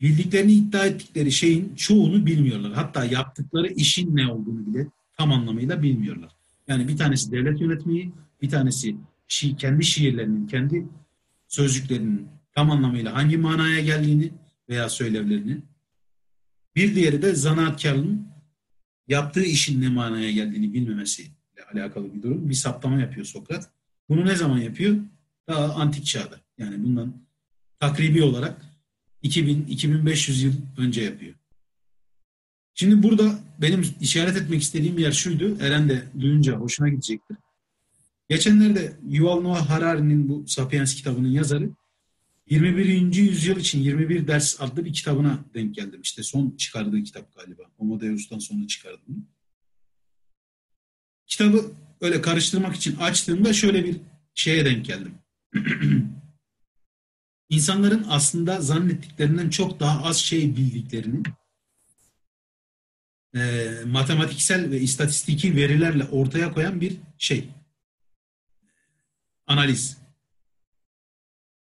Bildiklerini 0.00 0.52
iddia 0.52 0.86
ettikleri 0.86 1.32
şeyin 1.32 1.74
çoğunu 1.74 2.26
bilmiyorlar. 2.26 2.72
Hatta 2.72 3.04
yaptıkları 3.04 3.68
işin 3.68 4.16
ne 4.16 4.32
olduğunu 4.32 4.66
bile 4.66 4.86
tam 5.16 5.32
anlamıyla 5.32 5.82
bilmiyorlar. 5.82 6.32
Yani 6.68 6.88
bir 6.88 6.96
tanesi 6.96 7.32
devlet 7.32 7.60
yönetmeyi, 7.60 8.12
bir 8.42 8.50
tanesi 8.50 8.96
şi 9.28 9.56
kendi 9.56 9.84
şiirlerinin, 9.84 10.46
kendi 10.46 10.86
sözcüklerinin 11.48 12.28
tam 12.52 12.70
anlamıyla 12.70 13.14
hangi 13.14 13.36
manaya 13.36 13.80
geldiğini 13.80 14.32
veya 14.68 14.88
söylevlerini, 14.88 15.58
bir 16.76 16.94
diğeri 16.94 17.22
de 17.22 17.34
zanaatkarlığın 17.34 18.28
yaptığı 19.08 19.44
işin 19.44 19.82
ne 19.82 19.88
manaya 19.88 20.30
geldiğini 20.30 20.72
bilmemesiyle 20.72 21.30
alakalı 21.74 22.14
bir 22.14 22.22
durum. 22.22 22.48
Bir 22.48 22.54
saptama 22.54 23.00
yapıyor 23.00 23.26
Sokrat. 23.26 23.70
Bunu 24.08 24.26
ne 24.26 24.36
zaman 24.36 24.58
yapıyor? 24.58 24.96
Daha 25.48 25.74
antik 25.74 26.06
çağda. 26.06 26.40
Yani 26.58 26.84
bundan 26.84 27.14
takribi 27.80 28.22
olarak 28.22 28.62
2000-2500 29.22 30.44
yıl 30.44 30.52
önce 30.76 31.02
yapıyor. 31.02 31.34
Şimdi 32.74 33.02
burada 33.02 33.38
benim 33.58 33.82
işaret 34.00 34.36
etmek 34.36 34.62
istediğim 34.62 34.98
yer 34.98 35.12
şuydu. 35.12 35.58
Eren 35.60 35.88
de 35.88 36.04
duyunca 36.20 36.56
hoşuna 36.56 36.88
gidecektir. 36.88 37.36
Geçenlerde 38.28 38.96
Yuval 39.08 39.40
Noah 39.40 39.70
Harari'nin 39.70 40.28
bu 40.28 40.44
Sapiens 40.46 40.94
kitabının 40.94 41.28
yazarı 41.28 41.70
21. 42.50 43.14
yüzyıl 43.14 43.56
için 43.56 43.80
21 43.80 44.26
ders 44.26 44.60
adlı 44.60 44.84
bir 44.84 44.92
kitabına 44.92 45.44
denk 45.54 45.74
geldim. 45.74 46.00
İşte 46.02 46.22
son 46.22 46.50
çıkardığı 46.56 47.02
kitap 47.02 47.34
galiba. 47.34 47.62
Homo 47.76 48.00
Deus'tan 48.00 48.38
sonra 48.38 48.66
çıkardı 48.66 49.00
bunu. 49.08 49.16
Kitabı 51.26 51.72
öyle 52.00 52.22
karıştırmak 52.22 52.76
için 52.76 52.96
açtığımda 52.96 53.52
şöyle 53.52 53.84
bir 53.84 53.96
şeye 54.34 54.64
denk 54.64 54.84
geldim. 54.84 55.14
İnsanların 57.48 58.06
aslında 58.08 58.60
zannettiklerinden 58.60 59.50
çok 59.50 59.80
daha 59.80 60.04
az 60.04 60.16
şey 60.16 60.56
bildiklerini 60.56 61.22
e, 63.36 63.70
matematiksel 63.86 64.70
ve 64.70 64.80
istatistiki 64.80 65.56
verilerle 65.56 66.04
ortaya 66.04 66.52
koyan 66.52 66.80
bir 66.80 66.96
şey. 67.18 67.48
Analiz. 69.46 69.98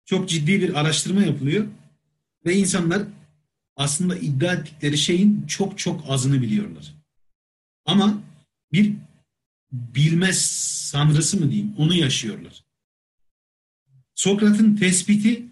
Çok 0.04 0.28
ciddi 0.28 0.60
bir 0.60 0.80
araştırma 0.80 1.22
yapılıyor 1.22 1.66
ve 2.46 2.54
insanlar 2.54 3.02
aslında 3.76 4.16
iddia 4.16 4.52
ettikleri 4.52 4.98
şeyin 4.98 5.46
çok 5.46 5.78
çok 5.78 6.10
azını 6.10 6.42
biliyorlar. 6.42 6.94
Ama 7.84 8.22
bir 8.72 8.94
bilmez 9.72 10.40
sanrısı 10.90 11.40
mı 11.40 11.50
diyeyim 11.50 11.74
onu 11.78 11.94
yaşıyorlar. 11.94 12.64
Sokrat'ın 14.14 14.76
tespiti 14.76 15.46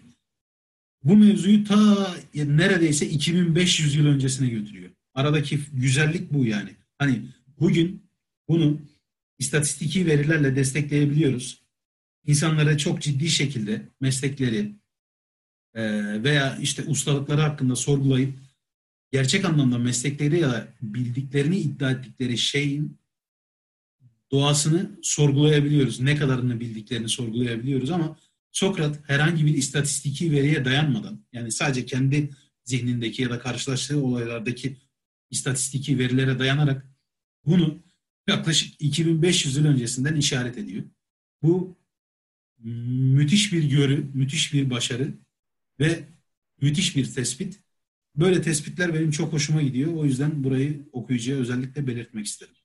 bu 1.03 1.17
mevzuyu 1.17 1.63
ta 1.63 2.15
neredeyse 2.35 3.09
2500 3.09 3.95
yıl 3.95 4.05
öncesine 4.05 4.49
götürüyor. 4.49 4.91
Aradaki 5.13 5.59
güzellik 5.73 6.33
bu 6.33 6.45
yani. 6.45 6.75
Hani 6.97 7.21
bugün 7.59 8.03
bunu 8.47 8.81
istatistiki 9.39 10.05
verilerle 10.05 10.55
destekleyebiliyoruz. 10.55 11.61
İnsanlara 12.25 12.77
çok 12.77 13.01
ciddi 13.01 13.29
şekilde 13.29 13.81
meslekleri 14.01 14.71
e, 15.73 15.83
veya 16.23 16.57
işte 16.57 16.83
ustalıkları 16.83 17.41
hakkında 17.41 17.75
sorgulayıp 17.75 18.33
gerçek 19.11 19.45
anlamda 19.45 19.77
meslekleri 19.77 20.39
ya 20.39 20.67
bildiklerini 20.81 21.57
iddia 21.57 21.91
ettikleri 21.91 22.37
şeyin 22.37 23.00
doğasını 24.31 24.99
sorgulayabiliyoruz. 25.01 25.99
Ne 25.99 26.15
kadarını 26.15 26.59
bildiklerini 26.59 27.09
sorgulayabiliyoruz 27.09 27.91
ama 27.91 28.17
Sokrat 28.51 29.09
herhangi 29.09 29.45
bir 29.45 29.53
istatistiki 29.53 30.31
veriye 30.31 30.65
dayanmadan 30.65 31.25
yani 31.33 31.51
sadece 31.51 31.85
kendi 31.85 32.29
zihnindeki 32.63 33.21
ya 33.21 33.29
da 33.29 33.39
karşılaştığı 33.39 34.03
olaylardaki 34.03 34.77
istatistiki 35.29 35.99
verilere 35.99 36.39
dayanarak 36.39 36.87
bunu 37.45 37.83
yaklaşık 38.27 38.81
2500 38.81 39.57
yıl 39.57 39.65
öncesinden 39.65 40.15
işaret 40.15 40.57
ediyor. 40.57 40.83
Bu 41.43 41.77
müthiş 42.59 43.53
bir 43.53 43.63
görü, 43.63 44.11
müthiş 44.13 44.53
bir 44.53 44.69
başarı 44.69 45.13
ve 45.79 46.07
müthiş 46.61 46.95
bir 46.95 47.13
tespit. 47.13 47.59
Böyle 48.15 48.41
tespitler 48.41 48.93
benim 48.93 49.11
çok 49.11 49.33
hoşuma 49.33 49.61
gidiyor. 49.61 49.93
O 49.93 50.05
yüzden 50.05 50.43
burayı 50.43 50.89
okuyucuya 50.91 51.37
özellikle 51.37 51.87
belirtmek 51.87 52.25
istedim. 52.25 52.55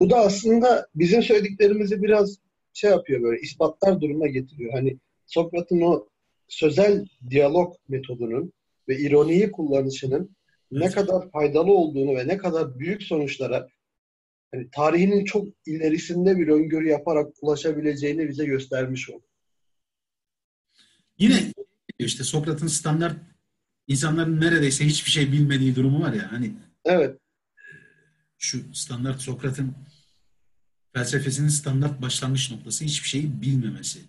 Bu 0.00 0.10
da 0.10 0.16
aslında 0.16 0.86
bizim 0.94 1.22
söylediklerimizi 1.22 2.02
biraz 2.02 2.38
şey 2.72 2.90
yapıyor 2.90 3.22
böyle 3.22 3.40
ispatlar 3.40 4.00
duruma 4.00 4.26
getiriyor. 4.26 4.72
Hani 4.72 4.98
Sokrat'ın 5.26 5.80
o 5.80 6.08
sözel 6.48 7.06
diyalog 7.30 7.74
metodunun 7.88 8.52
ve 8.88 8.98
ironiyi 8.98 9.52
kullanışının 9.52 10.36
ne 10.70 10.90
kadar 10.90 11.30
faydalı 11.30 11.72
olduğunu 11.72 12.16
ve 12.16 12.28
ne 12.28 12.38
kadar 12.38 12.78
büyük 12.78 13.02
sonuçlara 13.02 13.68
yani 14.54 14.68
tarihinin 14.72 15.24
çok 15.24 15.48
ilerisinde 15.66 16.38
bir 16.38 16.48
öngörü 16.48 16.88
yaparak 16.88 17.32
ulaşabileceğini 17.42 18.28
bize 18.28 18.44
göstermiş 18.44 19.10
oldu. 19.10 19.24
Yine 21.18 21.52
işte 21.98 22.24
Sokrat'ın 22.24 22.66
standart 22.66 23.16
insanların 23.88 24.40
neredeyse 24.40 24.84
hiçbir 24.84 25.10
şey 25.10 25.32
bilmediği 25.32 25.76
durumu 25.76 26.00
var 26.00 26.12
ya 26.12 26.32
hani. 26.32 26.52
Evet. 26.84 27.18
Şu 28.44 28.74
standart 28.74 29.22
Sokrat'ın 29.22 29.74
felsefesinin 30.92 31.48
standart 31.48 32.02
başlangıç 32.02 32.50
noktası 32.50 32.84
hiçbir 32.84 33.08
şeyi 33.08 33.42
bilmemesi 33.42 34.00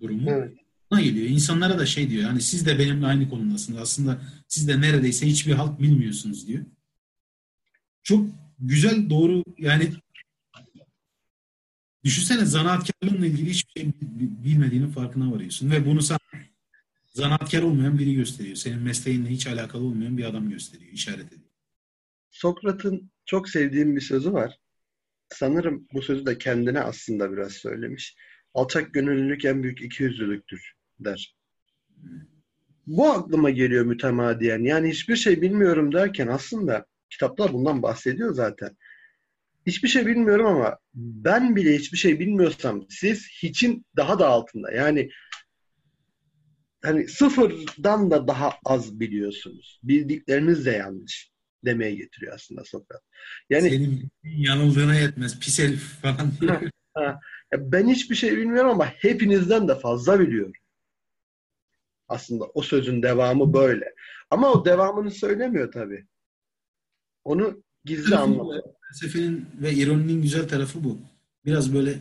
durumu. 0.00 0.30
Evet. 0.30 0.56
Buna 0.90 1.00
geliyor. 1.00 1.26
İnsanlara 1.26 1.78
da 1.78 1.86
şey 1.86 2.10
diyor. 2.10 2.24
Hani 2.24 2.42
siz 2.42 2.66
de 2.66 2.78
benimle 2.78 3.06
aynı 3.06 3.28
konumdasınız. 3.30 3.80
Aslında 3.80 4.20
siz 4.48 4.68
de 4.68 4.80
neredeyse 4.80 5.26
hiçbir 5.26 5.52
halk 5.52 5.80
bilmiyorsunuz 5.80 6.48
diyor. 6.48 6.64
Çok 8.02 8.26
güzel, 8.58 9.10
doğru 9.10 9.44
yani 9.58 9.92
düşünsene 12.04 12.44
zanaatkarlığınla 12.44 13.26
ilgili 13.26 13.50
hiçbir 13.50 13.80
şey 13.80 13.92
bilmediğinin 14.44 14.90
farkına 14.90 15.32
varıyorsun 15.32 15.70
ve 15.70 15.86
bunu 15.86 16.02
sana 16.02 16.18
zanaatkar 17.12 17.62
olmayan 17.62 17.98
biri 17.98 18.14
gösteriyor. 18.14 18.56
Senin 18.56 18.78
mesleğinle 18.78 19.30
hiç 19.30 19.46
alakalı 19.46 19.84
olmayan 19.84 20.18
bir 20.18 20.24
adam 20.24 20.50
gösteriyor, 20.50 20.92
işaret 20.92 21.26
ediyor. 21.26 21.50
Sokrat'ın 22.30 23.13
çok 23.26 23.48
sevdiğim 23.48 23.96
bir 23.96 24.00
sözü 24.00 24.32
var 24.32 24.58
sanırım 25.34 25.88
bu 25.92 26.02
sözü 26.02 26.26
de 26.26 26.38
kendine 26.38 26.80
aslında 26.80 27.32
biraz 27.32 27.52
söylemiş. 27.52 28.16
Alçak 28.54 28.94
gönüllülük 28.94 29.44
en 29.44 29.62
büyük 29.62 29.82
ikiyüzlülüktür 29.82 30.72
der. 30.98 31.36
Bu 32.86 33.06
aklıma 33.06 33.50
geliyor 33.50 33.84
mütemadiyen. 33.84 34.62
Yani 34.64 34.90
hiçbir 34.90 35.16
şey 35.16 35.42
bilmiyorum 35.42 35.92
derken 35.92 36.26
aslında 36.26 36.86
kitaplar 37.10 37.52
bundan 37.52 37.82
bahsediyor 37.82 38.34
zaten. 38.34 38.76
Hiçbir 39.66 39.88
şey 39.88 40.06
bilmiyorum 40.06 40.46
ama 40.46 40.78
ben 40.94 41.56
bile 41.56 41.76
hiçbir 41.78 41.98
şey 41.98 42.20
bilmiyorsam 42.20 42.86
siz 42.90 43.28
hiçin 43.42 43.86
daha 43.96 44.18
da 44.18 44.28
altında. 44.28 44.72
Yani 44.72 45.10
hani 46.82 47.08
sıfırdan 47.08 48.10
da 48.10 48.28
daha 48.28 48.52
az 48.64 49.00
biliyorsunuz. 49.00 49.80
Bildikleriniz 49.82 50.66
de 50.66 50.70
yanlış 50.70 51.33
demeye 51.64 51.94
getiriyor 51.94 52.34
aslında 52.34 52.64
Sokrat. 52.64 53.02
Yani 53.50 53.70
senin 53.70 54.08
yanıldığına 54.22 54.94
yetmez. 54.94 55.40
Pis 55.40 55.58
herif 55.58 55.82
falan 56.02 56.32
diyor. 56.40 56.70
ben 57.52 57.88
hiçbir 57.88 58.14
şey 58.14 58.36
bilmiyorum 58.36 58.70
ama 58.70 58.86
hepinizden 58.86 59.68
de 59.68 59.78
fazla 59.78 60.20
biliyorum. 60.20 60.52
Aslında 62.08 62.44
o 62.44 62.62
sözün 62.62 63.02
devamı 63.02 63.52
böyle. 63.52 63.94
Ama 64.30 64.52
o 64.52 64.64
devamını 64.64 65.10
söylemiyor 65.10 65.72
tabii. 65.72 66.06
Onu 67.24 67.62
gizli 67.84 68.16
anlatıyor. 68.16 68.62
Felsefenin 68.88 69.46
ve 69.54 69.72
ironinin 69.72 70.22
güzel 70.22 70.48
tarafı 70.48 70.84
bu. 70.84 70.98
Biraz 71.44 71.74
böyle 71.74 71.98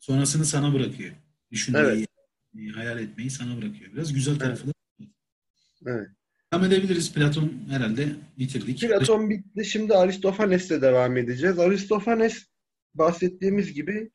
sonrasını 0.00 0.44
sana 0.44 0.74
bırakıyor. 0.74 1.12
Düşünmeyi, 1.50 2.06
evet. 2.54 2.76
hayal 2.76 2.98
etmeyi 2.98 3.30
sana 3.30 3.56
bırakıyor. 3.56 3.92
Biraz 3.92 4.12
güzel 4.12 4.38
tarafı 4.38 4.64
evet. 4.64 4.74
da. 5.00 5.90
Evet. 5.90 6.08
Devam 6.52 6.64
edebiliriz. 6.64 7.14
Platon 7.14 7.52
herhalde 7.70 8.06
bitirdik. 8.38 8.80
Platon 8.80 9.30
bitti. 9.30 9.64
Şimdi 9.64 9.94
Aristofanes'le 9.94 10.70
devam 10.70 11.16
edeceğiz. 11.16 11.58
Aristofanes 11.58 12.46
bahsettiğimiz 12.94 13.72
gibi 13.72 14.10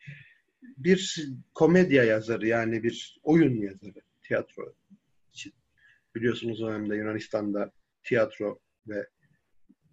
bir 0.61 1.29
komedya 1.53 2.03
yazarı 2.03 2.47
yani 2.47 2.83
bir 2.83 3.19
oyun 3.23 3.61
yazarı 3.61 4.01
tiyatro 4.23 4.75
için. 5.33 5.53
Biliyorsunuz 6.15 6.61
o 6.61 6.67
dönemde 6.67 6.95
Yunanistan'da 6.95 7.71
tiyatro 8.03 8.59
ve 8.87 9.07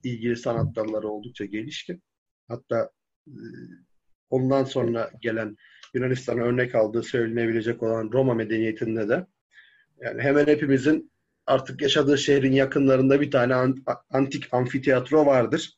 ilgili 0.03 0.37
sanat 0.37 0.77
dalları 0.77 1.09
oldukça 1.09 1.45
gelişkin. 1.45 2.03
Hatta 2.49 2.91
e, 3.27 3.37
ondan 4.31 4.65
sonra 4.65 5.11
gelen 5.23 5.57
Yunanistan'a 5.95 6.43
örnek 6.43 6.75
aldığı 6.75 7.03
söylenebilecek 7.03 7.83
olan 7.83 8.11
Roma 8.13 8.35
medeniyetinde 8.35 9.09
de 9.09 9.27
yani 10.01 10.23
hemen 10.23 10.47
hepimizin 10.47 11.14
artık 11.47 11.83
yaşadığı 11.83 12.19
şehrin 12.19 12.53
yakınlarında 12.53 13.21
bir 13.21 13.31
tane 13.31 13.75
antik 14.11 14.55
amfiteyatro 14.55 15.27
vardır. 15.27 15.77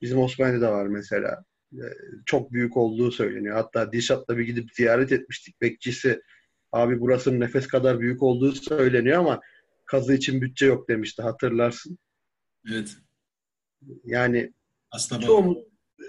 Bizim 0.00 0.18
Osmanlı'da 0.18 0.72
var 0.72 0.86
mesela. 0.86 1.44
Ee, 1.74 1.78
çok 2.26 2.52
büyük 2.52 2.76
olduğu 2.76 3.10
söyleniyor. 3.10 3.56
Hatta 3.56 3.92
Dişat'la 3.92 4.38
bir 4.38 4.44
gidip 4.44 4.74
ziyaret 4.74 5.12
etmiştik. 5.12 5.60
Bekçisi 5.60 6.22
abi 6.72 7.00
burasının 7.00 7.40
nefes 7.40 7.66
kadar 7.66 8.00
büyük 8.00 8.22
olduğu 8.22 8.52
söyleniyor 8.52 9.18
ama 9.18 9.40
kazı 9.84 10.14
için 10.14 10.40
bütçe 10.40 10.66
yok 10.66 10.88
demişti 10.88 11.22
hatırlarsın. 11.22 11.98
Evet. 12.70 12.96
Yani 14.04 14.52
Aslında 14.90 15.20
çoğumuz, 15.20 15.58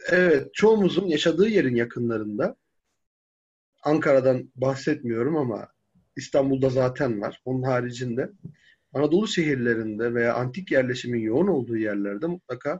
evet, 0.09 0.53
çoğumuzun 0.53 1.07
yaşadığı 1.07 1.47
yerin 1.47 1.75
yakınlarında 1.75 2.55
Ankara'dan 3.83 4.51
bahsetmiyorum 4.55 5.37
ama 5.37 5.67
İstanbul'da 6.15 6.69
zaten 6.69 7.21
var. 7.21 7.41
Onun 7.45 7.63
haricinde 7.63 8.29
Anadolu 8.95 9.27
şehirlerinde 9.27 10.13
veya 10.13 10.35
antik 10.35 10.71
yerleşimin 10.71 11.19
yoğun 11.19 11.47
olduğu 11.47 11.77
yerlerde 11.77 12.27
mutlaka 12.27 12.79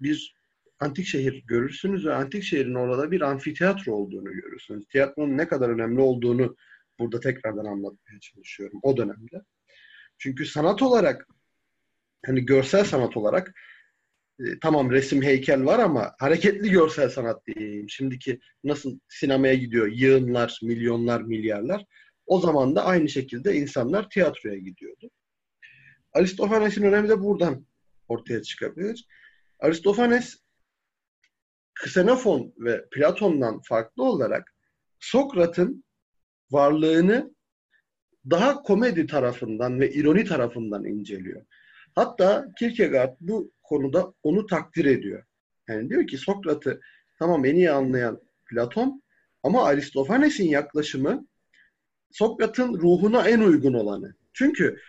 bir 0.00 0.34
antik 0.78 1.06
şehir 1.06 1.44
görürsünüz 1.46 2.06
ve 2.06 2.14
antik 2.14 2.42
şehrin 2.42 2.74
orada 2.74 3.10
bir 3.10 3.20
amfiteyatro 3.20 3.92
olduğunu 3.92 4.32
görürsünüz. 4.32 4.86
Tiyatronun 4.88 5.38
ne 5.38 5.48
kadar 5.48 5.68
önemli 5.68 6.00
olduğunu 6.00 6.56
burada 6.98 7.20
tekrardan 7.20 7.64
anlatmaya 7.64 8.20
çalışıyorum 8.20 8.80
o 8.82 8.96
dönemde. 8.96 9.42
Çünkü 10.18 10.46
sanat 10.46 10.82
olarak 10.82 11.26
hani 12.26 12.46
görsel 12.46 12.84
sanat 12.84 13.16
olarak 13.16 13.54
e, 14.40 14.58
tamam 14.62 14.90
resim 14.90 15.22
heykel 15.22 15.64
var 15.64 15.78
ama 15.78 16.14
hareketli 16.18 16.70
görsel 16.70 17.08
sanat 17.08 17.46
diyeyim. 17.46 17.90
Şimdiki 17.90 18.40
nasıl 18.64 18.98
sinemaya 19.08 19.54
gidiyor 19.54 19.86
yığınlar, 19.86 20.58
milyonlar, 20.62 21.22
milyarlar. 21.22 21.84
O 22.26 22.40
zaman 22.40 22.76
da 22.76 22.84
aynı 22.84 23.08
şekilde 23.08 23.54
insanlar 23.54 24.10
tiyatroya 24.10 24.58
gidiyordu. 24.58 25.10
Aristofanes'in 26.12 26.82
önemi 26.82 27.08
de 27.08 27.20
buradan 27.20 27.66
ortaya 28.08 28.42
çıkabilir. 28.42 29.06
Aristofanes 29.58 30.36
Ksenofon 31.74 32.54
ve 32.58 32.88
Platon'dan 32.90 33.60
farklı 33.60 34.04
olarak 34.04 34.54
Sokrat'ın 34.98 35.84
varlığını 36.50 37.34
daha 38.30 38.62
komedi 38.62 39.06
tarafından 39.06 39.80
ve 39.80 39.92
ironi 39.92 40.24
tarafından 40.24 40.84
inceliyor. 40.84 41.46
Hatta 41.94 42.46
Kierkegaard 42.58 43.16
bu 43.20 43.52
konuda 43.62 44.14
onu 44.22 44.46
takdir 44.46 44.84
ediyor. 44.84 45.24
Yani 45.68 45.90
diyor 45.90 46.06
ki 46.06 46.18
Sokrat'ı 46.18 46.80
tamam 47.18 47.44
en 47.44 47.54
iyi 47.54 47.70
anlayan 47.70 48.20
Platon 48.46 49.02
ama 49.42 49.64
Aristofanes'in 49.64 50.48
yaklaşımı 50.48 51.26
Sokrat'ın 52.10 52.78
ruhuna 52.78 53.28
en 53.28 53.40
uygun 53.40 53.74
olanı. 53.74 54.14
Çünkü 54.32 54.80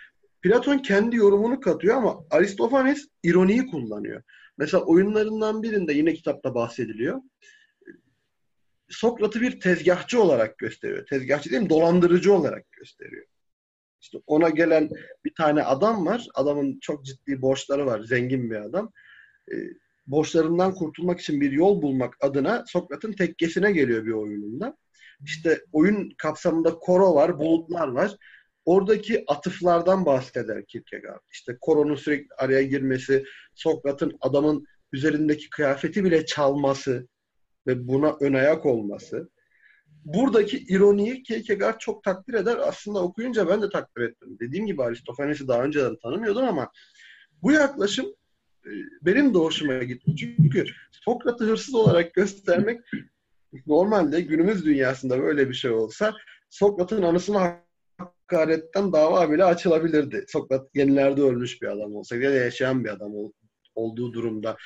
Platon 0.42 0.78
kendi 0.78 1.16
yorumunu 1.16 1.60
katıyor 1.60 1.96
ama 1.96 2.26
Aristofanes 2.30 3.08
ironiyi 3.24 3.68
kullanıyor. 3.68 4.24
Mesela 4.58 4.84
oyunlarından 4.84 5.64
birinde 5.64 5.94
yine 5.94 6.14
kitapta 6.14 6.56
bahsediliyor. 6.56 7.22
Sokrat'ı 8.90 9.42
bir 9.42 9.60
tezgahçı 9.60 10.22
olarak 10.22 10.58
gösteriyor. 10.58 11.06
Tezgahçı 11.06 11.50
değil 11.50 11.62
mi? 11.62 11.70
Dolandırıcı 11.70 12.34
olarak 12.34 12.72
gösteriyor. 12.72 13.26
İşte 14.02 14.18
ona 14.28 14.50
gelen 14.50 14.90
bir 15.26 15.34
tane 15.34 15.64
adam 15.64 16.06
var. 16.06 16.28
Adamın 16.36 16.80
çok 16.80 17.06
ciddi 17.06 17.42
borçları 17.42 17.86
var. 17.86 18.02
Zengin 18.02 18.52
bir 18.52 18.56
adam. 18.56 18.92
E, 19.52 19.56
borçlarından 20.08 20.74
kurtulmak 20.76 21.20
için 21.20 21.42
bir 21.42 21.52
yol 21.52 21.82
bulmak 21.82 22.18
adına 22.22 22.64
Sokrat'ın 22.68 23.12
tekkesine 23.12 23.72
geliyor 23.72 24.06
bir 24.06 24.12
oyununda. 24.12 24.78
İşte 25.26 25.62
oyun 25.72 26.14
kapsamında 26.18 26.74
koro 26.80 27.16
var, 27.16 27.40
bulutlar 27.40 27.88
var. 27.88 28.18
Oradaki 28.66 29.24
atıflardan 29.28 30.06
bahseder 30.06 30.66
Kierkegaard. 30.66 31.22
İşte 31.32 31.58
koronun 31.62 31.96
sürekli 31.96 32.36
araya 32.38 32.64
girmesi, 32.64 33.24
Sokrat'ın 33.56 34.18
adamın 34.22 34.66
üzerindeki 34.94 35.50
kıyafeti 35.50 36.04
bile 36.04 36.26
çalması 36.26 37.08
ve 37.68 37.88
buna 37.88 38.18
ön 38.22 38.34
ayak 38.34 38.66
olması. 38.66 39.30
Buradaki 40.06 40.58
ironiyi 40.58 41.24
Kierkegaard 41.24 41.80
çok 41.80 42.04
takdir 42.04 42.34
eder. 42.34 42.58
Aslında 42.58 43.04
okuyunca 43.04 43.50
ben 43.50 43.62
de 43.62 43.70
takdir 43.70 44.02
ettim. 44.02 44.38
Dediğim 44.40 44.66
gibi 44.66 44.84
Aristofanes'i 44.84 45.48
daha 45.48 45.64
önceden 45.64 45.96
tanımıyordum 46.04 46.46
ama 46.46 46.72
bu 47.42 47.52
yaklaşım 47.52 48.06
e, 48.66 48.72
benim 49.02 49.34
de 49.34 49.38
hoşuma 49.38 49.78
gitti. 49.84 50.16
Çünkü 50.16 50.66
Sokrat'ı 50.92 51.46
hırsız 51.46 51.76
olarak 51.76 52.14
göstermek 52.14 52.82
normalde 53.68 54.22
günümüz 54.22 54.66
dünyasında 54.66 55.22
böyle 55.22 55.50
bir 55.50 55.54
şey 55.54 55.72
olsa 55.72 56.14
Sokrat'ın 56.50 57.02
anısına 57.02 57.62
hakaretten 58.32 58.94
dava 58.94 59.32
bile 59.32 59.44
açılabilirdi. 59.44 60.26
Sokrat 60.28 60.76
yenilerde 60.76 61.22
ölmüş 61.22 61.62
bir 61.62 61.68
adam 61.68 61.96
olsa 61.96 62.16
ya 62.16 62.32
da 62.32 62.36
yaşayan 62.36 62.84
bir 62.84 62.90
adam 62.90 63.16
ol, 63.16 63.32
olduğu 63.76 64.14
durumda 64.14 64.58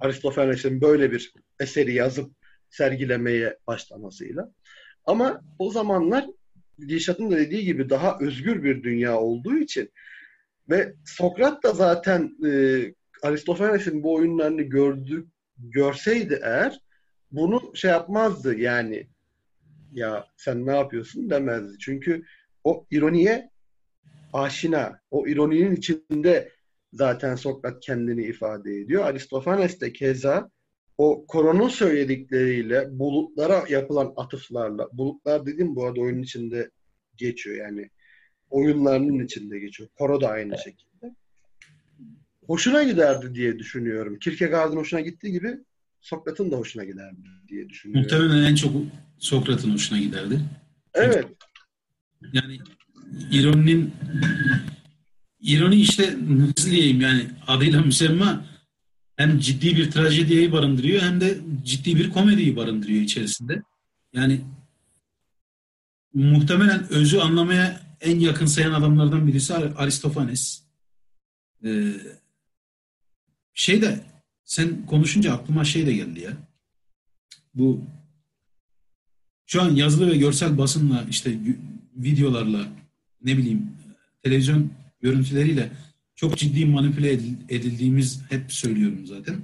Aristofanes'in 0.00 0.80
böyle 0.80 1.12
bir 1.12 1.32
eseri 1.60 1.94
yazıp 1.94 2.32
sergilemeye 2.70 3.58
başlamasıyla. 3.66 4.52
Ama 5.04 5.40
o 5.58 5.70
zamanlar 5.70 6.26
Dilşat'ın 6.80 7.30
da 7.30 7.36
dediği 7.36 7.64
gibi 7.64 7.90
daha 7.90 8.18
özgür 8.20 8.62
bir 8.62 8.82
dünya 8.82 9.18
olduğu 9.18 9.56
için 9.56 9.92
ve 10.70 10.94
Sokrat 11.04 11.62
da 11.62 11.72
zaten 11.72 12.36
e, 12.46 12.50
Aristofanes'in 13.22 14.02
bu 14.02 14.14
oyunlarını 14.14 14.62
gördük 14.62 15.28
görseydi 15.58 16.40
eğer 16.42 16.80
bunu 17.30 17.72
şey 17.74 17.90
yapmazdı 17.90 18.58
yani 18.58 19.08
ya 19.92 20.26
sen 20.36 20.66
ne 20.66 20.76
yapıyorsun 20.76 21.30
demezdi. 21.30 21.78
Çünkü 21.78 22.24
o 22.66 22.86
ironiye 22.90 23.50
aşina. 24.32 25.00
O 25.10 25.26
ironinin 25.26 25.76
içinde 25.76 26.52
zaten 26.92 27.34
Sokrat 27.34 27.80
kendini 27.80 28.24
ifade 28.24 28.80
ediyor. 28.80 29.04
Aristofanes 29.04 29.80
de 29.80 29.92
keza 29.92 30.50
o 30.98 31.26
koronun 31.26 31.68
söyledikleriyle 31.68 32.98
bulutlara 32.98 33.64
yapılan 33.68 34.12
atıflarla 34.16 34.88
bulutlar 34.92 35.46
dedim 35.46 35.76
bu 35.76 35.86
arada 35.86 36.00
oyunun 36.00 36.22
içinde 36.22 36.70
geçiyor 37.16 37.56
yani 37.56 37.90
oyunlarının 38.50 39.24
içinde 39.24 39.58
geçiyor. 39.58 39.88
Koro 39.98 40.20
da 40.20 40.28
aynı 40.28 40.58
şekilde. 40.58 41.14
Hoşuna 42.46 42.82
giderdi 42.82 43.34
diye 43.34 43.58
düşünüyorum. 43.58 44.18
Kierkegaard'ın 44.18 44.76
hoşuna 44.76 45.00
gittiği 45.00 45.32
gibi 45.32 45.58
Sokrat'ın 46.00 46.50
da 46.50 46.56
hoşuna 46.56 46.84
giderdi 46.84 47.28
diye 47.48 47.68
düşünüyorum. 47.68 48.02
Muhtemelen 48.02 48.50
en 48.50 48.54
çok 48.54 48.72
Sokrat'ın 49.18 49.72
hoşuna 49.72 49.98
giderdi. 49.98 50.40
Evet. 50.94 51.26
Yani 52.32 52.60
ironinin 53.30 53.94
ironi 55.40 55.76
işte 55.76 56.16
nasıl 56.28 56.70
diyeyim 56.70 57.00
yani 57.00 57.26
adıyla 57.46 57.82
müsemma 57.82 58.44
hem 59.16 59.38
ciddi 59.38 59.76
bir 59.76 59.90
trajediyi 59.90 60.52
barındırıyor 60.52 61.02
hem 61.02 61.20
de 61.20 61.38
ciddi 61.64 61.96
bir 61.96 62.10
komediyi 62.10 62.56
barındırıyor 62.56 63.02
içerisinde. 63.02 63.62
Yani 64.12 64.40
muhtemelen 66.14 66.92
özü 66.92 67.18
anlamaya 67.18 67.80
en 68.00 68.18
yakın 68.18 68.46
sayan 68.46 68.72
adamlardan 68.72 69.26
birisi 69.26 69.54
Aristofanes. 69.54 70.62
Ee, 71.64 71.92
şey 73.54 73.82
de 73.82 74.04
sen 74.44 74.86
konuşunca 74.86 75.34
aklıma 75.34 75.64
şey 75.64 75.86
de 75.86 75.92
geldi 75.92 76.20
ya. 76.20 76.32
Bu 77.54 77.84
şu 79.46 79.62
an 79.62 79.70
yazılı 79.70 80.10
ve 80.10 80.16
görsel 80.16 80.58
basınla 80.58 81.04
işte 81.10 81.38
videolarla 81.96 82.68
ne 83.22 83.38
bileyim 83.38 83.72
televizyon 84.22 84.70
görüntüleriyle 85.00 85.70
çok 86.14 86.38
ciddi 86.38 86.66
manipüle 86.66 87.12
edildiğimiz 87.48 88.20
hep 88.28 88.52
söylüyorum 88.52 89.06
zaten. 89.06 89.42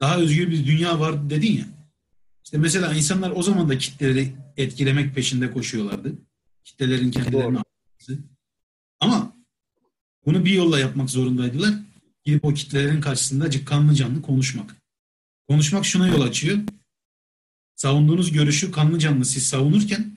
Daha 0.00 0.18
özgür 0.18 0.50
bir 0.50 0.66
dünya 0.66 1.00
var 1.00 1.30
dedin 1.30 1.52
ya. 1.52 1.66
İşte 2.44 2.58
mesela 2.58 2.94
insanlar 2.94 3.32
o 3.34 3.42
zaman 3.42 3.68
da 3.68 3.78
kitleleri 3.78 4.32
etkilemek 4.56 5.14
peşinde 5.14 5.52
koşuyorlardı. 5.52 6.12
Kitlelerin 6.64 7.10
kendilerini. 7.10 7.58
Ama 9.00 9.36
bunu 10.26 10.44
bir 10.44 10.52
yolla 10.52 10.78
yapmak 10.78 11.10
zorundaydılar. 11.10 11.74
Gidip 12.24 12.44
o 12.44 12.54
kitlelerin 12.54 13.00
karşısında 13.00 13.64
kanlı 13.64 13.94
canlı 13.94 14.22
konuşmak. 14.22 14.76
Konuşmak 15.48 15.86
şuna 15.86 16.08
yol 16.08 16.20
açıyor. 16.20 16.58
Savunduğunuz 17.76 18.32
görüşü 18.32 18.70
kanlı 18.70 18.98
canlı 18.98 19.24
siz 19.24 19.46
savunurken 19.46 20.16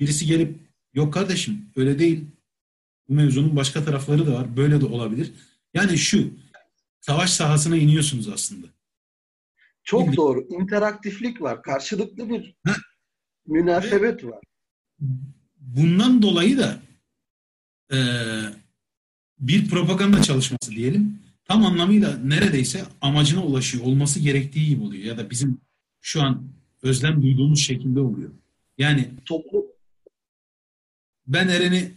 birisi 0.00 0.26
gelip 0.26 0.58
yok 0.94 1.14
kardeşim 1.14 1.66
öyle 1.76 1.98
değil. 1.98 2.24
Bu 3.08 3.14
mevzunun 3.14 3.56
başka 3.56 3.84
tarafları 3.84 4.26
da 4.26 4.32
var. 4.32 4.56
Böyle 4.56 4.80
de 4.80 4.86
olabilir. 4.86 5.32
Yani 5.74 5.98
şu 5.98 6.30
savaş 7.00 7.30
sahasına 7.30 7.76
iniyorsunuz 7.76 8.28
aslında. 8.28 8.66
Çok 9.84 10.02
Bildim. 10.02 10.16
doğru. 10.16 10.46
İnteraktiflik 10.50 11.42
var. 11.42 11.62
Karşılıklı 11.62 12.30
bir 12.30 12.54
münasebet 13.46 14.24
var. 14.24 14.40
Bundan 15.56 16.22
dolayı 16.22 16.58
da 16.58 16.80
e, 17.92 17.98
bir 19.38 19.68
propaganda 19.68 20.22
çalışması 20.22 20.70
diyelim 20.70 21.18
tam 21.44 21.64
anlamıyla 21.64 22.16
neredeyse 22.16 22.84
amacına 23.00 23.44
ulaşıyor 23.44 23.84
olması 23.84 24.20
gerektiği 24.20 24.68
gibi 24.68 24.82
oluyor. 24.82 25.04
Ya 25.04 25.18
da 25.18 25.30
bizim 25.30 25.60
şu 26.00 26.22
an 26.22 26.48
özlem 26.82 27.22
duyduğumuz 27.22 27.60
şekilde 27.60 28.00
oluyor. 28.00 28.30
Yani 28.78 29.08
Toplu 29.24 29.66
ben 31.28 31.48
Eren'i 31.48 31.92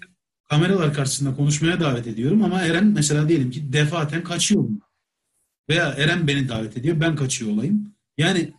kameralar 0.49 0.93
karşısında 0.93 1.35
konuşmaya 1.35 1.79
davet 1.79 2.07
ediyorum 2.07 2.43
ama 2.43 2.61
Eren 2.61 2.85
mesela 2.85 3.29
diyelim 3.29 3.51
ki 3.51 3.73
defaten 3.73 4.23
kaçıyor 4.23 4.63
bundan. 4.63 4.91
Veya 5.69 5.85
Eren 5.85 6.27
beni 6.27 6.49
davet 6.49 6.77
ediyor 6.77 6.99
ben 6.99 7.15
kaçıyor 7.15 7.51
olayım. 7.51 7.95
Yani 8.17 8.53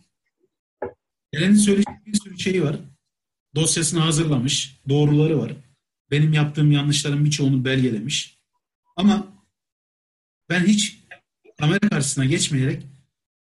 Eren'in 1.33 1.55
söyleyecek 1.55 2.05
bir 2.05 2.13
sürü 2.13 2.39
şeyi 2.39 2.63
var. 2.63 2.75
Dosyasını 3.55 3.99
hazırlamış. 3.99 4.79
Doğruları 4.89 5.39
var. 5.39 5.53
Benim 6.11 6.33
yaptığım 6.33 6.71
yanlışların 6.71 7.25
birçoğunu 7.25 7.65
belgelemiş. 7.65 8.37
Ama 8.95 9.27
ben 10.49 10.65
hiç 10.65 10.99
kamera 11.59 11.89
karşısına 11.89 12.25
geçmeyerek 12.25 12.83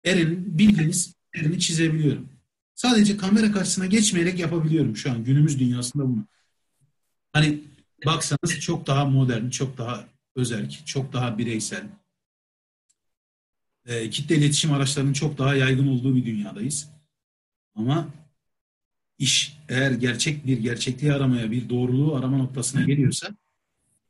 Eren'in 0.05 0.59
bildiğiniz 0.59 1.15
Eren'i 1.35 1.61
çizebiliyorum. 1.61 2.29
Sadece 2.75 3.17
kamera 3.17 3.53
karşısına 3.53 3.87
geçmeyerek 3.87 4.39
yapabiliyorum 4.39 4.97
şu 4.97 5.11
an 5.11 5.25
günümüz 5.25 5.61
dünyasında 5.61 6.05
bunu. 6.05 6.27
Hani 7.35 7.61
baksanız 8.07 8.61
çok 8.61 8.87
daha 8.87 9.05
modern, 9.05 9.49
çok 9.49 9.79
daha 9.79 10.05
özerk, 10.37 10.87
çok 10.87 11.13
daha 11.13 11.39
bireysel. 11.39 11.87
E, 13.87 14.11
kitle 14.11 14.37
iletişim 14.37 14.73
araçlarının 14.73 15.13
çok 15.13 15.39
daha 15.39 15.55
yaygın 15.55 15.87
olduğu 15.87 16.17
bir 16.17 16.27
dünyadayız. 16.27 16.91
Ama 17.75 18.09
iş 19.19 19.59
eğer 19.69 19.91
gerçek 19.91 20.47
bir 20.47 20.59
gerçekliği 20.59 21.13
aramaya, 21.13 21.51
bir 21.51 21.69
doğruluğu 21.69 22.15
arama 22.15 22.39
noktasına 22.39 22.83
geliyorsa 22.83 23.29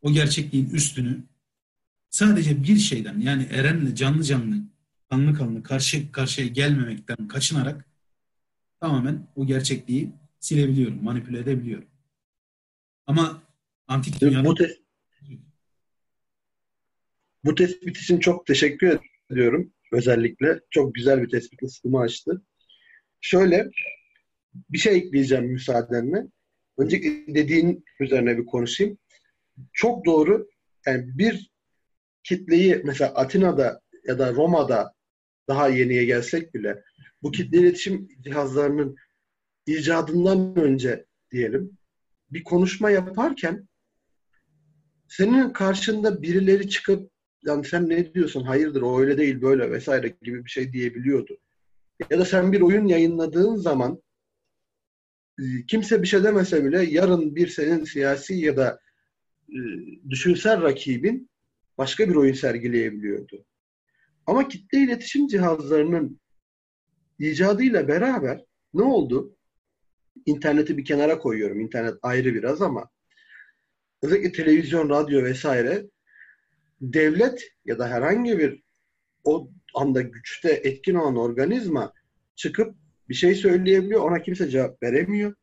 o 0.02 0.12
gerçekliğin 0.12 0.70
üstünü 0.70 1.24
sadece 2.10 2.62
bir 2.62 2.76
şeyden 2.76 3.20
yani 3.20 3.42
Eren'le 3.50 3.94
canlı 3.94 4.24
canlı 4.24 4.56
kanlı 5.10 5.34
kanlı 5.34 5.62
karşı 5.62 6.12
karşıya 6.12 6.46
gelmemekten 6.46 7.28
kaçınarak 7.28 7.84
tamamen 8.80 9.26
o 9.36 9.46
gerçekliği 9.46 10.12
silebiliyorum, 10.40 11.04
manipüle 11.04 11.38
edebiliyorum. 11.38 11.93
Ama 13.06 13.42
antik 13.88 14.20
dünyada 14.20 14.44
bu, 14.44 14.54
te- 14.54 14.78
bu 17.44 17.54
tespit 17.54 17.96
için 17.96 18.18
çok 18.18 18.46
teşekkür 18.46 18.98
ediyorum 19.30 19.72
özellikle. 19.92 20.60
Çok 20.70 20.94
güzel 20.94 21.22
bir 21.22 21.28
tespit 21.28 21.62
ısıtımı 21.62 22.00
açtı. 22.00 22.42
Şöyle 23.20 23.70
bir 24.70 24.78
şey 24.78 24.96
ekleyeceğim 24.96 25.44
müsaadenle. 25.44 26.26
Önce 26.78 27.02
dediğin 27.28 27.84
üzerine 28.00 28.38
bir 28.38 28.46
konuşayım. 28.46 28.98
Çok 29.72 30.06
doğru. 30.06 30.48
Yani 30.86 31.18
bir 31.18 31.50
kitleyi 32.22 32.82
mesela 32.84 33.14
Atina'da 33.14 33.80
ya 34.04 34.18
da 34.18 34.32
Roma'da 34.32 34.94
daha 35.48 35.68
yeniye 35.68 36.04
gelsek 36.04 36.54
bile 36.54 36.82
bu 37.22 37.32
kitle 37.32 37.58
iletişim 37.58 38.08
cihazlarının 38.20 38.96
icadından 39.66 40.56
önce 40.56 41.06
diyelim 41.30 41.78
bir 42.34 42.44
konuşma 42.44 42.90
yaparken 42.90 43.68
senin 45.08 45.50
karşında 45.50 46.22
birileri 46.22 46.68
çıkıp 46.68 47.10
yani 47.46 47.64
sen 47.64 47.88
ne 47.88 48.14
diyorsun 48.14 48.42
hayırdır 48.44 48.82
o 48.82 49.00
öyle 49.00 49.18
değil 49.18 49.42
böyle 49.42 49.70
vesaire 49.70 50.16
gibi 50.22 50.44
bir 50.44 50.50
şey 50.50 50.72
diyebiliyordu. 50.72 51.38
Ya 52.10 52.18
da 52.18 52.24
sen 52.24 52.52
bir 52.52 52.60
oyun 52.60 52.86
yayınladığın 52.86 53.56
zaman 53.56 54.02
e, 55.38 55.44
kimse 55.68 56.02
bir 56.02 56.06
şey 56.06 56.24
demese 56.24 56.64
bile 56.64 56.82
yarın 56.82 57.36
bir 57.36 57.48
senin 57.48 57.84
siyasi 57.84 58.34
ya 58.34 58.56
da 58.56 58.80
e, 59.48 59.58
düşünsel 60.10 60.62
rakibin 60.62 61.30
başka 61.78 62.08
bir 62.08 62.14
oyun 62.14 62.34
sergileyebiliyordu. 62.34 63.44
Ama 64.26 64.48
kitle 64.48 64.78
iletişim 64.78 65.26
cihazlarının 65.26 66.20
icadıyla 67.18 67.88
beraber 67.88 68.44
ne 68.74 68.82
oldu? 68.82 69.36
İnterneti 70.26 70.78
bir 70.78 70.84
kenara 70.84 71.18
koyuyorum. 71.18 71.60
İnternet 71.60 71.94
ayrı 72.02 72.34
biraz 72.34 72.62
ama 72.62 72.90
özellikle 74.02 74.32
televizyon, 74.32 74.88
radyo 74.88 75.22
vesaire 75.22 75.86
devlet 76.80 77.52
ya 77.64 77.78
da 77.78 77.88
herhangi 77.88 78.38
bir 78.38 78.62
o 79.24 79.50
anda 79.74 80.02
güçte 80.02 80.50
etkin 80.50 80.94
olan 80.94 81.16
organizma 81.16 81.92
çıkıp 82.36 82.76
bir 83.08 83.14
şey 83.14 83.34
söyleyebiliyor. 83.34 84.00
Ona 84.00 84.22
kimse 84.22 84.50
cevap 84.50 84.82
veremiyor. 84.82 85.34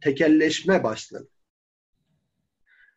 Tekelleşme 0.00 0.84
başladı. 0.84 1.28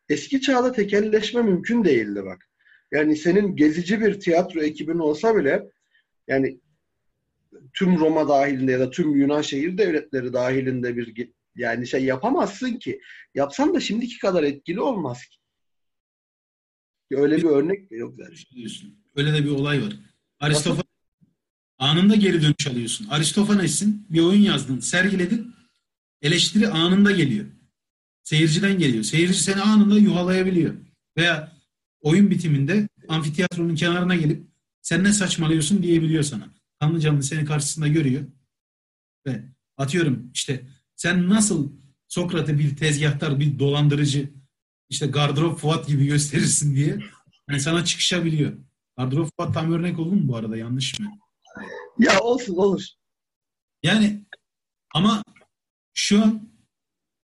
Eski 0.09 0.41
çağda 0.41 0.71
tekelleşme 0.71 1.41
mümkün 1.41 1.83
değildi 1.83 2.25
bak. 2.25 2.49
Yani 2.91 3.15
senin 3.15 3.55
gezici 3.55 4.01
bir 4.01 4.19
tiyatro 4.19 4.61
ekibin 4.61 4.99
olsa 4.99 5.35
bile 5.35 5.63
yani 6.27 6.59
tüm 7.73 7.99
Roma 7.99 8.29
dahilinde 8.29 8.71
ya 8.71 8.79
da 8.79 8.89
tüm 8.89 9.15
Yunan 9.15 9.41
şehir 9.41 9.77
devletleri 9.77 10.33
dahilinde 10.33 10.97
bir 10.97 11.29
yani 11.55 11.87
şey 11.87 12.03
yapamazsın 12.03 12.73
ki. 12.73 13.01
Yapsan 13.35 13.73
da 13.73 13.79
şimdiki 13.79 14.19
kadar 14.19 14.43
etkili 14.43 14.81
olmaz 14.81 15.25
ki. 15.25 15.37
Öyle 17.11 17.37
bir 17.37 17.43
örnek 17.43 17.91
de 17.91 17.95
yok 17.95 18.15
zaten. 18.17 18.35
Öyle 19.15 19.33
de 19.33 19.45
bir 19.45 19.49
olay 19.49 19.81
var. 19.81 19.93
Aristofanes 20.39 20.85
anında 21.77 22.15
geri 22.15 22.41
dönüş 22.41 22.67
alıyorsun. 22.67 23.07
Aristofanes'in 23.09 24.07
bir 24.09 24.21
oyun 24.21 24.41
yazdın, 24.41 24.79
sergiledin. 24.79 25.55
Eleştiri 26.21 26.67
anında 26.67 27.11
geliyor. 27.11 27.45
Seyirciden 28.23 28.77
geliyor. 28.77 29.03
Seyirci 29.03 29.43
seni 29.43 29.61
anında 29.61 29.97
yuhalayabiliyor. 29.97 30.75
Veya 31.17 31.51
oyun 32.01 32.31
bitiminde 32.31 32.87
amfiteyatronun 33.07 33.75
kenarına 33.75 34.15
gelip 34.15 34.43
sen 34.81 35.03
ne 35.03 35.13
saçmalıyorsun 35.13 35.83
diyebiliyor 35.83 36.23
sana. 36.23 36.53
Kanlı 36.85 36.99
canlı 36.99 37.23
seni 37.23 37.45
karşısında 37.45 37.87
görüyor. 37.87 38.25
Ve 39.27 39.43
atıyorum 39.77 40.31
işte 40.33 40.67
sen 40.95 41.29
nasıl 41.29 41.71
Sokrat'ı 42.07 42.59
bir 42.59 42.75
tezgahtar, 42.75 43.39
bir 43.39 43.59
dolandırıcı, 43.59 44.33
işte 44.89 45.07
gardırop 45.07 45.59
Fuat 45.59 45.87
gibi 45.87 46.05
gösterirsin 46.05 46.75
diye 46.75 46.99
yani 47.49 47.59
sana 47.59 47.85
çıkışabiliyor. 47.85 48.57
Gardırop 48.97 49.29
Fuat 49.37 49.53
tam 49.53 49.73
örnek 49.73 49.99
oldu 49.99 50.15
mu 50.15 50.27
bu 50.27 50.35
arada? 50.35 50.57
Yanlış 50.57 50.99
mı? 50.99 51.11
Ya 51.99 52.19
olsun 52.19 52.55
olur. 52.55 52.83
Yani 53.83 54.25
ama 54.93 55.23
şu 55.93 56.23
an 56.23 56.49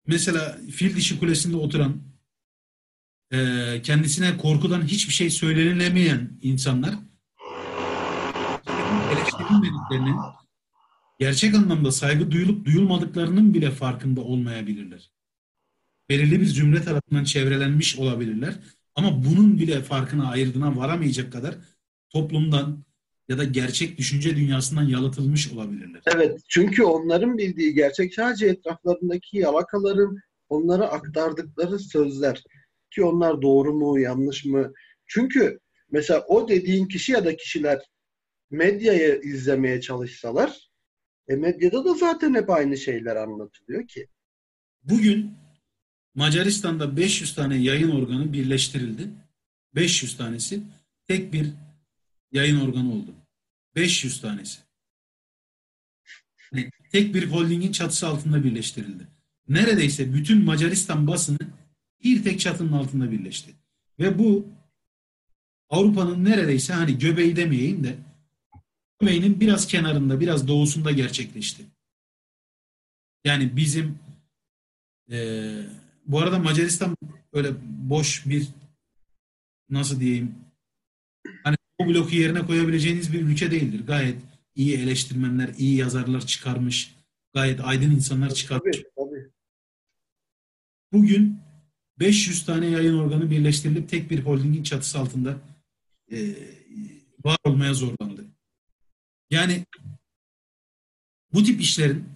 mesela 0.07 0.57
fil 0.72 0.95
dişi 0.95 1.19
kulesinde 1.19 1.57
oturan 1.57 2.03
e, 3.32 3.38
kendisine 3.84 4.38
korkudan 4.38 4.82
hiçbir 4.88 5.14
şey 5.14 5.30
söylenilemeyen 5.30 6.40
insanlar 6.41 6.95
eleştirilmediklerinin 9.26 10.16
gerçek 11.20 11.56
anlamda 11.56 11.92
saygı 11.92 12.32
duyulup 12.32 12.66
duyulmadıklarının 12.66 13.54
bile 13.54 13.72
farkında 13.72 14.22
olmayabilirler. 14.22 15.12
Belirli 16.10 16.42
bir 16.42 16.46
cümle 16.46 16.82
tarafından 16.84 17.24
çevrelenmiş 17.24 18.00
olabilirler. 18.00 18.56
Ama 18.96 19.26
bunun 19.26 19.60
bile 19.60 19.82
farkına 19.82 20.32
ayırdığına 20.32 20.78
varamayacak 20.78 21.34
kadar 21.34 21.56
toplumdan 22.10 22.86
ya 23.30 23.38
da 23.38 23.44
gerçek 23.44 23.98
düşünce 23.98 24.36
dünyasından 24.36 24.84
yalıtılmış 24.84 25.52
olabilirler. 25.52 26.02
Evet, 26.16 26.40
çünkü 26.50 26.84
onların 26.84 27.38
bildiği 27.38 27.74
gerçek 27.74 28.14
sadece 28.14 28.48
etraflarındaki 28.48 29.38
yalakaların 29.38 30.18
onlara 30.50 30.86
aktardıkları 30.86 31.80
sözler. 31.80 32.44
Ki 32.92 33.04
onlar 33.04 33.42
doğru 33.42 33.74
mu, 33.74 34.00
yanlış 34.00 34.46
mı? 34.46 34.74
Çünkü 35.08 35.60
mesela 35.92 36.26
o 36.28 36.48
dediğin 36.48 36.88
kişi 36.88 37.12
ya 37.12 37.26
da 37.26 37.36
kişiler 37.36 37.80
medyayı 38.52 39.22
izlemeye 39.24 39.82
çalışsalar 39.82 40.72
e 41.28 41.36
medyada 41.36 41.86
da 41.86 41.94
zaten 41.94 42.34
hep 42.34 42.50
aynı 42.50 42.78
şeyler 42.78 43.16
anlatılıyor 43.16 43.88
ki. 43.88 44.08
Bugün 44.84 45.34
Macaristan'da 46.16 46.98
500 46.98 47.36
tane 47.36 47.58
yayın 47.58 47.92
organı 47.92 48.34
birleştirildi. 48.34 49.10
500 49.76 50.18
tanesi 50.18 50.62
tek 51.08 51.34
bir 51.34 51.48
yayın 52.32 52.60
organı 52.60 52.94
oldu. 52.94 53.16
500 53.76 54.22
tanesi. 54.22 54.60
Tek 56.92 57.14
bir 57.14 57.32
holdingin 57.32 57.72
çatısı 57.72 58.08
altında 58.08 58.44
birleştirildi. 58.44 59.08
Neredeyse 59.48 60.14
bütün 60.14 60.44
Macaristan 60.44 61.08
basını 61.08 61.38
bir 62.04 62.24
tek 62.24 62.40
çatının 62.40 62.72
altında 62.72 63.12
birleşti. 63.12 63.52
Ve 64.00 64.20
bu 64.20 64.48
Avrupa'nın 65.70 66.26
neredeyse 66.26 66.74
hani 66.74 67.00
göbeği 67.00 67.36
demeyeyim 67.36 67.84
de 67.84 67.96
göbeğinin 69.00 69.40
biraz 69.40 69.68
kenarında, 69.68 70.20
biraz 70.20 70.48
doğusunda 70.48 70.92
gerçekleşti. 70.92 71.64
Yani 73.26 73.56
bizim 73.56 74.00
e, 75.12 75.18
bu 76.06 76.20
arada 76.20 76.40
Macaristan 76.40 76.98
öyle 77.34 77.50
boş 77.64 78.26
bir 78.26 78.48
nasıl 79.70 80.00
diyeyim 80.00 80.36
hani 81.44 81.56
o 81.78 81.88
bloku 81.88 82.16
yerine 82.16 82.46
koyabileceğiniz 82.46 83.14
bir 83.14 83.22
ülke 83.22 83.52
değildir. 83.52 83.88
Gayet 83.88 84.18
iyi 84.56 84.78
eleştirmenler, 84.78 85.50
iyi 85.58 85.76
yazarlar 85.76 86.26
çıkarmış. 86.26 86.96
Gayet 87.34 87.60
aydın 87.62 87.92
insanlar 87.92 88.34
çıkartmış. 88.34 88.78
Tabii, 88.78 89.10
tabii. 89.10 89.30
Bugün 90.94 91.40
500 92.00 92.46
tane 92.46 92.68
yayın 92.68 92.98
organı 92.98 93.32
birleştirilip 93.32 93.90
tek 93.90 94.12
bir 94.12 94.20
holdingin 94.20 94.64
çatısı 94.64 95.00
altında 95.00 95.38
e, 96.12 96.18
var 97.26 97.38
olmaya 97.44 97.74
zorlandı. 97.74 98.05
Yani 99.30 99.66
bu 101.34 101.44
tip 101.44 101.62
işlerin 101.62 102.10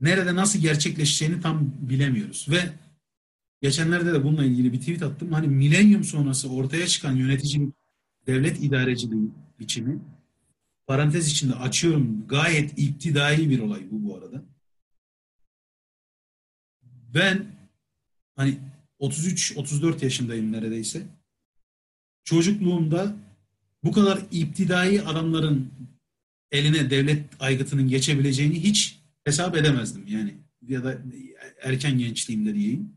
nerede 0.00 0.34
nasıl 0.34 0.58
gerçekleşeceğini 0.58 1.40
tam 1.40 1.72
bilemiyoruz 1.80 2.46
ve 2.50 2.72
geçenlerde 3.62 4.12
de 4.12 4.24
bununla 4.24 4.44
ilgili 4.44 4.72
bir 4.72 4.80
tweet 4.80 5.02
attım. 5.02 5.32
Hani 5.32 5.48
milenyum 5.48 6.04
sonrası 6.04 6.52
ortaya 6.52 6.86
çıkan 6.86 7.16
yöneticilik, 7.16 7.74
devlet 8.26 8.62
idareciliği 8.62 9.30
biçimi 9.60 10.00
parantez 10.86 11.28
içinde 11.28 11.54
açıyorum 11.54 12.26
gayet 12.28 12.78
iktidai 12.78 13.50
bir 13.50 13.58
olay 13.58 13.82
bu 13.90 14.08
bu 14.08 14.16
arada. 14.16 14.42
Ben 17.14 17.46
hani 18.36 18.58
33-34 19.00 20.04
yaşındayım 20.04 20.52
neredeyse. 20.52 21.06
Çocukluğumda 22.24 23.16
bu 23.84 23.92
kadar 23.92 24.22
iptidai 24.30 25.02
adamların 25.02 25.72
eline 26.52 26.90
devlet 26.90 27.24
aygıtının 27.40 27.88
geçebileceğini 27.88 28.62
hiç 28.62 28.98
hesap 29.24 29.56
edemezdim 29.56 30.06
yani. 30.06 30.34
Ya 30.62 30.84
da 30.84 30.98
erken 31.62 31.98
gençliğimde 31.98 32.54
diyeyim. 32.54 32.92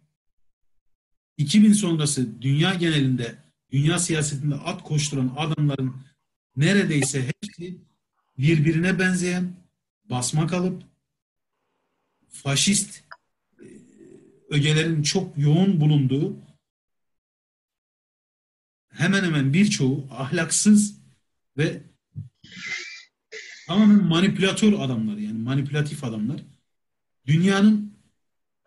2000 1.38 1.74
sonrası 1.74 2.41
dünya 2.41 2.74
genelinde, 2.74 3.36
dünya 3.72 3.99
siyasetinde 3.99 4.56
at 4.56 4.84
koşturan 4.84 5.34
adamların 5.38 5.95
neredeyse 6.56 7.28
hepsi 7.28 7.78
birbirine 8.38 8.99
benzeyen, 8.99 9.53
basma 10.06 10.48
kalıp, 10.48 10.84
faşist 12.30 13.03
e, 13.61 13.65
ögelerin 14.49 15.02
çok 15.03 15.38
yoğun 15.38 15.82
bulunduğu 15.82 16.38
hemen 18.90 19.24
hemen 19.24 19.53
birçoğu 19.53 20.07
ahlaksız 20.11 20.98
ve 21.57 21.82
tamamen 23.68 24.03
manipülatör 24.03 24.73
adamlar 24.73 25.18
yani 25.18 25.39
manipülatif 25.39 26.03
adamlar. 26.03 26.41
Dünyanın 27.26 27.94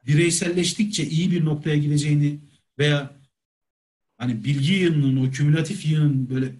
bireyselleştikçe 0.07 1.07
iyi 1.07 1.31
bir 1.31 1.45
noktaya 1.45 1.77
gideceğini 1.77 2.41
veya 2.79 3.21
hani 4.19 4.45
bilgi 4.45 4.73
yığınının 4.73 5.27
o 5.27 5.31
kümülatif 5.31 5.87
yığının 5.87 6.31
böyle 6.31 6.55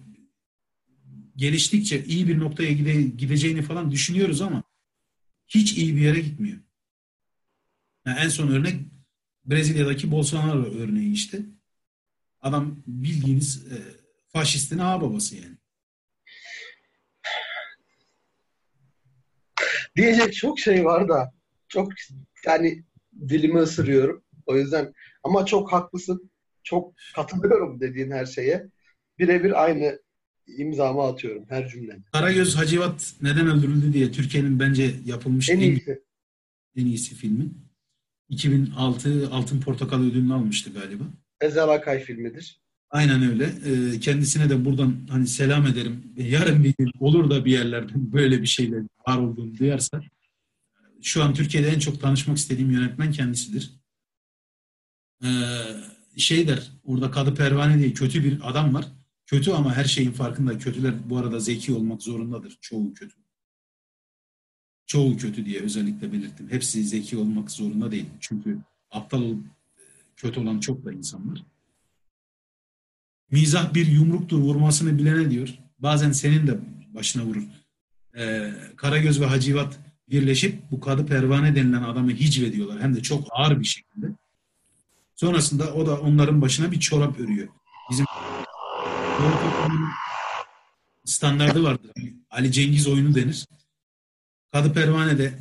geliştikçe 1.35 2.05
iyi 2.05 2.27
bir 2.27 2.39
noktaya 2.39 2.71
gide, 2.71 3.01
gideceğini 3.01 3.61
falan 3.61 3.91
düşünüyoruz 3.91 4.41
ama 4.41 4.63
hiç 5.47 5.77
iyi 5.77 5.95
bir 5.95 6.01
yere 6.01 6.19
gitmiyor. 6.19 6.59
Yani 8.05 8.19
en 8.19 8.29
son 8.29 8.47
örnek 8.47 8.81
Brezilya'daki 9.45 10.11
Bolsonaro 10.11 10.63
örneği 10.63 11.13
işte. 11.13 11.41
Adam 12.41 12.83
bildiğiniz 12.87 13.65
e, 13.71 13.77
faşistin 14.27 14.77
ağababası 14.77 15.35
yani. 15.35 15.60
Diyecek 19.95 20.33
çok 20.33 20.59
şey 20.59 20.85
var 20.85 21.09
da 21.09 21.33
çok 21.67 21.91
yani 22.45 22.83
dilimi 23.29 23.59
ısırıyorum. 23.59 24.23
O 24.45 24.57
yüzden 24.57 24.93
ama 25.23 25.45
çok 25.45 25.71
haklısın. 25.71 26.31
Çok 26.63 26.93
katılıyorum 27.15 27.79
dediğin 27.79 28.11
her 28.11 28.25
şeye. 28.25 28.67
Birebir 29.19 29.63
aynı 29.63 29.99
imzamı 30.47 31.01
atıyorum 31.01 31.45
her 31.49 31.67
cümlede. 31.69 32.01
Karagöz 32.11 32.55
Hacivat 32.57 33.13
neden 33.21 33.47
öldürüldü 33.47 33.93
diye 33.93 34.11
Türkiye'nin 34.11 34.59
bence 34.59 34.95
yapılmış 35.05 35.49
en 35.49 35.59
iyisi. 35.59 36.03
En 36.75 36.85
iyisi 36.85 37.15
filmi. 37.15 37.45
2006 38.29 39.29
Altın 39.31 39.61
Portakal 39.61 40.01
ödülünü 40.01 40.33
almıştı 40.33 40.73
galiba. 40.73 41.03
Ezel 41.41 41.69
Akay 41.69 41.99
filmidir. 41.99 42.61
Aynen 42.91 43.23
öyle. 43.29 43.45
Ee, 43.45 43.99
kendisine 43.99 44.49
de 44.49 44.65
buradan 44.65 45.07
hani 45.09 45.27
selam 45.27 45.67
ederim. 45.67 46.13
Yarın 46.17 46.63
bir 46.63 46.73
gün 46.77 46.91
olur 46.99 47.29
da 47.29 47.45
bir 47.45 47.51
yerlerde 47.51 47.93
böyle 47.95 48.41
bir 48.41 48.47
şeyle 48.47 48.77
var 49.07 49.17
olduğunu 49.17 49.57
duyarsa 49.57 50.01
şu 51.01 51.23
an 51.23 51.33
Türkiye'de 51.33 51.67
en 51.67 51.79
çok 51.79 52.01
tanışmak 52.01 52.37
istediğim 52.37 52.71
yönetmen 52.71 53.11
kendisidir. 53.11 53.71
Ee, 55.23 55.27
şey 56.17 56.47
der, 56.47 56.71
orada 56.83 57.11
Kadı 57.11 57.35
Pervane 57.35 57.79
diye 57.79 57.93
kötü 57.93 58.23
bir 58.23 58.49
adam 58.49 58.73
var. 58.73 58.85
Kötü 59.25 59.51
ama 59.51 59.75
her 59.75 59.85
şeyin 59.85 60.11
farkında. 60.11 60.57
Kötüler 60.57 61.09
bu 61.09 61.17
arada 61.17 61.39
zeki 61.39 61.73
olmak 61.73 62.01
zorundadır. 62.03 62.57
Çoğu 62.61 62.93
kötü. 62.93 63.15
Çoğu 64.85 65.17
kötü 65.17 65.45
diye 65.45 65.61
özellikle 65.61 66.11
belirttim. 66.13 66.49
Hepsi 66.49 66.83
zeki 66.83 67.17
olmak 67.17 67.51
zorunda 67.51 67.91
değil. 67.91 68.05
Çünkü 68.19 68.57
aptal 68.91 69.21
olup 69.21 69.45
kötü 70.15 70.39
olan 70.39 70.59
çok 70.59 70.85
da 70.85 70.93
insan 70.93 71.31
var. 71.31 71.43
Mizah 73.31 73.73
bir 73.73 73.87
yumruktur 73.87 74.37
vurmasını 74.37 74.97
bilene 74.97 75.31
diyor. 75.31 75.49
Bazen 75.79 76.11
senin 76.11 76.47
de 76.47 76.59
başına 76.93 77.23
vurur. 77.23 77.43
Ee, 78.17 78.53
Karagöz 78.75 79.21
ve 79.21 79.25
Hacivat 79.25 79.79
birleşip 80.09 80.71
bu 80.71 80.79
kadı 80.79 81.05
pervane 81.05 81.55
denilen 81.55 81.83
adamı 81.83 82.11
hicve 82.11 82.53
diyorlar. 82.53 82.81
Hem 82.81 82.95
de 82.95 83.01
çok 83.01 83.27
ağır 83.31 83.59
bir 83.59 83.65
şekilde. 83.65 84.07
Sonrasında 85.15 85.73
o 85.73 85.87
da 85.87 85.99
onların 85.99 86.41
başına 86.41 86.71
bir 86.71 86.79
çorap 86.79 87.19
örüyor. 87.19 87.47
Bizim 87.91 88.05
standardı 91.05 91.63
vardır. 91.63 91.91
Ali 92.29 92.51
Cengiz 92.51 92.87
oyunu 92.87 93.15
denir. 93.15 93.45
Kadı 94.51 94.73
Pervane 94.73 95.17
de 95.17 95.33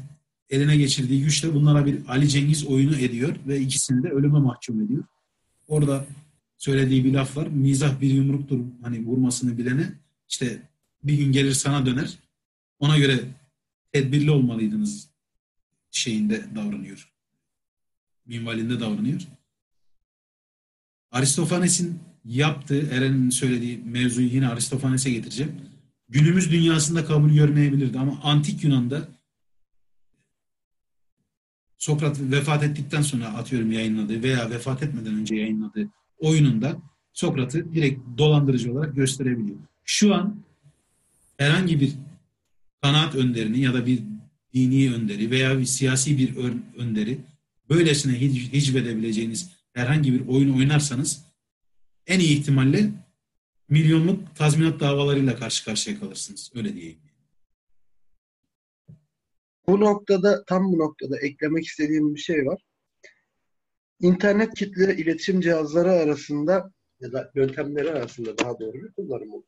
eline 0.51 0.77
geçirdiği 0.77 1.23
güçle 1.23 1.55
bunlara 1.55 1.87
bir 1.87 2.09
Ali 2.09 2.29
Cengiz 2.29 2.67
oyunu 2.67 2.97
ediyor 2.97 3.37
ve 3.47 3.61
ikisini 3.61 4.03
de 4.03 4.09
ölüme 4.09 4.39
mahkum 4.39 4.83
ediyor. 4.83 5.05
Orada 5.69 6.05
söylediği 6.61 7.05
bir 7.05 7.13
laf 7.13 7.37
var. 7.37 7.47
Mizah 7.47 8.01
bir 8.01 8.11
yumruktur 8.11 8.61
hani 8.83 9.07
vurmasını 9.07 9.59
bilene. 9.59 9.93
İşte 10.29 10.63
bir 11.05 11.15
gün 11.15 11.33
gelir 11.33 11.53
sana 11.53 11.87
döner. 11.87 12.19
Ona 12.79 12.99
göre 12.99 13.21
tedbirli 13.93 14.31
olmalıydınız 14.31 15.09
şeyinde 15.91 16.45
davranıyor. 16.55 17.13
Minvalinde 18.27 18.81
davranıyor. 18.81 19.21
Aristofanes'in 21.11 21.99
yaptığı, 22.25 22.91
Eren'in 22.91 23.31
söylediği 23.31 23.79
mevzuyu 23.79 24.29
yine 24.29 24.49
Aristofanes'e 24.49 25.11
getireceğim. 25.11 25.53
Günümüz 26.09 26.51
dünyasında 26.51 27.05
kabul 27.05 27.31
görmeyebilirdi 27.31 27.99
ama 27.99 28.21
antik 28.23 28.65
Yunan'da 28.65 29.09
Sokrat 31.79 32.21
vefat 32.21 32.63
ettikten 32.63 33.03
sonra 33.03 33.27
atıyorum 33.27 33.73
yayınladığı 33.73 34.23
veya 34.23 34.51
vefat 34.51 34.83
etmeden 34.83 35.15
önce 35.15 35.37
yayınladığı 35.37 35.91
oyununda 36.21 36.77
Sokrat'ı 37.13 37.73
direkt 37.75 38.01
dolandırıcı 38.19 38.73
olarak 38.73 38.97
gösterebiliyor. 38.97 39.59
Şu 39.85 40.15
an 40.15 40.43
herhangi 41.37 41.81
bir 41.81 41.93
kanaat 42.83 43.15
önderini 43.15 43.61
ya 43.61 43.75
da 43.75 43.87
bir 43.87 44.03
dini 44.55 44.95
önderi 44.95 45.31
veya 45.31 45.59
bir 45.59 45.65
siyasi 45.65 46.19
bir 46.19 46.37
önderi 46.77 47.19
böylesine 47.71 48.21
hic 48.21 48.53
hicvedebileceğiniz 48.53 49.51
herhangi 49.73 50.13
bir 50.13 50.29
oyun 50.29 50.59
oynarsanız 50.59 51.25
en 52.07 52.21
iyi 52.21 52.39
ihtimalle 52.39 52.91
milyonluk 53.69 54.37
tazminat 54.37 54.81
davalarıyla 54.81 55.37
karşı 55.37 55.65
karşıya 55.65 56.01
kalırsınız. 56.01 56.53
Öyle 56.55 56.75
diyeyim. 56.75 56.99
Bu 59.67 59.81
noktada, 59.81 60.45
tam 60.45 60.73
bu 60.73 60.79
noktada 60.79 61.19
eklemek 61.19 61.65
istediğim 61.65 62.15
bir 62.15 62.21
şey 62.21 62.47
var. 62.47 62.63
İnternet 64.01 64.55
kitle 64.55 64.97
iletişim 64.97 65.41
cihazları 65.41 65.93
arasında 65.93 66.73
ya 67.01 67.13
da 67.13 67.31
yöntemleri 67.35 67.91
arasında 67.91 68.39
daha 68.39 68.61
doğru 68.61 68.73
bir 68.73 68.93
kullanım 68.93 69.33
olur. 69.33 69.45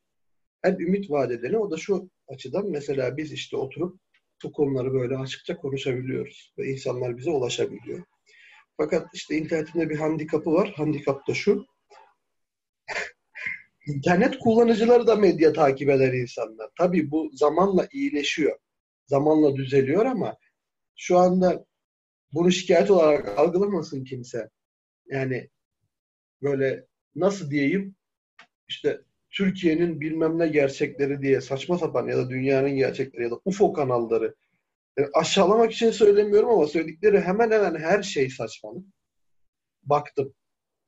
En 0.65 0.75
ümit 0.75 1.11
vaat 1.11 1.31
edeni 1.31 1.59
o 1.59 1.71
da 1.71 1.77
şu 1.77 2.11
açıdan 2.29 2.71
mesela 2.71 3.17
biz 3.17 3.33
işte 3.33 3.57
oturup 3.57 4.01
bu 4.45 4.53
konuları 4.53 4.93
böyle 4.93 5.17
açıkça 5.17 5.57
konuşabiliyoruz 5.57 6.53
ve 6.59 6.67
insanlar 6.67 7.17
bize 7.17 7.31
ulaşabiliyor. 7.31 8.05
Fakat 8.77 9.07
işte 9.15 9.37
internetin 9.37 9.91
bir 9.91 9.97
handikapı 9.97 10.53
var. 10.53 10.73
Handikap 10.77 11.29
da 11.29 11.35
şu. 11.35 11.67
İnternet 13.87 14.39
kullanıcıları 14.39 15.07
da 15.07 15.17
medya 15.17 15.53
takip 15.53 15.91
eder 15.91 16.13
insanlar. 16.13 16.71
Tabii 16.79 17.11
bu 17.11 17.31
zamanla 17.33 17.89
iyileşiyor. 17.93 18.59
Zamanla 19.07 19.57
düzeliyor 19.57 20.07
ama 20.07 20.37
şu 20.97 21.19
anda 21.19 21.65
bunu 22.33 22.53
şikayet 22.53 22.91
olarak 22.91 23.39
algılamasın 23.39 24.05
kimse. 24.05 24.51
Yani 25.07 25.51
böyle 26.43 26.87
nasıl 27.15 27.51
diyeyim 27.51 27.95
işte 28.69 29.01
Türkiye'nin 29.31 30.01
bilmem 30.01 30.39
ne 30.39 30.49
gerçekleri 30.49 31.23
diye 31.23 31.41
saçma 31.41 31.79
sapan 31.79 32.09
ya 32.09 32.17
da 32.17 32.31
dünyanın 32.31 32.77
gerçekleri 32.77 33.23
ya 33.23 33.31
da 33.31 33.41
UFO 33.45 33.73
kanalları 33.73 34.35
yani 34.99 35.09
aşağılamak 35.15 35.73
için 35.73 35.91
söylemiyorum 35.91 36.51
ama 36.51 36.67
söyledikleri 36.67 37.21
hemen 37.21 37.51
hemen 37.51 37.75
her 37.75 38.03
şey 38.03 38.31
saçmalık. 38.31 38.87
Baktım. 39.83 40.35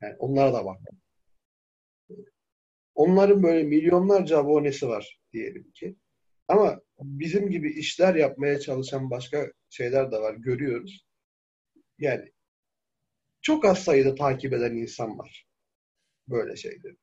Yani 0.02 0.14
onlara 0.18 0.52
da 0.52 0.64
baktım. 0.64 0.98
Onların 2.94 3.42
böyle 3.42 3.62
milyonlarca 3.62 4.38
abonesi 4.38 4.88
var 4.88 5.20
diyelim 5.32 5.70
ki. 5.72 5.96
Ama 6.48 6.80
bizim 7.00 7.50
gibi 7.50 7.72
işler 7.72 8.14
yapmaya 8.14 8.60
çalışan 8.60 9.10
başka 9.10 9.52
şeyler 9.68 10.12
de 10.12 10.20
var. 10.20 10.34
Görüyoruz. 10.34 11.06
Yani 11.98 12.32
çok 13.42 13.64
az 13.64 13.84
sayıda 13.84 14.14
takip 14.14 14.52
eden 14.52 14.76
insan 14.76 15.18
var. 15.18 15.46
Böyle 16.28 16.56
şeyleri. 16.56 16.96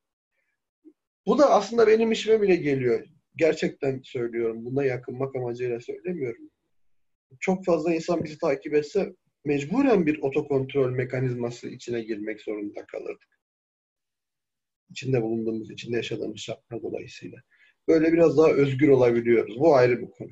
Bu 1.26 1.38
da 1.38 1.50
aslında 1.52 1.88
benim 1.88 2.12
işime 2.12 2.42
bile 2.42 2.56
geliyor. 2.56 3.08
Gerçekten 3.36 4.02
söylüyorum. 4.04 4.66
Buna 4.66 4.86
yakınmak 4.86 5.36
amacıyla 5.36 5.80
söylemiyorum. 5.80 6.50
Çok 7.40 7.66
fazla 7.66 7.94
insan 7.94 8.24
bizi 8.24 8.38
takip 8.38 8.74
etse 8.74 9.16
mecburen 9.46 10.06
bir 10.06 10.22
otokontrol 10.22 10.90
mekanizması 10.90 11.68
içine 11.70 12.02
girmek 12.02 12.42
zorunda 12.42 12.86
kalırdık. 12.86 13.40
İçinde 14.90 15.22
bulunduğumuz, 15.22 15.72
içinde 15.72 15.98
yaşadığımız 15.98 16.40
şartlar 16.40 16.82
dolayısıyla. 16.82 17.38
Böyle 17.88 18.14
biraz 18.14 18.38
daha 18.38 18.52
özgür 18.52 18.88
olabiliyoruz. 18.88 19.60
Bu 19.60 19.76
ayrı 19.76 20.02
bir 20.02 20.12
konu. 20.12 20.30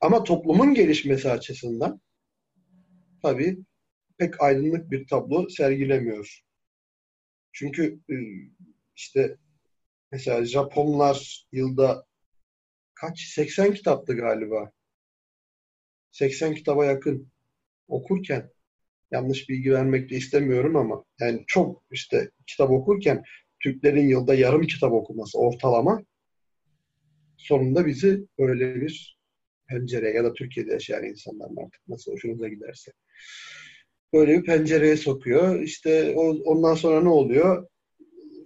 Ama 0.00 0.24
toplumun 0.24 0.74
gelişmesi 0.74 1.30
açısından 1.30 2.00
tabii 3.22 3.58
pek 4.18 4.40
aydınlık 4.42 4.90
bir 4.90 5.06
tablo 5.06 5.48
sergilemiyor. 5.48 6.40
Çünkü 7.52 8.00
e, 8.10 8.14
işte 8.96 9.36
mesela 10.12 10.44
Japonlar 10.44 11.46
yılda 11.52 12.06
kaç? 12.94 13.20
80 13.20 13.74
kitaptı 13.74 14.16
galiba. 14.16 14.72
80 16.10 16.54
kitaba 16.54 16.84
yakın 16.84 17.28
okurken 17.88 18.50
yanlış 19.10 19.48
bilgi 19.48 19.72
vermek 19.72 20.10
de 20.10 20.16
istemiyorum 20.16 20.76
ama 20.76 21.04
yani 21.20 21.44
çok 21.46 21.82
işte 21.90 22.30
kitap 22.46 22.70
okurken 22.70 23.22
Türklerin 23.60 24.08
yılda 24.08 24.34
yarım 24.34 24.66
kitap 24.66 24.92
okuması 24.92 25.38
ortalama 25.38 26.02
sonunda 27.36 27.86
bizi 27.86 28.26
böyle 28.38 28.80
bir 28.80 29.18
pencereye 29.68 30.14
ya 30.14 30.24
da 30.24 30.34
Türkiye'de 30.34 30.72
yaşayan 30.72 31.04
insanlar 31.04 31.64
artık 31.64 31.88
nasıl 31.88 32.12
hoşunuza 32.12 32.48
giderse 32.48 32.92
böyle 34.12 34.38
bir 34.38 34.44
pencereye 34.44 34.96
sokuyor. 34.96 35.60
İşte 35.60 36.14
o, 36.16 36.22
ondan 36.44 36.74
sonra 36.74 37.00
ne 37.00 37.08
oluyor? 37.08 37.66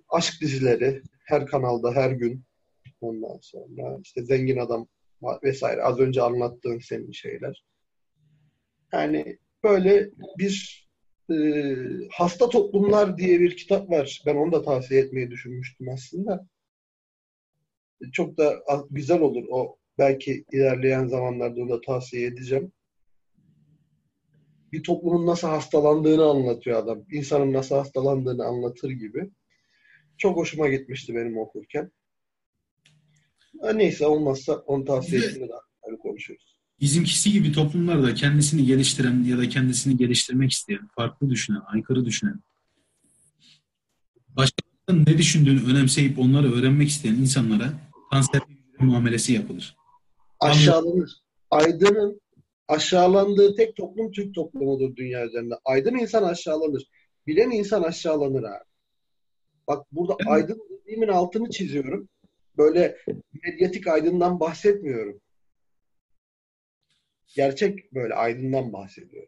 Aşk 0.09 0.41
dizileri 0.41 1.03
her 1.25 1.47
kanalda 1.47 1.93
her 1.93 2.11
gün 2.11 2.45
ondan 3.01 3.39
sonra 3.43 3.99
işte 4.03 4.25
zengin 4.25 4.59
adam 4.59 4.89
vesaire 5.43 5.83
az 5.83 5.99
önce 5.99 6.23
anlattığın 6.23 6.79
senin 6.79 7.13
şeyler. 7.13 7.65
Yani 8.93 9.39
böyle 9.65 10.11
bir 10.39 10.89
e, 11.31 11.35
hasta 12.13 12.49
toplumlar 12.49 13.19
diye 13.19 13.41
bir 13.41 13.57
kitap 13.57 13.91
var. 13.91 14.23
Ben 14.27 14.37
onu 14.37 14.53
da 14.53 14.63
tavsiye 14.63 15.01
etmeyi 15.01 15.31
düşünmüştüm 15.31 15.89
aslında. 15.89 16.47
Çok 18.13 18.39
da 18.39 18.63
güzel 18.91 19.21
olur 19.21 19.45
o. 19.51 19.77
Belki 19.99 20.45
ilerleyen 20.53 21.07
zamanlarda 21.07 21.61
onu 21.61 21.71
da 21.71 21.81
tavsiye 21.81 22.27
edeceğim. 22.27 22.73
Bir 24.73 24.83
toplumun 24.83 25.27
nasıl 25.27 25.49
hastalandığını 25.49 26.25
anlatıyor 26.25 26.83
adam. 26.83 27.05
İnsanın 27.13 27.53
nasıl 27.53 27.75
hastalandığını 27.75 28.45
anlatır 28.45 28.91
gibi. 28.91 29.31
Çok 30.19 30.37
hoşuma 30.37 30.69
gitmişti 30.69 31.15
benim 31.15 31.39
okurken. 31.39 31.91
Neyse 33.75 34.07
olmazsa 34.07 34.55
onu 34.55 34.85
tavsiye 34.85 35.23
ettiğini 35.23 35.49
daha 35.49 35.97
konuşuruz 36.03 36.61
bizimkisi 36.81 37.33
gibi 37.33 37.53
toplumlarda 37.53 38.15
kendisini 38.15 38.67
geliştiren 38.67 39.25
ya 39.25 39.39
da 39.39 39.49
kendisini 39.49 39.97
geliştirmek 39.97 40.53
isteyen, 40.53 40.89
farklı 40.97 41.31
düşünen, 41.31 41.61
aykırı 41.67 42.05
düşünen, 42.05 42.41
başkalarının 44.29 45.07
ne 45.07 45.19
düşündüğünü 45.19 45.71
önemseyip 45.71 46.19
onları 46.19 46.53
öğrenmek 46.53 46.89
isteyen 46.89 47.15
insanlara 47.15 47.73
kanser 48.11 48.41
muamelesi 48.79 49.33
yapılır. 49.33 49.77
Aşağılanır. 50.41 51.13
Aydın'ın 51.51 52.21
aşağılandığı 52.71 53.55
tek 53.55 53.77
toplum 53.77 54.13
Türk 54.13 54.35
toplumudur 54.35 54.97
dünya 54.97 55.27
üzerinde. 55.27 55.55
Aydın 55.65 55.95
insan 55.95 56.23
aşağılanır. 56.23 56.83
Bilen 57.27 57.51
insan 57.51 57.83
aşağılanır 57.83 58.43
abi. 58.43 58.65
Bak 59.69 59.87
burada 59.93 60.17
aydın 60.27 60.61
dediğimin 60.71 61.09
altını 61.09 61.51
çiziyorum. 61.51 62.09
Böyle 62.59 62.97
medyatik 63.45 63.87
aydından 63.87 64.41
bahsetmiyorum. 64.41 65.21
Gerçek 67.37 67.95
böyle 67.95 68.15
aydından 68.15 68.73
bahsediyor. 68.73 69.27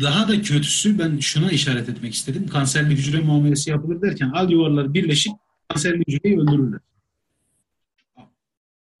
Daha 0.00 0.28
da 0.28 0.42
kötüsü 0.42 0.98
ben 0.98 1.18
şuna 1.18 1.50
işaret 1.50 1.88
etmek 1.88 2.14
istedim. 2.14 2.46
Kanserli 2.46 2.90
hücre 2.90 3.20
muamelesi 3.20 3.70
yapılır 3.70 4.02
derken 4.02 4.30
al 4.34 4.50
yuvarlar 4.50 4.94
birleşip 4.94 5.32
kanserli 5.68 6.04
hücreyi 6.08 6.40
öldürürler. 6.40 6.80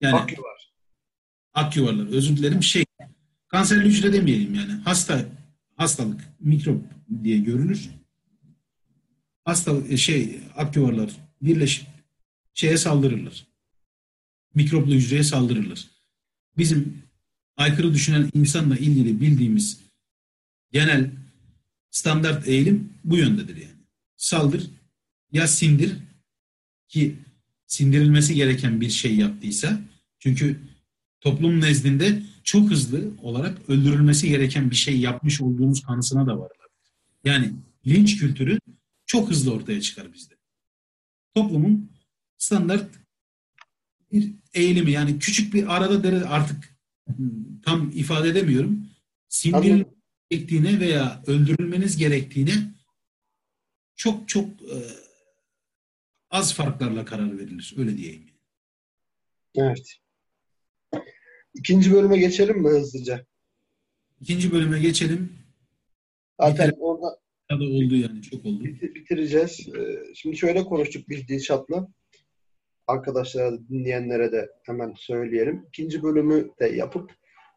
Yani, 0.00 0.16
ak 0.16 0.32
yuvar. 0.38 0.59
Ak 1.54 1.76
yuvarlar. 1.76 2.06
Özür 2.06 2.36
dilerim. 2.36 2.62
Şey, 2.62 2.84
kanserli 3.48 3.88
hücre 3.88 4.12
demeyelim 4.12 4.54
yani. 4.54 4.72
Hasta, 4.72 5.24
hastalık, 5.76 6.20
mikrop 6.40 6.84
diye 7.24 7.38
görünür. 7.38 7.90
Hastalık, 9.44 9.92
e, 9.92 9.96
şey, 9.96 10.40
ak 10.56 10.76
yuvarlar 10.76 11.10
birleşip 11.42 11.86
şeye 12.54 12.76
saldırırlar. 12.76 13.46
Mikroplu 14.54 14.94
hücreye 14.94 15.22
saldırırlar. 15.22 15.86
Bizim 16.58 17.02
aykırı 17.56 17.94
düşünen 17.94 18.30
insanla 18.34 18.76
ilgili 18.76 19.20
bildiğimiz 19.20 19.80
genel 20.72 21.10
standart 21.90 22.48
eğilim 22.48 22.92
bu 23.04 23.16
yöndedir 23.16 23.56
yani. 23.56 23.80
Saldır 24.16 24.70
ya 25.32 25.48
sindir 25.48 25.96
ki 26.88 27.16
sindirilmesi 27.66 28.34
gereken 28.34 28.80
bir 28.80 28.90
şey 28.90 29.16
yaptıysa 29.16 29.80
çünkü 30.18 30.60
toplum 31.20 31.60
nezdinde 31.60 32.22
çok 32.44 32.70
hızlı 32.70 33.10
olarak 33.22 33.70
öldürülmesi 33.70 34.28
gereken 34.28 34.70
bir 34.70 34.76
şey 34.76 35.00
yapmış 35.00 35.40
olduğunuz 35.40 35.82
kanısına 35.82 36.26
da 36.26 36.38
varlar. 36.38 36.66
Yani 37.24 37.52
linç 37.86 38.18
kültürü 38.18 38.58
çok 39.06 39.30
hızlı 39.30 39.52
ortaya 39.54 39.80
çıkar 39.80 40.12
bizde. 40.12 40.34
Toplumun 41.34 41.90
standart 42.38 42.90
bir 44.12 44.32
eğilimi 44.54 44.90
yani 44.90 45.18
küçük 45.18 45.54
bir 45.54 45.76
arada 45.76 46.02
dere 46.02 46.24
artık 46.24 46.76
tam 47.62 47.90
ifade 47.94 48.28
edemiyorum. 48.28 48.86
Sindirilmeniz 49.28 49.86
gerektiğine 50.30 50.80
veya 50.80 51.22
öldürülmeniz 51.26 51.96
gerektiğine 51.96 52.74
çok 53.96 54.28
çok 54.28 54.62
e, 54.62 54.76
az 56.30 56.54
farklarla 56.54 57.04
karar 57.04 57.38
verilir. 57.38 57.74
Öyle 57.76 57.96
diyeyim. 57.96 58.30
Evet. 59.54 59.99
İkinci 61.54 61.92
bölüme 61.92 62.18
geçelim 62.18 62.58
mi 62.62 62.68
hızlıca? 62.68 63.26
İkinci 64.20 64.52
bölüme 64.52 64.80
geçelim. 64.80 65.32
Zaten 66.40 66.68
Bitir, 66.68 66.80
orada 66.80 67.18
da 67.50 67.64
oldu 67.64 67.96
yani 67.96 68.22
çok 68.22 68.46
oldu. 68.46 68.64
Bitireceğiz. 68.64 69.68
Ee, 69.68 70.14
şimdi 70.14 70.36
şöyle 70.36 70.64
konuştuk 70.64 71.08
biz 71.08 71.28
Dilşat'la 71.28 71.88
arkadaşlara 72.86 73.68
dinleyenlere 73.68 74.32
de 74.32 74.50
hemen 74.62 74.94
söyleyelim. 74.96 75.64
İkinci 75.68 76.02
bölümü 76.02 76.50
de 76.60 76.66
yapıp 76.66 77.12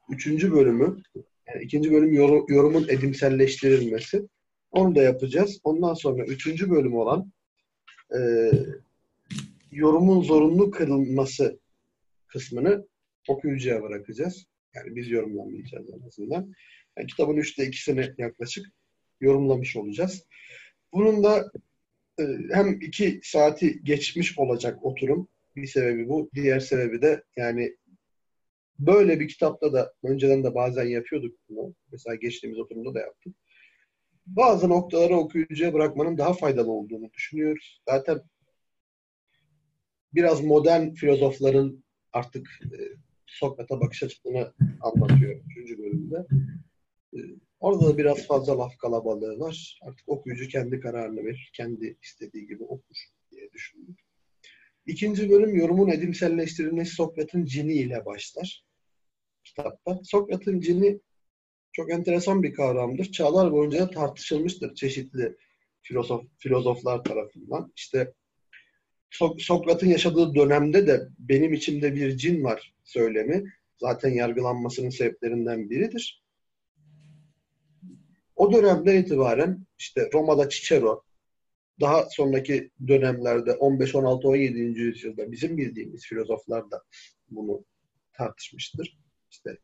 üçüncü 0.09 0.51
bölümü 0.51 1.01
yani 1.47 1.63
ikinci 1.63 1.91
bölüm 1.91 2.13
yorumun 2.47 2.87
edimselleştirilmesi 2.87 4.27
onu 4.71 4.95
da 4.95 5.01
yapacağız. 5.01 5.59
Ondan 5.63 5.93
sonra 5.93 6.25
üçüncü 6.25 6.69
bölüm 6.69 6.95
olan 6.95 7.31
e, 8.15 8.19
yorumun 9.71 10.21
zorunlu 10.21 10.71
kırılması 10.71 11.59
kısmını 12.27 12.87
okuyucuya 13.27 13.83
bırakacağız. 13.83 14.45
Yani 14.75 14.95
biz 14.95 15.09
yorumlamayacağız 15.09 15.89
en 15.93 16.07
azından. 16.07 16.53
Yani 16.97 17.07
kitabın 17.07 17.37
üçte 17.37 17.67
ikisini 17.67 18.13
yaklaşık 18.17 18.65
yorumlamış 19.21 19.75
olacağız. 19.75 20.27
Bunun 20.93 21.23
da 21.23 21.51
e, 22.19 22.23
hem 22.51 22.81
iki 22.81 23.19
saati 23.23 23.83
geçmiş 23.83 24.39
olacak 24.39 24.85
oturum. 24.85 25.27
Bir 25.55 25.67
sebebi 25.67 26.09
bu. 26.09 26.29
Diğer 26.35 26.59
sebebi 26.59 27.01
de 27.01 27.23
yani 27.37 27.77
böyle 28.79 29.19
bir 29.19 29.27
kitapta 29.27 29.73
da 29.73 29.93
önceden 30.03 30.43
de 30.43 30.55
bazen 30.55 30.85
yapıyorduk 30.85 31.37
bunu. 31.49 31.75
Mesela 31.91 32.15
geçtiğimiz 32.15 32.59
oturumda 32.59 32.93
da 32.93 32.99
yaptık. 32.99 33.35
Bazı 34.25 34.69
noktaları 34.69 35.15
okuyucuya 35.15 35.73
bırakmanın 35.73 36.17
daha 36.17 36.33
faydalı 36.33 36.71
olduğunu 36.71 37.13
düşünüyoruz. 37.13 37.81
Zaten 37.89 38.21
biraz 40.13 40.43
modern 40.43 40.93
filozofların 40.93 41.83
artık 42.13 42.47
e, 42.63 42.77
Sokrat'a 43.33 43.81
bakış 43.81 44.03
açısını 44.03 44.53
anlatıyor 44.81 45.41
üçüncü 45.45 45.77
bölümde. 45.77 46.25
E, 47.13 47.19
Orada 47.63 47.87
da 47.87 47.97
biraz 47.97 48.27
fazla 48.27 48.57
laf 48.59 48.77
kalabalığı 48.77 49.39
var. 49.39 49.79
Artık 49.81 50.09
okuyucu 50.09 50.47
kendi 50.47 50.79
kararını 50.79 51.25
verir, 51.25 51.51
kendi 51.53 51.97
istediği 52.01 52.47
gibi 52.47 52.63
okur 52.63 52.95
diye 53.31 53.51
düşündüm. 53.51 53.95
İkinci 54.85 55.29
bölüm 55.29 55.55
yorumun 55.55 55.89
edimselleştirilmesi 55.89 56.95
Sokrat'ın 56.95 57.45
cini 57.45 57.73
ile 57.73 58.05
başlar 58.05 58.63
kitapta. 59.43 59.99
Sokrat'ın 60.03 60.59
cini 60.59 60.99
çok 61.71 61.91
enteresan 61.91 62.43
bir 62.43 62.53
kavramdır. 62.53 63.11
Çağlar 63.11 63.51
boyunca 63.51 63.89
tartışılmıştır 63.89 64.75
çeşitli 64.75 65.37
filozof, 65.81 66.23
filozoflar 66.37 67.03
tarafından. 67.03 67.73
İşte 67.75 68.13
Sokrat'ın 69.37 69.87
yaşadığı 69.87 70.35
dönemde 70.35 70.87
de 70.87 71.07
benim 71.19 71.53
içimde 71.53 71.95
bir 71.95 72.17
cin 72.17 72.43
var 72.43 72.73
söylemi 72.83 73.53
zaten 73.77 74.09
yargılanmasının 74.09 74.89
sebeplerinden 74.89 75.69
biridir. 75.69 76.23
O 78.35 78.53
dönemden 78.53 78.95
itibaren 78.95 79.65
işte 79.77 80.09
Roma'da 80.13 80.49
Cicero, 80.49 81.03
daha 81.79 82.05
sonraki 82.09 82.71
dönemlerde 82.87 83.53
15, 83.53 83.95
16, 83.95 84.27
17. 84.27 84.59
yüzyılda 84.59 85.31
bizim 85.31 85.57
bildiğimiz 85.57 86.05
filozoflar 86.05 86.71
da 86.71 86.83
bunu 87.29 87.65
tartışmıştır. 88.13 88.97
İşte 89.31 89.57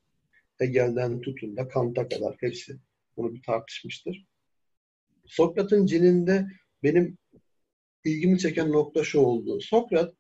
Hegel'den 0.58 1.22
tutun 1.22 1.58
da 1.58 1.68
Kant'a 1.68 2.08
kadar 2.08 2.36
hepsi 2.40 2.80
bunu 3.18 3.34
bir 3.34 3.42
tartışmıştır. 3.42 4.26
Sokrat'ın 5.26 5.86
cininde 5.86 6.48
benim 6.84 7.18
ilgimi 8.10 8.40
çeken 8.40 8.72
nokta 8.72 9.04
şu 9.04 9.20
oldu. 9.20 9.62
Sokrat 9.62 10.14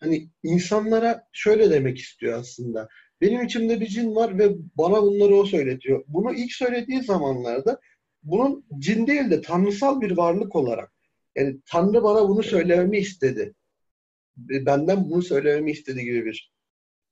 hani 0.00 0.30
insanlara 0.42 1.28
şöyle 1.32 1.70
demek 1.70 1.98
istiyor 1.98 2.38
aslında. 2.40 2.88
Benim 3.20 3.42
içimde 3.42 3.80
bir 3.80 3.86
cin 3.86 4.14
var 4.14 4.38
ve 4.38 4.48
bana 4.78 5.02
bunları 5.02 5.34
o 5.36 5.44
söyletiyor. 5.46 6.04
Bunu 6.08 6.34
ilk 6.34 6.52
söylediği 6.52 7.02
zamanlarda 7.02 7.80
bunun 8.22 8.66
cin 8.78 9.06
değil 9.06 9.30
de 9.30 9.40
tanrısal 9.40 10.00
bir 10.00 10.16
varlık 10.16 10.56
olarak 10.56 10.94
yani 11.36 11.60
Tanrı 11.70 12.02
bana 12.02 12.28
bunu 12.28 12.42
söylememi 12.42 12.98
istedi. 12.98 13.54
Benden 14.36 15.10
bunu 15.10 15.22
söylememi 15.22 15.70
istedi 15.70 16.04
gibi 16.04 16.24
bir 16.24 16.52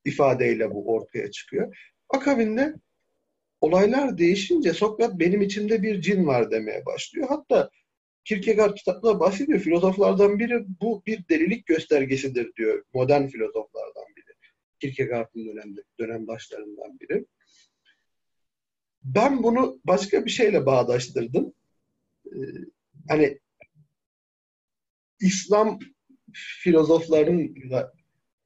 ifadeyle 0.04 0.70
bu 0.70 0.92
ortaya 0.94 1.30
çıkıyor. 1.30 1.76
Akabinde 2.08 2.74
olaylar 3.60 4.18
değişince 4.18 4.72
Sokrat 4.72 5.18
benim 5.18 5.42
içimde 5.42 5.82
bir 5.82 6.00
cin 6.00 6.26
var 6.26 6.50
demeye 6.50 6.86
başlıyor. 6.86 7.28
Hatta 7.28 7.70
Kierkegaard 8.24 8.76
kitapta 8.76 9.20
bahsediyor. 9.20 9.60
Filozoflardan 9.60 10.38
biri 10.38 10.64
bu 10.80 11.02
bir 11.06 11.28
delilik 11.28 11.66
göstergesidir 11.66 12.52
diyor. 12.56 12.84
Modern 12.94 13.26
filozoflardan 13.26 14.04
biri. 14.16 14.34
Kierkegaard'ın 14.80 15.46
dönem, 15.46 15.74
dönemdaşlarından 15.98 17.00
biri. 17.00 17.26
Ben 19.04 19.42
bunu 19.42 19.80
başka 19.84 20.24
bir 20.24 20.30
şeyle 20.30 20.66
bağdaştırdım. 20.66 21.52
Ee, 22.26 22.38
hani 23.08 23.38
İslam 25.20 25.78
filozofların 26.34 27.54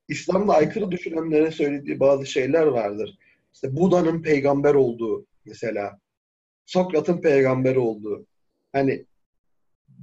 İslam'da 0.09 0.55
aykırı 0.55 0.91
düşünenlere 0.91 1.51
söylediği 1.51 2.01
bazı 2.01 2.27
şeyler 2.27 2.67
vardır. 2.67 3.19
İşte 3.55 3.77
Buda'nın 3.77 4.23
peygamber 4.23 4.75
olduğu 4.75 5.27
mesela. 5.45 6.01
Sokrat'ın 6.67 7.21
peygamber 7.21 7.77
olduğu. 7.77 8.27
Hani 8.73 9.07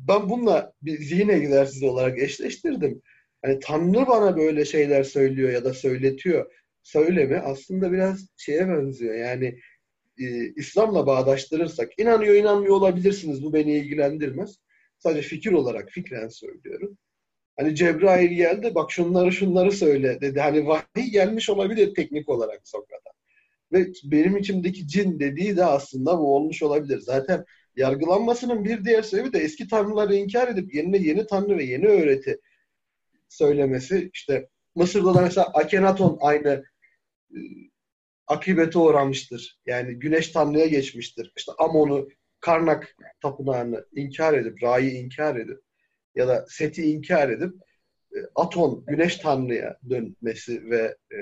ben 0.08 0.30
bununla 0.30 0.74
bir 0.82 0.98
zihin 0.98 1.30
egzersizi 1.30 1.86
olarak 1.86 2.20
eşleştirdim. 2.20 3.02
Hani 3.42 3.60
Tanrı 3.60 4.08
bana 4.08 4.38
böyle 4.38 4.66
şeyler 4.66 5.04
söylüyor 5.04 5.52
ya 5.52 5.66
da 5.66 5.74
söyletiyor. 5.74 6.54
Söylemi 6.84 7.38
aslında 7.38 7.92
biraz 7.92 8.28
şeye 8.38 8.68
benziyor. 8.70 9.16
Yani 9.16 9.60
e, 10.20 10.54
İslam'la 10.56 11.08
bağdaştırırsak 11.08 12.00
inanıyor 12.00 12.36
inanmıyor 12.36 12.76
olabilirsiniz. 12.76 13.44
Bu 13.44 13.54
beni 13.54 13.78
ilgilendirmez. 13.78 14.58
Sadece 14.98 15.22
fikir 15.28 15.52
olarak 15.52 15.90
fikren 15.90 16.28
söylüyorum. 16.28 16.98
Hani 17.58 17.76
Cebrail 17.76 18.32
geldi 18.32 18.76
bak 18.76 18.92
şunları 18.92 19.32
şunları 19.32 19.72
söyle 19.72 20.22
dedi. 20.22 20.40
Hani 20.40 20.68
vahiy 20.68 21.12
gelmiş 21.12 21.50
olabilir 21.50 21.96
teknik 21.96 22.30
olarak 22.30 22.62
Sokrat'a. 22.68 23.12
Ve 23.72 23.88
benim 24.04 24.38
içimdeki 24.38 24.88
cin 24.88 25.20
dediği 25.20 25.58
de 25.58 25.66
aslında 25.66 26.20
bu 26.20 26.36
olmuş 26.36 26.64
olabilir. 26.64 27.00
Zaten 27.00 27.46
yargılanmasının 27.76 28.64
bir 28.64 28.86
diğer 28.86 29.02
sebebi 29.02 29.34
de 29.34 29.40
eski 29.40 29.68
tanrıları 29.68 30.16
inkar 30.16 30.48
edip 30.48 30.76
yerine 30.76 30.98
yeni 30.98 31.28
tanrı 31.28 31.58
ve 31.58 31.64
yeni 31.64 31.88
öğreti 31.88 32.40
söylemesi. 33.30 34.10
İşte 34.14 34.50
Mısır'da 34.76 35.16
da 35.16 35.22
mesela 35.22 35.48
Akenaton 35.48 36.18
aynı 36.22 36.64
e, 37.32 37.40
akibete 38.28 38.80
uğramıştır. 38.80 39.60
Yani 39.66 39.94
güneş 39.94 40.28
tanrıya 40.28 40.68
geçmiştir. 40.68 41.34
İşte 41.38 41.52
Amon'u, 41.58 42.10
Karnak 42.40 42.96
tapınağını 43.22 43.86
inkar 43.96 44.34
edip, 44.34 44.64
Ra'yı 44.64 44.92
inkar 44.92 45.36
edip 45.36 45.60
ya 46.16 46.28
da 46.28 46.46
Set'i 46.50 46.84
inkar 46.84 47.30
edip 47.30 47.54
e, 48.16 48.18
Aton, 48.36 48.86
güneş 48.88 49.18
tanrıya 49.18 49.80
dönmesi 49.90 50.70
ve 50.70 50.98
e, 51.12 51.18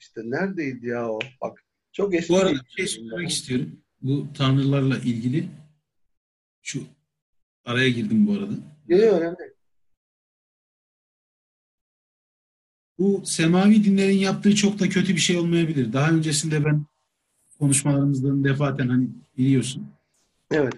işte 0.00 0.20
neredeydi 0.24 0.86
ya 0.86 1.10
o? 1.10 1.18
Bak 1.40 1.64
çok 1.92 2.14
eski. 2.14 2.32
Bu 2.32 2.36
arada 2.36 2.52
bir 2.52 2.70
şey 2.76 2.86
söylemek 2.86 3.30
istiyorum. 3.30 3.82
Bu 4.06 4.26
tanrılarla 4.34 4.98
ilgili 4.98 5.48
şu 6.62 6.82
araya 7.64 7.88
girdim 7.88 8.26
bu 8.26 8.32
arada. 8.32 8.52
Yok 8.88 9.22
önemli. 9.22 9.54
Bu 12.98 13.22
semavi 13.26 13.84
dinlerin 13.84 14.18
yaptığı 14.18 14.54
çok 14.54 14.78
da 14.78 14.88
kötü 14.88 15.14
bir 15.14 15.20
şey 15.20 15.36
olmayabilir. 15.36 15.92
Daha 15.92 16.10
öncesinde 16.10 16.64
ben 16.64 16.86
konuşmalarımızdan 17.58 18.44
defaten 18.44 18.88
hani 18.88 19.08
biliyorsun. 19.38 19.88
Evet. 20.50 20.74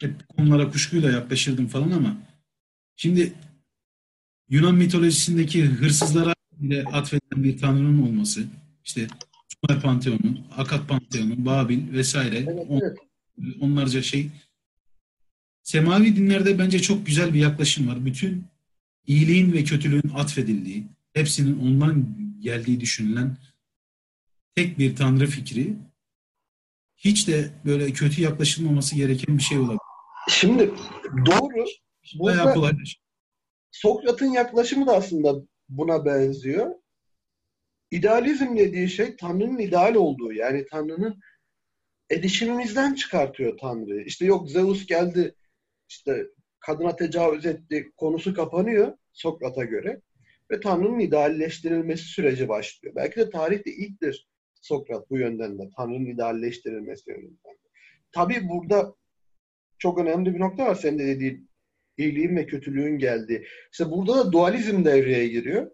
Hep 0.00 0.28
konulara 0.28 0.70
kuşkuyla 0.70 1.10
yaklaşırdım 1.10 1.66
falan 1.66 1.90
ama 1.90 2.16
şimdi 2.96 3.32
Yunan 4.48 4.74
mitolojisindeki 4.74 5.64
hırsızlara 5.64 6.34
bile 6.52 6.84
atfedilen 6.84 7.44
bir 7.44 7.58
tanrının 7.58 8.02
olması, 8.02 8.44
işte 8.84 9.06
Sumer 9.64 9.82
Panteonu, 9.82 10.38
Akat 10.56 10.88
Panteonu, 10.88 11.46
Babil 11.46 11.92
vesaire 11.92 12.36
evet, 12.36 12.66
evet. 12.70 12.98
onlarca 13.60 14.02
şey. 14.02 14.30
Semavi 15.62 16.16
dinlerde 16.16 16.58
bence 16.58 16.82
çok 16.82 17.06
güzel 17.06 17.34
bir 17.34 17.40
yaklaşım 17.40 17.88
var. 17.88 18.04
Bütün 18.04 18.44
iyiliğin 19.06 19.52
ve 19.52 19.64
kötülüğün 19.64 20.12
atfedildiği, 20.14 20.84
hepsinin 21.12 21.58
ondan 21.58 22.06
geldiği 22.40 22.80
düşünülen 22.80 23.36
tek 24.54 24.78
bir 24.78 24.96
tanrı 24.96 25.26
fikri 25.26 25.76
hiç 26.96 27.28
de 27.28 27.50
böyle 27.64 27.92
kötü 27.92 28.22
yaklaşılmaması 28.22 28.96
gereken 28.96 29.38
bir 29.38 29.42
şey 29.42 29.58
olabilir. 29.58 29.78
Şimdi 30.28 30.74
doğru. 31.26 31.64
Kolay. 32.54 32.72
Sokrat'ın 33.70 34.32
yaklaşımı 34.32 34.86
da 34.86 34.96
aslında 34.96 35.34
buna 35.68 36.04
benziyor. 36.04 36.70
İdealizm 37.94 38.56
dediği 38.56 38.88
şey 38.88 39.16
Tanrı'nın 39.16 39.58
ideal 39.58 39.94
olduğu. 39.94 40.32
Yani 40.32 40.66
Tanrı'nın 40.70 41.20
erişimimizden 42.10 42.94
çıkartıyor 42.94 43.58
Tanrı'yı. 43.58 44.04
İşte 44.04 44.26
yok 44.26 44.50
Zeus 44.50 44.86
geldi 44.86 45.34
işte 45.88 46.26
kadına 46.60 46.96
tecavüz 46.96 47.46
etti 47.46 47.92
konusu 47.96 48.34
kapanıyor 48.34 48.92
Sokrat'a 49.12 49.64
göre. 49.64 50.00
Ve 50.50 50.60
Tanrı'nın 50.60 50.98
idealleştirilmesi 50.98 52.04
süreci 52.04 52.48
başlıyor. 52.48 52.94
Belki 52.96 53.16
de 53.16 53.30
tarihte 53.30 53.70
ilktir 53.70 54.28
Sokrat 54.60 55.10
bu 55.10 55.18
yönden 55.18 55.58
de. 55.58 55.62
Tanrı'nın 55.76 56.06
idealleştirilmesi 56.06 57.10
yönünden 57.10 57.54
de. 57.54 57.68
Tabii 58.12 58.48
burada 58.48 58.94
çok 59.78 59.98
önemli 59.98 60.34
bir 60.34 60.40
nokta 60.40 60.66
var 60.66 60.74
senin 60.74 60.98
de 60.98 61.06
dediğin 61.06 61.50
iyiliğin 61.98 62.36
ve 62.36 62.46
kötülüğün 62.46 62.98
geldiği. 62.98 63.46
İşte 63.72 63.90
burada 63.90 64.16
da 64.16 64.32
dualizm 64.32 64.84
devreye 64.84 65.28
giriyor. 65.28 65.70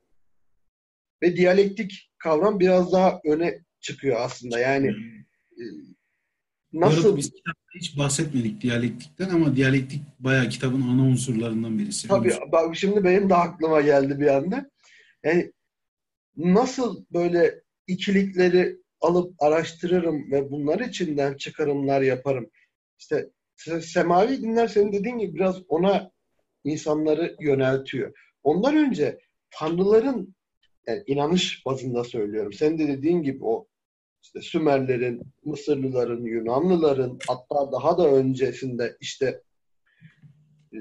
Ve 1.22 1.36
diyalektik 1.36 2.10
kavram 2.18 2.60
biraz 2.60 2.92
daha 2.92 3.20
öne 3.24 3.60
çıkıyor 3.80 4.20
aslında. 4.20 4.58
Yani 4.58 4.88
e, 5.50 5.62
nasıl... 6.72 7.04
Doğru, 7.04 7.16
biz 7.16 7.30
kitapta 7.30 7.60
hiç 7.80 7.98
bahsetmedik 7.98 8.60
diyalektikten 8.60 9.28
ama 9.28 9.56
diyalektik 9.56 10.02
bayağı 10.18 10.48
kitabın 10.48 10.82
ana 10.82 11.02
unsurlarından 11.02 11.78
birisi. 11.78 12.08
Tabii 12.08 12.34
bak 12.52 12.76
şimdi 12.76 13.04
benim 13.04 13.30
de 13.30 13.34
aklıma 13.34 13.80
geldi 13.80 14.20
bir 14.20 14.26
anda. 14.26 14.70
Yani 15.24 15.52
nasıl 16.36 17.04
böyle 17.12 17.62
ikilikleri 17.86 18.76
alıp 19.00 19.42
araştırırım 19.42 20.32
ve 20.32 20.50
bunlar 20.50 20.80
içinden 20.80 21.36
çıkarımlar 21.36 22.02
yaparım. 22.02 22.50
İşte 22.98 23.30
semavi 23.80 24.42
dinler 24.42 24.68
senin 24.68 24.92
dediğin 24.92 25.18
gibi 25.18 25.34
biraz 25.34 25.62
ona 25.68 26.10
insanları 26.64 27.36
yöneltiyor. 27.40 28.12
Ondan 28.42 28.76
önce 28.76 29.18
tanrıların 29.50 30.34
yani 30.86 31.02
inanış 31.06 31.66
bazında 31.66 32.04
söylüyorum. 32.04 32.52
Sen 32.52 32.78
de 32.78 32.88
dediğin 32.88 33.22
gibi 33.22 33.44
o 33.44 33.66
işte 34.22 34.40
Sümerlerin, 34.40 35.22
Mısırlıların, 35.44 36.24
Yunanlıların 36.24 37.18
hatta 37.28 37.72
daha 37.72 37.98
da 37.98 38.14
öncesinde 38.14 38.96
işte 39.00 39.42
e, 40.72 40.78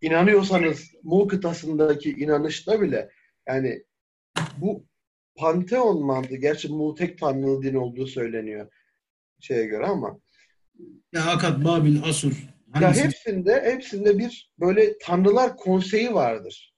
inanıyorsanız 0.00 0.90
Mu 1.02 1.26
kıtasındaki 1.26 2.10
inanışta 2.10 2.80
bile 2.80 3.10
yani 3.48 3.84
bu 4.58 4.86
Panteon 5.36 6.06
mantığı. 6.06 6.36
Gerçi 6.36 6.68
Mu 6.68 6.94
tek 6.94 7.18
tanrılı 7.18 7.62
din 7.62 7.74
olduğu 7.74 8.06
söyleniyor 8.06 8.72
şeye 9.40 9.66
göre 9.66 9.86
ama. 9.86 10.20
Ya 11.12 11.26
Akat, 11.26 11.64
Babil, 11.64 12.02
Asur. 12.02 12.32
Hangisi? 12.72 13.00
Ya 13.00 13.06
hepsinde, 13.06 13.62
hepsinde 13.64 14.18
bir 14.18 14.52
böyle 14.60 14.98
tanrılar 14.98 15.56
konseyi 15.56 16.14
vardır. 16.14 16.74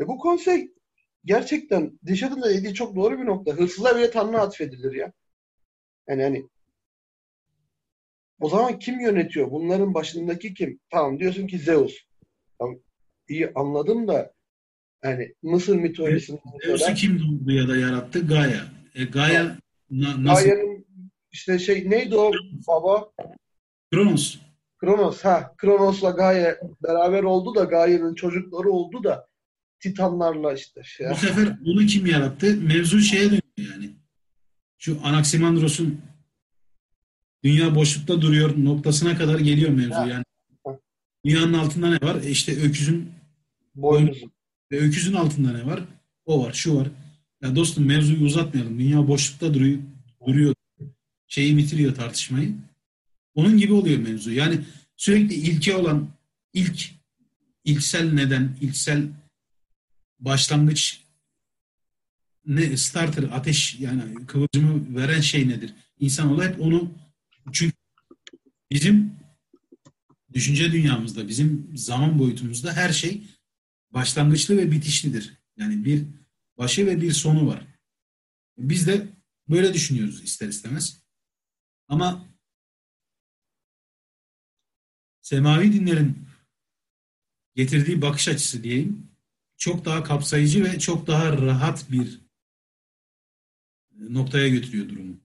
Ve 0.00 0.08
bu 0.08 0.18
konsey 0.18 0.72
gerçekten 1.24 1.98
Dişat'ın 2.06 2.42
da 2.42 2.50
dediği 2.50 2.74
çok 2.74 2.96
doğru 2.96 3.18
bir 3.18 3.26
nokta. 3.26 3.52
Hırsızlar 3.52 3.96
bile 3.96 4.10
tanrı 4.10 4.40
atfedilir 4.40 4.92
ya. 4.92 5.12
Yani 6.08 6.22
hani 6.22 6.48
o 8.40 8.48
zaman 8.48 8.78
kim 8.78 9.00
yönetiyor? 9.00 9.50
Bunların 9.50 9.94
başındaki 9.94 10.54
kim? 10.54 10.80
Tamam 10.90 11.18
diyorsun 11.18 11.46
ki 11.46 11.58
Zeus. 11.58 11.98
Tamam. 12.58 12.78
iyi 13.28 13.52
anladım 13.54 14.08
da 14.08 14.32
yani 15.04 15.34
Mısır 15.42 15.76
mitolojisinde 15.76 16.40
Zeus'u 16.64 16.94
kim 16.94 17.18
doğdu 17.18 17.52
ya 17.52 17.68
da 17.68 17.76
yarattı? 17.76 18.26
Gaia. 18.26 18.64
E, 18.94 19.04
Gaia 19.04 19.58
na, 19.90 20.24
nasıl? 20.24 20.44
Gaia'nın 20.44 20.86
işte 21.32 21.58
şey 21.58 21.90
neydi 21.90 22.16
o 22.16 22.32
baba? 22.68 23.12
Kronos. 23.92 24.38
Kronos 24.78 25.24
ha. 25.24 25.54
Kronos'la 25.58 26.10
Gaia 26.10 26.56
beraber 26.82 27.22
oldu 27.22 27.54
da 27.54 27.64
Gaia'nın 27.64 28.14
çocukları 28.14 28.70
oldu 28.70 29.04
da 29.04 29.31
Titanlarla 29.82 30.54
işte 30.54 30.82
şey. 30.84 31.06
Bu 31.10 31.14
sefer 31.16 31.64
bunu 31.64 31.86
kim 31.86 32.06
yarattı? 32.06 32.56
Mevzu 32.56 33.00
şeye 33.00 33.24
dönüyor 33.24 33.42
yani. 33.74 33.90
Şu 34.78 35.00
Anaximandros'un 35.04 36.00
dünya 37.44 37.74
boşlukta 37.74 38.22
duruyor 38.22 38.64
noktasına 38.64 39.16
kadar 39.18 39.38
geliyor 39.38 39.70
mevzu 39.70 39.94
Ha. 39.94 40.06
yani. 40.06 40.24
Ha. 40.66 40.78
Dünyanın 41.24 41.52
altında 41.52 41.90
ne 41.90 42.00
var? 42.00 42.22
E 42.22 42.30
işte 42.30 42.56
öküzün 42.62 43.10
Boynuzu. 43.74 44.30
ve 44.72 44.78
öküzün 44.78 45.12
altında 45.14 45.52
ne 45.52 45.66
var? 45.66 45.80
O 46.26 46.44
var, 46.46 46.52
şu 46.52 46.76
var. 46.76 46.88
Ya 47.42 47.56
dostum 47.56 47.86
mevzuyu 47.86 48.24
uzatmayalım. 48.24 48.78
Dünya 48.78 49.08
boşlukta 49.08 49.54
duruyor, 49.54 49.78
duruyor. 50.26 50.54
Şeyi 51.26 51.56
bitiriyor 51.56 51.94
tartışmayı. 51.94 52.54
Onun 53.34 53.56
gibi 53.58 53.72
oluyor 53.72 53.98
mevzu. 53.98 54.32
Yani 54.32 54.58
sürekli 54.96 55.34
ilke 55.34 55.76
olan 55.76 56.08
ilk 56.52 56.90
ilksel 57.64 58.12
neden, 58.12 58.56
ilksel 58.60 59.02
başlangıç 60.24 61.04
ne 62.46 62.76
starter 62.76 63.22
ateş 63.22 63.80
yani 63.80 64.26
kıvılcımı 64.26 64.96
veren 64.96 65.20
şey 65.20 65.48
nedir? 65.48 65.74
İnsanoğlu 65.98 66.44
hep 66.44 66.60
onu 66.60 66.94
çünkü 67.52 67.76
bizim 68.70 69.16
düşünce 70.32 70.72
dünyamızda, 70.72 71.28
bizim 71.28 71.72
zaman 71.76 72.18
boyutumuzda 72.18 72.72
her 72.72 72.92
şey 72.92 73.26
başlangıçlı 73.90 74.56
ve 74.56 74.70
bitişlidir. 74.70 75.38
Yani 75.56 75.84
bir 75.84 76.04
başı 76.58 76.86
ve 76.86 77.00
bir 77.00 77.12
sonu 77.12 77.46
var. 77.46 77.66
Biz 78.58 78.86
de 78.86 79.08
böyle 79.48 79.74
düşünüyoruz 79.74 80.22
ister 80.22 80.48
istemez. 80.48 81.02
Ama 81.88 82.28
semavi 85.20 85.72
dinlerin 85.72 86.28
getirdiği 87.54 88.02
bakış 88.02 88.28
açısı 88.28 88.62
diyeyim 88.62 89.11
çok 89.62 89.84
daha 89.84 90.02
kapsayıcı 90.02 90.64
ve 90.64 90.78
çok 90.78 91.06
daha 91.06 91.32
rahat 91.32 91.90
bir 91.90 92.20
noktaya 93.98 94.48
götürüyor 94.48 94.88
durumu. 94.88 95.20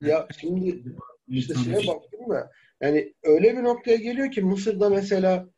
Ya 0.00 0.28
şimdi 0.40 0.82
işte 1.28 1.54
şeye 1.64 1.78
ki. 1.78 1.88
baktım 1.88 2.30
da 2.30 2.52
yani 2.80 3.14
öyle 3.22 3.56
bir 3.56 3.62
noktaya 3.62 3.96
geliyor 3.96 4.30
ki 4.30 4.42
Mısır'da 4.42 4.90
mesela 4.90 5.48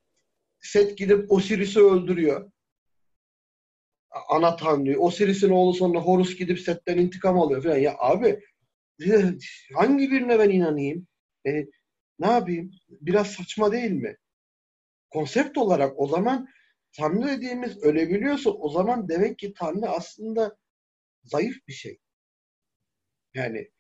Set 0.61 0.99
gidip 0.99 1.33
Osiris'i 1.33 1.81
öldürüyor. 1.81 2.51
Ana 4.29 4.57
tanrıyı. 4.57 4.99
Osiris'in 4.99 5.51
oğlu 5.51 5.75
sonra 5.75 6.01
Horus 6.01 6.37
gidip 6.37 6.61
Set'ten 6.61 6.99
intikam 6.99 7.41
alıyor 7.41 7.63
falan. 7.63 7.77
Ya 7.77 7.97
abi 7.99 8.41
hangi 9.75 10.11
birine 10.11 10.39
ben 10.39 10.51
inanayım? 10.51 11.07
E, 11.47 11.67
ne 12.19 12.27
yapayım? 12.27 12.71
Biraz 12.89 13.27
saçma 13.27 13.73
değil 13.73 13.93
mi? 13.93 14.17
Konsept 15.11 15.59
olarak 15.59 16.01
o 16.01 16.07
zaman 16.07 16.49
Tanrı 16.97 17.27
dediğimiz 17.29 17.83
ölebiliyorsa 17.83 18.51
o 18.51 18.69
zaman 18.69 19.09
demek 19.09 19.39
ki 19.39 19.55
Tanrı 19.57 19.89
aslında 19.89 20.57
zayıf 21.25 21.57
bir 21.69 21.73
şey. 21.73 21.99
Yani 23.35 23.71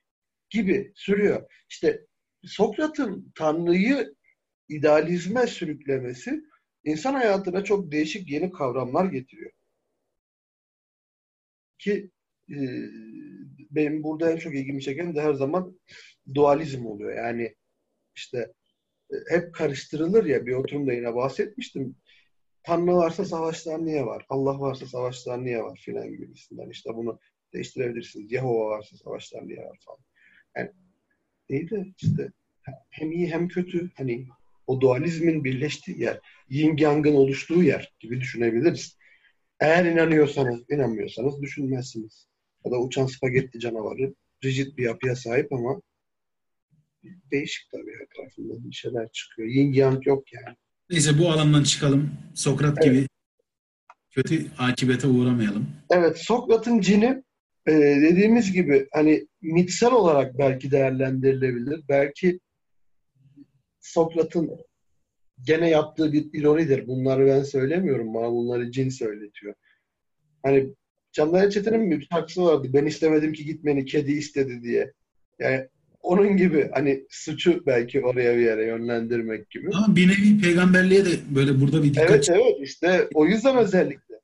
gibi 0.50 0.92
sürüyor. 0.94 1.52
İşte 1.68 2.06
Sokrat'ın 2.44 3.32
Tanrı'yı 3.34 4.14
idealizme 4.68 5.46
sürüklemesi 5.46 6.40
insan 6.84 7.14
hayatına 7.14 7.64
çok 7.64 7.92
değişik 7.92 8.30
yeni 8.30 8.52
kavramlar 8.52 9.04
getiriyor. 9.04 9.50
Ki 11.78 12.10
e, 12.50 12.56
benim 13.70 14.02
burada 14.02 14.32
en 14.32 14.36
çok 14.36 14.54
ilgimi 14.54 14.82
çeken 14.82 15.14
de 15.14 15.20
her 15.20 15.34
zaman 15.34 15.80
dualizm 16.34 16.86
oluyor. 16.86 17.16
Yani 17.16 17.54
işte 18.16 18.52
e, 19.10 19.14
hep 19.30 19.54
karıştırılır 19.54 20.24
ya 20.24 20.46
bir 20.46 20.52
oturumda 20.52 20.92
yine 20.92 21.14
bahsetmiştim. 21.14 21.96
Tanrı 22.66 22.96
varsa 22.96 23.24
savaşlar 23.24 23.84
niye 23.84 24.06
var? 24.06 24.26
Allah 24.28 24.60
varsa 24.60 24.86
savaşlar 24.86 25.44
niye 25.44 25.62
var? 25.62 25.80
Filan 25.84 26.08
gibisinden. 26.08 26.70
İşte 26.70 26.90
bunu 26.94 27.18
değiştirebilirsiniz. 27.52 28.32
Yehova 28.32 28.70
varsa 28.70 28.96
savaşlar 28.96 29.48
niye 29.48 29.58
var 29.58 29.78
falan. 29.84 29.98
Yani 30.56 30.70
değil 31.48 31.70
de 31.70 31.86
işte 32.02 32.32
hem 32.90 33.12
iyi 33.12 33.32
hem 33.32 33.48
kötü. 33.48 33.90
Hani 33.96 34.26
o 34.66 34.80
dualizmin 34.80 35.44
birleştiği 35.44 36.00
yer. 36.00 36.20
Yin 36.48 36.76
Yang'ın 36.76 37.14
oluştuğu 37.14 37.62
yer 37.62 37.94
gibi 38.00 38.20
düşünebiliriz. 38.20 38.96
Eğer 39.60 39.84
inanıyorsanız, 39.84 40.70
inanmıyorsanız 40.70 41.42
düşünmezsiniz. 41.42 42.28
Ya 42.64 42.72
da 42.72 42.80
uçan 42.80 43.06
spagetti 43.06 43.60
canavarı 43.60 44.14
rigid 44.44 44.76
bir 44.76 44.84
yapıya 44.84 45.16
sahip 45.16 45.52
ama 45.52 45.82
değişik 47.04 47.70
tabii 47.70 47.92
her 48.00 48.06
tarafından 48.16 48.70
bir 48.70 48.74
şeyler 48.74 49.08
çıkıyor. 49.12 49.48
Yin 49.48 49.72
Yang 49.72 50.06
yok 50.06 50.32
yani. 50.32 50.56
Neyse 50.90 51.18
bu 51.18 51.30
alandan 51.30 51.62
çıkalım. 51.62 52.10
Sokrat 52.34 52.82
gibi 52.82 53.06
kötü 54.10 54.46
akibete 54.58 55.06
uğramayalım. 55.06 55.66
Evet, 55.90 56.18
Sokrat'ın 56.18 56.80
cini 56.80 57.22
e, 57.66 57.72
dediğimiz 57.76 58.52
gibi 58.52 58.88
hani 58.92 59.26
mitsel 59.42 59.92
olarak 59.92 60.38
belki 60.38 60.70
değerlendirilebilir. 60.70 61.80
Belki 61.88 62.40
Sokrat'ın 63.80 64.50
gene 65.42 65.70
yaptığı 65.70 66.12
bir 66.12 66.40
ironidir. 66.40 66.86
Bunları 66.86 67.26
ben 67.26 67.42
söylemiyorum. 67.42 68.14
Bana 68.14 68.30
bunları 68.32 68.70
cin 68.70 68.88
söyletiyor. 68.88 69.54
Hani 70.42 70.74
Candan 71.12 71.50
Çetin'in 71.50 71.90
bir 71.90 72.06
şarkısı 72.12 72.42
vardı. 72.42 72.68
Ben 72.72 72.86
istemedim 72.86 73.32
ki 73.32 73.44
gitmeni, 73.44 73.84
kedi 73.84 74.12
istedi 74.12 74.62
diye. 74.62 74.92
Yani 75.38 75.68
onun 76.06 76.36
gibi 76.36 76.70
hani 76.74 77.04
suçu 77.10 77.62
belki 77.66 78.00
oraya 78.00 78.36
bir 78.36 78.42
yere 78.42 78.66
yönlendirmek 78.66 79.50
gibi. 79.50 79.70
Ama 79.74 79.96
bir 79.96 80.08
nevi 80.08 80.40
peygamberliğe 80.40 81.04
de 81.04 81.10
böyle 81.30 81.60
burada 81.60 81.82
bir 81.82 81.94
dikkat 81.94 82.10
Evet 82.10 82.30
evet 82.30 82.56
işte 82.62 83.08
o 83.14 83.26
yüzden 83.26 83.56
özellikle. 83.56 84.14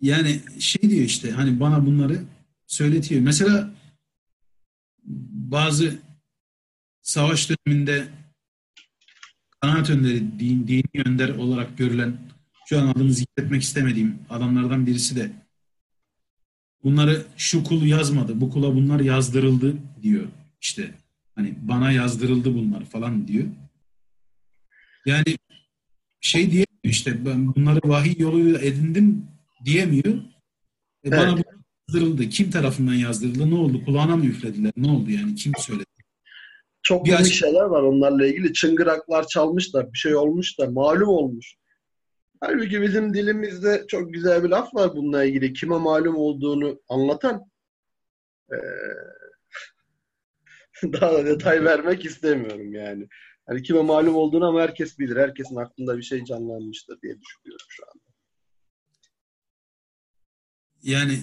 Yani 0.00 0.40
şey 0.58 0.90
diyor 0.90 1.04
işte 1.04 1.30
hani 1.30 1.60
bana 1.60 1.86
bunları 1.86 2.18
söyletiyor. 2.66 3.20
Mesela 3.20 3.70
bazı 5.50 5.98
savaş 7.02 7.50
döneminde 7.50 8.04
kanaat 9.60 9.90
önderi, 9.90 10.20
din, 10.20 10.68
dini 10.68 11.02
önder 11.06 11.28
olarak 11.28 11.78
görülen 11.78 12.16
şu 12.68 12.78
an 12.78 12.86
adını 12.86 13.12
zikretmek 13.12 13.62
istemediğim 13.62 14.18
adamlardan 14.30 14.86
birisi 14.86 15.16
de 15.16 15.30
bunları 16.84 17.22
şu 17.36 17.64
kul 17.64 17.82
yazmadı, 17.82 18.40
bu 18.40 18.50
kula 18.50 18.74
bunlar 18.74 19.00
yazdırıldı 19.00 19.76
diyor. 20.02 20.24
İşte 20.60 20.94
hani 21.36 21.54
bana 21.62 21.92
yazdırıldı 21.92 22.54
bunlar 22.54 22.84
falan 22.84 23.28
diyor. 23.28 23.44
Yani 25.06 25.36
şey 26.20 26.50
diye 26.50 26.64
işte 26.82 27.26
ben 27.26 27.54
bunları 27.54 27.80
vahiy 27.84 28.14
yoluyla 28.18 28.60
edindim 28.60 29.26
diyemiyor. 29.64 30.14
E 31.06 31.10
bana 31.10 31.32
Evet. 31.34 31.44
bu 31.46 31.92
yazdırıldı. 31.94 32.28
Kim 32.28 32.50
tarafından 32.50 32.94
yazdırıldı? 32.94 33.50
Ne 33.50 33.54
oldu? 33.54 33.84
Kulağına 33.84 34.16
mı 34.16 34.26
üflediler? 34.26 34.72
Ne 34.76 34.90
oldu 34.90 35.10
yani? 35.10 35.34
Kim 35.34 35.52
söyledi? 35.58 35.84
Çok 36.82 37.06
Bir 37.06 37.12
aç- 37.12 37.32
şeyler 37.32 37.64
var 37.64 37.82
onlarla 37.82 38.26
ilgili. 38.26 38.52
Çıngıraklar 38.52 39.26
çalmışlar, 39.26 39.92
bir 39.92 39.98
şey 39.98 40.14
olmuş 40.16 40.58
da 40.58 40.70
malum 40.70 41.08
olmuş. 41.08 41.54
Halbuki 42.40 42.82
bizim 42.82 43.14
dilimizde 43.14 43.84
çok 43.88 44.14
güzel 44.14 44.44
bir 44.44 44.48
laf 44.48 44.74
var 44.74 44.90
bununla 44.96 45.24
ilgili. 45.24 45.52
Kime 45.52 45.78
malum 45.78 46.16
olduğunu 46.16 46.80
anlatan. 46.88 47.42
Ee, 48.52 48.56
daha 50.92 51.12
da 51.12 51.26
detay 51.26 51.64
vermek 51.64 52.04
istemiyorum 52.04 52.72
yani. 52.72 53.08
Hani 53.46 53.62
kime 53.62 53.82
malum 53.82 54.14
olduğunu 54.14 54.46
ama 54.46 54.60
herkes 54.60 54.98
bilir. 54.98 55.16
Herkesin 55.16 55.56
aklında 55.56 55.96
bir 55.98 56.02
şey 56.02 56.24
canlanmıştır 56.24 57.00
diye 57.02 57.20
düşünüyorum 57.20 57.66
şu 57.68 57.82
an. 57.84 58.00
Yani 60.82 61.18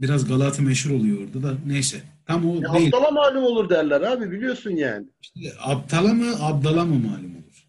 biraz 0.00 0.28
Galata 0.28 0.62
meşhur 0.62 0.90
oluyor 0.90 1.18
orada 1.26 1.42
da. 1.42 1.56
Neyse. 1.66 2.02
Tam 2.26 2.50
o 2.50 2.54
Ya 2.60 2.74
değil. 2.74 2.86
Aptala 2.94 3.10
malum 3.10 3.44
olur 3.44 3.70
derler 3.70 4.00
abi 4.00 4.30
biliyorsun 4.30 4.70
yani. 4.70 5.06
İşte 5.22 5.40
aptala 5.60 6.14
mı, 6.14 6.34
abdala 6.40 6.84
mı 6.84 6.94
malum 6.94 7.36
olur? 7.36 7.66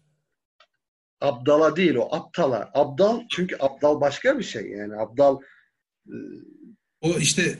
Abdala 1.20 1.76
değil 1.76 1.94
o 1.94 2.14
aptala. 2.14 2.70
Abdal 2.74 3.20
çünkü 3.30 3.56
abdal 3.60 4.00
başka 4.00 4.38
bir 4.38 4.44
şey 4.44 4.70
yani. 4.70 4.96
Abdal 4.96 5.40
e, 6.06 6.14
O 7.00 7.08
işte 7.18 7.58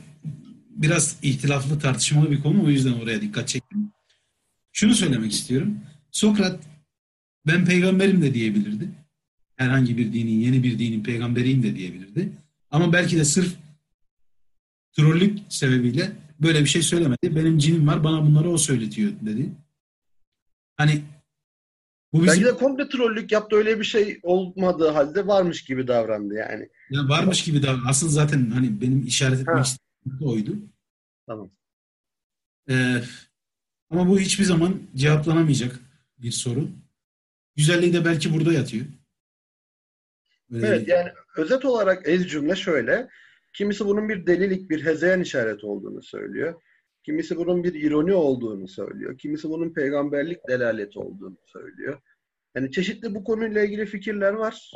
biraz 0.75 1.17
ihtilaflı 1.23 1.79
tartışmalı 1.79 2.31
bir 2.31 2.43
konu. 2.43 2.65
O 2.65 2.69
yüzden 2.69 2.93
oraya 2.93 3.21
dikkat 3.21 3.49
çektim. 3.49 3.93
Şunu 4.73 4.95
söylemek 4.95 5.33
istiyorum. 5.33 5.81
Sokrat 6.11 6.61
ben 7.47 7.65
peygamberim 7.65 8.23
de 8.23 8.35
diyebilirdi. 8.35 8.89
Herhangi 9.57 9.99
bir 9.99 10.13
dinin, 10.13 10.41
yeni 10.41 10.63
bir 10.63 10.79
dinin 10.79 11.05
peygamberiyim 11.05 11.63
de 11.63 11.77
diyebilirdi. 11.77 12.33
Ama 12.71 12.93
belki 12.93 13.17
de 13.17 13.25
sırf 13.25 13.55
trollük 14.97 15.39
sebebiyle 15.49 16.13
böyle 16.41 16.61
bir 16.61 16.67
şey 16.67 16.83
söylemedi. 16.83 17.37
Benim 17.37 17.59
cinim 17.59 17.87
var, 17.87 18.05
bana 18.05 18.27
bunları 18.27 18.51
o 18.51 18.59
söyletiyor 18.59 19.13
dedi. 19.21 19.51
Hani 20.77 21.03
Bu 22.13 22.23
bizim... 22.23 22.27
Belki 22.27 22.45
de 22.45 22.59
komple 22.59 22.89
trollük 22.89 23.33
yaptı 23.33 23.57
öyle 23.57 23.81
bir 23.81 23.85
şey 23.85 24.21
olmadığı 24.23 24.89
halde 24.89 25.27
varmış 25.27 25.65
gibi 25.65 25.89
davrandı 25.89 26.35
yani. 26.35 26.69
Ya 26.91 27.09
varmış 27.09 27.43
gibi 27.45 27.63
davrandı. 27.63 27.85
Aslında 27.89 28.13
zaten 28.13 28.51
hani 28.51 28.81
benim 28.81 29.07
işaret 29.07 29.41
etmek 29.41 29.65
istediğim 29.65 29.84
oydu. 30.21 30.57
Tamam. 31.27 31.51
Ee, 32.71 33.03
ama 33.91 34.09
bu 34.09 34.19
hiçbir 34.19 34.45
zaman 34.45 34.83
cevaplanamayacak 34.95 35.81
bir 36.19 36.31
soru. 36.31 36.69
Güzelliği 37.57 37.93
de 37.93 38.05
belki 38.05 38.35
burada 38.35 38.53
yatıyor. 38.53 38.87
Böyle 40.51 40.67
evet 40.67 40.89
yani 40.89 41.11
özet 41.37 41.65
olarak 41.65 42.09
ez 42.09 42.29
cümle 42.29 42.57
şöyle. 42.57 43.09
Kimisi 43.53 43.87
bunun 43.87 44.09
bir 44.09 44.27
delilik, 44.27 44.71
bir 44.71 44.85
hezeyan 44.85 45.21
işareti 45.21 45.67
olduğunu 45.67 46.03
söylüyor. 46.03 46.63
Kimisi 47.03 47.37
bunun 47.37 47.65
bir 47.65 47.75
ironi 47.75 48.15
olduğunu 48.15 48.69
söylüyor. 48.69 49.19
Kimisi 49.19 49.49
bunun 49.49 49.73
peygamberlik 49.73 50.49
delaleti 50.49 50.99
olduğunu 50.99 51.39
söylüyor. 51.47 52.01
Yani 52.55 52.71
çeşitli 52.71 53.15
bu 53.15 53.25
konuyla 53.25 53.65
ilgili 53.65 53.87
fikirler 53.87 54.33
var. 54.33 54.73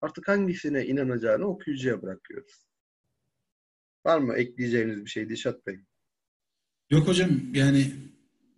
Artık 0.00 0.28
hangisine 0.28 0.86
inanacağını 0.86 1.46
okuyucuya 1.46 2.02
bırakıyoruz. 2.02 2.66
Var 4.06 4.18
mı 4.18 4.34
ekleyeceğiniz 4.34 5.04
bir 5.04 5.10
şey 5.10 5.28
Dişat 5.28 5.66
Bey? 5.66 5.76
Yok 6.90 7.08
hocam 7.08 7.30
yani 7.54 7.92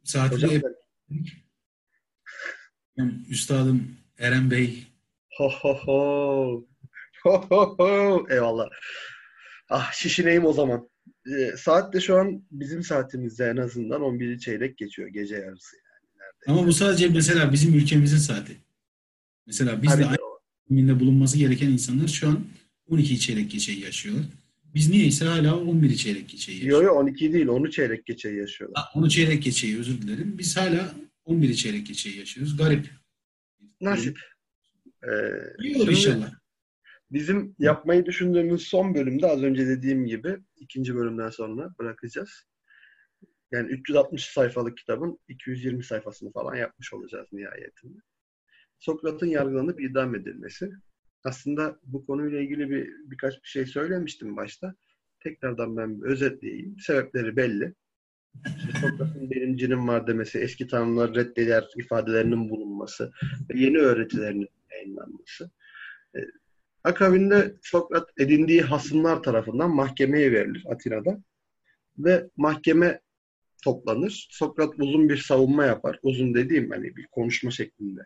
saatinde 0.04 0.62
Üstadım 3.28 3.96
Eren 4.18 4.50
Bey. 4.50 4.86
Ho 5.36 5.50
ho 5.50 5.74
ho. 5.74 6.66
Ho 7.22 7.46
ho 7.48 7.76
ho. 7.78 8.26
Eyvallah. 8.30 8.68
Ah 9.70 9.92
şişineyim 9.92 10.44
o 10.44 10.52
zaman. 10.52 10.90
E, 11.26 11.56
saat 11.56 11.94
de 11.94 12.00
şu 12.00 12.16
an 12.16 12.44
bizim 12.50 12.82
saatimizde 12.82 13.44
en 13.44 13.56
azından 13.56 14.00
11'i 14.00 14.40
çeyrek 14.40 14.78
geçiyor 14.78 15.08
gece 15.08 15.34
yarısı 15.36 15.76
yani. 15.76 16.06
Neredeyse. 16.16 16.52
Ama 16.52 16.66
bu 16.66 16.72
sadece 16.72 17.08
mesela 17.08 17.52
bizim 17.52 17.74
ülkemizin 17.74 18.18
saati. 18.18 18.56
Mesela 19.46 19.82
biz 19.82 19.90
Tabii 19.90 20.02
de 20.02 20.06
aynı 20.06 20.18
günde 20.70 21.00
bulunması 21.00 21.38
gereken 21.38 21.68
insanlar 21.68 22.08
şu 22.08 22.28
an 22.28 22.44
12 22.88 23.20
çeyrek 23.20 23.50
geçeyi 23.50 23.80
yaşıyorlar. 23.80 24.24
Biz 24.78 24.90
niyeyse 24.90 25.24
hala 25.24 25.60
11 25.60 25.96
çeyrek 25.96 26.28
geçeyi 26.28 26.56
yaşıyoruz. 26.56 26.84
Yok 26.84 26.94
yok 26.94 26.96
12 26.96 27.32
değil 27.32 27.48
13 27.48 27.74
çeyrek 27.74 28.06
geçeyi 28.06 28.38
yaşıyorlar. 28.38 28.82
Ha, 28.82 29.00
13 29.00 29.12
çeyrek 29.12 29.42
geçeyi 29.42 29.78
özür 29.78 30.02
dilerim. 30.02 30.38
Biz 30.38 30.56
hala 30.56 30.94
11 31.24 31.54
çeyrek 31.54 31.86
geçeyi 31.86 32.18
yaşıyoruz. 32.18 32.56
Garip. 32.56 32.90
Nasip. 33.80 34.18
Ee, 35.02 35.88
inşallah. 35.90 36.32
Bizim 37.10 37.54
yapmayı 37.58 38.06
düşündüğümüz 38.06 38.62
son 38.62 38.94
bölümde 38.94 39.26
az 39.26 39.42
önce 39.42 39.66
dediğim 39.66 40.06
gibi 40.06 40.38
ikinci 40.56 40.94
bölümden 40.94 41.30
sonra 41.30 41.74
bırakacağız. 41.78 42.30
Yani 43.52 43.68
360 43.68 44.24
sayfalık 44.26 44.78
kitabın 44.78 45.18
220 45.28 45.84
sayfasını 45.84 46.32
falan 46.32 46.54
yapmış 46.54 46.92
olacağız 46.92 47.28
nihayetinde. 47.32 47.98
Sokrat'ın 48.78 49.26
yargılanıp 49.26 49.80
idam 49.80 50.14
edilmesi. 50.14 50.70
Aslında 51.28 51.78
bu 51.84 52.06
konuyla 52.06 52.40
ilgili 52.40 52.70
bir 52.70 52.88
birkaç 53.10 53.34
bir 53.34 53.48
şey 53.48 53.66
söylemiştim 53.66 54.36
başta. 54.36 54.74
Tekrardan 55.20 55.76
ben 55.76 56.00
özetleyeyim. 56.02 56.76
Sebepleri 56.80 57.36
belli. 57.36 57.74
İşte 58.46 58.72
Sokrat'ın 58.80 59.30
benim 59.30 59.56
cinim 59.56 59.88
var 59.88 60.06
demesi, 60.06 60.38
eski 60.38 60.66
tanrıları 60.66 61.14
reddeder 61.14 61.64
ifadelerinin 61.76 62.50
bulunması 62.50 63.12
ve 63.50 63.60
yeni 63.60 63.78
öğretilerinin 63.78 64.48
yayınlanması. 64.70 65.50
E, 66.16 66.18
akabinde 66.84 67.56
Sokrat 67.62 68.08
edindiği 68.18 68.62
hasımlar 68.62 69.22
tarafından 69.22 69.70
mahkemeye 69.70 70.32
verilir 70.32 70.64
Atina'da. 70.70 71.22
Ve 71.98 72.30
mahkeme 72.36 73.00
toplanır. 73.64 74.28
Sokrat 74.30 74.74
uzun 74.78 75.08
bir 75.08 75.16
savunma 75.16 75.64
yapar. 75.64 75.98
Uzun 76.02 76.34
dediğim 76.34 76.70
hani 76.70 76.96
bir 76.96 77.06
konuşma 77.06 77.50
şeklinde. 77.50 78.00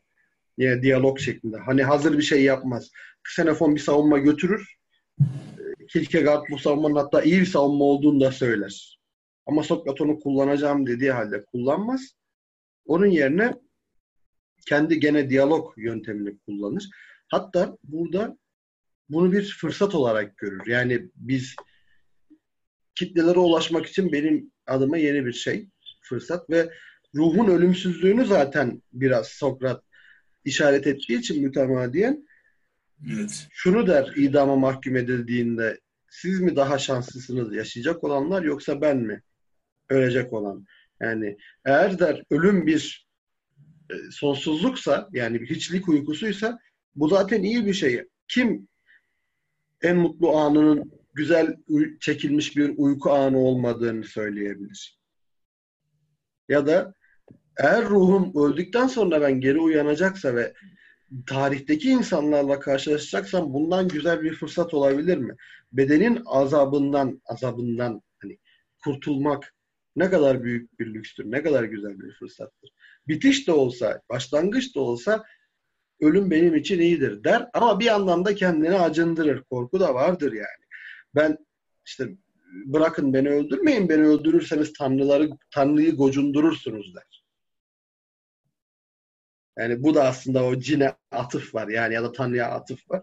Yani 0.58 0.82
diyalog 0.82 1.18
şeklinde. 1.18 1.56
Hani 1.56 1.82
hazır 1.82 2.18
bir 2.18 2.22
şey 2.22 2.42
yapmaz. 2.42 2.90
Xenofon 3.28 3.74
bir 3.74 3.80
savunma 3.80 4.18
götürür. 4.18 4.76
E, 5.20 5.86
Kierkegaard 5.86 6.44
bu 6.50 6.58
savunmanın 6.58 6.94
hatta 6.94 7.22
iyi 7.22 7.40
bir 7.40 7.46
savunma 7.46 7.84
olduğunu 7.84 8.20
da 8.20 8.32
söyler. 8.32 8.98
Ama 9.46 9.62
Sokrat 9.62 10.00
onu 10.00 10.20
kullanacağım 10.20 10.86
dediği 10.86 11.12
halde 11.12 11.44
kullanmaz. 11.44 12.00
Onun 12.86 13.06
yerine 13.06 13.54
kendi 14.66 15.00
gene 15.00 15.30
diyalog 15.30 15.72
yöntemini 15.76 16.38
kullanır. 16.38 16.88
Hatta 17.28 17.76
burada 17.84 18.38
bunu 19.08 19.32
bir 19.32 19.56
fırsat 19.60 19.94
olarak 19.94 20.36
görür. 20.36 20.66
Yani 20.66 21.10
biz 21.16 21.56
kitlelere 22.94 23.38
ulaşmak 23.38 23.86
için 23.86 24.12
benim 24.12 24.52
adıma 24.66 24.98
yeni 24.98 25.26
bir 25.26 25.32
şey, 25.32 25.68
fırsat 26.02 26.50
ve 26.50 26.70
ruhun 27.14 27.48
ölümsüzlüğünü 27.48 28.26
zaten 28.26 28.82
biraz 28.92 29.28
Sokrat 29.28 29.84
işaret 30.44 30.86
ettiği 30.86 31.18
için 31.18 31.42
mütemadiyen 31.42 32.28
evet. 33.12 33.46
şunu 33.50 33.86
der 33.86 34.12
idama 34.16 34.56
mahkum 34.56 34.96
edildiğinde 34.96 35.80
siz 36.10 36.40
mi 36.40 36.56
daha 36.56 36.78
şanslısınız 36.78 37.54
yaşayacak 37.54 38.04
olanlar 38.04 38.42
yoksa 38.42 38.80
ben 38.80 38.96
mi 38.96 39.22
ölecek 39.88 40.32
olan? 40.32 40.66
Yani 41.00 41.36
eğer 41.64 41.98
der 41.98 42.22
ölüm 42.30 42.66
bir 42.66 43.08
e, 43.90 43.94
sonsuzluksa 44.10 45.08
yani 45.12 45.40
bir 45.40 45.50
hiçlik 45.50 45.88
uykusuysa 45.88 46.58
bu 46.94 47.08
zaten 47.08 47.42
iyi 47.42 47.66
bir 47.66 47.74
şey. 47.74 48.04
Kim 48.28 48.68
en 49.82 49.96
mutlu 49.96 50.36
anının 50.36 50.92
güzel 51.14 51.56
çekilmiş 52.00 52.56
bir 52.56 52.74
uyku 52.76 53.10
anı 53.10 53.38
olmadığını 53.38 54.04
söyleyebilir. 54.04 54.98
Ya 56.48 56.66
da 56.66 56.94
eğer 57.58 57.84
ruhum 57.84 58.32
öldükten 58.36 58.86
sonra 58.86 59.20
ben 59.20 59.40
geri 59.40 59.58
uyanacaksa 59.58 60.34
ve 60.34 60.54
tarihteki 61.26 61.90
insanlarla 61.90 62.60
karşılaşacaksam 62.60 63.54
bundan 63.54 63.88
güzel 63.88 64.22
bir 64.22 64.34
fırsat 64.34 64.74
olabilir 64.74 65.18
mi? 65.18 65.36
Bedenin 65.72 66.22
azabından 66.26 67.22
azabından 67.26 68.02
hani 68.22 68.38
kurtulmak 68.84 69.54
ne 69.96 70.10
kadar 70.10 70.44
büyük 70.44 70.78
bir 70.78 70.94
lükstür, 70.94 71.30
ne 71.30 71.42
kadar 71.42 71.64
güzel 71.64 72.00
bir 72.00 72.12
fırsattır. 72.12 72.70
Bitiş 73.08 73.48
de 73.48 73.52
olsa, 73.52 74.00
başlangıç 74.10 74.76
da 74.76 74.80
olsa 74.80 75.24
ölüm 76.00 76.30
benim 76.30 76.54
için 76.54 76.80
iyidir 76.80 77.24
der 77.24 77.48
ama 77.54 77.80
bir 77.80 77.84
yandan 77.84 78.24
da 78.24 78.34
kendini 78.34 78.74
acındırır. 78.74 79.42
Korku 79.42 79.80
da 79.80 79.94
vardır 79.94 80.32
yani. 80.32 80.64
Ben 81.14 81.38
işte 81.86 82.08
bırakın 82.66 83.14
beni 83.14 83.28
öldürmeyin, 83.28 83.88
beni 83.88 84.06
öldürürseniz 84.06 84.72
tanrıları 84.72 85.30
tanrıyı 85.50 85.96
gocundurursunuz 85.96 86.94
der. 86.94 87.21
Yani 89.58 89.82
bu 89.82 89.94
da 89.94 90.04
aslında 90.04 90.44
o 90.44 90.58
cine 90.58 90.92
atıf 91.10 91.54
var 91.54 91.68
yani 91.68 91.94
ya 91.94 92.02
da 92.02 92.12
tanrıya 92.12 92.50
atıf 92.50 92.90
var. 92.90 93.02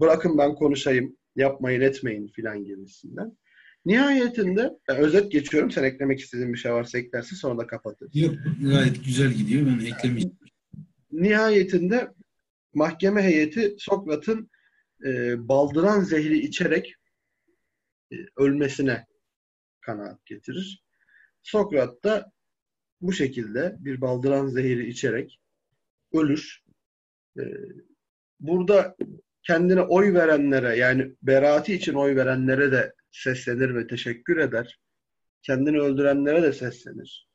Bırakın 0.00 0.38
ben 0.38 0.54
konuşayım, 0.54 1.16
yapmayın 1.36 1.80
etmeyin 1.80 2.28
filan 2.28 2.64
gibisinden. 2.64 3.38
Nihayetinde 3.84 4.70
ben 4.88 4.96
özet 4.96 5.32
geçiyorum. 5.32 5.70
Sen 5.70 5.84
eklemek 5.84 6.20
istediğin 6.20 6.52
bir 6.52 6.58
şey 6.58 6.72
varsa 6.72 6.98
eklersin 6.98 7.36
sonra 7.36 7.58
da 7.58 7.66
kapatırız. 7.66 8.16
Yok 8.16 8.34
gayet 8.62 9.04
güzel 9.04 9.32
gidiyor. 9.32 9.66
Ben 9.66 9.86
eklemeyeceğim. 9.86 10.38
Nihayetinde 11.12 12.08
mahkeme 12.74 13.22
heyeti 13.22 13.74
Sokrat'ın 13.78 14.50
e, 15.04 15.34
baldıran 15.48 16.00
zehri 16.00 16.38
içerek 16.38 16.94
e, 18.12 18.16
ölmesine 18.36 19.06
kanaat 19.80 20.26
getirir. 20.26 20.84
Sokrat 21.42 22.04
da 22.04 22.32
bu 23.00 23.12
şekilde 23.12 23.76
bir 23.78 24.00
baldıran 24.00 24.46
zehri 24.46 24.88
içerek 24.88 25.40
ölür. 26.14 26.62
E, 27.38 27.42
burada 28.40 28.96
kendine 29.42 29.80
oy 29.80 30.14
verenlere 30.14 30.76
yani 30.76 31.14
beraati 31.22 31.74
için 31.74 31.94
oy 31.94 32.16
verenlere 32.16 32.72
de 32.72 32.94
seslenir 33.10 33.74
ve 33.74 33.86
teşekkür 33.86 34.36
eder. 34.36 34.80
Kendini 35.42 35.80
öldürenlere 35.80 36.42
de 36.42 36.52
seslenir. 36.52 37.28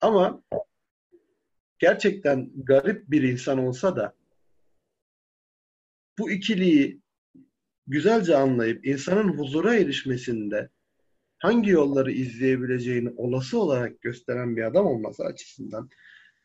Ama 0.00 0.42
gerçekten 1.78 2.50
garip 2.54 3.10
bir 3.10 3.22
insan 3.22 3.58
olsa 3.58 3.96
da 3.96 4.14
bu 6.18 6.30
ikiliyi 6.30 7.00
güzelce 7.86 8.36
anlayıp 8.36 8.86
insanın 8.86 9.38
huzura 9.38 9.74
erişmesinde 9.74 10.68
hangi 11.38 11.70
yolları 11.70 12.12
izleyebileceğini 12.12 13.10
olası 13.16 13.58
olarak 13.60 14.00
gösteren 14.00 14.56
bir 14.56 14.62
adam 14.62 14.86
olması 14.86 15.24
açısından 15.24 15.90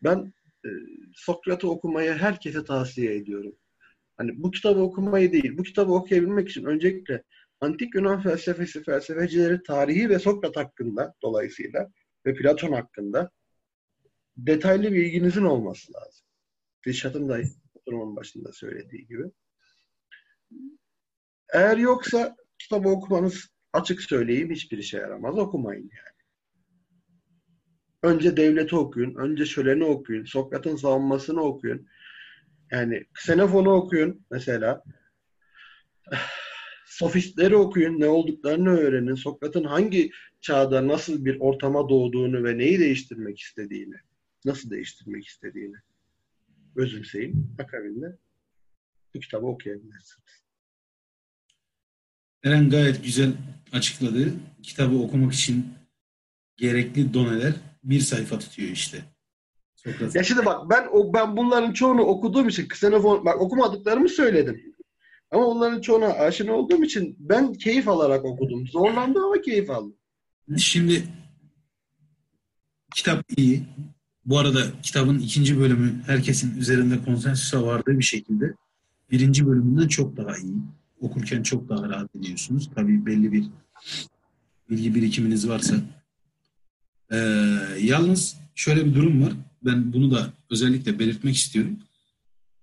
ben 0.03 0.33
Sokrat'ı 1.13 1.69
okumayı 1.69 2.11
herkese 2.13 2.63
tavsiye 2.63 3.15
ediyorum. 3.15 3.55
Hani 4.17 4.43
bu 4.43 4.51
kitabı 4.51 4.79
okumayı 4.79 5.31
değil, 5.31 5.57
bu 5.57 5.63
kitabı 5.63 5.93
okuyabilmek 5.93 6.49
için 6.49 6.65
öncelikle 6.65 7.23
antik 7.61 7.95
Yunan 7.95 8.21
felsefesi, 8.21 8.83
felsefecileri 8.83 9.63
tarihi 9.63 10.09
ve 10.09 10.19
Sokrat 10.19 10.55
hakkında 10.55 11.13
dolayısıyla 11.21 11.91
ve 12.25 12.33
Platon 12.33 12.71
hakkında 12.71 13.31
detaylı 14.37 14.91
bilginizin 14.91 15.43
olması 15.43 15.93
lazım. 15.93 16.25
Dişat'ın 16.85 17.29
da 17.29 17.39
oturumun 17.73 18.15
başında 18.15 18.51
söylediği 18.51 19.07
gibi. 19.07 19.23
Eğer 21.53 21.77
yoksa 21.77 22.35
kitabı 22.59 22.89
okumanız 22.89 23.49
açık 23.73 24.01
söyleyeyim 24.01 24.51
hiçbir 24.51 24.77
işe 24.77 24.97
yaramaz. 24.97 25.37
Okumayın 25.37 25.89
yani. 25.93 26.14
Önce 28.05 28.37
devleti 28.37 28.75
okuyun, 28.75 29.15
önce 29.15 29.45
şöleni 29.45 29.83
okuyun, 29.83 30.25
Sokrat'ın 30.25 30.75
savunmasını 30.75 31.41
okuyun. 31.41 31.87
Yani 32.71 33.05
Xenofon'u 33.17 33.73
okuyun 33.73 34.25
mesela. 34.31 34.83
Sofistleri 36.85 37.55
okuyun, 37.55 37.99
ne 37.99 38.07
olduklarını 38.07 38.69
öğrenin. 38.69 39.15
Sokrat'ın 39.15 39.63
hangi 39.63 40.11
çağda 40.41 40.87
nasıl 40.87 41.25
bir 41.25 41.39
ortama 41.39 41.89
doğduğunu 41.89 42.43
ve 42.43 42.57
neyi 42.57 42.79
değiştirmek 42.79 43.39
istediğini, 43.39 43.95
nasıl 44.45 44.69
değiştirmek 44.69 45.25
istediğini 45.25 45.75
özümseyin. 46.75 47.55
Akabinde 47.59 48.17
bu 49.15 49.19
kitabı 49.19 49.45
okuyabilirsiniz. 49.45 50.45
Eren 52.43 52.69
gayet 52.69 53.03
güzel 53.03 53.33
açıkladı. 53.71 54.33
Kitabı 54.63 54.97
okumak 54.97 55.33
için 55.33 55.65
gerekli 56.57 57.13
doneler 57.13 57.53
bir 57.83 57.99
sayfa 57.99 58.39
tutuyor 58.39 58.69
işte. 58.69 58.97
Sokrat. 59.75 60.15
Ya 60.15 60.23
şimdi 60.23 60.45
bak 60.45 60.69
ben 60.69 60.87
o 60.91 61.13
ben 61.13 61.37
bunların 61.37 61.73
çoğunu 61.73 62.01
okuduğum 62.01 62.47
için 62.47 62.63
Xenofon 62.63 63.25
bak 63.25 63.41
okumadıklarımı 63.41 64.09
söyledim. 64.09 64.75
Ama 65.31 65.45
onların 65.45 65.81
çoğuna 65.81 66.07
aşina 66.07 66.53
olduğum 66.53 66.83
için 66.83 67.15
ben 67.19 67.53
keyif 67.53 67.87
alarak 67.87 68.25
okudum. 68.25 68.67
Zorlandım 68.67 69.23
ama 69.23 69.41
keyif 69.41 69.69
aldım. 69.69 69.95
Şimdi 70.57 71.03
kitap 72.95 73.23
iyi. 73.37 73.63
Bu 74.25 74.39
arada 74.39 74.61
kitabın 74.83 75.19
ikinci 75.19 75.59
bölümü 75.59 76.01
herkesin 76.05 76.57
üzerinde 76.57 77.03
konsensüse 77.03 77.57
vardığı 77.57 77.99
bir 77.99 78.03
şekilde 78.03 78.53
birinci 79.11 79.47
bölümünden 79.47 79.87
çok 79.87 80.17
daha 80.17 80.37
iyi. 80.37 80.55
Okurken 81.01 81.43
çok 81.43 81.69
daha 81.69 81.89
rahat 81.89 82.15
ediyorsunuz. 82.15 82.69
Tabii 82.75 83.05
belli 83.05 83.31
bir 83.31 83.45
bilgi 84.69 84.95
birikiminiz 84.95 85.49
varsa. 85.49 85.75
Ee, 87.11 87.17
yalnız 87.81 88.37
şöyle 88.55 88.85
bir 88.85 88.95
durum 88.95 89.23
var. 89.23 89.33
Ben 89.61 89.93
bunu 89.93 90.11
da 90.11 90.33
özellikle 90.49 90.99
belirtmek 90.99 91.35
istiyorum. 91.35 91.79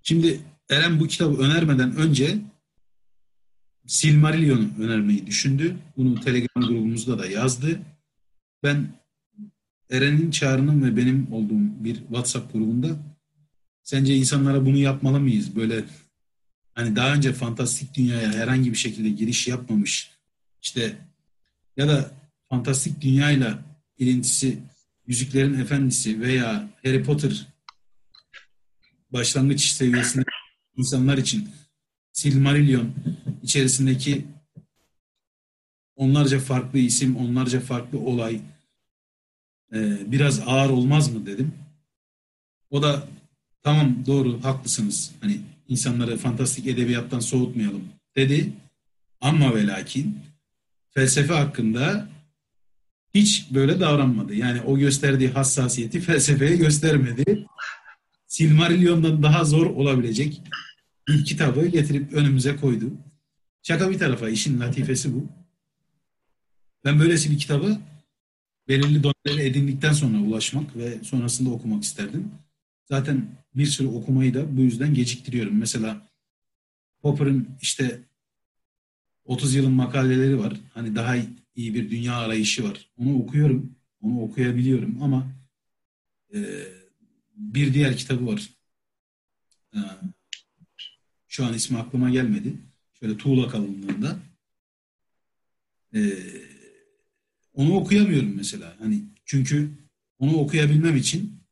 Şimdi 0.03 0.41
Eren 0.71 1.01
bu 1.01 1.07
kitabı 1.07 1.37
önermeden 1.37 1.97
önce 1.97 2.39
Silmarillion'u 3.87 4.69
önermeyi 4.79 5.27
düşündü. 5.27 5.77
Bunu 5.97 6.21
Telegram 6.21 6.63
grubumuzda 6.63 7.19
da 7.19 7.27
yazdı. 7.27 7.81
Ben 8.63 8.89
Eren'in 9.91 10.31
çağrının 10.31 10.85
ve 10.85 10.97
benim 10.97 11.33
olduğum 11.33 11.85
bir 11.85 11.95
WhatsApp 11.97 12.53
grubunda 12.53 12.89
sence 13.83 14.17
insanlara 14.17 14.67
bunu 14.67 14.77
yapmalı 14.77 15.21
mıyız? 15.21 15.57
Böyle 15.57 15.85
hani 16.75 16.97
daha 16.97 17.15
önce 17.15 17.33
fantastik 17.33 17.95
dünyaya 17.95 18.33
herhangi 18.33 18.71
bir 18.71 18.77
şekilde 18.77 19.09
giriş 19.09 19.49
yapmamış 19.49 20.11
işte 20.63 20.97
ya 21.77 21.89
da 21.89 22.11
fantastik 22.49 23.01
dünyayla 23.01 23.59
ilintisi 23.99 24.59
Yüzüklerin 25.07 25.61
Efendisi 25.61 26.21
veya 26.21 26.69
Harry 26.85 27.03
Potter 27.03 27.47
başlangıç 29.11 29.61
seviyesinde 29.61 30.25
insanlar 30.77 31.19
için 31.19 31.49
Silmarillion 32.13 32.95
içerisindeki 33.43 34.25
onlarca 35.97 36.39
farklı 36.39 36.79
isim, 36.79 37.17
onlarca 37.17 37.61
farklı 37.61 37.99
olay 37.99 38.41
e, 39.73 40.13
biraz 40.13 40.41
ağır 40.47 40.71
olmaz 40.71 41.13
mı 41.13 41.27
dedim. 41.27 41.55
O 42.71 42.83
da 42.83 43.09
tamam 43.63 44.07
doğru 44.07 44.45
haklısınız. 44.45 45.13
Hani 45.21 45.41
insanları 45.69 46.17
fantastik 46.17 46.67
edebiyattan 46.67 47.21
soğutmayalım 47.21 47.85
dedi. 48.17 48.53
Ama 49.21 49.55
ve 49.55 49.67
lakin 49.67 50.19
felsefe 50.91 51.35
hakkında 51.35 52.09
hiç 53.15 53.47
böyle 53.55 53.81
davranmadı. 53.81 54.35
Yani 54.35 54.61
o 54.61 54.79
gösterdiği 54.79 55.29
hassasiyeti 55.29 56.01
felsefeye 56.01 56.57
göstermedi. 56.57 57.47
Silmarillion'dan 58.27 59.23
daha 59.23 59.45
zor 59.45 59.67
olabilecek 59.67 60.43
bir 61.09 61.25
kitabı 61.25 61.67
getirip 61.67 62.13
önümüze 62.13 62.57
koydu. 62.57 62.91
Şaka 63.63 63.91
bir 63.91 63.99
tarafa 63.99 64.29
işin 64.29 64.61
latifesi 64.61 65.15
bu. 65.15 65.27
Ben 66.85 67.01
böylesi 67.01 67.31
bir 67.31 67.39
kitabı 67.39 67.79
belirli 68.69 69.03
doneleri 69.03 69.49
edindikten 69.49 69.93
sonra 69.93 70.19
ulaşmak 70.19 70.77
ve 70.77 70.99
sonrasında 71.03 71.51
okumak 71.51 71.85
isterdim. 71.85 72.31
Zaten 72.89 73.27
bir 73.55 73.67
sürü 73.67 73.89
okumayı 73.89 74.35
da 74.35 74.57
bu 74.57 74.61
yüzden 74.61 74.95
geciktiriyorum. 74.95 75.59
Mesela 75.59 76.09
Popper'ın 77.03 77.49
işte 77.61 78.01
30 79.25 79.55
yılın 79.55 79.73
makaleleri 79.73 80.39
var. 80.39 80.53
Hani 80.75 80.97
daha 80.97 81.17
iyi 81.57 81.75
bir 81.75 81.91
dünya 81.91 82.17
arayışı 82.17 82.65
var. 82.65 82.91
Onu 82.97 83.23
okuyorum, 83.23 83.77
onu 84.01 84.23
okuyabiliyorum 84.23 85.03
ama 85.03 85.33
e, 86.35 86.39
bir 87.37 87.75
diğer 87.75 87.97
kitabı 87.97 88.27
var. 88.27 88.49
E, 89.75 89.79
şu 91.29 91.45
an 91.45 91.55
ismi 91.55 91.79
aklıma 91.79 92.11
gelmedi. 92.11 92.53
Şöyle 93.01 93.17
tuğla 93.17 93.49
kalınlığında. 93.49 94.19
E, 95.95 96.01
onu 97.55 97.75
okuyamıyorum 97.75 98.37
mesela. 98.37 98.77
Hani 98.79 99.03
çünkü 99.25 99.71
onu 100.19 100.37
okuyabilmem 100.37 100.97
için 100.97 101.43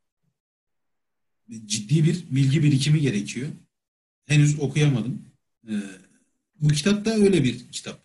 ciddi 1.67 2.05
bir 2.05 2.25
bilgi 2.31 2.63
birikimi 2.63 3.01
gerekiyor. 3.01 3.49
Henüz 4.27 4.61
okuyamadım. 4.61 5.25
E, 5.69 5.75
bu 6.61 6.69
kitap 6.69 7.05
da 7.05 7.15
öyle 7.15 7.45
bir 7.45 7.73
kitap. 7.73 8.05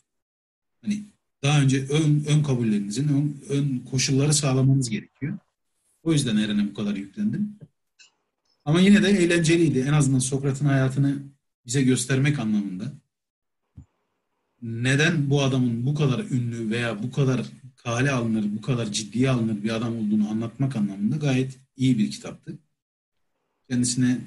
Hani 0.82 1.04
daha 1.46 1.62
önce 1.62 1.88
ön, 1.88 2.26
ön 2.28 2.44
kabullerinizin 2.44 3.08
ön, 3.08 3.38
ön 3.50 3.80
koşulları 3.80 4.34
sağlamanız 4.34 4.90
gerekiyor. 4.90 5.38
O 6.04 6.14
yüzden 6.14 6.38
Eren'e 6.38 6.68
bu 6.68 6.74
kadar 6.74 6.96
yüklendim. 6.96 7.60
Ama 8.66 8.82
yine 8.82 9.04
de 9.04 9.10
eğlenceliydi. 9.10 9.80
En 9.80 9.94
azından 9.94 10.20
Sokrat'ın 10.20 10.66
hayatını 10.66 11.18
bize 11.66 11.82
göstermek 11.82 12.40
anlamında. 12.40 12.94
Neden 14.62 15.30
bu 15.30 15.44
adamın 15.44 15.86
bu 15.86 15.96
kadar 15.96 16.20
ünlü 16.20 16.70
veya 16.70 17.04
bu 17.04 17.12
kadar 17.12 17.46
kale 17.76 18.12
alınır, 18.12 18.46
bu 18.58 18.62
kadar 18.62 18.92
ciddiye 18.92 19.30
alınır 19.30 19.64
bir 19.64 19.76
adam 19.76 19.98
olduğunu 19.98 20.30
anlatmak 20.30 20.76
anlamında 20.76 21.16
gayet 21.16 21.60
iyi 21.78 21.98
bir 21.98 22.12
kitaptı. 22.12 22.58
Kendisine 23.70 24.18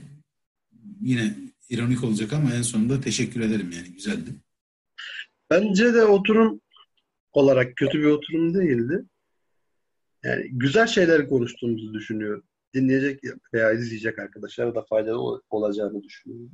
yine 1.01 1.35
ironik 1.71 2.05
olacak 2.05 2.33
ama 2.33 2.55
en 2.55 2.63
sonunda 2.63 3.01
teşekkür 3.01 3.41
ederim 3.41 3.71
yani 3.73 3.89
güzeldi. 3.89 4.31
Bence 5.51 5.95
de 5.95 6.05
oturum 6.05 6.61
olarak 7.39 7.77
kötü 7.77 7.99
bir 7.99 8.05
oturum 8.05 8.55
değildi. 8.55 9.05
Yani 10.25 10.49
güzel 10.53 10.87
şeyler 10.87 11.29
konuştuğumuzu 11.29 11.95
düşünüyorum. 11.95 12.45
Dinleyecek 12.75 13.21
veya 13.55 13.73
izleyecek 13.73 14.19
arkadaşlara 14.19 14.75
da 14.75 14.83
faydalı 14.83 15.43
olacağını 15.51 16.03
düşünüyorum. 16.03 16.51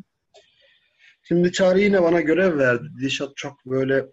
Şimdi 1.22 1.52
Çağrı 1.52 1.80
yine 1.80 2.02
bana 2.02 2.20
görev 2.20 2.58
verdi. 2.58 2.88
Dişat 3.00 3.36
çok 3.36 3.66
böyle 3.66 4.06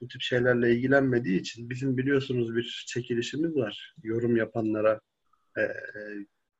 bu 0.00 0.08
tip 0.08 0.20
şeylerle 0.20 0.74
ilgilenmediği 0.74 1.40
için 1.40 1.70
bizim 1.70 1.96
biliyorsunuz 1.96 2.56
bir 2.56 2.84
çekilişimiz 2.88 3.56
var. 3.56 3.94
Yorum 4.02 4.36
yapanlara 4.36 5.00
e, 5.56 5.60
e, 5.62 5.72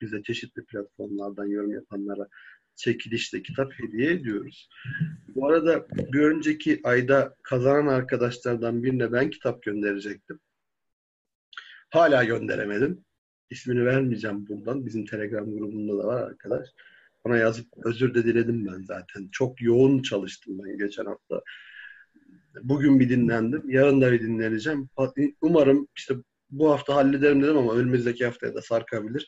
bize 0.01 0.23
çeşitli 0.23 0.65
platformlardan 0.65 1.47
yorum 1.47 1.71
yapanlara 1.71 2.29
çekilişte 2.79 3.43
kitap 3.43 3.73
hediye 3.73 4.13
ediyoruz. 4.13 4.69
Bu 5.35 5.49
arada 5.49 5.87
bir 5.91 6.21
önceki 6.21 6.81
ayda 6.85 7.35
kazanan 7.43 7.87
arkadaşlardan 7.87 8.83
birine 8.83 9.13
ben 9.13 9.31
kitap 9.31 9.63
gönderecektim. 9.63 10.41
Hala 11.91 12.25
gönderemedim. 12.25 13.05
İsmini 13.51 13.87
vermeyeceğim 13.87 14.47
buradan. 14.49 14.87
Bizim 14.87 15.07
Telegram 15.07 15.59
grubunda 15.59 16.03
da 16.03 16.07
var 16.07 16.23
arkadaş. 16.23 16.69
Ona 17.25 17.37
yazıp 17.37 17.67
özür 17.85 18.15
de 18.15 18.25
diledim 18.25 18.67
ben 18.67 18.83
zaten. 18.83 19.29
Çok 19.33 19.63
yoğun 19.63 20.03
çalıştım 20.03 20.59
ben 20.59 20.79
geçen 20.79 21.05
hafta. 21.05 21.43
Bugün 22.63 23.01
bir 23.01 23.09
dinlendim. 23.09 23.71
Yarın 23.71 24.01
da 24.01 24.13
bir 24.13 24.21
dinleneceğim. 24.21 24.89
Umarım 25.41 25.89
işte 25.97 26.15
bu 26.51 26.71
hafta 26.71 26.95
hallederim 26.95 27.43
dedim 27.43 27.59
ama 27.59 27.75
önümüzdeki 27.75 28.25
haftaya 28.25 28.55
da 28.55 28.63
sarkabilir. 28.63 29.27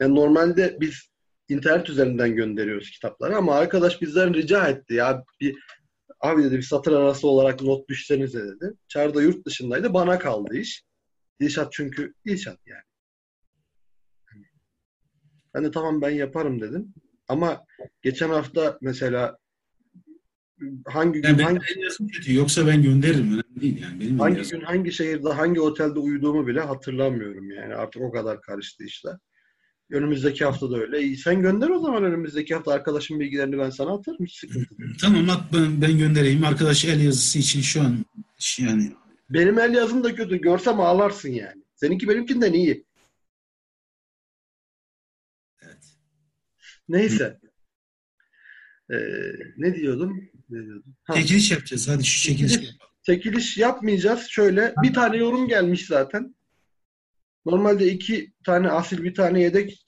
Yani 0.00 0.14
normalde 0.14 0.76
biz 0.80 1.13
internet 1.48 1.90
üzerinden 1.90 2.34
gönderiyoruz 2.34 2.90
kitapları 2.90 3.36
ama 3.36 3.54
arkadaş 3.54 4.02
bizden 4.02 4.34
rica 4.34 4.68
etti 4.68 4.94
ya 4.94 5.24
bir 5.40 5.56
abi 6.20 6.44
dedi 6.44 6.56
bir 6.56 6.62
satır 6.62 6.92
arası 6.92 7.28
olarak 7.28 7.62
not 7.62 7.88
düşsenize 7.88 8.44
dedi. 8.44 8.72
Çağrı 8.88 9.22
yurt 9.22 9.46
dışındaydı. 9.46 9.94
Bana 9.94 10.18
kaldı 10.18 10.56
iş. 10.56 10.84
Dilşat 11.40 11.72
çünkü 11.72 12.14
Dilşat 12.26 12.58
yani. 12.66 12.82
Ben 15.54 15.64
de 15.64 15.70
tamam 15.70 16.02
ben 16.02 16.10
yaparım 16.10 16.60
dedim. 16.60 16.94
Ama 17.28 17.64
geçen 18.02 18.28
hafta 18.28 18.78
mesela 18.80 19.38
hangi 20.86 21.20
gün 21.20 21.28
yani 21.28 21.42
hangi 21.42 21.60
kötü 22.12 22.34
yoksa 22.34 22.66
ben 22.66 22.82
gönderirim 22.82 23.26
önemli 23.26 23.60
değil 23.60 23.82
yani 23.82 24.00
benim 24.00 24.18
hangi 24.18 24.42
gün 24.50 24.60
hangi 24.60 24.92
şehirde 24.92 25.28
hangi 25.28 25.60
otelde 25.60 25.98
uyuduğumu 25.98 26.46
bile 26.46 26.60
hatırlamıyorum 26.60 27.50
yani 27.50 27.74
artık 27.74 28.02
o 28.02 28.12
kadar 28.12 28.40
karıştı 28.40 28.84
işler. 28.84 29.16
Önümüzdeki 29.94 30.44
hafta 30.44 30.70
da 30.70 30.76
öyle. 30.76 31.00
E, 31.00 31.16
sen 31.16 31.42
gönder 31.42 31.68
o 31.68 31.78
zaman 31.78 32.04
önümüzdeki 32.04 32.54
hafta 32.54 32.72
arkadaşın 32.72 33.20
bilgilerini 33.20 33.58
ben 33.58 33.70
sana 33.70 33.94
atarım. 33.94 34.26
Hiç 34.26 34.36
sıkıntı 34.36 34.78
değil. 34.78 34.94
Tamam 35.00 35.30
at 35.30 35.52
ben, 35.52 35.82
ben 35.82 35.98
göndereyim. 35.98 36.44
Arkadaş 36.44 36.84
el 36.84 37.00
yazısı 37.00 37.38
için 37.38 37.60
şu 37.60 37.80
an 37.80 38.04
yani. 38.58 38.92
Benim 39.30 39.58
el 39.58 39.74
yazım 39.74 40.04
da 40.04 40.14
kötü. 40.14 40.36
Görsem 40.36 40.80
ağlarsın 40.80 41.28
yani. 41.28 41.62
Seninki 41.74 42.08
benimkinden 42.08 42.52
iyi. 42.52 42.84
Evet. 45.62 45.84
Neyse. 46.88 47.40
Ee, 48.90 48.96
ne 49.56 49.74
diyordum? 49.74 50.30
Ne 50.50 50.62
diyordum? 50.62 50.94
Ha. 51.04 51.14
Çekiliş 51.14 51.50
yapacağız. 51.50 51.88
Hadi 51.88 52.04
şu 52.04 52.22
çekiliş. 52.22 52.58
Çekiliş 53.02 53.58
yapmayacağız. 53.58 54.26
Şöyle 54.28 54.74
bir 54.82 54.94
tane 54.94 55.16
yorum 55.16 55.48
gelmiş 55.48 55.86
zaten. 55.86 56.34
Normalde 57.46 57.86
iki 57.86 58.32
tane 58.44 58.70
asil 58.70 59.04
bir 59.04 59.14
tane 59.14 59.42
yedek 59.42 59.84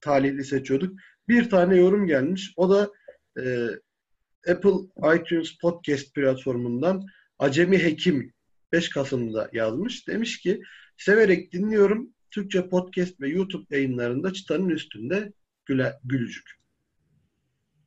talihli 0.00 0.44
seçiyorduk. 0.44 0.98
Bir 1.28 1.50
tane 1.50 1.76
yorum 1.76 2.06
gelmiş. 2.06 2.52
O 2.56 2.70
da 2.70 2.90
e, 3.40 3.68
Apple 4.50 5.16
iTunes 5.16 5.58
Podcast 5.58 6.14
platformundan 6.14 7.06
Acemi 7.38 7.78
Hekim 7.78 8.32
5 8.72 8.88
Kasım'da 8.88 9.50
yazmış. 9.52 10.08
Demiş 10.08 10.40
ki 10.40 10.62
severek 10.96 11.52
dinliyorum. 11.52 12.14
Türkçe 12.30 12.68
podcast 12.68 13.20
ve 13.20 13.28
YouTube 13.28 13.76
yayınlarında 13.76 14.32
çıtanın 14.32 14.68
üstünde 14.68 15.32
güle, 15.66 15.98
gülücük. 16.04 16.58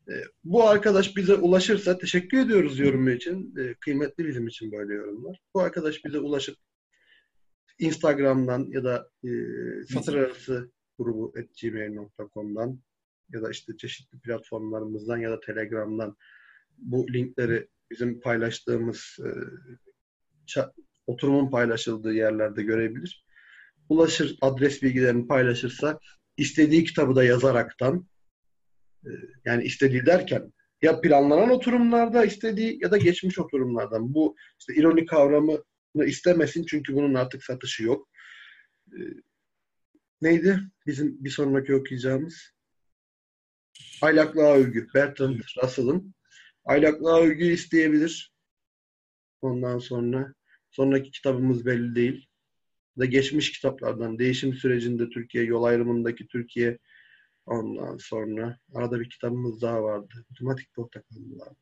E, 0.09 0.13
bu 0.43 0.69
arkadaş 0.69 1.15
bize 1.15 1.35
ulaşırsa 1.35 1.97
teşekkür 1.97 2.37
ediyoruz 2.37 2.79
yorumu 2.79 3.11
için. 3.11 3.55
E, 3.57 3.73
kıymetli 3.73 4.27
bizim 4.27 4.47
için 4.47 4.71
böyle 4.71 4.93
yorumlar. 4.93 5.41
Bu 5.53 5.61
arkadaş 5.61 6.05
bize 6.05 6.19
ulaşıp 6.19 6.57
Instagram'dan 7.79 8.67
ya 8.71 8.83
da 8.83 9.09
e, 9.23 9.29
satır 9.93 10.15
arası 10.15 10.71
grubu 10.97 11.33
gmail.com'dan 11.61 12.79
ya 13.33 13.41
da 13.41 13.51
işte 13.51 13.77
çeşitli 13.77 14.19
platformlarımızdan 14.19 15.17
ya 15.17 15.31
da 15.31 15.39
Telegram'dan 15.39 16.15
bu 16.77 17.13
linkleri 17.13 17.67
bizim 17.91 18.19
paylaştığımız 18.19 19.17
e, 19.19 19.29
oturumun 21.07 21.51
paylaşıldığı 21.51 22.13
yerlerde 22.13 22.63
görebilir. 22.63 23.25
Ulaşır, 23.89 24.37
adres 24.41 24.83
bilgilerini 24.83 25.27
paylaşırsa 25.27 25.99
istediği 26.37 26.83
kitabı 26.83 27.15
da 27.15 27.23
yazaraktan 27.23 28.07
e, 29.05 29.09
yani 29.45 29.63
istediği 29.63 30.05
derken 30.05 30.53
ya 30.81 31.01
planlanan 31.01 31.49
oturumlarda 31.49 32.25
istediği 32.25 32.79
ya 32.81 32.91
da 32.91 32.97
geçmiş 32.97 33.39
oturumlardan. 33.39 34.13
Bu 34.13 34.35
işte 34.59 34.75
ironi 34.75 35.05
kavramı 35.05 35.63
istemesin 35.95 36.65
çünkü 36.65 36.95
bunun 36.95 37.13
artık 37.13 37.43
satışı 37.43 37.83
yok. 37.83 38.09
E, 38.87 38.99
neydi? 40.21 40.59
Bizim 40.87 41.23
bir 41.23 41.29
sonraki 41.29 41.75
okuyacağımız 41.75 42.51
Aylaklığa 44.01 44.55
Övgü. 44.55 44.87
Bertrand 44.95 45.39
Russell'ın 45.63 46.13
Aylaklığa 46.65 47.21
Övgü 47.21 47.45
isteyebilir. 47.45 48.33
Ondan 49.41 49.79
sonra 49.79 50.33
sonraki 50.71 51.11
kitabımız 51.11 51.65
belli 51.65 51.95
değil. 51.95 52.27
Da 52.99 53.05
geçmiş 53.05 53.51
kitaplardan 53.51 54.19
değişim 54.19 54.53
sürecinde 54.53 55.09
Türkiye, 55.09 55.43
yol 55.43 55.63
ayrımındaki 55.63 56.27
Türkiye 56.27 56.77
ondan 57.45 57.97
sonra 57.97 58.59
arada 58.73 58.99
bir 58.99 59.09
kitabımız 59.09 59.61
daha 59.61 59.83
vardı. 59.83 60.25
Otomatik 60.31 60.73
portakallar. 60.73 61.53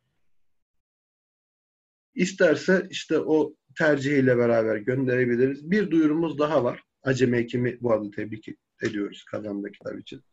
İsterse 2.15 2.87
işte 2.89 3.19
o 3.19 3.55
tercihiyle 3.77 4.37
beraber 4.37 4.77
gönderebiliriz. 4.77 5.71
Bir 5.71 5.91
duyurumuz 5.91 6.39
daha 6.39 6.63
var. 6.63 6.83
Acemi 7.03 7.37
Hekim'i 7.37 7.81
bu 7.81 7.93
arada 7.93 8.11
tebrik 8.11 8.47
ediyoruz 8.83 9.23
kazandığı 9.23 9.71
kitap 9.71 9.99
için. 9.99 10.23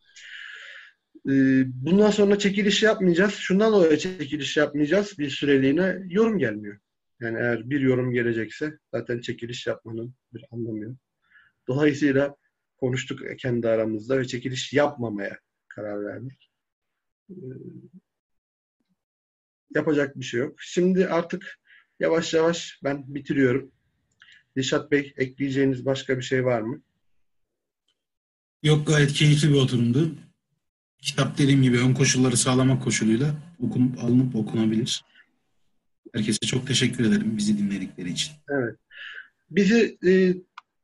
Ee, 1.28 1.64
bundan 1.66 2.10
sonra 2.10 2.38
çekiliş 2.38 2.82
yapmayacağız. 2.82 3.34
Şundan 3.34 3.72
dolayı 3.72 3.98
çekiliş 3.98 4.56
yapmayacağız. 4.56 5.18
Bir 5.18 5.30
süreliğine 5.30 5.98
yorum 6.08 6.38
gelmiyor. 6.38 6.78
Yani 7.20 7.38
eğer 7.38 7.70
bir 7.70 7.80
yorum 7.80 8.12
gelecekse 8.12 8.78
zaten 8.94 9.20
çekiliş 9.20 9.66
yapmanın 9.66 10.14
bir 10.32 10.44
anlamı 10.50 10.84
yok. 10.84 10.96
Dolayısıyla 11.68 12.36
konuştuk 12.76 13.20
kendi 13.38 13.68
aramızda 13.68 14.18
ve 14.18 14.26
çekiliş 14.26 14.72
yapmamaya 14.72 15.38
karar 15.68 16.04
verdik. 16.04 16.50
Ee, 17.30 17.34
yapacak 19.74 20.16
bir 20.16 20.24
şey 20.24 20.40
yok. 20.40 20.56
Şimdi 20.58 21.06
artık 21.06 21.58
yavaş 22.00 22.34
yavaş 22.34 22.80
ben 22.84 23.14
bitiriyorum. 23.14 23.72
Dişat 24.56 24.90
Bey 24.90 25.14
ekleyeceğiniz 25.16 25.84
başka 25.84 26.18
bir 26.18 26.22
şey 26.22 26.44
var 26.44 26.60
mı? 26.60 26.82
Yok 28.62 28.86
gayet 28.86 29.12
keyifli 29.12 29.48
bir 29.48 29.54
oturumdu. 29.54 30.10
Kitap 30.98 31.38
dediğim 31.38 31.62
gibi 31.62 31.78
ön 31.78 31.94
koşulları 31.94 32.36
sağlamak 32.36 32.82
koşuluyla 32.82 33.34
okunup 33.60 34.04
alınıp 34.04 34.36
okunabilir. 34.36 35.04
Herkese 36.14 36.46
çok 36.46 36.66
teşekkür 36.66 37.04
ederim 37.04 37.36
bizi 37.36 37.58
dinledikleri 37.58 38.10
için. 38.10 38.32
Evet. 38.50 38.76
Bizi 39.50 39.98
e, 40.06 40.34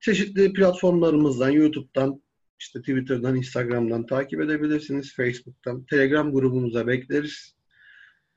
çeşitli 0.00 0.52
platformlarımızdan, 0.52 1.50
YouTube'dan, 1.50 2.22
işte 2.58 2.80
Twitter'dan, 2.80 3.36
Instagram'dan 3.36 4.06
takip 4.06 4.40
edebilirsiniz. 4.40 5.14
Facebook'tan, 5.14 5.84
Telegram 5.84 6.32
grubumuza 6.32 6.86
bekleriz. 6.86 7.54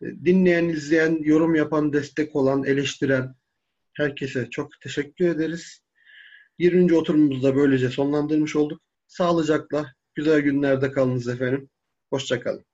E, 0.02 0.06
dinleyen, 0.26 0.70
izleyen, 0.70 1.20
yorum 1.24 1.56
yapan, 1.56 1.94
destek 1.94 2.36
olan, 2.36 2.64
eleştiren 2.64 3.36
herkese 3.94 4.50
çok 4.50 4.82
teşekkür 4.82 5.26
ederiz. 5.26 5.82
20. 6.60 6.94
oturumumuzu 6.94 7.44
da 7.44 7.56
böylece 7.56 7.90
sonlandırmış 7.90 8.56
olduk. 8.56 8.82
Sağlıcakla, 9.08 9.94
güzel 10.16 10.42
günlerde 10.42 10.92
kalınız 10.92 11.28
efendim. 11.28 11.70
Hoşçakalın. 12.10 12.66